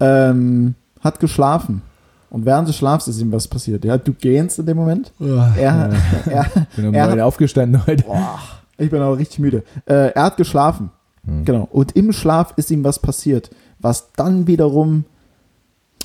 ähm, 0.00 0.74
hat 1.00 1.20
geschlafen. 1.20 1.82
Und 2.30 2.46
während 2.46 2.68
des 2.68 2.76
Schlafs 2.76 3.08
ist 3.08 3.20
ihm 3.20 3.32
was 3.32 3.48
passiert. 3.48 3.84
Ja, 3.84 3.98
du 3.98 4.12
gehst 4.12 4.58
in 4.58 4.66
dem 4.66 4.76
Moment. 4.76 5.12
Er, 5.18 5.90
er, 6.26 6.46
Ich 6.70 6.76
bin 6.76 6.86
um 6.86 6.92
neun 6.92 7.20
aufgestanden 7.20 7.84
heute. 7.86 8.04
boah, 8.04 8.38
ich 8.78 8.88
bin 8.90 9.02
aber 9.02 9.18
richtig 9.18 9.40
müde. 9.40 9.64
Äh, 9.86 10.12
er 10.12 10.22
hat 10.24 10.36
geschlafen. 10.36 10.90
Hm. 11.24 11.44
Genau. 11.44 11.68
Und 11.72 11.92
im 11.96 12.12
Schlaf 12.12 12.52
ist 12.56 12.70
ihm 12.70 12.84
was 12.84 12.98
passiert, 13.00 13.50
was 13.80 14.12
dann 14.14 14.46
wiederum 14.46 15.04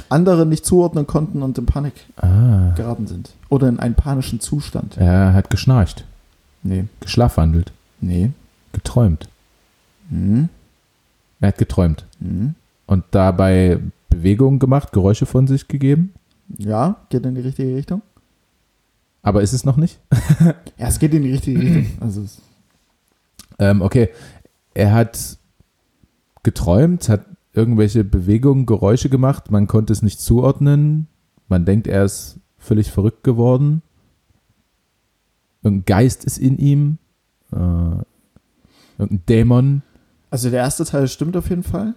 andere 0.10 0.46
nicht 0.46 0.66
zuordnen 0.66 1.08
konnten 1.08 1.42
und 1.42 1.58
in 1.58 1.66
Panik 1.68 1.94
Ah. 2.18 2.74
geraten 2.76 3.08
sind. 3.08 3.32
Oder 3.50 3.70
in 3.70 3.80
einen 3.80 3.96
panischen 3.96 4.40
Zustand. 4.40 4.98
Er 4.98 5.34
hat 5.34 5.50
geschnarcht, 5.50 6.06
Nee. 6.64 6.86
geschlafwandelt, 7.00 7.72
Nee. 8.02 8.32
geträumt. 8.74 9.30
Hm. 10.10 10.50
Er 11.40 11.50
hat 11.50 11.58
geträumt 11.60 12.04
Hm. 12.20 12.56
und 12.88 13.04
dabei 13.12 13.80
Bewegungen 14.16 14.60
gemacht, 14.60 14.92
Geräusche 14.94 15.26
von 15.26 15.48
sich 15.48 15.68
gegeben. 15.68 16.14
Ja, 16.58 17.06
geht 17.10 17.26
in 17.26 17.36
die 17.36 17.42
richtige 17.42 17.76
Richtung. 17.76 18.02
Aber 19.22 19.42
ist 19.42 19.54
es 19.54 19.66
noch 19.66 19.78
nicht? 19.78 20.00
Ja, 20.78 20.88
es 20.88 21.00
geht 21.00 21.14
in 21.14 21.24
die 21.24 21.32
richtige 21.32 21.60
Richtung. 21.60 21.88
Also 22.00 22.24
Ähm, 23.60 23.82
okay, 23.82 24.10
er 24.74 24.94
hat 24.94 25.38
geträumt, 26.44 27.08
hat 27.10 27.26
irgendwelche 27.54 28.04
Bewegungen, 28.04 28.66
Geräusche 28.66 29.10
gemacht. 29.10 29.50
Man 29.52 29.68
konnte 29.68 29.94
es 29.94 30.02
nicht 30.02 30.20
zuordnen. 30.20 31.08
Man 31.48 31.66
denkt, 31.66 31.88
er 31.88 32.04
ist 32.04 32.40
völlig 32.58 32.92
verrückt 32.92 33.24
geworden. 33.24 33.82
Irgendein 35.64 35.86
Geist 35.86 36.26
ist 36.26 36.38
in 36.38 36.58
ihm. 36.58 36.98
Äh, 37.52 38.04
irgendein 38.98 39.26
Dämon. 39.28 39.82
also 40.30 40.50
der 40.50 40.60
erste 40.60 40.86
Teil 40.86 41.08
stimmt 41.08 41.38
auf 41.38 41.50
jeden 41.50 41.64
Fall. 41.64 41.96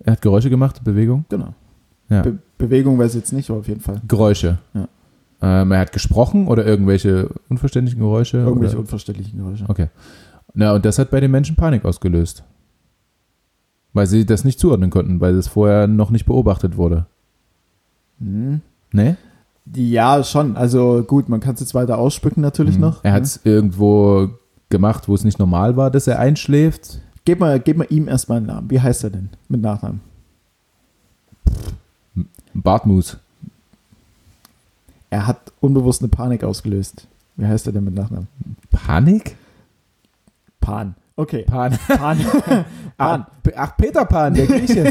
Er 0.00 0.12
hat 0.12 0.22
Geräusche 0.22 0.50
gemacht, 0.50 0.82
Bewegung. 0.84 1.24
Genau. 1.28 1.54
Ja. 2.08 2.22
Be 2.22 2.38
Bewegung 2.56 2.98
weiß 2.98 3.12
ich 3.14 3.20
jetzt 3.20 3.32
nicht, 3.32 3.50
aber 3.50 3.60
auf 3.60 3.68
jeden 3.68 3.80
Fall. 3.80 4.00
Geräusche. 4.08 4.58
Ja. 4.74 4.88
Ähm, 5.40 5.70
er 5.70 5.78
hat 5.80 5.92
gesprochen 5.92 6.48
oder 6.48 6.66
irgendwelche 6.66 7.28
unverständlichen 7.48 8.00
Geräusche. 8.00 8.38
Irgendwelche 8.38 8.74
oder? 8.74 8.80
unverständlichen 8.80 9.38
Geräusche. 9.38 9.64
Okay. 9.68 9.88
Na, 10.54 10.72
und 10.74 10.84
das 10.84 10.98
hat 10.98 11.10
bei 11.10 11.20
den 11.20 11.30
Menschen 11.30 11.54
Panik 11.54 11.84
ausgelöst. 11.84 12.42
Weil 13.92 14.06
sie 14.06 14.26
das 14.26 14.44
nicht 14.44 14.58
zuordnen 14.58 14.90
konnten, 14.90 15.20
weil 15.20 15.36
es 15.36 15.46
vorher 15.48 15.86
noch 15.86 16.10
nicht 16.10 16.26
beobachtet 16.26 16.76
wurde. 16.76 17.06
Hm. 18.18 18.60
Ne? 18.92 19.16
Ja, 19.74 20.24
schon. 20.24 20.56
Also 20.56 21.04
gut, 21.06 21.28
man 21.28 21.40
kann 21.40 21.54
es 21.54 21.60
jetzt 21.60 21.74
weiter 21.74 21.98
ausspucken 21.98 22.40
natürlich 22.40 22.76
Mhm. 22.76 22.80
noch. 22.80 23.04
Er 23.04 23.12
hat 23.12 23.20
ne? 23.22 23.26
es 23.26 23.40
irgendwo 23.44 24.30
gemacht, 24.70 25.08
wo 25.08 25.14
es 25.14 25.24
nicht 25.24 25.38
normal 25.38 25.76
war, 25.76 25.90
dass 25.90 26.06
er 26.06 26.18
einschläft. 26.18 27.00
Gib 27.28 27.40
mal, 27.40 27.60
gib 27.60 27.76
mal 27.76 27.86
ihm 27.90 28.08
erstmal 28.08 28.38
einen 28.38 28.46
Namen. 28.46 28.70
Wie 28.70 28.80
heißt 28.80 29.04
er 29.04 29.10
denn 29.10 29.28
mit 29.50 29.60
Nachnamen? 29.60 30.00
Bartmus. 32.54 33.18
Er 35.10 35.26
hat 35.26 35.52
unbewusst 35.60 36.00
eine 36.00 36.08
Panik 36.08 36.42
ausgelöst. 36.42 37.06
Wie 37.36 37.44
heißt 37.44 37.66
er 37.66 37.74
denn 37.74 37.84
mit 37.84 37.92
Nachnamen? 37.94 38.28
Panik? 38.70 39.36
Pan. 40.62 40.94
Okay. 41.16 41.42
Pan. 41.42 41.76
Pan. 41.86 42.18
Pan. 42.96 43.26
Ach, 43.56 43.76
Peter 43.76 44.06
Pan, 44.06 44.32
der 44.32 44.46
Grieche. 44.46 44.90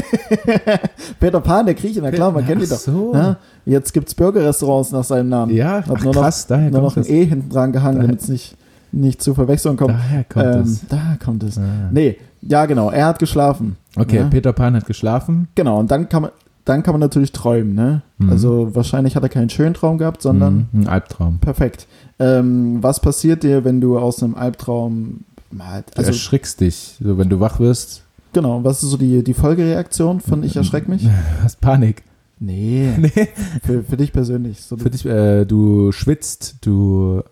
Peter 1.18 1.40
Pan, 1.40 1.66
der 1.66 1.74
Grieche, 1.74 2.00
na 2.00 2.12
klar, 2.12 2.30
man 2.30 2.46
kennt 2.46 2.62
ihn 2.62 2.66
Ach 2.68 2.70
doch. 2.70 2.78
so. 2.78 3.14
Ja, 3.14 3.36
jetzt 3.66 3.92
gibt 3.92 4.06
es 4.10 4.14
Burgerrestaurants 4.14 4.92
nach 4.92 5.02
seinem 5.02 5.28
Namen. 5.28 5.52
Ja, 5.56 5.78
ach, 5.80 6.04
nur 6.04 6.14
noch- 6.14 6.22
krass, 6.22 6.46
daher 6.46 6.70
Nur 6.70 6.82
noch 6.82 6.96
ein 6.96 7.02
das. 7.02 7.08
E 7.10 7.24
hinten 7.24 7.50
dran 7.50 7.72
gehangen, 7.72 8.00
damit 8.00 8.20
es 8.20 8.28
nicht, 8.28 8.56
nicht 8.92 9.22
zu 9.22 9.34
Verwechslung 9.34 9.76
kommt. 9.76 9.90
Daher 9.94 10.24
kommt 10.24 10.44
ähm, 10.46 10.60
es. 10.62 10.86
Da 10.88 11.16
kommt 11.24 11.42
es. 11.42 11.58
Ah. 11.58 11.88
Nee, 11.92 12.16
ja 12.40 12.66
genau, 12.66 12.90
er 12.90 13.06
hat 13.06 13.18
geschlafen. 13.18 13.76
Okay, 13.96 14.18
Ja. 14.18 14.24
Peter 14.28 14.52
Pan 14.52 14.74
hat 14.74 14.86
geschlafen. 14.86 15.48
Genau, 15.54 15.78
und 15.78 15.90
dann 15.90 16.08
kann 16.08 16.22
man, 16.22 16.30
dann 16.64 16.82
kann 16.82 16.92
man 16.94 17.00
natürlich 17.00 17.32
träumen, 17.32 17.74
ne? 17.74 18.02
Mhm. 18.18 18.30
Also 18.30 18.74
wahrscheinlich 18.74 19.16
hat 19.16 19.22
er 19.22 19.28
keinen 19.28 19.50
schönen 19.50 19.74
Traum 19.74 19.98
gehabt, 19.98 20.22
sondern 20.22 20.68
Mhm, 20.72 20.82
ein 20.82 20.88
Albtraum. 20.88 21.38
perfekt. 21.38 21.86
Ähm, 22.18 22.78
was 22.82 23.00
passiert 23.00 23.42
dir, 23.42 23.64
wenn 23.64 23.80
du 23.80 23.98
aus 23.98 24.22
einem 24.22 24.34
Albtraum 24.34 25.20
Du 25.50 25.62
also 25.96 26.10
erschrickst 26.10 26.60
dich. 26.60 26.96
So, 27.02 27.16
wenn 27.16 27.30
du 27.30 27.40
wach 27.40 27.58
wirst, 27.58 28.02
genau, 28.34 28.62
was 28.64 28.82
ist 28.82 28.90
so 28.90 28.98
die, 28.98 29.24
die 29.24 29.32
Folgereaktion 29.32 30.20
von 30.20 30.42
ich 30.42 30.56
erschreck 30.56 30.88
mich? 30.88 31.08
hast 31.42 31.60
Panik. 31.62 32.02
Nee, 32.38 32.90
Nee. 32.98 33.28
für, 33.64 33.82
für 33.82 33.96
dich 33.96 34.12
persönlich. 34.12 34.60
So, 34.62 34.76
Für 34.76 34.90
dich, 34.90 35.06
äh, 35.06 35.46
du 35.46 35.90
schwitzt, 35.90 36.56
du, 36.60 37.22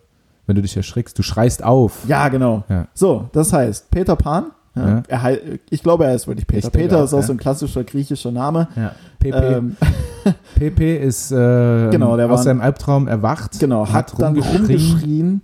wenn 0.46 0.56
du 0.56 0.62
dich 0.62 0.76
erschrickst, 0.76 1.18
du 1.18 1.22
schreist 1.22 1.62
auf. 1.64 2.04
ja, 2.08 2.28
genau. 2.28 2.64
Ja. 2.68 2.86
So, 2.94 3.28
das 3.32 3.52
heißt, 3.52 3.90
Peter 3.90 4.16
Pan, 4.16 4.52
ja. 4.76 5.02
Er, 5.08 5.38
ich 5.70 5.82
glaube, 5.82 6.04
er 6.04 6.14
ist 6.14 6.26
wirklich 6.26 6.46
Peter. 6.46 6.66
Ich 6.68 6.72
Peter 6.72 7.02
ist 7.02 7.14
auch 7.14 7.22
so 7.22 7.32
ein 7.32 7.38
klassischer 7.38 7.82
griechischer 7.82 8.30
Name. 8.30 8.68
Ja. 8.76 8.92
PP, 9.18 9.34
Ähm, 9.34 9.76
PP 10.56 10.98
ist 10.98 11.32
äh, 11.32 11.88
Genau, 11.90 12.16
der 12.16 12.30
aus 12.30 12.44
seinem 12.44 12.60
Albtraum 12.60 13.08
erwacht. 13.08 13.58
genau, 13.58 13.88
hat, 13.90 14.12
dann 14.20 14.38
rumgeschrien. 14.38 15.40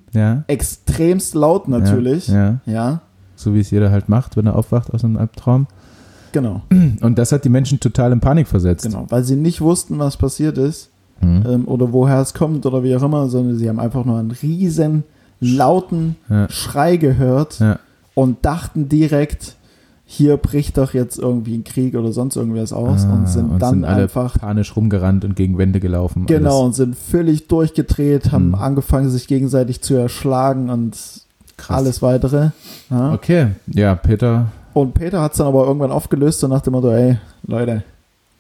extremst 0.49 1.35
laut 1.35 1.67
natürlich. 1.67 2.29
Ja, 2.29 2.61
ja. 2.67 2.73
ja 2.73 3.01
So 3.35 3.55
wie 3.55 3.61
es 3.61 3.71
jeder 3.71 3.91
halt 3.91 4.11
macht, 4.11 4.37
wenn 4.37 4.47
er 4.47 4.55
aufwacht 4.55 4.93
aus 4.93 5.03
einem 5.03 5.17
Albtraum. 5.17 5.67
genau. 6.33 6.61
Und 7.01 7.17
das 7.19 7.33
hat 7.33 7.47
die 7.47 7.49
Menschen 7.49 7.81
total 7.81 8.13
in 8.13 8.21
Panik 8.21 8.49
versetzt. 8.49 8.85
Genau, 8.85 9.07
weil 9.09 9.25
sie 9.25 9.37
nicht 9.37 9.63
wussten, 9.63 9.99
was 9.99 10.19
passiert 10.19 10.59
ist 10.59 10.92
Mhm. 11.23 11.45
ähm, 11.49 11.69
oder 11.69 11.93
woher 11.93 12.21
es 12.21 12.35
kommt 12.35 12.67
oder 12.67 12.83
wie 12.83 12.95
auch 12.97 13.03
immer, 13.03 13.29
sondern 13.29 13.57
sie 13.57 13.69
haben 13.69 13.79
einfach 13.81 14.05
nur 14.05 14.19
einen 14.19 14.31
riesen 14.33 15.05
lauten 15.41 16.17
Ja. 16.29 16.49
Schrei 16.51 16.97
gehört 16.97 17.59
Ja. 17.61 17.79
und 18.15 18.45
dachten 18.45 18.89
direkt, 18.89 19.57
hier 20.05 20.37
bricht 20.37 20.77
doch 20.77 20.93
jetzt 20.95 21.19
irgendwie 21.19 21.55
ein 21.57 21.65
Krieg 21.65 21.95
oder 21.95 22.13
sonst 22.13 22.37
irgendwas 22.37 22.73
aus 22.73 23.05
Ah, 23.07 23.13
und 23.15 23.29
sind 23.29 23.63
dann 23.63 23.71
sind 23.77 23.85
alle 23.85 24.03
einfach 24.03 24.39
panisch 24.39 24.77
rumgerannt 24.77 25.25
und 25.25 25.35
gegen 25.37 25.57
Wände 25.59 25.81
gelaufen. 25.81 26.27
genau 26.27 26.51
Alles 26.59 26.65
und 26.67 26.73
sind 26.75 26.97
völlig 26.97 27.49
durchgedreht, 27.49 28.31
haben 28.31 28.49
Mhm. 28.49 28.55
angefangen 28.57 29.09
sich 29.09 29.27
gegenseitig 29.27 29.81
zu 29.81 29.95
erschlagen 29.95 30.69
und 30.71 30.97
krass. 31.57 31.77
alles 31.79 32.03
weitere. 32.03 32.51
Ja. 32.91 33.15
Okay, 33.15 33.49
ja, 33.69 33.95
Peter. 33.95 34.49
Und 34.75 34.95
Peter 34.95 35.21
hat 35.23 35.33
es 35.33 35.39
dann 35.39 35.47
aber 35.47 35.67
irgendwann 35.67 35.91
aufgelöst, 35.93 36.41
so 36.41 36.49
nach 36.49 36.61
dem 36.61 36.73
Motto, 36.75 36.91
ey, 36.91 37.19
Leute, 37.47 37.83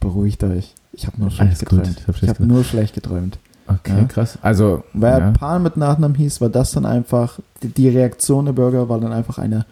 beruhigt 0.01 0.43
euch. 0.45 0.75
Ich 0.93 1.07
habe 1.07 1.19
nur 1.21 1.31
schlecht 1.31 1.49
Alles 1.51 1.59
gut, 1.61 1.69
geträumt. 1.85 1.97
ich 2.01 2.09
hab 2.09 2.23
Ich 2.23 2.29
habe 2.29 2.47
nur 2.47 2.65
schlecht 2.65 2.95
geträumt. 2.95 3.39
Okay, 3.67 3.97
Ja. 4.01 4.05
krass. 4.05 4.39
Also, 4.43 4.83
Weil 4.93 5.21
ja. 5.21 5.31
Pan 5.31 5.63
mit 5.63 5.77
Nachnamen 5.77 6.17
hieß, 6.17 6.41
war 6.41 6.49
das 6.51 6.73
dann 6.73 6.85
einfach, 6.85 7.39
die, 7.63 7.69
die 7.69 7.89
Reaktion 7.89 8.45
der 8.47 8.53
Bürger 8.53 8.89
war 8.89 9.01
dann 9.01 9.13
einfach 9.13 9.39
eine 9.39 9.65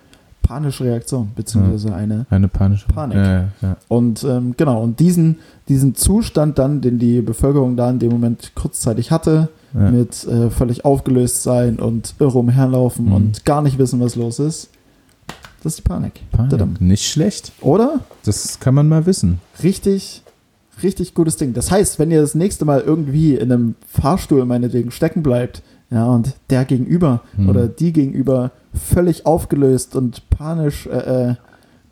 panische 0.43 0.85
Reaktion, 0.85 1.31
beziehungsweise 1.37 1.95
eine. 1.95 2.27
eine 2.31 2.49
panische 2.49 2.87
Panik. 2.89 3.17
Ja. 3.63 3.77
Und 3.89 4.25
ähm, 4.25 4.55
genau, 4.57 4.83
und 4.83 4.99
diesen, 5.01 5.39
diesen 5.69 5.95
Zustand 5.95 6.59
dann, 6.59 6.81
den 6.81 6.99
die 6.99 7.21
Bevölkerung 7.21 7.77
da 7.77 7.91
in 7.91 7.99
dem 7.99 8.11
Moment 8.11 8.53
kurzzeitig 8.55 9.11
hatte, 9.11 9.49
mit 9.73 10.27
äh, 10.27 10.51
völlig 10.51 10.85
aufgelöst 10.85 11.45
sein 11.45 11.79
und 11.79 12.15
irre 12.19 12.39
umherlaufen 12.39 13.07
Mhm. 13.07 13.13
und 13.13 13.45
gar 13.45 13.63
nicht 13.63 13.79
wissen, 13.79 14.01
was 14.01 14.17
los 14.17 14.41
ist, 14.41 14.71
das 15.63 15.75
ist 15.75 15.79
die 15.79 15.83
Panik. 15.83 16.23
Panik. 16.33 16.81
Nicht 16.81 17.05
schlecht. 17.09 17.53
Oder? 17.61 18.01
Das 18.25 18.59
kann 18.59 18.75
man 18.75 18.89
mal 18.89 19.07
wissen. 19.07 19.39
Richtig, 19.63 20.23
richtig 20.83 21.15
gutes 21.15 21.37
Ding. 21.37 21.53
Das 21.55 21.71
heißt, 21.71 21.99
wenn 21.99 22.11
ihr 22.11 22.21
das 22.21 22.35
nächste 22.35 22.65
Mal 22.65 22.81
irgendwie 22.81 23.35
in 23.37 23.53
einem 23.53 23.75
Fahrstuhl 23.87 24.45
meinetwegen 24.45 24.91
stecken 24.91 25.23
bleibt, 25.23 25.63
ja, 25.91 26.07
und 26.07 26.35
der 26.51 26.65
gegenüber 26.65 27.23
Hm. 27.37 27.49
oder 27.49 27.67
die 27.67 27.93
gegenüber 27.93 28.53
völlig 28.73 29.27
aufgelöst 29.27 29.97
und 29.97 30.29
panisch 30.31 30.87
äh, 30.87 31.31
äh, 31.31 31.35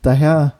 daher 0.01 0.53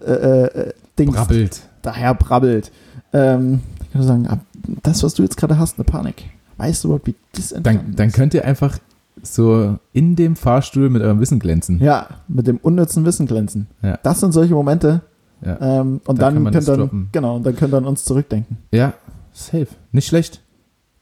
äh, 0.00 0.12
äh, 0.12 0.72
Dings, 0.98 1.14
Brabbelt. 1.14 1.60
daher 1.82 2.14
brabbelt, 2.14 2.70
ähm, 3.12 3.60
ich 3.82 3.92
kann 3.92 4.02
sagen, 4.02 4.40
das, 4.82 5.02
was 5.02 5.14
du 5.14 5.22
jetzt 5.22 5.36
gerade 5.36 5.58
hast, 5.58 5.78
eine 5.78 5.84
Panik. 5.84 6.24
Weißt 6.56 6.82
du 6.84 6.88
überhaupt, 6.88 7.06
wie 7.06 7.14
das 7.34 7.54
Dann, 7.62 7.94
dann 7.94 8.12
könnt 8.12 8.32
ihr 8.32 8.44
einfach 8.46 8.78
so 9.22 9.78
in 9.92 10.16
dem 10.16 10.36
Fahrstuhl 10.36 10.88
mit 10.88 11.02
eurem 11.02 11.20
Wissen 11.20 11.38
glänzen. 11.38 11.80
Ja, 11.80 12.06
mit 12.28 12.46
dem 12.46 12.56
unnützen 12.58 13.04
Wissen 13.04 13.26
glänzen. 13.26 13.66
Ja. 13.82 13.98
Das 14.02 14.20
sind 14.20 14.32
solche 14.32 14.54
Momente. 14.54 15.02
Ja. 15.44 15.80
Ähm, 15.80 16.00
und 16.06 16.18
Da 16.18 16.30
dann 16.30 16.42
man 16.42 16.52
könnt 16.52 16.66
dann, 16.68 17.08
genau, 17.12 17.36
und 17.36 17.44
dann 17.46 17.54
könnt 17.56 17.72
ihr 17.74 17.78
an 17.78 17.84
uns 17.84 18.04
zurückdenken. 18.04 18.58
Ja, 18.72 18.94
safe. 19.32 19.68
Nicht 19.92 20.06
schlecht. 20.08 20.40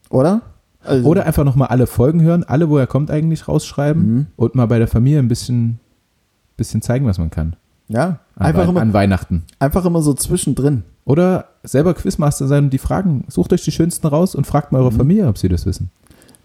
Oder? 0.09 0.41
Also, 0.83 1.07
Oder 1.09 1.25
einfach 1.25 1.43
nochmal 1.43 1.69
alle 1.69 1.87
Folgen 1.87 2.21
hören, 2.21 2.43
alle, 2.43 2.69
wo 2.69 2.77
er 2.77 2.85
kommt, 2.87 3.09
eigentlich 3.09 3.47
rausschreiben 3.47 4.03
Mhm. 4.15 4.25
und 4.35 4.53
mal 4.55 4.67
bei 4.67 4.77
der 4.77 4.87
Familie 4.87 5.19
ein 5.19 5.27
bisschen, 5.27 5.79
bisschen 6.57 6.81
zeigen, 6.81 7.05
was 7.07 7.17
man 7.17 7.29
kann. 7.31 7.55
Ja, 7.87 8.19
An, 8.35 8.45
einfach 8.47 8.65
Wei- 8.65 8.69
immer, 8.69 8.81
an 8.81 8.93
Weihnachten. 8.93 9.43
einfach 9.59 9.85
immer 9.85 10.01
so 10.01 10.13
zwischendrin. 10.13 10.83
Oder 11.05 11.45
selber 11.63 11.93
Quizmaster 11.93 12.47
sein 12.47 12.65
und 12.65 12.69
die 12.71 12.77
Fragen. 12.79 13.25
Sucht 13.29 13.53
euch 13.53 13.63
die 13.63 13.71
schönsten 13.71 14.07
raus 14.07 14.33
und 14.35 14.45
fragt 14.47 14.71
mal 14.71 14.79
eure 14.81 14.91
Mhm. 14.91 14.97
Familie, 14.97 15.27
ob 15.27 15.37
sie 15.37 15.49
das 15.49 15.65
wissen. 15.65 15.89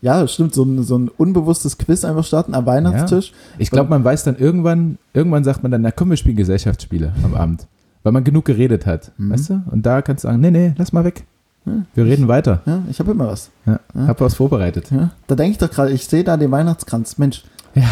Ja, 0.02 0.20
das 0.22 0.32
stimmt. 0.32 0.54
So 0.54 0.64
ein, 0.64 0.82
so 0.82 0.96
ein 0.98 1.08
unbewusstes 1.08 1.76
Quiz 1.76 2.04
einfach 2.04 2.24
starten 2.24 2.54
am 2.54 2.64
Weihnachtstisch. 2.66 3.32
Ich 3.58 3.70
glaube, 3.70 3.90
man 3.90 4.04
weiß 4.04 4.24
dann 4.24 4.36
irgendwann, 4.36 4.96
irgendwann 5.12 5.44
sagt 5.44 5.62
man 5.62 5.70
dann, 5.72 5.82
na 5.82 5.90
komm, 5.90 6.08
wir 6.10 6.16
spielen 6.16 6.36
Gesellschaftsspiele 6.36 7.12
am 7.22 7.34
Abend. 7.34 7.66
Weil 8.02 8.12
man 8.12 8.24
genug 8.24 8.44
geredet 8.46 8.86
hat, 8.86 9.12
Mhm. 9.18 9.30
weißt 9.30 9.50
du? 9.50 9.62
Und 9.70 9.84
da 9.84 10.02
kannst 10.02 10.24
du 10.24 10.28
sagen, 10.28 10.40
nee, 10.40 10.50
nee, 10.50 10.72
lass 10.78 10.92
mal 10.92 11.04
weg. 11.04 11.24
Ja. 11.66 11.72
Wir 11.94 12.04
reden 12.06 12.26
weiter. 12.28 12.62
Ja, 12.64 12.82
ich 12.88 12.98
habe 13.00 13.10
immer 13.10 13.26
was. 13.28 13.50
Ja. 13.66 13.78
Ja. 13.94 14.06
Hab 14.06 14.20
was 14.22 14.34
vorbereitet. 14.34 14.90
Ja, 14.90 15.10
da 15.26 15.34
denke 15.34 15.52
ich 15.52 15.58
doch 15.58 15.70
gerade, 15.70 15.90
ich 15.92 16.06
sehe 16.06 16.24
da 16.24 16.36
den 16.38 16.50
Weihnachtskranz. 16.50 17.18
Mensch, 17.18 17.44
wie, 17.74 17.82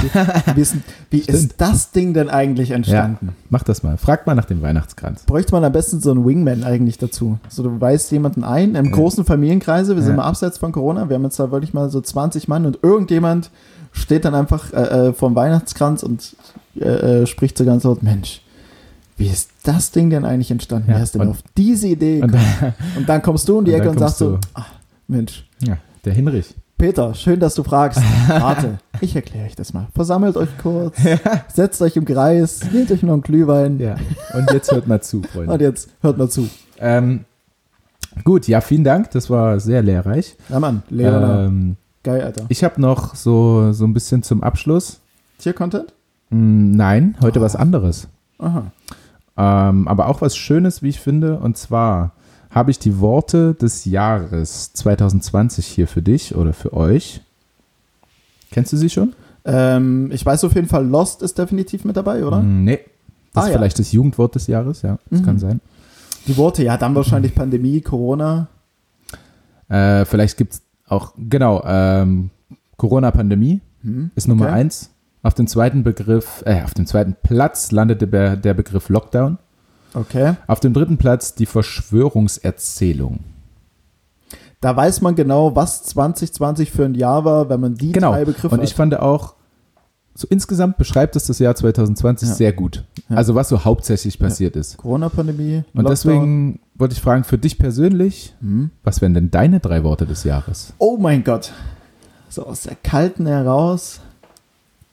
wie, 0.57 0.61
ist, 0.61 0.77
wie 1.11 1.19
ist 1.21 1.55
das 1.59 1.91
Ding 1.93 2.15
denn 2.15 2.31
eigentlich 2.31 2.71
entstanden? 2.73 3.29
Mach 3.51 3.63
das 3.63 3.83
mal. 3.83 3.97
Fragt 3.99 4.27
mal 4.27 4.35
nach 4.35 4.47
dem 4.47 4.63
Weihnachtskranz. 4.63 5.25
Bräuchte 5.25 5.53
man 5.53 5.63
am 5.65 5.73
besten 5.73 6.01
so 6.01 6.11
einen 6.11 6.27
Wingman 6.27 6.65
eigentlich 6.65 6.97
dazu. 6.99 7.39
So, 7.51 7.63
du 7.63 7.79
weist 7.81 8.11
jemanden 8.11 8.43
ein, 8.43 8.75
im 8.75 8.91
großen 8.91 9.25
Familienkreise, 9.27 9.95
wir 9.95 10.03
sind 10.03 10.17
mal 10.17 10.25
abseits 10.25 10.57
von 10.59 10.73
Corona, 10.73 11.09
wir 11.11 11.15
haben 11.17 11.25
jetzt 11.25 11.39
da 11.39 11.51
wirklich 11.53 11.75
mal 11.75 11.91
so 11.91 12.01
20 12.01 12.49
Mann 12.49 12.65
und 12.67 12.79
irgendjemand 12.83 13.51
steht 13.93 14.25
dann 14.25 14.35
einfach 14.35 14.73
äh, 14.73 15.09
äh, 15.09 15.13
vorm 15.13 15.35
Weihnachtskranz 15.37 16.03
und 16.03 16.35
äh, 16.81 17.23
äh, 17.23 17.27
spricht 17.27 17.57
so 17.59 17.65
ganz 17.65 17.85
laut, 17.85 18.03
Mensch, 18.03 18.43
wie 19.19 19.27
ist 19.29 19.51
das 19.64 19.91
Ding 19.91 20.11
denn 20.11 20.25
eigentlich 20.25 20.51
entstanden? 20.51 20.90
Ja, 20.90 20.97
Wer 20.97 21.03
ist 21.03 21.15
denn 21.15 21.23
und- 21.23 21.28
auf 21.28 21.39
diese 21.57 21.89
Idee 21.89 22.23
Und 22.23 22.32
gekommen? 22.32 22.55
dann, 22.61 22.74
Und 22.97 23.09
dann 23.09 23.23
kommst 23.23 23.49
du 23.49 23.59
um 23.59 23.65
die 23.65 23.73
Und 23.73 23.81
Ecke 23.81 23.90
und 23.90 23.99
sagst 23.99 24.19
so, 24.19 24.31
du. 24.36 24.39
ach, 24.55 24.69
Mensch, 25.07 25.47
ja, 25.61 25.77
der 26.05 26.12
Hinrich. 26.15 26.55
Peter, 26.78 27.12
schön, 27.15 27.40
dass 27.40 27.55
du 27.57 27.65
fragst. 27.65 28.01
Warte, 28.28 28.78
ich 29.01 29.16
erkläre 29.16 29.47
euch 29.47 29.57
das 29.57 29.73
mal. 29.73 29.89
Versammelt 29.95 30.36
euch 30.36 30.49
kurz, 30.62 30.97
setzt 31.53 31.82
euch 31.82 31.97
im 31.97 32.05
Kreis, 32.05 32.61
nehmt 32.73 32.93
euch 32.93 33.03
noch 33.03 33.15
einen 33.15 33.23
Glühwein 33.23 33.81
Ja. 33.81 33.97
Und 34.32 34.51
jetzt 34.53 34.70
hört 34.70 34.86
mal 34.86 35.03
zu, 35.03 35.16
und 35.19 35.27
Freunde. 35.27 35.65
jetzt 35.65 35.89
hört 36.03 36.16
mal 36.19 36.28
zu. 36.31 36.49
Ähm, 36.78 37.24
gut, 38.23 38.47
ja, 38.47 38.61
vielen 38.61 38.85
Dank. 38.85 39.11
Das 39.11 39.28
war 39.28 39.59
sehr 39.59 39.82
lehrreich. 39.82 40.36
Ja, 40.49 40.61
Mann, 40.61 40.85
Leona, 40.89 41.47
Ähm, 41.47 41.77
geil, 42.05 42.23
Alter. 42.23 42.45
ich 42.49 42.62
habe 42.62 42.81
noch 42.81 43.16
so, 43.16 43.73
so 43.73 43.85
ein 43.85 43.93
bisschen 43.93 44.23
zum 44.23 44.45
Abschluss. 44.45 45.01
Tier-Content? 45.39 45.93
Hm, 46.31 46.70
Nein, 46.73 47.16
heute 47.20 47.40
Ah. 47.40 47.43
was 47.43 47.57
anderes. 47.57 48.07
Aha. 48.39 48.70
Ähm, 49.39 49.86
aber 49.89 50.09
auch 50.09 50.20
was 50.20 50.36
Schönes, 50.36 50.82
wie 50.82 50.89
ich 50.89 51.01
finde. 51.01 51.39
Und 51.39 51.56
zwar 51.56 52.12
habe 52.51 52.70
ich 52.70 52.78
die 52.78 52.98
Worte 53.01 53.55
des 53.55 53.85
Jahres 53.85 54.73
2020 54.73 55.66
hier 55.66 55.86
für 55.86 56.02
dich 56.02 56.35
oder 56.35 56.52
für 56.52 56.73
euch. 56.73 57.20
Kennst 58.51 58.73
du 58.73 58.77
sie 58.77 58.90
schon? 58.90 59.15
Ähm, 59.44 60.10
ich 60.12 60.24
weiß 60.27 60.44
auf 60.44 60.55
jeden 60.55 60.66
Fall, 60.69 60.86
Lost 60.86 61.23
ist 61.23 61.39
definitiv 61.39 61.85
mit 61.85 61.97
dabei, 61.97 62.24
oder? 62.24 62.40
Mm, 62.40 62.65
Nee. 62.65 62.81
Das 63.32 63.44
Ah, 63.44 63.47
ist 63.47 63.52
ja. 63.52 63.59
vielleicht 63.59 63.78
das 63.78 63.93
Jugendwort 63.93 64.35
des 64.35 64.47
Jahres, 64.47 64.82
ja. 64.82 64.98
Das 65.10 65.20
Mhm. 65.20 65.24
kann 65.24 65.39
sein. 65.39 65.60
Die 66.27 66.36
Worte, 66.36 66.65
ja, 66.65 66.77
dann 66.77 66.94
wahrscheinlich 66.94 67.35
Pandemie, 67.35 67.81
Corona. 67.82 68.48
Äh, 69.69 70.05
vielleicht 70.06 70.36
gibt 70.39 70.55
es 70.55 70.62
auch, 70.89 71.12
genau, 71.16 71.62
ähm, 71.65 72.31
Corona-Pandemie 72.78 73.60
Hm. 73.82 74.10
ist 74.15 74.27
Nummer 74.28 74.47
Okay. 74.47 74.55
eins. 74.55 74.90
Auf 75.23 75.35
dem 75.35 75.47
zweiten 75.47 75.82
Begriff, 75.82 76.43
äh, 76.47 76.62
auf 76.62 76.74
dem 76.74 76.86
zweiten 76.86 77.16
Platz 77.23 77.70
landete 77.73 78.07
der, 78.07 78.36
der 78.36 78.55
Begriff 78.55 78.89
Lockdown. 78.89 79.39
Okay. 79.95 80.35
Auf 80.47 80.61
dem 80.61 80.73
dritten 80.74 80.97
Platz 80.99 81.35
die 81.35 81.47
Verschwörungserzählung. 81.47 83.20
da 84.61 84.74
weiß 84.77 85.01
man 85.03 85.15
genau, 85.15 85.55
was 85.55 85.85
2020 85.85 86.70
für 86.73 86.85
ein 86.85 86.95
Jahr 86.95 87.24
war, 87.24 87.49
wenn 87.49 87.61
man 87.61 87.74
die 87.77 87.93
Genau. 87.93 88.11
drei 88.12 88.24
Begriffe 88.24 88.49
Und 88.49 88.62
ich 88.62 88.70
hat. 88.70 88.77
fand 88.77 88.99
auch, 88.99 89.35
so 90.15 90.27
insgesamt 90.28 90.78
beschreibt 90.78 91.15
es 91.15 91.27
das 91.27 91.39
Jahr 91.39 91.55
2020 91.55 92.28
Ja. 92.28 92.35
sehr 92.35 92.53
gut. 92.53 92.85
Ja. 93.09 93.16
Also 93.19 93.36
was 93.36 93.49
so 93.49 93.65
hauptsächlich 93.65 94.19
passiert 94.19 94.57
ist. 94.57 94.77
Corona-Pandemie, 94.77 95.59
Und 95.59 95.82
Lockdown. 95.85 95.90
deswegen 95.90 96.61
wollte 96.74 96.95
ich 96.95 97.01
fragen, 97.01 97.23
für 97.23 97.39
dich 97.39 97.57
persönlich, 97.59 98.35
Hm? 98.40 98.70
was 98.82 99.01
wären 99.01 99.15
denn 99.15 99.31
deine 99.31 99.61
drei 99.61 99.85
Worte 99.85 100.07
des 100.07 100.24
Jahres? 100.24 100.73
Oh 100.78 100.97
mein 100.99 101.23
Gott. 101.23 101.53
So 102.28 102.45
aus 102.45 102.62
der 102.62 102.74
Kalten 102.82 103.27
heraus. 103.27 104.01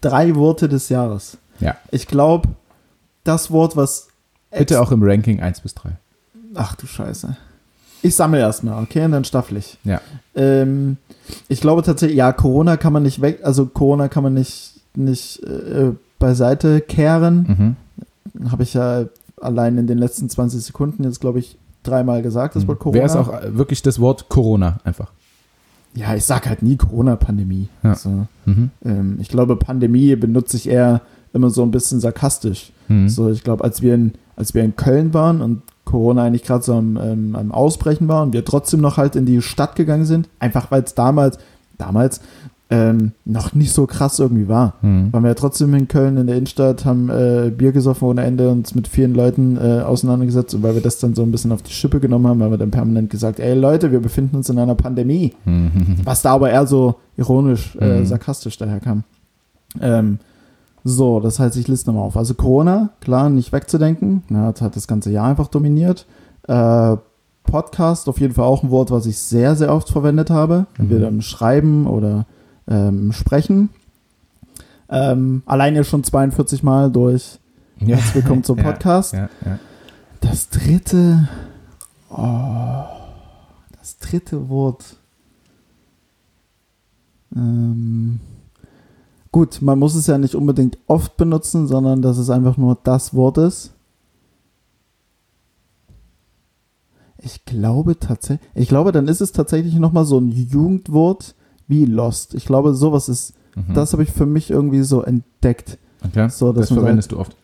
Drei 0.06 0.36
Worte 0.36 0.70
des 0.70 0.90
Jahres. 0.90 1.38
Ja. 1.60 1.76
Ich 1.92 2.08
glaube, 2.08 2.50
das 3.24 3.50
Wort, 3.50 3.76
was. 3.76 4.08
Bitte 4.52 4.80
auch 4.82 4.92
im 4.92 5.02
Ranking 5.02 5.42
1 5.42 5.62
bis 5.62 5.74
3. 5.74 5.98
Ach 6.54 6.76
du 6.76 6.86
Scheiße. 6.86 7.36
Ich 8.02 8.16
sammle 8.16 8.40
erstmal, 8.40 8.84
okay? 8.84 9.04
Und 9.04 9.14
dann 9.14 9.26
staffel 9.26 9.58
ich. 9.58 9.80
Ja. 9.84 10.00
Ähm, 10.36 10.98
ich 11.48 11.60
glaube 11.60 11.82
tatsächlich, 11.82 12.18
ja, 12.18 12.32
Corona 12.32 12.78
kann 12.78 12.94
man 12.94 13.02
nicht 13.02 13.20
weg, 13.20 13.40
also 13.42 13.66
Corona 13.66 14.08
kann 14.10 14.22
man 14.22 14.36
nicht, 14.36 14.80
nicht 14.94 15.42
äh, 15.44 15.92
beiseite 16.20 16.82
kehren. 16.82 17.76
Mhm. 18.38 18.50
Habe 18.52 18.62
ich 18.62 18.76
ja 18.76 19.06
allein 19.42 19.80
in 19.80 19.88
den 19.88 19.98
letzten 19.98 20.30
20 20.30 20.64
Sekunden 20.64 21.04
jetzt, 21.04 21.20
glaube 21.20 21.40
ich, 21.40 21.58
dreimal 21.82 22.22
gesagt, 22.22 22.56
das 22.56 22.68
Wort 22.68 22.80
Corona. 22.80 23.00
Wäre 23.00 23.08
es 23.08 23.16
auch 23.16 23.34
äh, 23.34 23.58
wirklich 23.58 23.82
das 23.82 24.00
Wort 24.00 24.30
Corona 24.30 24.78
einfach. 24.84 25.12
Ja, 25.96 26.14
ich 26.16 26.26
sag 26.26 26.48
halt 26.48 26.62
nie 26.62 26.76
Corona-Pandemie. 26.78 27.70
Ja. 27.84 27.92
Also, 27.92 28.28
Mhm. 28.46 28.70
ähm, 28.84 29.18
ich 29.20 29.30
glaube, 29.30 29.56
Pandemie 29.56 30.16
benutze 30.16 30.58
ich 30.58 30.68
eher 30.70 31.02
immer 31.34 31.50
so 31.50 31.64
ein 31.64 31.72
bisschen 31.72 32.00
sarkastisch. 32.00 32.72
Mhm. 32.88 33.10
So, 33.10 33.30
ich 33.30 33.44
glaube, 33.44 33.64
als 33.64 33.82
wir 33.82 33.96
in, 33.96 34.14
als 34.36 34.54
wir 34.54 34.64
in 34.64 34.76
Köln 34.76 35.14
waren 35.14 35.42
und 35.42 35.62
Corona 35.86 36.24
eigentlich 36.26 36.44
gerade 36.44 36.64
so 36.64 36.74
am, 36.74 36.98
ähm, 37.02 37.36
am 37.36 37.52
Ausbrechen 37.52 38.08
war 38.08 38.24
und 38.24 38.34
wir 38.34 38.44
trotzdem 38.44 38.82
noch 38.82 38.98
halt 38.98 39.16
in 39.16 39.26
die 39.26 39.42
Stadt 39.42 39.76
gegangen 39.76 40.06
sind, 40.06 40.28
einfach 40.40 40.72
weil 40.72 40.84
es 40.84 40.96
damals, 40.96 41.38
damals 41.78 42.22
ähm, 42.72 43.12
noch 43.26 43.54
nicht 43.54 43.72
so 43.74 43.86
krass 43.86 44.18
irgendwie 44.18 44.48
war. 44.48 44.74
Mhm. 44.82 45.14
Waren 45.14 45.24
wir 45.24 45.30
ja 45.30 45.36
trotzdem 45.36 45.74
in 45.76 45.88
Köln 45.88 46.18
in 46.18 46.26
der 46.28 46.36
Innenstadt, 46.38 46.84
haben 46.84 47.10
äh, 47.10 47.52
Bier 47.56 47.72
gesoffen 47.72 48.08
ohne 48.08 48.24
Ende 48.24 48.50
und 48.50 48.58
uns 48.60 48.74
mit 48.76 48.88
vielen 48.88 49.14
Leuten 49.14 49.56
äh, 49.58 49.82
auseinandergesetzt 49.82 50.56
und 50.56 50.64
weil 50.64 50.74
wir 50.74 50.82
das 50.82 50.98
dann 50.98 51.14
so 51.14 51.22
ein 51.22 51.32
bisschen 51.32 51.52
auf 51.52 51.62
die 51.62 51.72
Schippe 51.72 52.00
genommen 52.00 52.28
haben, 52.28 52.42
haben 52.42 52.52
wir 52.52 52.58
dann 52.58 52.72
permanent 52.72 53.10
gesagt, 53.12 53.40
ey 53.40 53.54
Leute, 53.54 53.92
wir 53.92 54.00
befinden 54.00 54.36
uns 54.38 54.50
in 54.50 54.58
einer 54.58 54.74
Pandemie. 54.76 55.34
Mhm. 55.46 55.98
Was 56.04 56.24
da 56.24 56.32
aber 56.34 56.50
eher 56.50 56.66
so 56.66 56.96
ironisch, 57.18 57.76
äh, 57.80 58.00
Mhm. 58.00 58.06
sarkastisch 58.08 58.58
daherkam. 58.58 59.04
Ähm, 59.80 60.18
so, 60.84 61.20
das 61.20 61.40
heißt, 61.40 61.58
ich 61.58 61.68
liste 61.68 61.90
nochmal 61.92 62.08
auf. 62.08 62.18
Also 62.18 62.34
Corona, 62.36 62.90
klar, 63.02 63.30
nicht 63.30 63.52
wegzudenken. 63.52 64.24
Na, 64.30 64.44
hat, 64.48 64.62
hat 64.62 64.76
das 64.76 64.88
ganze 64.88 65.12
Jahr 65.12 65.28
einfach 65.28 65.48
dominiert. 65.48 66.06
Äh, 66.48 66.98
Podcast, 67.44 68.10
auf 68.10 68.20
jeden 68.20 68.34
Fall 68.34 68.46
auch 68.46 68.64
ein 68.64 68.72
Wort, 68.72 68.90
was 68.92 69.06
ich 69.06 69.18
sehr, 69.20 69.56
sehr 69.56 69.72
oft 69.74 69.90
verwendet 69.90 70.30
habe. 70.32 70.66
Entweder 70.80 71.08
im 71.08 71.22
Schreiben 71.22 71.86
oder 71.88 72.26
ähm, 72.68 73.12
Sprechen. 73.12 73.70
Ähm, 74.90 75.44
alleine 75.46 75.84
schon 75.84 76.04
42 76.04 76.64
Mal 76.64 76.92
durch 76.92 77.40
Ja. 77.80 77.96
Herzlich 77.96 78.16
willkommen 78.16 78.44
zum 78.44 78.58
Podcast. 78.58 79.14
Ja, 79.14 79.30
ja. 79.46 79.60
Das 80.22 80.50
dritte. 80.50 81.28
Oh, 82.10 82.84
das 83.78 83.98
dritte 84.00 84.50
Wort. 84.50 84.98
Ähm, 87.36 88.20
gut, 89.32 89.62
man 89.62 89.78
muss 89.80 89.96
es 89.96 90.08
ja 90.08 90.18
nicht 90.18 90.36
unbedingt 90.36 90.78
oft 90.88 91.18
benutzen, 91.18 91.68
sondern 91.68 92.02
dass 92.02 92.18
es 92.18 92.30
einfach 92.30 92.58
nur 92.58 92.78
das 92.84 93.14
Wort 93.14 93.38
ist. 93.38 93.72
Ich 97.18 97.44
glaube 97.46 98.00
tatsächlich, 98.00 98.48
ich 98.54 98.68
glaube, 98.68 98.92
dann 98.92 99.08
ist 99.08 99.20
es 99.20 99.32
tatsächlich 99.32 99.74
nochmal 99.76 100.06
so 100.06 100.20
ein 100.20 100.32
Jugendwort 100.32 101.34
wie 101.68 101.86
Lost. 101.86 102.34
Ich 102.36 102.46
glaube, 102.46 102.74
sowas 102.74 103.10
ist, 103.10 103.34
Mhm. 103.56 103.74
das 103.74 103.94
habe 103.94 104.04
ich 104.04 104.12
für 104.12 104.26
mich 104.26 104.52
irgendwie 104.52 104.84
so 104.84 105.02
entdeckt. 105.02 105.78
okay. 106.04 106.28
so, 106.30 106.52
das 106.52 106.68
verwendest 106.72 107.12
du 107.14 107.20
oft. 107.20 107.36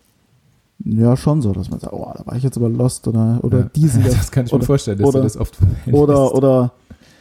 Ja, 0.84 1.16
schon 1.16 1.42
so, 1.42 1.54
dass 1.54 1.70
man 1.70 1.80
sagt, 1.80 1.94
oh, 1.94 2.12
da 2.18 2.26
war 2.26 2.36
ich 2.36 2.44
jetzt 2.44 2.58
aber 2.58 2.68
Lost 2.68 3.08
oder, 3.08 3.40
oder 3.44 3.60
Ja. 3.60 3.66
diesen. 3.76 4.04
Das 4.04 4.32
kann 4.32 4.46
ich 4.46 4.52
oder, 4.52 4.62
mir 4.64 4.66
vorstellen, 4.66 4.98
dass 4.98 5.08
oder- 5.08 5.20
du 5.20 5.24
das 5.24 5.38
oft 5.38 5.56
verwendest. 5.56 5.94
oder, 5.94 6.34
oder, 6.36 6.72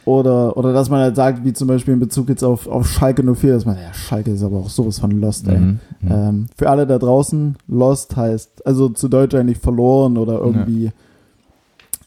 oder, 0.03 0.57
oder 0.57 0.73
dass 0.73 0.89
man 0.89 0.99
halt 1.01 1.15
sagt, 1.15 1.45
wie 1.45 1.53
zum 1.53 1.67
Beispiel 1.67 1.93
in 1.93 1.99
Bezug 1.99 2.27
jetzt 2.29 2.43
auf, 2.43 2.67
auf 2.67 2.87
Schalke 2.89 3.23
04, 3.23 3.53
dass 3.53 3.65
man, 3.65 3.77
ja, 3.77 3.93
Schalke 3.93 4.31
ist 4.31 4.41
aber 4.43 4.57
auch 4.57 4.69
sowas 4.69 4.97
von 4.99 5.11
Lost, 5.11 5.47
ey. 5.47 5.57
Mhm. 5.59 5.79
Mhm. 6.01 6.11
Ähm, 6.11 6.45
für 6.57 6.69
alle 6.71 6.87
da 6.87 6.97
draußen, 6.97 7.55
Lost 7.67 8.15
heißt, 8.17 8.65
also 8.65 8.89
zu 8.89 9.07
Deutsch 9.07 9.35
eigentlich 9.35 9.59
verloren 9.59 10.17
oder 10.17 10.39
irgendwie, 10.39 10.91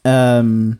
ähm, 0.03 0.77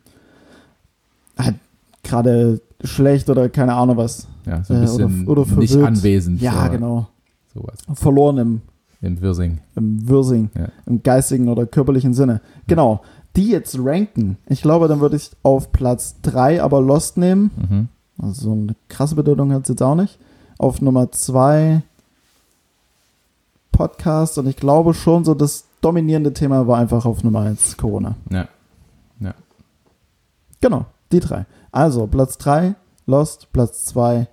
halt 1.38 1.56
gerade 2.04 2.60
schlecht 2.84 3.28
oder 3.30 3.48
keine 3.48 3.74
Ahnung 3.74 3.96
was. 3.96 4.26
ja, 4.46 4.62
so 4.64 4.74
ein 4.74 4.78
äh, 4.80 4.82
bisschen 4.82 5.26
oder- 5.28 5.42
oder 5.42 5.56
nicht 5.56 5.76
anwesend. 5.76 6.40
Ja, 6.40 6.68
genau. 6.68 7.06
Sowas. 7.54 7.78
Verloren 7.94 8.38
im, 8.38 8.60
In 9.00 9.20
Wirsing. 9.20 9.58
im 9.76 10.06
Wirsing, 10.08 10.50
Ja. 10.56 10.68
im 10.86 11.02
geistigen 11.02 11.48
oder 11.48 11.66
körperlichen 11.66 12.12
Sinne. 12.14 12.40
Genau. 12.66 13.00
Die 13.34 13.48
jetzt 13.50 13.78
ranken. 13.78 14.38
Ich 14.46 14.62
glaube, 14.62 14.88
dann 14.88 15.00
würde 15.00 15.16
ich 15.16 15.30
auf 15.42 15.70
Platz 15.72 16.16
3 16.22 16.62
aber 16.62 16.80
Lost 16.80 17.16
nehmen. 17.18 17.50
Mhm. 17.56 17.88
Also 18.18 18.42
so 18.44 18.52
eine 18.52 18.74
krasse 18.88 19.14
Bedeutung 19.14 19.52
hat 19.52 19.62
es 19.64 19.68
jetzt 19.68 19.82
auch 19.82 19.94
nicht. 19.94 20.18
Auf 20.58 20.80
Nummer 20.80 21.12
2 21.12 21.82
Podcast 23.72 24.38
und 24.38 24.46
ich 24.46 24.56
glaube 24.56 24.94
schon 24.94 25.24
so 25.24 25.34
das 25.34 25.64
dominierende 25.82 26.32
Thema 26.32 26.66
war 26.66 26.78
einfach 26.78 27.04
auf 27.04 27.22
Nummer 27.22 27.40
1 27.42 27.76
Corona. 27.76 28.16
Ja. 28.30 28.48
Genau, 30.62 30.86
die 31.12 31.20
drei. 31.20 31.44
Also 31.76 32.06
Platz 32.06 32.38
3 32.38 32.74
Lost, 33.04 33.52
Platz 33.52 33.84
2 33.84 34.28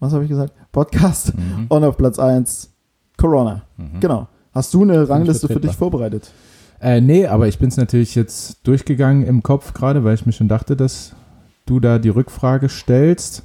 was 0.00 0.14
habe 0.14 0.24
ich 0.24 0.30
gesagt? 0.30 0.54
Podcast 0.72 1.32
Mhm. 1.36 1.66
und 1.68 1.84
auf 1.84 1.96
Platz 1.98 2.18
1 2.18 2.70
Corona. 3.18 3.62
Mhm. 3.76 4.00
Genau. 4.00 4.28
Hast 4.52 4.72
du 4.72 4.82
eine 4.82 5.08
Rangliste 5.08 5.46
für 5.46 5.60
dich 5.60 5.76
vorbereitet? 5.76 6.32
Äh, 6.80 7.00
nee, 7.02 7.26
aber 7.26 7.48
ich 7.48 7.58
bin 7.58 7.68
es 7.68 7.76
natürlich 7.76 8.14
jetzt 8.14 8.66
durchgegangen 8.66 9.24
im 9.26 9.42
Kopf 9.42 9.74
gerade, 9.74 10.02
weil 10.04 10.14
ich 10.14 10.24
mir 10.26 10.32
schon 10.32 10.48
dachte, 10.48 10.74
dass 10.74 11.12
du 11.66 11.78
da 11.80 11.98
die 11.98 12.08
Rückfrage 12.08 12.68
stellst. 12.70 13.42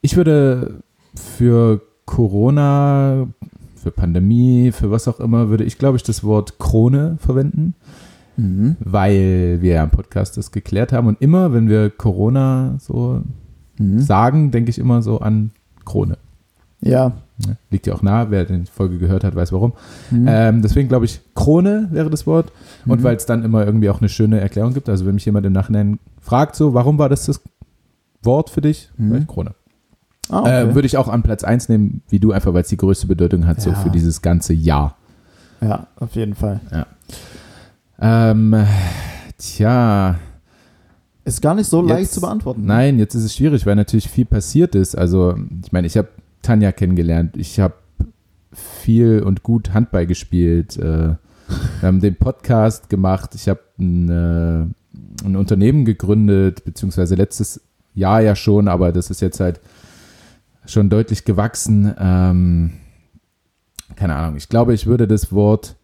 Ich 0.00 0.16
würde 0.16 0.80
für 1.14 1.82
Corona, 2.06 3.28
für 3.76 3.90
Pandemie, 3.90 4.72
für 4.72 4.90
was 4.90 5.06
auch 5.06 5.20
immer, 5.20 5.50
würde 5.50 5.64
ich, 5.64 5.76
glaube 5.78 5.98
ich, 5.98 6.02
das 6.02 6.24
Wort 6.24 6.58
Krone 6.58 7.18
verwenden, 7.20 7.74
Mhm. 8.40 8.76
weil 8.80 9.58
wir 9.60 9.74
ja 9.74 9.82
im 9.84 9.90
Podcast 9.90 10.36
das 10.36 10.50
geklärt 10.52 10.92
haben. 10.92 11.06
Und 11.08 11.20
immer, 11.20 11.52
wenn 11.52 11.68
wir 11.68 11.90
Corona 11.90 12.76
so 12.78 13.22
Mhm. 13.78 14.00
sagen, 14.00 14.50
denke 14.50 14.70
ich 14.70 14.78
immer 14.78 15.02
so 15.02 15.20
an 15.20 15.50
Krone. 15.84 16.16
Ja. 16.80 17.12
Ne? 17.46 17.56
Liegt 17.70 17.86
ja 17.86 17.94
auch 17.94 18.02
nah, 18.02 18.30
wer 18.30 18.44
die 18.44 18.64
Folge 18.66 18.98
gehört 18.98 19.24
hat, 19.24 19.34
weiß 19.34 19.52
warum. 19.52 19.72
Mhm. 20.10 20.26
Ähm, 20.28 20.62
deswegen 20.62 20.88
glaube 20.88 21.06
ich, 21.06 21.20
Krone 21.34 21.88
wäre 21.90 22.10
das 22.10 22.26
Wort. 22.26 22.52
Und 22.86 23.00
Mhm. 23.00 23.04
weil 23.04 23.16
es 23.16 23.26
dann 23.26 23.44
immer 23.44 23.64
irgendwie 23.64 23.88
auch 23.90 24.00
eine 24.00 24.08
schöne 24.10 24.40
Erklärung 24.40 24.74
gibt. 24.74 24.88
Also 24.88 25.06
wenn 25.06 25.14
mich 25.14 25.24
jemand 25.24 25.46
im 25.46 25.52
Nachhinein 25.52 25.98
fragt, 26.20 26.56
so, 26.56 26.74
warum 26.74 26.98
war 26.98 27.08
das 27.08 27.26
das 27.26 27.40
Wort 28.22 28.50
für 28.50 28.60
dich? 28.60 28.90
Mhm. 28.98 29.14
Ich 29.16 29.26
Krone. 29.26 29.54
ah, 30.28 30.40
okay. 30.40 30.62
Äh, 30.70 30.74
würde 30.74 30.86
ich 30.86 30.96
auch 30.98 31.08
an 31.08 31.22
Platz 31.22 31.42
1 31.42 31.68
nehmen, 31.70 32.02
wie 32.10 32.18
du, 32.20 32.32
einfach 32.32 32.52
weil 32.54 32.62
es 32.62 32.68
die 32.68 32.76
größte 32.76 33.06
Bedeutung 33.06 33.46
hat, 33.46 33.60
so 33.62 33.70
Ja. 33.70 33.76
für 33.76 33.90
dieses 33.90 34.20
ganze 34.22 34.52
Jahr. 34.52 34.96
ja, 35.62 35.86
auf 35.96 36.14
jeden 36.14 36.34
Fall. 36.34 36.60
Ähm, 38.00 38.56
tja, 39.38 40.18
Ist 41.24 41.42
gar 41.42 41.54
nicht 41.54 41.66
so 41.68 41.82
leicht 41.82 42.00
Jetzt- 42.02 42.14
zu 42.14 42.20
beantworten. 42.22 42.64
nein, 42.64 42.98
jetzt 42.98 43.14
ist 43.14 43.24
es 43.24 43.36
schwierig, 43.36 43.66
weil 43.66 43.76
natürlich 43.76 44.08
viel 44.08 44.24
passiert 44.24 44.74
ist. 44.74 44.96
Also, 44.96 45.36
ich 45.64 45.70
meine, 45.72 45.86
ich 45.86 45.96
habe 45.96 46.08
Tanja 46.42 46.72
kennengelernt, 46.72 47.36
ich 47.36 47.60
habe 47.60 47.74
viel 48.52 49.22
und 49.22 49.42
gut 49.42 49.74
Handball 49.74 50.06
gespielt, 50.06 50.76
äh, 50.78 51.14
wir 51.14 51.18
haben 51.82 52.00
den 52.00 52.16
Podcast 52.16 52.88
gemacht, 52.88 53.34
ich 53.34 53.48
habe 53.48 53.60
ein, 53.78 54.08
äh, 54.08 55.24
ein 55.26 55.36
Unternehmen 55.36 55.84
gegründet, 55.84 56.64
beziehungsweise 56.64 57.14
letztes 57.16 57.60
Jahr 57.94 58.20
ja 58.22 58.34
schon, 58.34 58.68
aber 58.68 58.92
das 58.92 59.10
ist 59.10 59.20
jetzt 59.20 59.40
halt 59.40 59.60
schon 60.64 60.88
deutlich 60.88 61.24
gewachsen. 61.24 61.92
Ähm, 61.98 62.72
keine 63.96 64.14
Ahnung, 64.14 64.36
ich 64.36 64.48
glaube, 64.48 64.72
ich 64.74 64.86
würde 64.86 65.06
das 65.06 65.32
Wort 65.32 65.76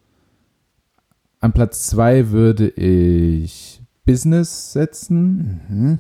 an 1.41 1.53
Platz 1.53 1.87
zwei 1.87 2.31
würde 2.31 2.69
ich 2.69 3.83
Business 4.05 4.73
setzen. 4.73 5.61
Mhm. 5.69 5.99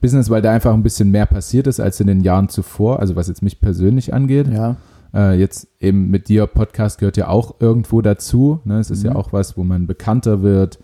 Business, 0.00 0.30
weil 0.30 0.40
da 0.40 0.50
einfach 0.52 0.72
ein 0.72 0.82
bisschen 0.82 1.10
mehr 1.10 1.26
passiert 1.26 1.66
ist 1.66 1.78
als 1.78 2.00
in 2.00 2.06
den 2.06 2.20
Jahren 2.22 2.48
zuvor, 2.48 3.00
also 3.00 3.16
was 3.16 3.28
jetzt 3.28 3.42
mich 3.42 3.60
persönlich 3.60 4.14
angeht. 4.14 4.48
Ja. 4.48 4.76
Äh, 5.12 5.38
jetzt 5.38 5.68
eben 5.80 6.08
mit 6.10 6.28
dir, 6.28 6.46
Podcast 6.46 6.98
gehört 6.98 7.16
ja 7.18 7.28
auch 7.28 7.56
irgendwo 7.60 8.00
dazu. 8.00 8.60
Ne? 8.64 8.78
Es 8.78 8.90
ist 8.90 9.02
ja 9.02 9.10
Mhm. 9.10 9.16
auch 9.16 9.32
was, 9.32 9.56
wo 9.58 9.64
man 9.64 9.86
bekannter 9.86 10.40
wird, 10.42 10.78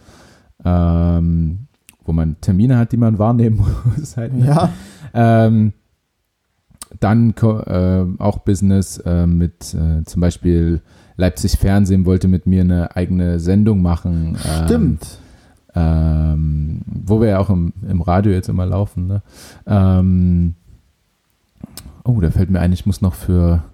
ähm, 0.65 1.61
wo 2.05 2.13
man 2.13 2.37
Termine 2.41 2.77
hat, 2.77 2.93
die 2.93 2.97
man 2.99 3.19
wahrnehmen 3.19 3.65
muss. 3.97 4.17
Halt, 4.17 4.35
ne? 4.35 4.47
Ja. 4.47 4.71
Ähm, 5.15 5.73
dann 7.01 7.35
äh, 7.41 8.05
auch 8.23 8.39
Business 8.39 8.99
äh, 8.99 9.27
mit 9.27 9.75
äh, 9.75 10.05
zum 10.05 10.21
Beispiel 10.21 10.83
Leipzig 11.17 11.57
Fernsehen 11.59 12.05
wollte 12.05 12.29
mit 12.29 12.47
mir 12.47 12.61
eine 12.63 12.95
eigene 12.97 13.41
Sendung 13.41 13.83
machen. 13.83 14.37
Ähm, 14.45 14.65
Stimmt. 14.67 15.19
ähm, 15.75 16.83
wo 16.87 17.21
wir 17.21 17.29
ja 17.29 17.39
auch 17.39 17.51
im, 17.51 17.73
im 17.89 18.03
Radio 18.03 18.33
jetzt 18.33 18.49
immer 18.49 18.67
laufen. 18.67 19.07
Ne? 19.07 19.23
Ähm, 19.67 20.55
oh, 22.05 22.21
da 22.21 22.31
fällt 22.31 22.51
mir 22.51 22.61
ein, 22.61 22.73
ich 22.73 22.87
muss 22.87 23.01
noch 23.01 23.15
für, 23.15 23.65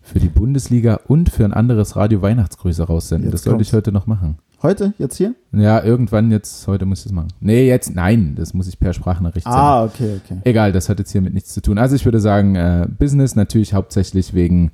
für 0.00 0.20
die 0.20 0.28
Bundesliga 0.28 1.00
und 1.06 1.30
für 1.30 1.44
ein 1.44 1.52
anderes 1.52 1.96
Radio 1.96 2.22
Weihnachtsgrüße 2.22 2.82
raussenden. 2.82 3.30
Jetzt 3.30 3.34
das 3.34 3.44
sollte 3.44 3.62
ich 3.62 3.72
heute 3.72 3.92
noch 3.92 4.06
machen. 4.06 4.38
Heute, 4.62 4.92
jetzt 4.98 5.16
hier? 5.16 5.34
Ja, 5.52 5.82
irgendwann 5.82 6.30
jetzt, 6.30 6.66
heute 6.66 6.84
muss 6.84 7.00
ich 7.00 7.06
es 7.06 7.12
machen. 7.12 7.28
Nee, 7.40 7.66
jetzt, 7.66 7.94
nein, 7.94 8.34
das 8.36 8.52
muss 8.52 8.68
ich 8.68 8.78
per 8.78 8.92
Sprachnachricht 8.92 9.44
senden. 9.44 9.58
Ah, 9.58 9.84
okay, 9.84 10.20
okay. 10.22 10.38
Egal, 10.44 10.72
das 10.72 10.90
hat 10.90 10.98
jetzt 10.98 11.12
hiermit 11.12 11.32
nichts 11.32 11.54
zu 11.54 11.62
tun. 11.62 11.78
Also 11.78 11.96
ich 11.96 12.04
würde 12.04 12.20
sagen, 12.20 12.56
äh, 12.56 12.86
Business 12.98 13.36
natürlich 13.36 13.72
hauptsächlich 13.72 14.34
wegen, 14.34 14.70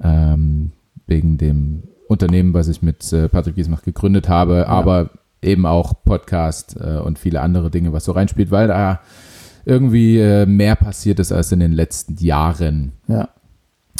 ähm, 0.00 0.70
wegen 1.06 1.38
dem 1.38 1.84
Unternehmen, 2.08 2.54
was 2.54 2.68
ich 2.68 2.82
mit 2.82 3.12
äh, 3.12 3.28
Patrick 3.28 3.54
Giesmach 3.56 3.82
gegründet 3.82 4.28
habe, 4.28 4.68
aber 4.68 5.10
eben 5.42 5.66
auch 5.66 5.94
Podcast 6.04 6.76
äh, 6.80 6.98
und 6.98 7.18
viele 7.18 7.40
andere 7.40 7.70
Dinge, 7.70 7.92
was 7.92 8.04
so 8.04 8.12
reinspielt, 8.12 8.50
weil 8.50 8.68
da 8.68 9.00
irgendwie 9.64 10.18
äh, 10.18 10.46
mehr 10.46 10.76
passiert 10.76 11.20
ist 11.20 11.32
als 11.32 11.52
in 11.52 11.60
den 11.60 11.72
letzten 11.72 12.16
Jahren. 12.16 12.92
Ja. 13.08 13.28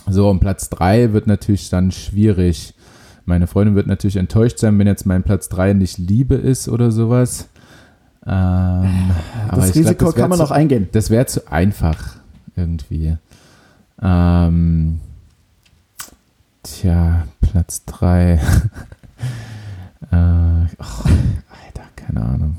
So, 0.07 0.29
und 0.29 0.41
Platz 0.41 0.69
3 0.71 1.13
wird 1.13 1.27
natürlich 1.27 1.71
dann 1.71 1.91
schwierig. 1.91 2.75
Meine 3.25 3.47
Freundin 3.47 3.75
wird 3.75 3.87
natürlich 3.87 4.17
enttäuscht 4.17 4.59
sein, 4.59 4.79
wenn 4.79 4.87
jetzt 4.87 5.07
mein 5.07 5.23
Platz 5.23 5.49
3 5.49 5.73
nicht 5.73 5.97
Liebe 5.97 6.35
ist 6.35 6.69
oder 6.69 6.91
sowas. 6.91 7.49
Ähm, 8.27 9.11
aber 9.49 9.63
das 9.63 9.69
ich 9.69 9.73
glaub, 9.73 9.85
Risiko 9.87 10.05
das 10.07 10.15
kann 10.15 10.31
man 10.31 10.39
zu, 10.39 10.45
noch 10.45 10.51
eingehen. 10.51 10.89
Das 10.93 11.09
wäre 11.09 11.27
zu 11.27 11.51
einfach 11.51 12.17
irgendwie. 12.57 13.17
Ähm, 14.03 15.01
tja, 16.65 17.25
Platz 17.41 17.85
3. 17.87 18.33
äh, 18.35 18.41
oh, 20.11 20.15
Alter, 20.17 21.85
keine 21.97 22.23
Ahnung. 22.23 22.57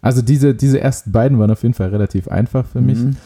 Also 0.00 0.22
diese, 0.22 0.54
diese 0.54 0.80
ersten 0.80 1.12
beiden 1.12 1.38
waren 1.38 1.50
auf 1.50 1.62
jeden 1.62 1.74
Fall 1.74 1.88
relativ 1.88 2.28
einfach 2.28 2.66
für 2.66 2.80
mich. 2.80 2.98
Mhm. 2.98 3.16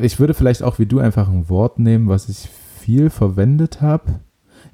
Ich 0.00 0.20
würde 0.20 0.34
vielleicht 0.34 0.62
auch 0.62 0.78
wie 0.78 0.86
du 0.86 0.98
einfach 0.98 1.28
ein 1.28 1.48
Wort 1.48 1.78
nehmen, 1.78 2.08
was 2.08 2.28
ich 2.28 2.48
viel 2.80 3.10
verwendet 3.10 3.80
habe. 3.80 4.04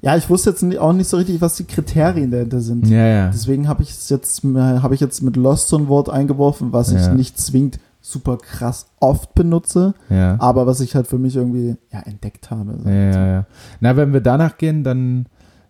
Ja, 0.01 0.15
ich 0.15 0.29
wusste 0.29 0.51
jetzt 0.51 0.77
auch 0.77 0.93
nicht 0.93 1.09
so 1.09 1.17
richtig, 1.17 1.41
was 1.41 1.55
die 1.55 1.65
Kriterien 1.65 2.31
dahinter 2.31 2.61
sind. 2.61 2.87
Ja, 2.87 3.05
ja. 3.05 3.27
Deswegen 3.29 3.67
habe 3.67 3.83
ich 3.83 4.09
jetzt, 4.09 4.43
habe 4.43 4.95
ich 4.95 5.01
jetzt 5.01 5.21
mit 5.21 5.35
Lost 5.35 5.67
so 5.67 5.77
ein 5.77 5.87
Wort 5.87 6.09
eingeworfen, 6.09 6.71
was 6.71 6.91
ich 6.91 7.01
Ja. 7.01 7.13
nicht 7.13 7.39
zwingend 7.39 7.79
super 8.01 8.37
krass 8.37 8.87
oft 8.99 9.35
benutze, 9.35 9.93
Ja. 10.09 10.37
aber 10.39 10.65
was 10.67 10.79
ich 10.79 10.95
halt 10.95 11.07
für 11.07 11.19
mich 11.19 11.35
irgendwie 11.35 11.75
ja, 11.91 11.99
entdeckt 12.01 12.49
habe. 12.51 12.77
Ja, 12.85 12.91
ja, 12.91 13.27
ja. 13.27 13.45
Na, 13.81 13.95
wenn 13.97 14.13
wir 14.13 14.21
danach 14.21 14.57
gehen, 14.57 14.83
dann, 14.83 15.25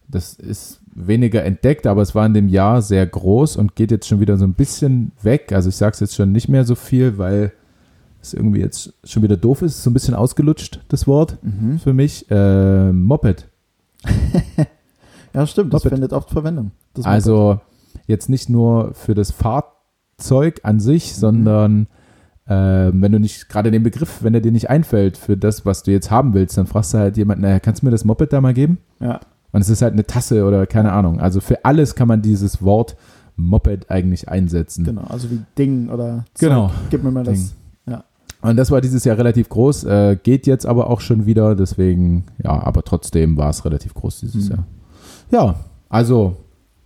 das 0.08 0.34
ist 0.36 0.80
weniger 0.94 1.44
entdeckt, 1.44 1.88
aber 1.88 2.02
es 2.02 2.14
war 2.16 2.26
in 2.26 2.34
dem 2.34 2.48
Jahr 2.48 2.82
sehr 2.82 3.06
groß 3.06 3.58
und 3.58 3.76
geht 3.76 3.92
jetzt 3.92 4.08
schon 4.08 4.20
wieder 4.20 4.38
so 4.38 4.46
ein 4.46 4.54
bisschen 4.54 5.12
weg. 5.22 5.52
Also 5.54 5.70
ich 5.70 5.76
sage 5.76 5.94
es 5.94 6.00
jetzt 6.02 6.16
schon 6.16 6.32
nicht 6.32 6.50
mehr 6.50 6.66
so 6.66 6.76
viel, 6.76 7.18
weil 7.18 7.52
es 8.22 8.34
irgendwie 8.34 8.60
jetzt 8.60 8.94
schon 9.06 9.24
wieder 9.24 9.38
doof 9.38 9.62
ist. 9.62 9.82
So 9.82 9.90
ein 9.90 9.94
bisschen 9.94 10.14
ausgelutscht, 10.14 10.82
das 10.90 11.08
Wort 11.08 11.38
Mhm. 11.42 11.80
für 11.80 11.94
mich. 11.94 12.30
Äh, 12.30 12.92
Moped. 12.92 13.48
Ja, 15.34 15.46
stimmt, 15.46 15.74
das 15.74 15.84
Moped. 15.84 15.94
findet 15.94 16.14
oft 16.14 16.30
Verwendung. 16.32 16.72
Das 16.96 17.06
Also 17.06 17.60
jetzt 18.08 18.30
nicht 18.30 18.50
nur 18.50 18.94
für 18.94 19.14
das 19.14 19.32
Fahrzeug 19.32 20.62
an 20.64 20.80
sich, 20.80 21.16
sondern 21.16 21.84
äh, 21.84 21.86
wenn 22.56 23.12
du 23.12 23.20
nicht, 23.20 23.48
gerade 23.50 23.70
den 23.72 23.84
Begriff, 23.84 24.24
wenn 24.24 24.34
er 24.34 24.42
dir 24.42 24.52
nicht 24.52 24.70
einfällt 24.70 25.18
für 25.18 25.38
das, 25.38 25.66
was 25.66 25.84
du 25.84 25.92
jetzt 25.92 26.10
haben 26.10 26.34
willst, 26.34 26.58
dann 26.58 26.66
fragst 26.68 26.94
du 26.94 26.98
halt 26.98 27.16
jemanden, 27.18 27.44
naja, 27.44 27.60
kannst 27.60 27.82
du 27.82 27.86
mir 27.86 27.92
das 27.92 28.06
Moped 28.06 28.34
da 28.34 28.42
mal 28.42 28.54
geben? 28.56 28.80
Ja, 29.00 29.20
Und 29.52 29.62
es 29.62 29.70
ist 29.70 29.82
halt 29.84 29.94
eine 29.94 30.06
Tasse 30.06 30.44
oder 30.46 30.66
keine 30.68 30.92
Ahnung. 30.92 31.20
Also 31.20 31.42
für 31.42 31.64
alles 31.64 31.94
kann 31.96 32.08
man 32.08 32.22
dieses 32.22 32.64
Wort 32.64 32.96
Moped 33.36 33.90
eigentlich 33.92 34.28
einsetzen. 34.30 34.84
genau. 34.84 35.04
Also 35.04 35.30
wie 35.32 35.42
Ding 35.58 35.90
oder 35.90 36.26
Genau. 36.40 36.72
Gib 36.90 37.04
mir 37.04 37.12
mal 37.12 37.24
das. 37.24 37.38
Ding. 37.38 37.50
Und 38.42 38.56
das 38.56 38.72
war 38.72 38.80
dieses 38.80 39.04
Jahr 39.04 39.18
relativ 39.18 39.50
groß, 39.50 39.84
äh, 39.84 40.16
geht 40.24 40.48
jetzt 40.48 40.66
aber 40.66 40.90
auch 40.90 41.02
schon 41.02 41.26
wieder, 41.26 41.56
deswegen, 41.58 42.24
ja, 42.42 42.52
aber 42.64 42.84
trotzdem 42.84 43.36
war 43.36 43.50
es 43.50 43.66
relativ 43.66 43.94
groß 43.94 44.22
dieses 44.22 44.46
Mhm. 44.46 44.56
Jahr. 44.56 44.66
Ja, 45.30 45.56
also, 45.90 46.38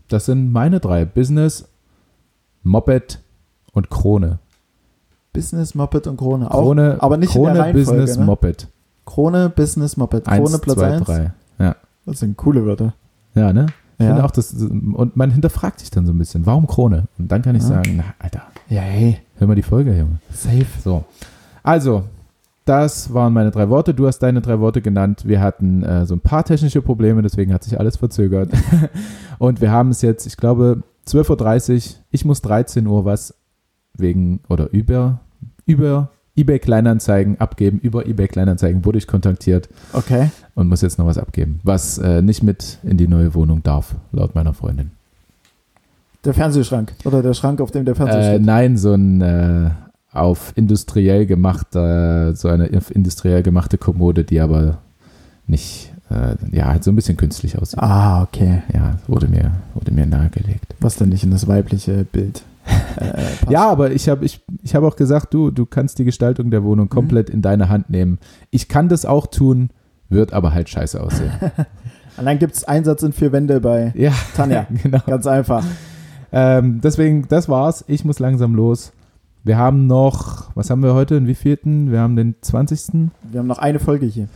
das 0.07 0.26
sind 0.26 0.52
meine 0.52 0.80
drei. 0.80 1.06
Business, 1.06 1.69
Moped 2.64 3.19
und 3.72 3.91
Krone. 3.91 4.40
Business, 5.34 5.76
Moped 5.76 6.07
und 6.07 6.18
Krone. 6.18 6.49
Auch, 6.49 6.61
Krone, 6.61 6.97
aber 6.99 7.18
nicht 7.18 7.35
in 7.35 7.41
Krone, 7.41 7.53
der 7.55 7.64
Reihenfolge, 7.64 8.01
Business, 8.01 8.18
ne? 8.19 8.26
Moped. 8.26 8.68
Krone, 9.05 9.49
Business, 9.49 9.97
Moped. 9.97 10.26
Krone, 10.26 10.38
Eins, 10.38 10.60
Platz 10.60 10.77
zwei, 10.77 10.91
1. 10.93 11.03
drei. 11.05 11.31
Ja, 11.60 11.76
Das 12.05 12.19
sind 12.19 12.38
coole 12.38 12.65
Wörter. 12.65 12.93
ja 13.35 13.51
ne? 13.51 13.65
Ich 13.97 14.05
Ja. 14.05 14.11
finde 14.11 14.26
auch 14.26 14.31
das, 14.31 14.53
und 14.53 15.15
man 15.15 15.31
hinterfragt 15.31 15.80
sich 15.80 15.91
dann 15.91 16.05
so 16.05 16.14
ein 16.14 16.18
bisschen, 16.18 16.45
warum 16.45 16.65
Krone? 16.68 17.05
Und 17.19 17.31
dann 17.31 17.41
kann 17.41 17.55
ich 17.55 17.61
Ja. 17.64 17.69
sagen, 17.69 17.95
na, 17.97 18.03
Alter, 18.19 18.41
Ja, 18.69 18.81
hey, 18.81 19.19
hör 19.38 19.47
mal 19.47 19.55
die 19.55 19.61
Folge, 19.61 19.91
Junge. 19.95 20.18
safe. 20.31 20.65
So, 20.84 21.03
also, 21.61 22.03
das 22.65 23.14
waren 23.14 23.34
meine 23.34 23.51
drei 23.51 23.69
Worte. 23.69 23.93
Du 23.93 24.07
hast 24.07 24.19
deine 24.19 24.41
drei 24.41 24.60
Worte 24.60 24.81
genannt. 24.81 25.23
Wir 25.27 25.41
hatten 25.41 25.84
äh, 25.84 26.05
so 26.05 26.15
ein 26.15 26.22
paar 26.22 26.43
technische 26.45 26.81
Probleme, 26.81 27.22
deswegen 27.22 27.53
hat 27.53 27.64
sich 27.64 27.80
alles 27.80 27.97
verzögert. 27.97 28.51
Und 29.38 29.61
wir 29.61 29.72
haben 29.72 29.89
es 29.89 30.01
jetzt, 30.01 30.26
ich 30.26 30.38
glaube, 30.38 30.81
12.30 31.07 31.89
Uhr. 31.89 31.95
Ich 32.11 32.23
muss 32.26 32.41
13 32.41 32.88
Uhr 32.88 33.03
was 33.05 33.34
wegen 33.97 34.39
oder 34.49 34.72
über, 34.72 35.19
über 35.65 36.10
eBay 36.35 36.60
Kleinanzeigen 36.60 37.40
abgeben. 37.40 37.80
Über 37.80 38.06
eBay 38.07 38.27
Kleinanzeigen 38.27 38.85
wurde 38.85 38.98
ich 38.98 39.07
kontaktiert 39.07 39.69
Okay. 39.94 40.31
und 40.56 40.68
muss 40.68 40.81
jetzt 40.81 40.98
noch 40.98 41.06
was 41.06 41.18
abgeben, 41.18 41.60
was 41.64 41.98
äh, 41.99 42.22
nicht 42.22 42.41
mit 42.44 42.80
in 42.84 42.98
die 42.98 43.07
neue 43.07 43.34
Wohnung 43.35 43.61
darf, 43.64 43.95
laut 44.11 44.34
meiner 44.35 44.53
Freundin. 44.53 44.91
Der 46.26 46.34
Fernsehschrank. 46.34 46.94
Oder 47.03 47.22
der 47.22 47.34
Schrank, 47.34 47.60
auf 47.61 47.72
dem 47.72 47.85
der 47.85 47.95
Fernseher 47.95 48.19
Äh, 48.22 48.35
steht. 48.35 48.45
nein, 48.45 48.77
so 48.77 48.94
ein 48.94 49.22
äh, 49.22 49.69
auf 50.11 50.53
industriell 50.56 51.26
gemachter, 51.26 52.35
so 52.35 52.48
eine 52.48 52.68
industriell 52.68 53.44
gemachte 53.44 53.77
Kommode, 53.77 54.23
die 54.23 54.40
aber 54.40 54.77
nicht, 55.48 55.91
äh, 56.10 56.35
ja, 56.56 56.68
halt 56.68 56.84
so 56.84 56.91
ein 56.91 56.95
bisschen 56.95 57.18
künstlich 57.18 57.57
aussieht. 57.60 57.80
Ah, 57.80 58.23
okay. 58.23 58.64
Ja, 58.73 58.98
wurde 59.07 59.27
mir, 59.27 59.52
wurde 59.73 59.91
mir 59.91 60.06
nahegelegt. 60.06 60.65
Was 60.80 60.95
denn 60.95 61.10
nicht 61.10 61.23
in 61.26 61.31
das 61.31 61.48
weibliche 61.48 62.06
Bild 62.06 62.44
äh. 62.98 63.23
Ja, 63.49 63.69
aber 63.69 63.91
ich 63.91 64.07
habe 64.07 64.23
ich, 64.23 64.41
ich 64.61 64.73
hab 64.73 64.84
auch 64.84 64.95
gesagt, 64.95 65.34
du, 65.34 65.52
du 65.52 65.65
kannst 65.65 65.99
die 65.99 66.06
Gestaltung 66.06 66.49
der 66.49 66.64
Wohnung 66.64 66.88
komplett 66.90 67.30
in 67.30 67.41
deine 67.41 67.68
Hand 67.69 67.90
nehmen. 67.90 68.19
Ich 68.52 68.69
kann 68.69 68.88
das 68.88 69.06
auch 69.06 69.27
tun, 69.27 69.69
wird 70.10 70.31
aber 70.34 70.53
halt 70.53 70.69
scheiße 70.69 71.02
aussehen. 71.02 71.31
Und 72.18 72.26
dann 72.26 72.40
gibt 72.40 72.56
es 72.56 72.64
Einsatz 72.64 73.03
in 73.03 73.11
vier 73.11 73.31
Wände 73.31 73.60
bei 73.60 73.91
ja, 73.95 74.14
Tanja. 74.35 74.68
genau. 74.84 74.99
Ganz 75.06 75.27
einfach. 75.27 75.65
Ähm, 76.31 76.80
deswegen, 76.81 77.27
das 77.27 77.49
war's. 77.49 77.84
Ich 77.88 78.06
muss 78.06 78.19
langsam 78.19 78.56
los. 78.56 78.94
Wir 79.44 79.57
haben 79.57 79.88
noch, 79.88 80.56
was 80.56 80.69
haben 80.69 80.81
wir 80.84 80.94
heute? 80.94 81.15
Den 81.15 81.27
wievielten? 81.27 81.91
Wir 81.91 81.99
haben 81.99 82.15
den 82.15 82.35
20. 82.41 83.11
Wir 83.30 83.40
haben 83.40 83.48
noch 83.48 83.57
eine 83.57 83.80
Folge 83.80 84.06
hier. 84.06 84.30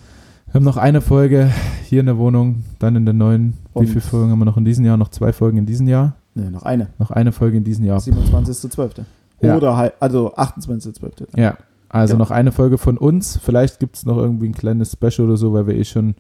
Wir 0.47 0.55
haben 0.55 0.65
noch 0.65 0.77
eine 0.77 1.01
Folge 1.01 1.49
hier 1.85 2.01
in 2.01 2.07
der 2.07 2.17
Wohnung, 2.17 2.65
dann 2.79 2.95
in 2.97 3.05
der 3.05 3.13
neuen. 3.13 3.53
Wie 3.73 3.79
Und- 3.79 3.87
viele 3.87 4.01
Folgen 4.01 4.31
haben 4.31 4.39
wir 4.39 4.45
noch 4.45 4.57
in 4.57 4.65
diesem 4.65 4.83
Jahr? 4.83 4.97
Noch 4.97 5.09
zwei 5.09 5.31
Folgen 5.31 5.57
in 5.57 5.65
diesem 5.65 5.87
Jahr? 5.87 6.16
Ne, 6.37 6.51
noch 6.51 6.63
eine. 6.63 6.87
Noch 6.99 7.11
eine 7.11 7.31
Folge 7.31 7.57
in 7.57 7.63
diesem 7.63 7.83
Jahr. 7.85 7.99
27.12. 7.99 9.03
Ja. 9.41 9.55
Oder 9.57 9.75
halt, 9.77 9.93
also 9.99 10.33
28.12. 10.35 11.27
Ja, 11.37 11.57
also 11.89 12.13
Genau. 12.13 12.23
noch 12.25 12.31
eine 12.31 12.51
Folge 12.51 12.77
von 12.77 12.97
uns. 12.97 13.37
Vielleicht 13.43 13.79
gibt 13.79 13.95
es 13.97 14.05
noch 14.05 14.17
irgendwie 14.17 14.47
ein 14.49 14.53
kleines 14.53 14.91
Special 14.93 15.27
oder 15.27 15.37
so, 15.37 15.53
weil 15.53 15.67
wir 15.67 15.75
eh 15.75 15.83
schon 15.85 16.09
in 16.09 16.15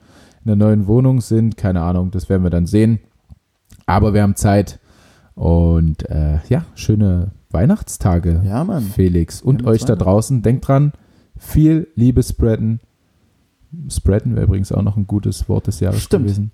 der 0.47 0.55
neuen 0.55 0.87
Wohnung 0.87 1.21
sind. 1.21 1.57
Keine 1.57 1.81
Ahnung, 1.81 2.11
das 2.11 2.29
werden 2.29 2.43
wir 2.43 2.49
dann 2.49 2.65
sehen. 2.67 2.99
Aber 3.85 4.13
wir 4.13 4.21
haben 4.23 4.35
Zeit. 4.35 4.79
Und 5.35 6.09
äh, 6.09 6.39
ja, 6.49 6.65
schöne 6.75 7.31
Weihnachtstage, 7.51 8.41
Ja, 8.45 8.63
Mann. 8.63 8.83
Felix. 8.83 9.41
Und 9.41 9.65
euch 9.65 9.85
da 9.85 9.95
draußen. 9.95 10.41
Denkt 10.41 10.67
dran, 10.67 10.93
viel 11.37 11.87
Liebe 11.95 12.23
spreaden. 12.23 12.79
Spreaden 13.89 14.35
wäre 14.35 14.45
übrigens 14.45 14.71
auch 14.71 14.81
noch 14.81 14.97
ein 14.97 15.05
gutes 15.07 15.47
Wort 15.49 15.67
des 15.67 15.79
Jahres 15.79 16.01
Stimmt. 16.01 16.25
gewesen. 16.25 16.51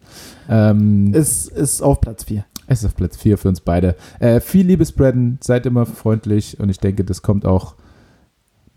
Ähm, 0.49 1.13
Ist, 1.13 1.47
ist 1.49 1.81
auf 1.81 2.01
Platz 2.01 2.23
4. 2.25 2.43
es 2.67 2.79
ist 2.79 2.85
auf 2.85 2.95
Platz 2.95 3.17
4 3.17 3.37
für 3.37 3.49
uns 3.49 3.61
beide. 3.61 3.95
Äh, 4.19 4.39
viel 4.39 4.65
Liebe 4.65 4.85
spreaden, 4.85 5.37
seid 5.41 5.65
immer 5.65 5.85
freundlich 5.85 6.59
und 6.59 6.69
ich 6.69 6.79
denke, 6.79 7.03
das 7.03 7.21
kommt 7.21 7.45
auch 7.45 7.75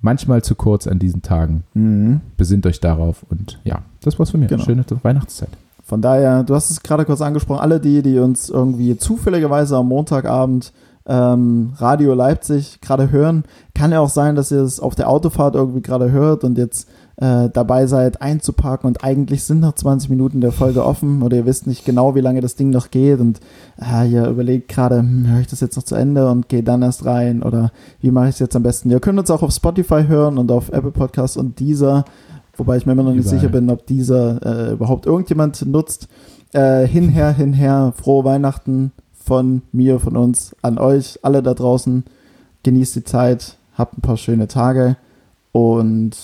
manchmal 0.01 0.43
zu 0.43 0.55
kurz 0.55 0.87
an 0.87 0.99
diesen 0.99 1.23
Tagen. 1.23 1.65
Mhm. 1.75 2.21
Besinnt 2.37 2.67
euch 2.67 2.81
darauf 2.81 3.25
und 3.29 3.61
ja, 3.65 3.83
das 4.03 4.19
war's 4.19 4.31
von 4.31 4.41
mir. 4.41 4.47
Genau. 4.47 4.65
Schöne 4.65 4.85
Weihnachtszeit. 5.03 5.51
Von 5.83 6.03
daher, 6.03 6.43
du 6.43 6.55
hast 6.55 6.71
es 6.71 6.83
gerade 6.83 7.05
kurz 7.05 7.21
angesprochen, 7.21 7.61
alle 7.61 7.79
die, 7.79 8.03
die 8.03 8.19
uns 8.19 8.49
irgendwie 8.49 8.97
zufälligerweise 8.99 9.77
am 9.77 9.89
Montagabend 9.89 10.73
ähm, 11.07 11.75
Radio 11.77 12.15
Leipzig 12.15 12.81
gerade 12.81 13.13
hören, 13.13 13.45
kann 13.75 13.93
ja 13.93 14.01
auch 14.01 14.09
sein, 14.09 14.35
dass 14.35 14.51
ihr 14.51 14.63
es 14.63 14.81
auf 14.81 14.97
der 14.97 15.09
Autofahrt 15.09 15.55
irgendwie 15.55 15.83
gerade 15.83 16.11
hört 16.11 16.43
und 16.43 16.59
jetzt 16.59 16.89
äh, 17.19 17.49
dabei 17.51 17.87
seid 17.87 18.21
einzuparken 18.21 18.87
und 18.87 19.03
eigentlich 19.03 19.45
sind 19.45 19.61
noch 19.61 19.75
20 19.75 20.11
Minuten 20.11 20.41
der 20.41 20.53
Folge 20.53 20.85
offen 20.85 21.23
oder 21.23 21.37
ihr 21.37 21.47
wisst 21.47 21.67
nicht 21.67 21.85
genau, 21.85 22.15
wie 22.15 22.21
lange 22.21 22.43
das 22.43 22.57
Ding 22.57 22.71
noch 22.71 22.91
geht 22.91 23.21
und 23.21 23.41
äh, 23.81 24.07
ihr 24.07 24.27
überlegt 24.29 24.69
gerade, 24.69 24.99
hm, 24.99 25.27
höre 25.27 25.41
ich 25.41 25.47
das 25.47 25.61
jetzt 25.61 25.77
noch 25.77 25.85
zu 25.85 25.95
Ende 25.95 26.31
und 26.31 26.49
gehe 26.49 26.63
dann 26.63 26.83
erst 26.83 27.07
rein 27.07 27.43
oder 27.43 27.73
wie 28.01 28.11
mache 28.11 28.29
ich 28.29 28.35
es 28.35 28.39
jetzt 28.41 28.57
am 28.57 28.63
besten? 28.63 28.91
Ihr 28.91 29.01
könnt 29.01 29.19
uns 29.19 29.31
auch 29.31 29.43
auf 29.43 29.53
Spotify 29.53 30.05
hören 30.07 30.37
und 30.37 30.51
auf 30.53 30.69
Apple 30.71 30.91
Podcasts 30.91 31.39
und 31.39 31.59
dieser, 31.59 32.05
wobei 32.57 32.77
ich 32.77 32.85
mir 32.85 32.93
immer 32.93 33.03
noch 33.03 33.13
nicht 33.13 33.27
Überall. 33.27 33.39
sicher 33.41 33.51
bin, 33.51 33.71
ob 33.71 33.87
dieser 33.87 34.69
äh, 34.69 34.73
überhaupt 34.73 35.07
irgendjemand 35.07 35.65
nutzt. 35.65 36.09
Äh, 36.53 36.87
hinher, 36.87 37.33
hinher, 37.33 37.93
frohe 37.97 38.25
Weihnachten, 38.25 38.93
von 39.27 39.63
mir, 39.73 39.99
von 39.99 40.17
uns 40.17 40.55
an 40.63 40.79
euch, 40.79 41.19
alle 41.23 41.43
da 41.43 41.53
draußen. 41.55 42.05
Genießt 42.63 42.95
die 42.97 43.05
Zeit, 43.05 43.57
habt 43.75 43.99
ein 43.99 44.03
paar 44.03 44.17
schöne 44.17 44.49
Tage 44.49 44.97
und 45.51 46.17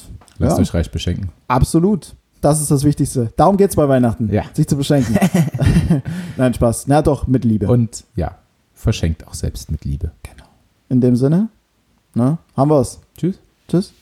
Lasst 0.43 0.59
Ja. 0.59 0.63
euch 0.63 0.75
reich 0.75 0.91
beschenken. 0.91 1.31
absolut. 1.49 2.15
Das 2.41 2.61
ist 2.61 2.73
das 2.73 2.83
Wichtigste. 2.83 3.33
Darum 3.37 3.57
geht's 3.57 3.77
bei 3.77 3.89
Weihnachten. 3.89 4.29
Ja. 4.33 4.43
Sich 4.53 4.67
zu 4.67 4.77
beschenken. 4.77 5.17
Nein, 6.37 6.53
Spaß. 6.55 6.89
Na 6.89 7.01
doch, 7.01 7.29
mit 7.29 7.45
Liebe. 7.45 7.69
Und 7.69 8.03
ja, 8.17 8.37
verschenkt 8.75 9.29
auch 9.29 9.35
selbst 9.35 9.71
mit 9.71 9.85
Liebe. 9.85 10.11
In 10.89 11.01
dem 11.01 11.15
Sinne, 11.15 11.49
ne, 12.15 12.39
haben 12.57 12.69
wir's. 12.71 12.99
Tschüss. 13.17 13.37
Tschüss. 13.69 13.93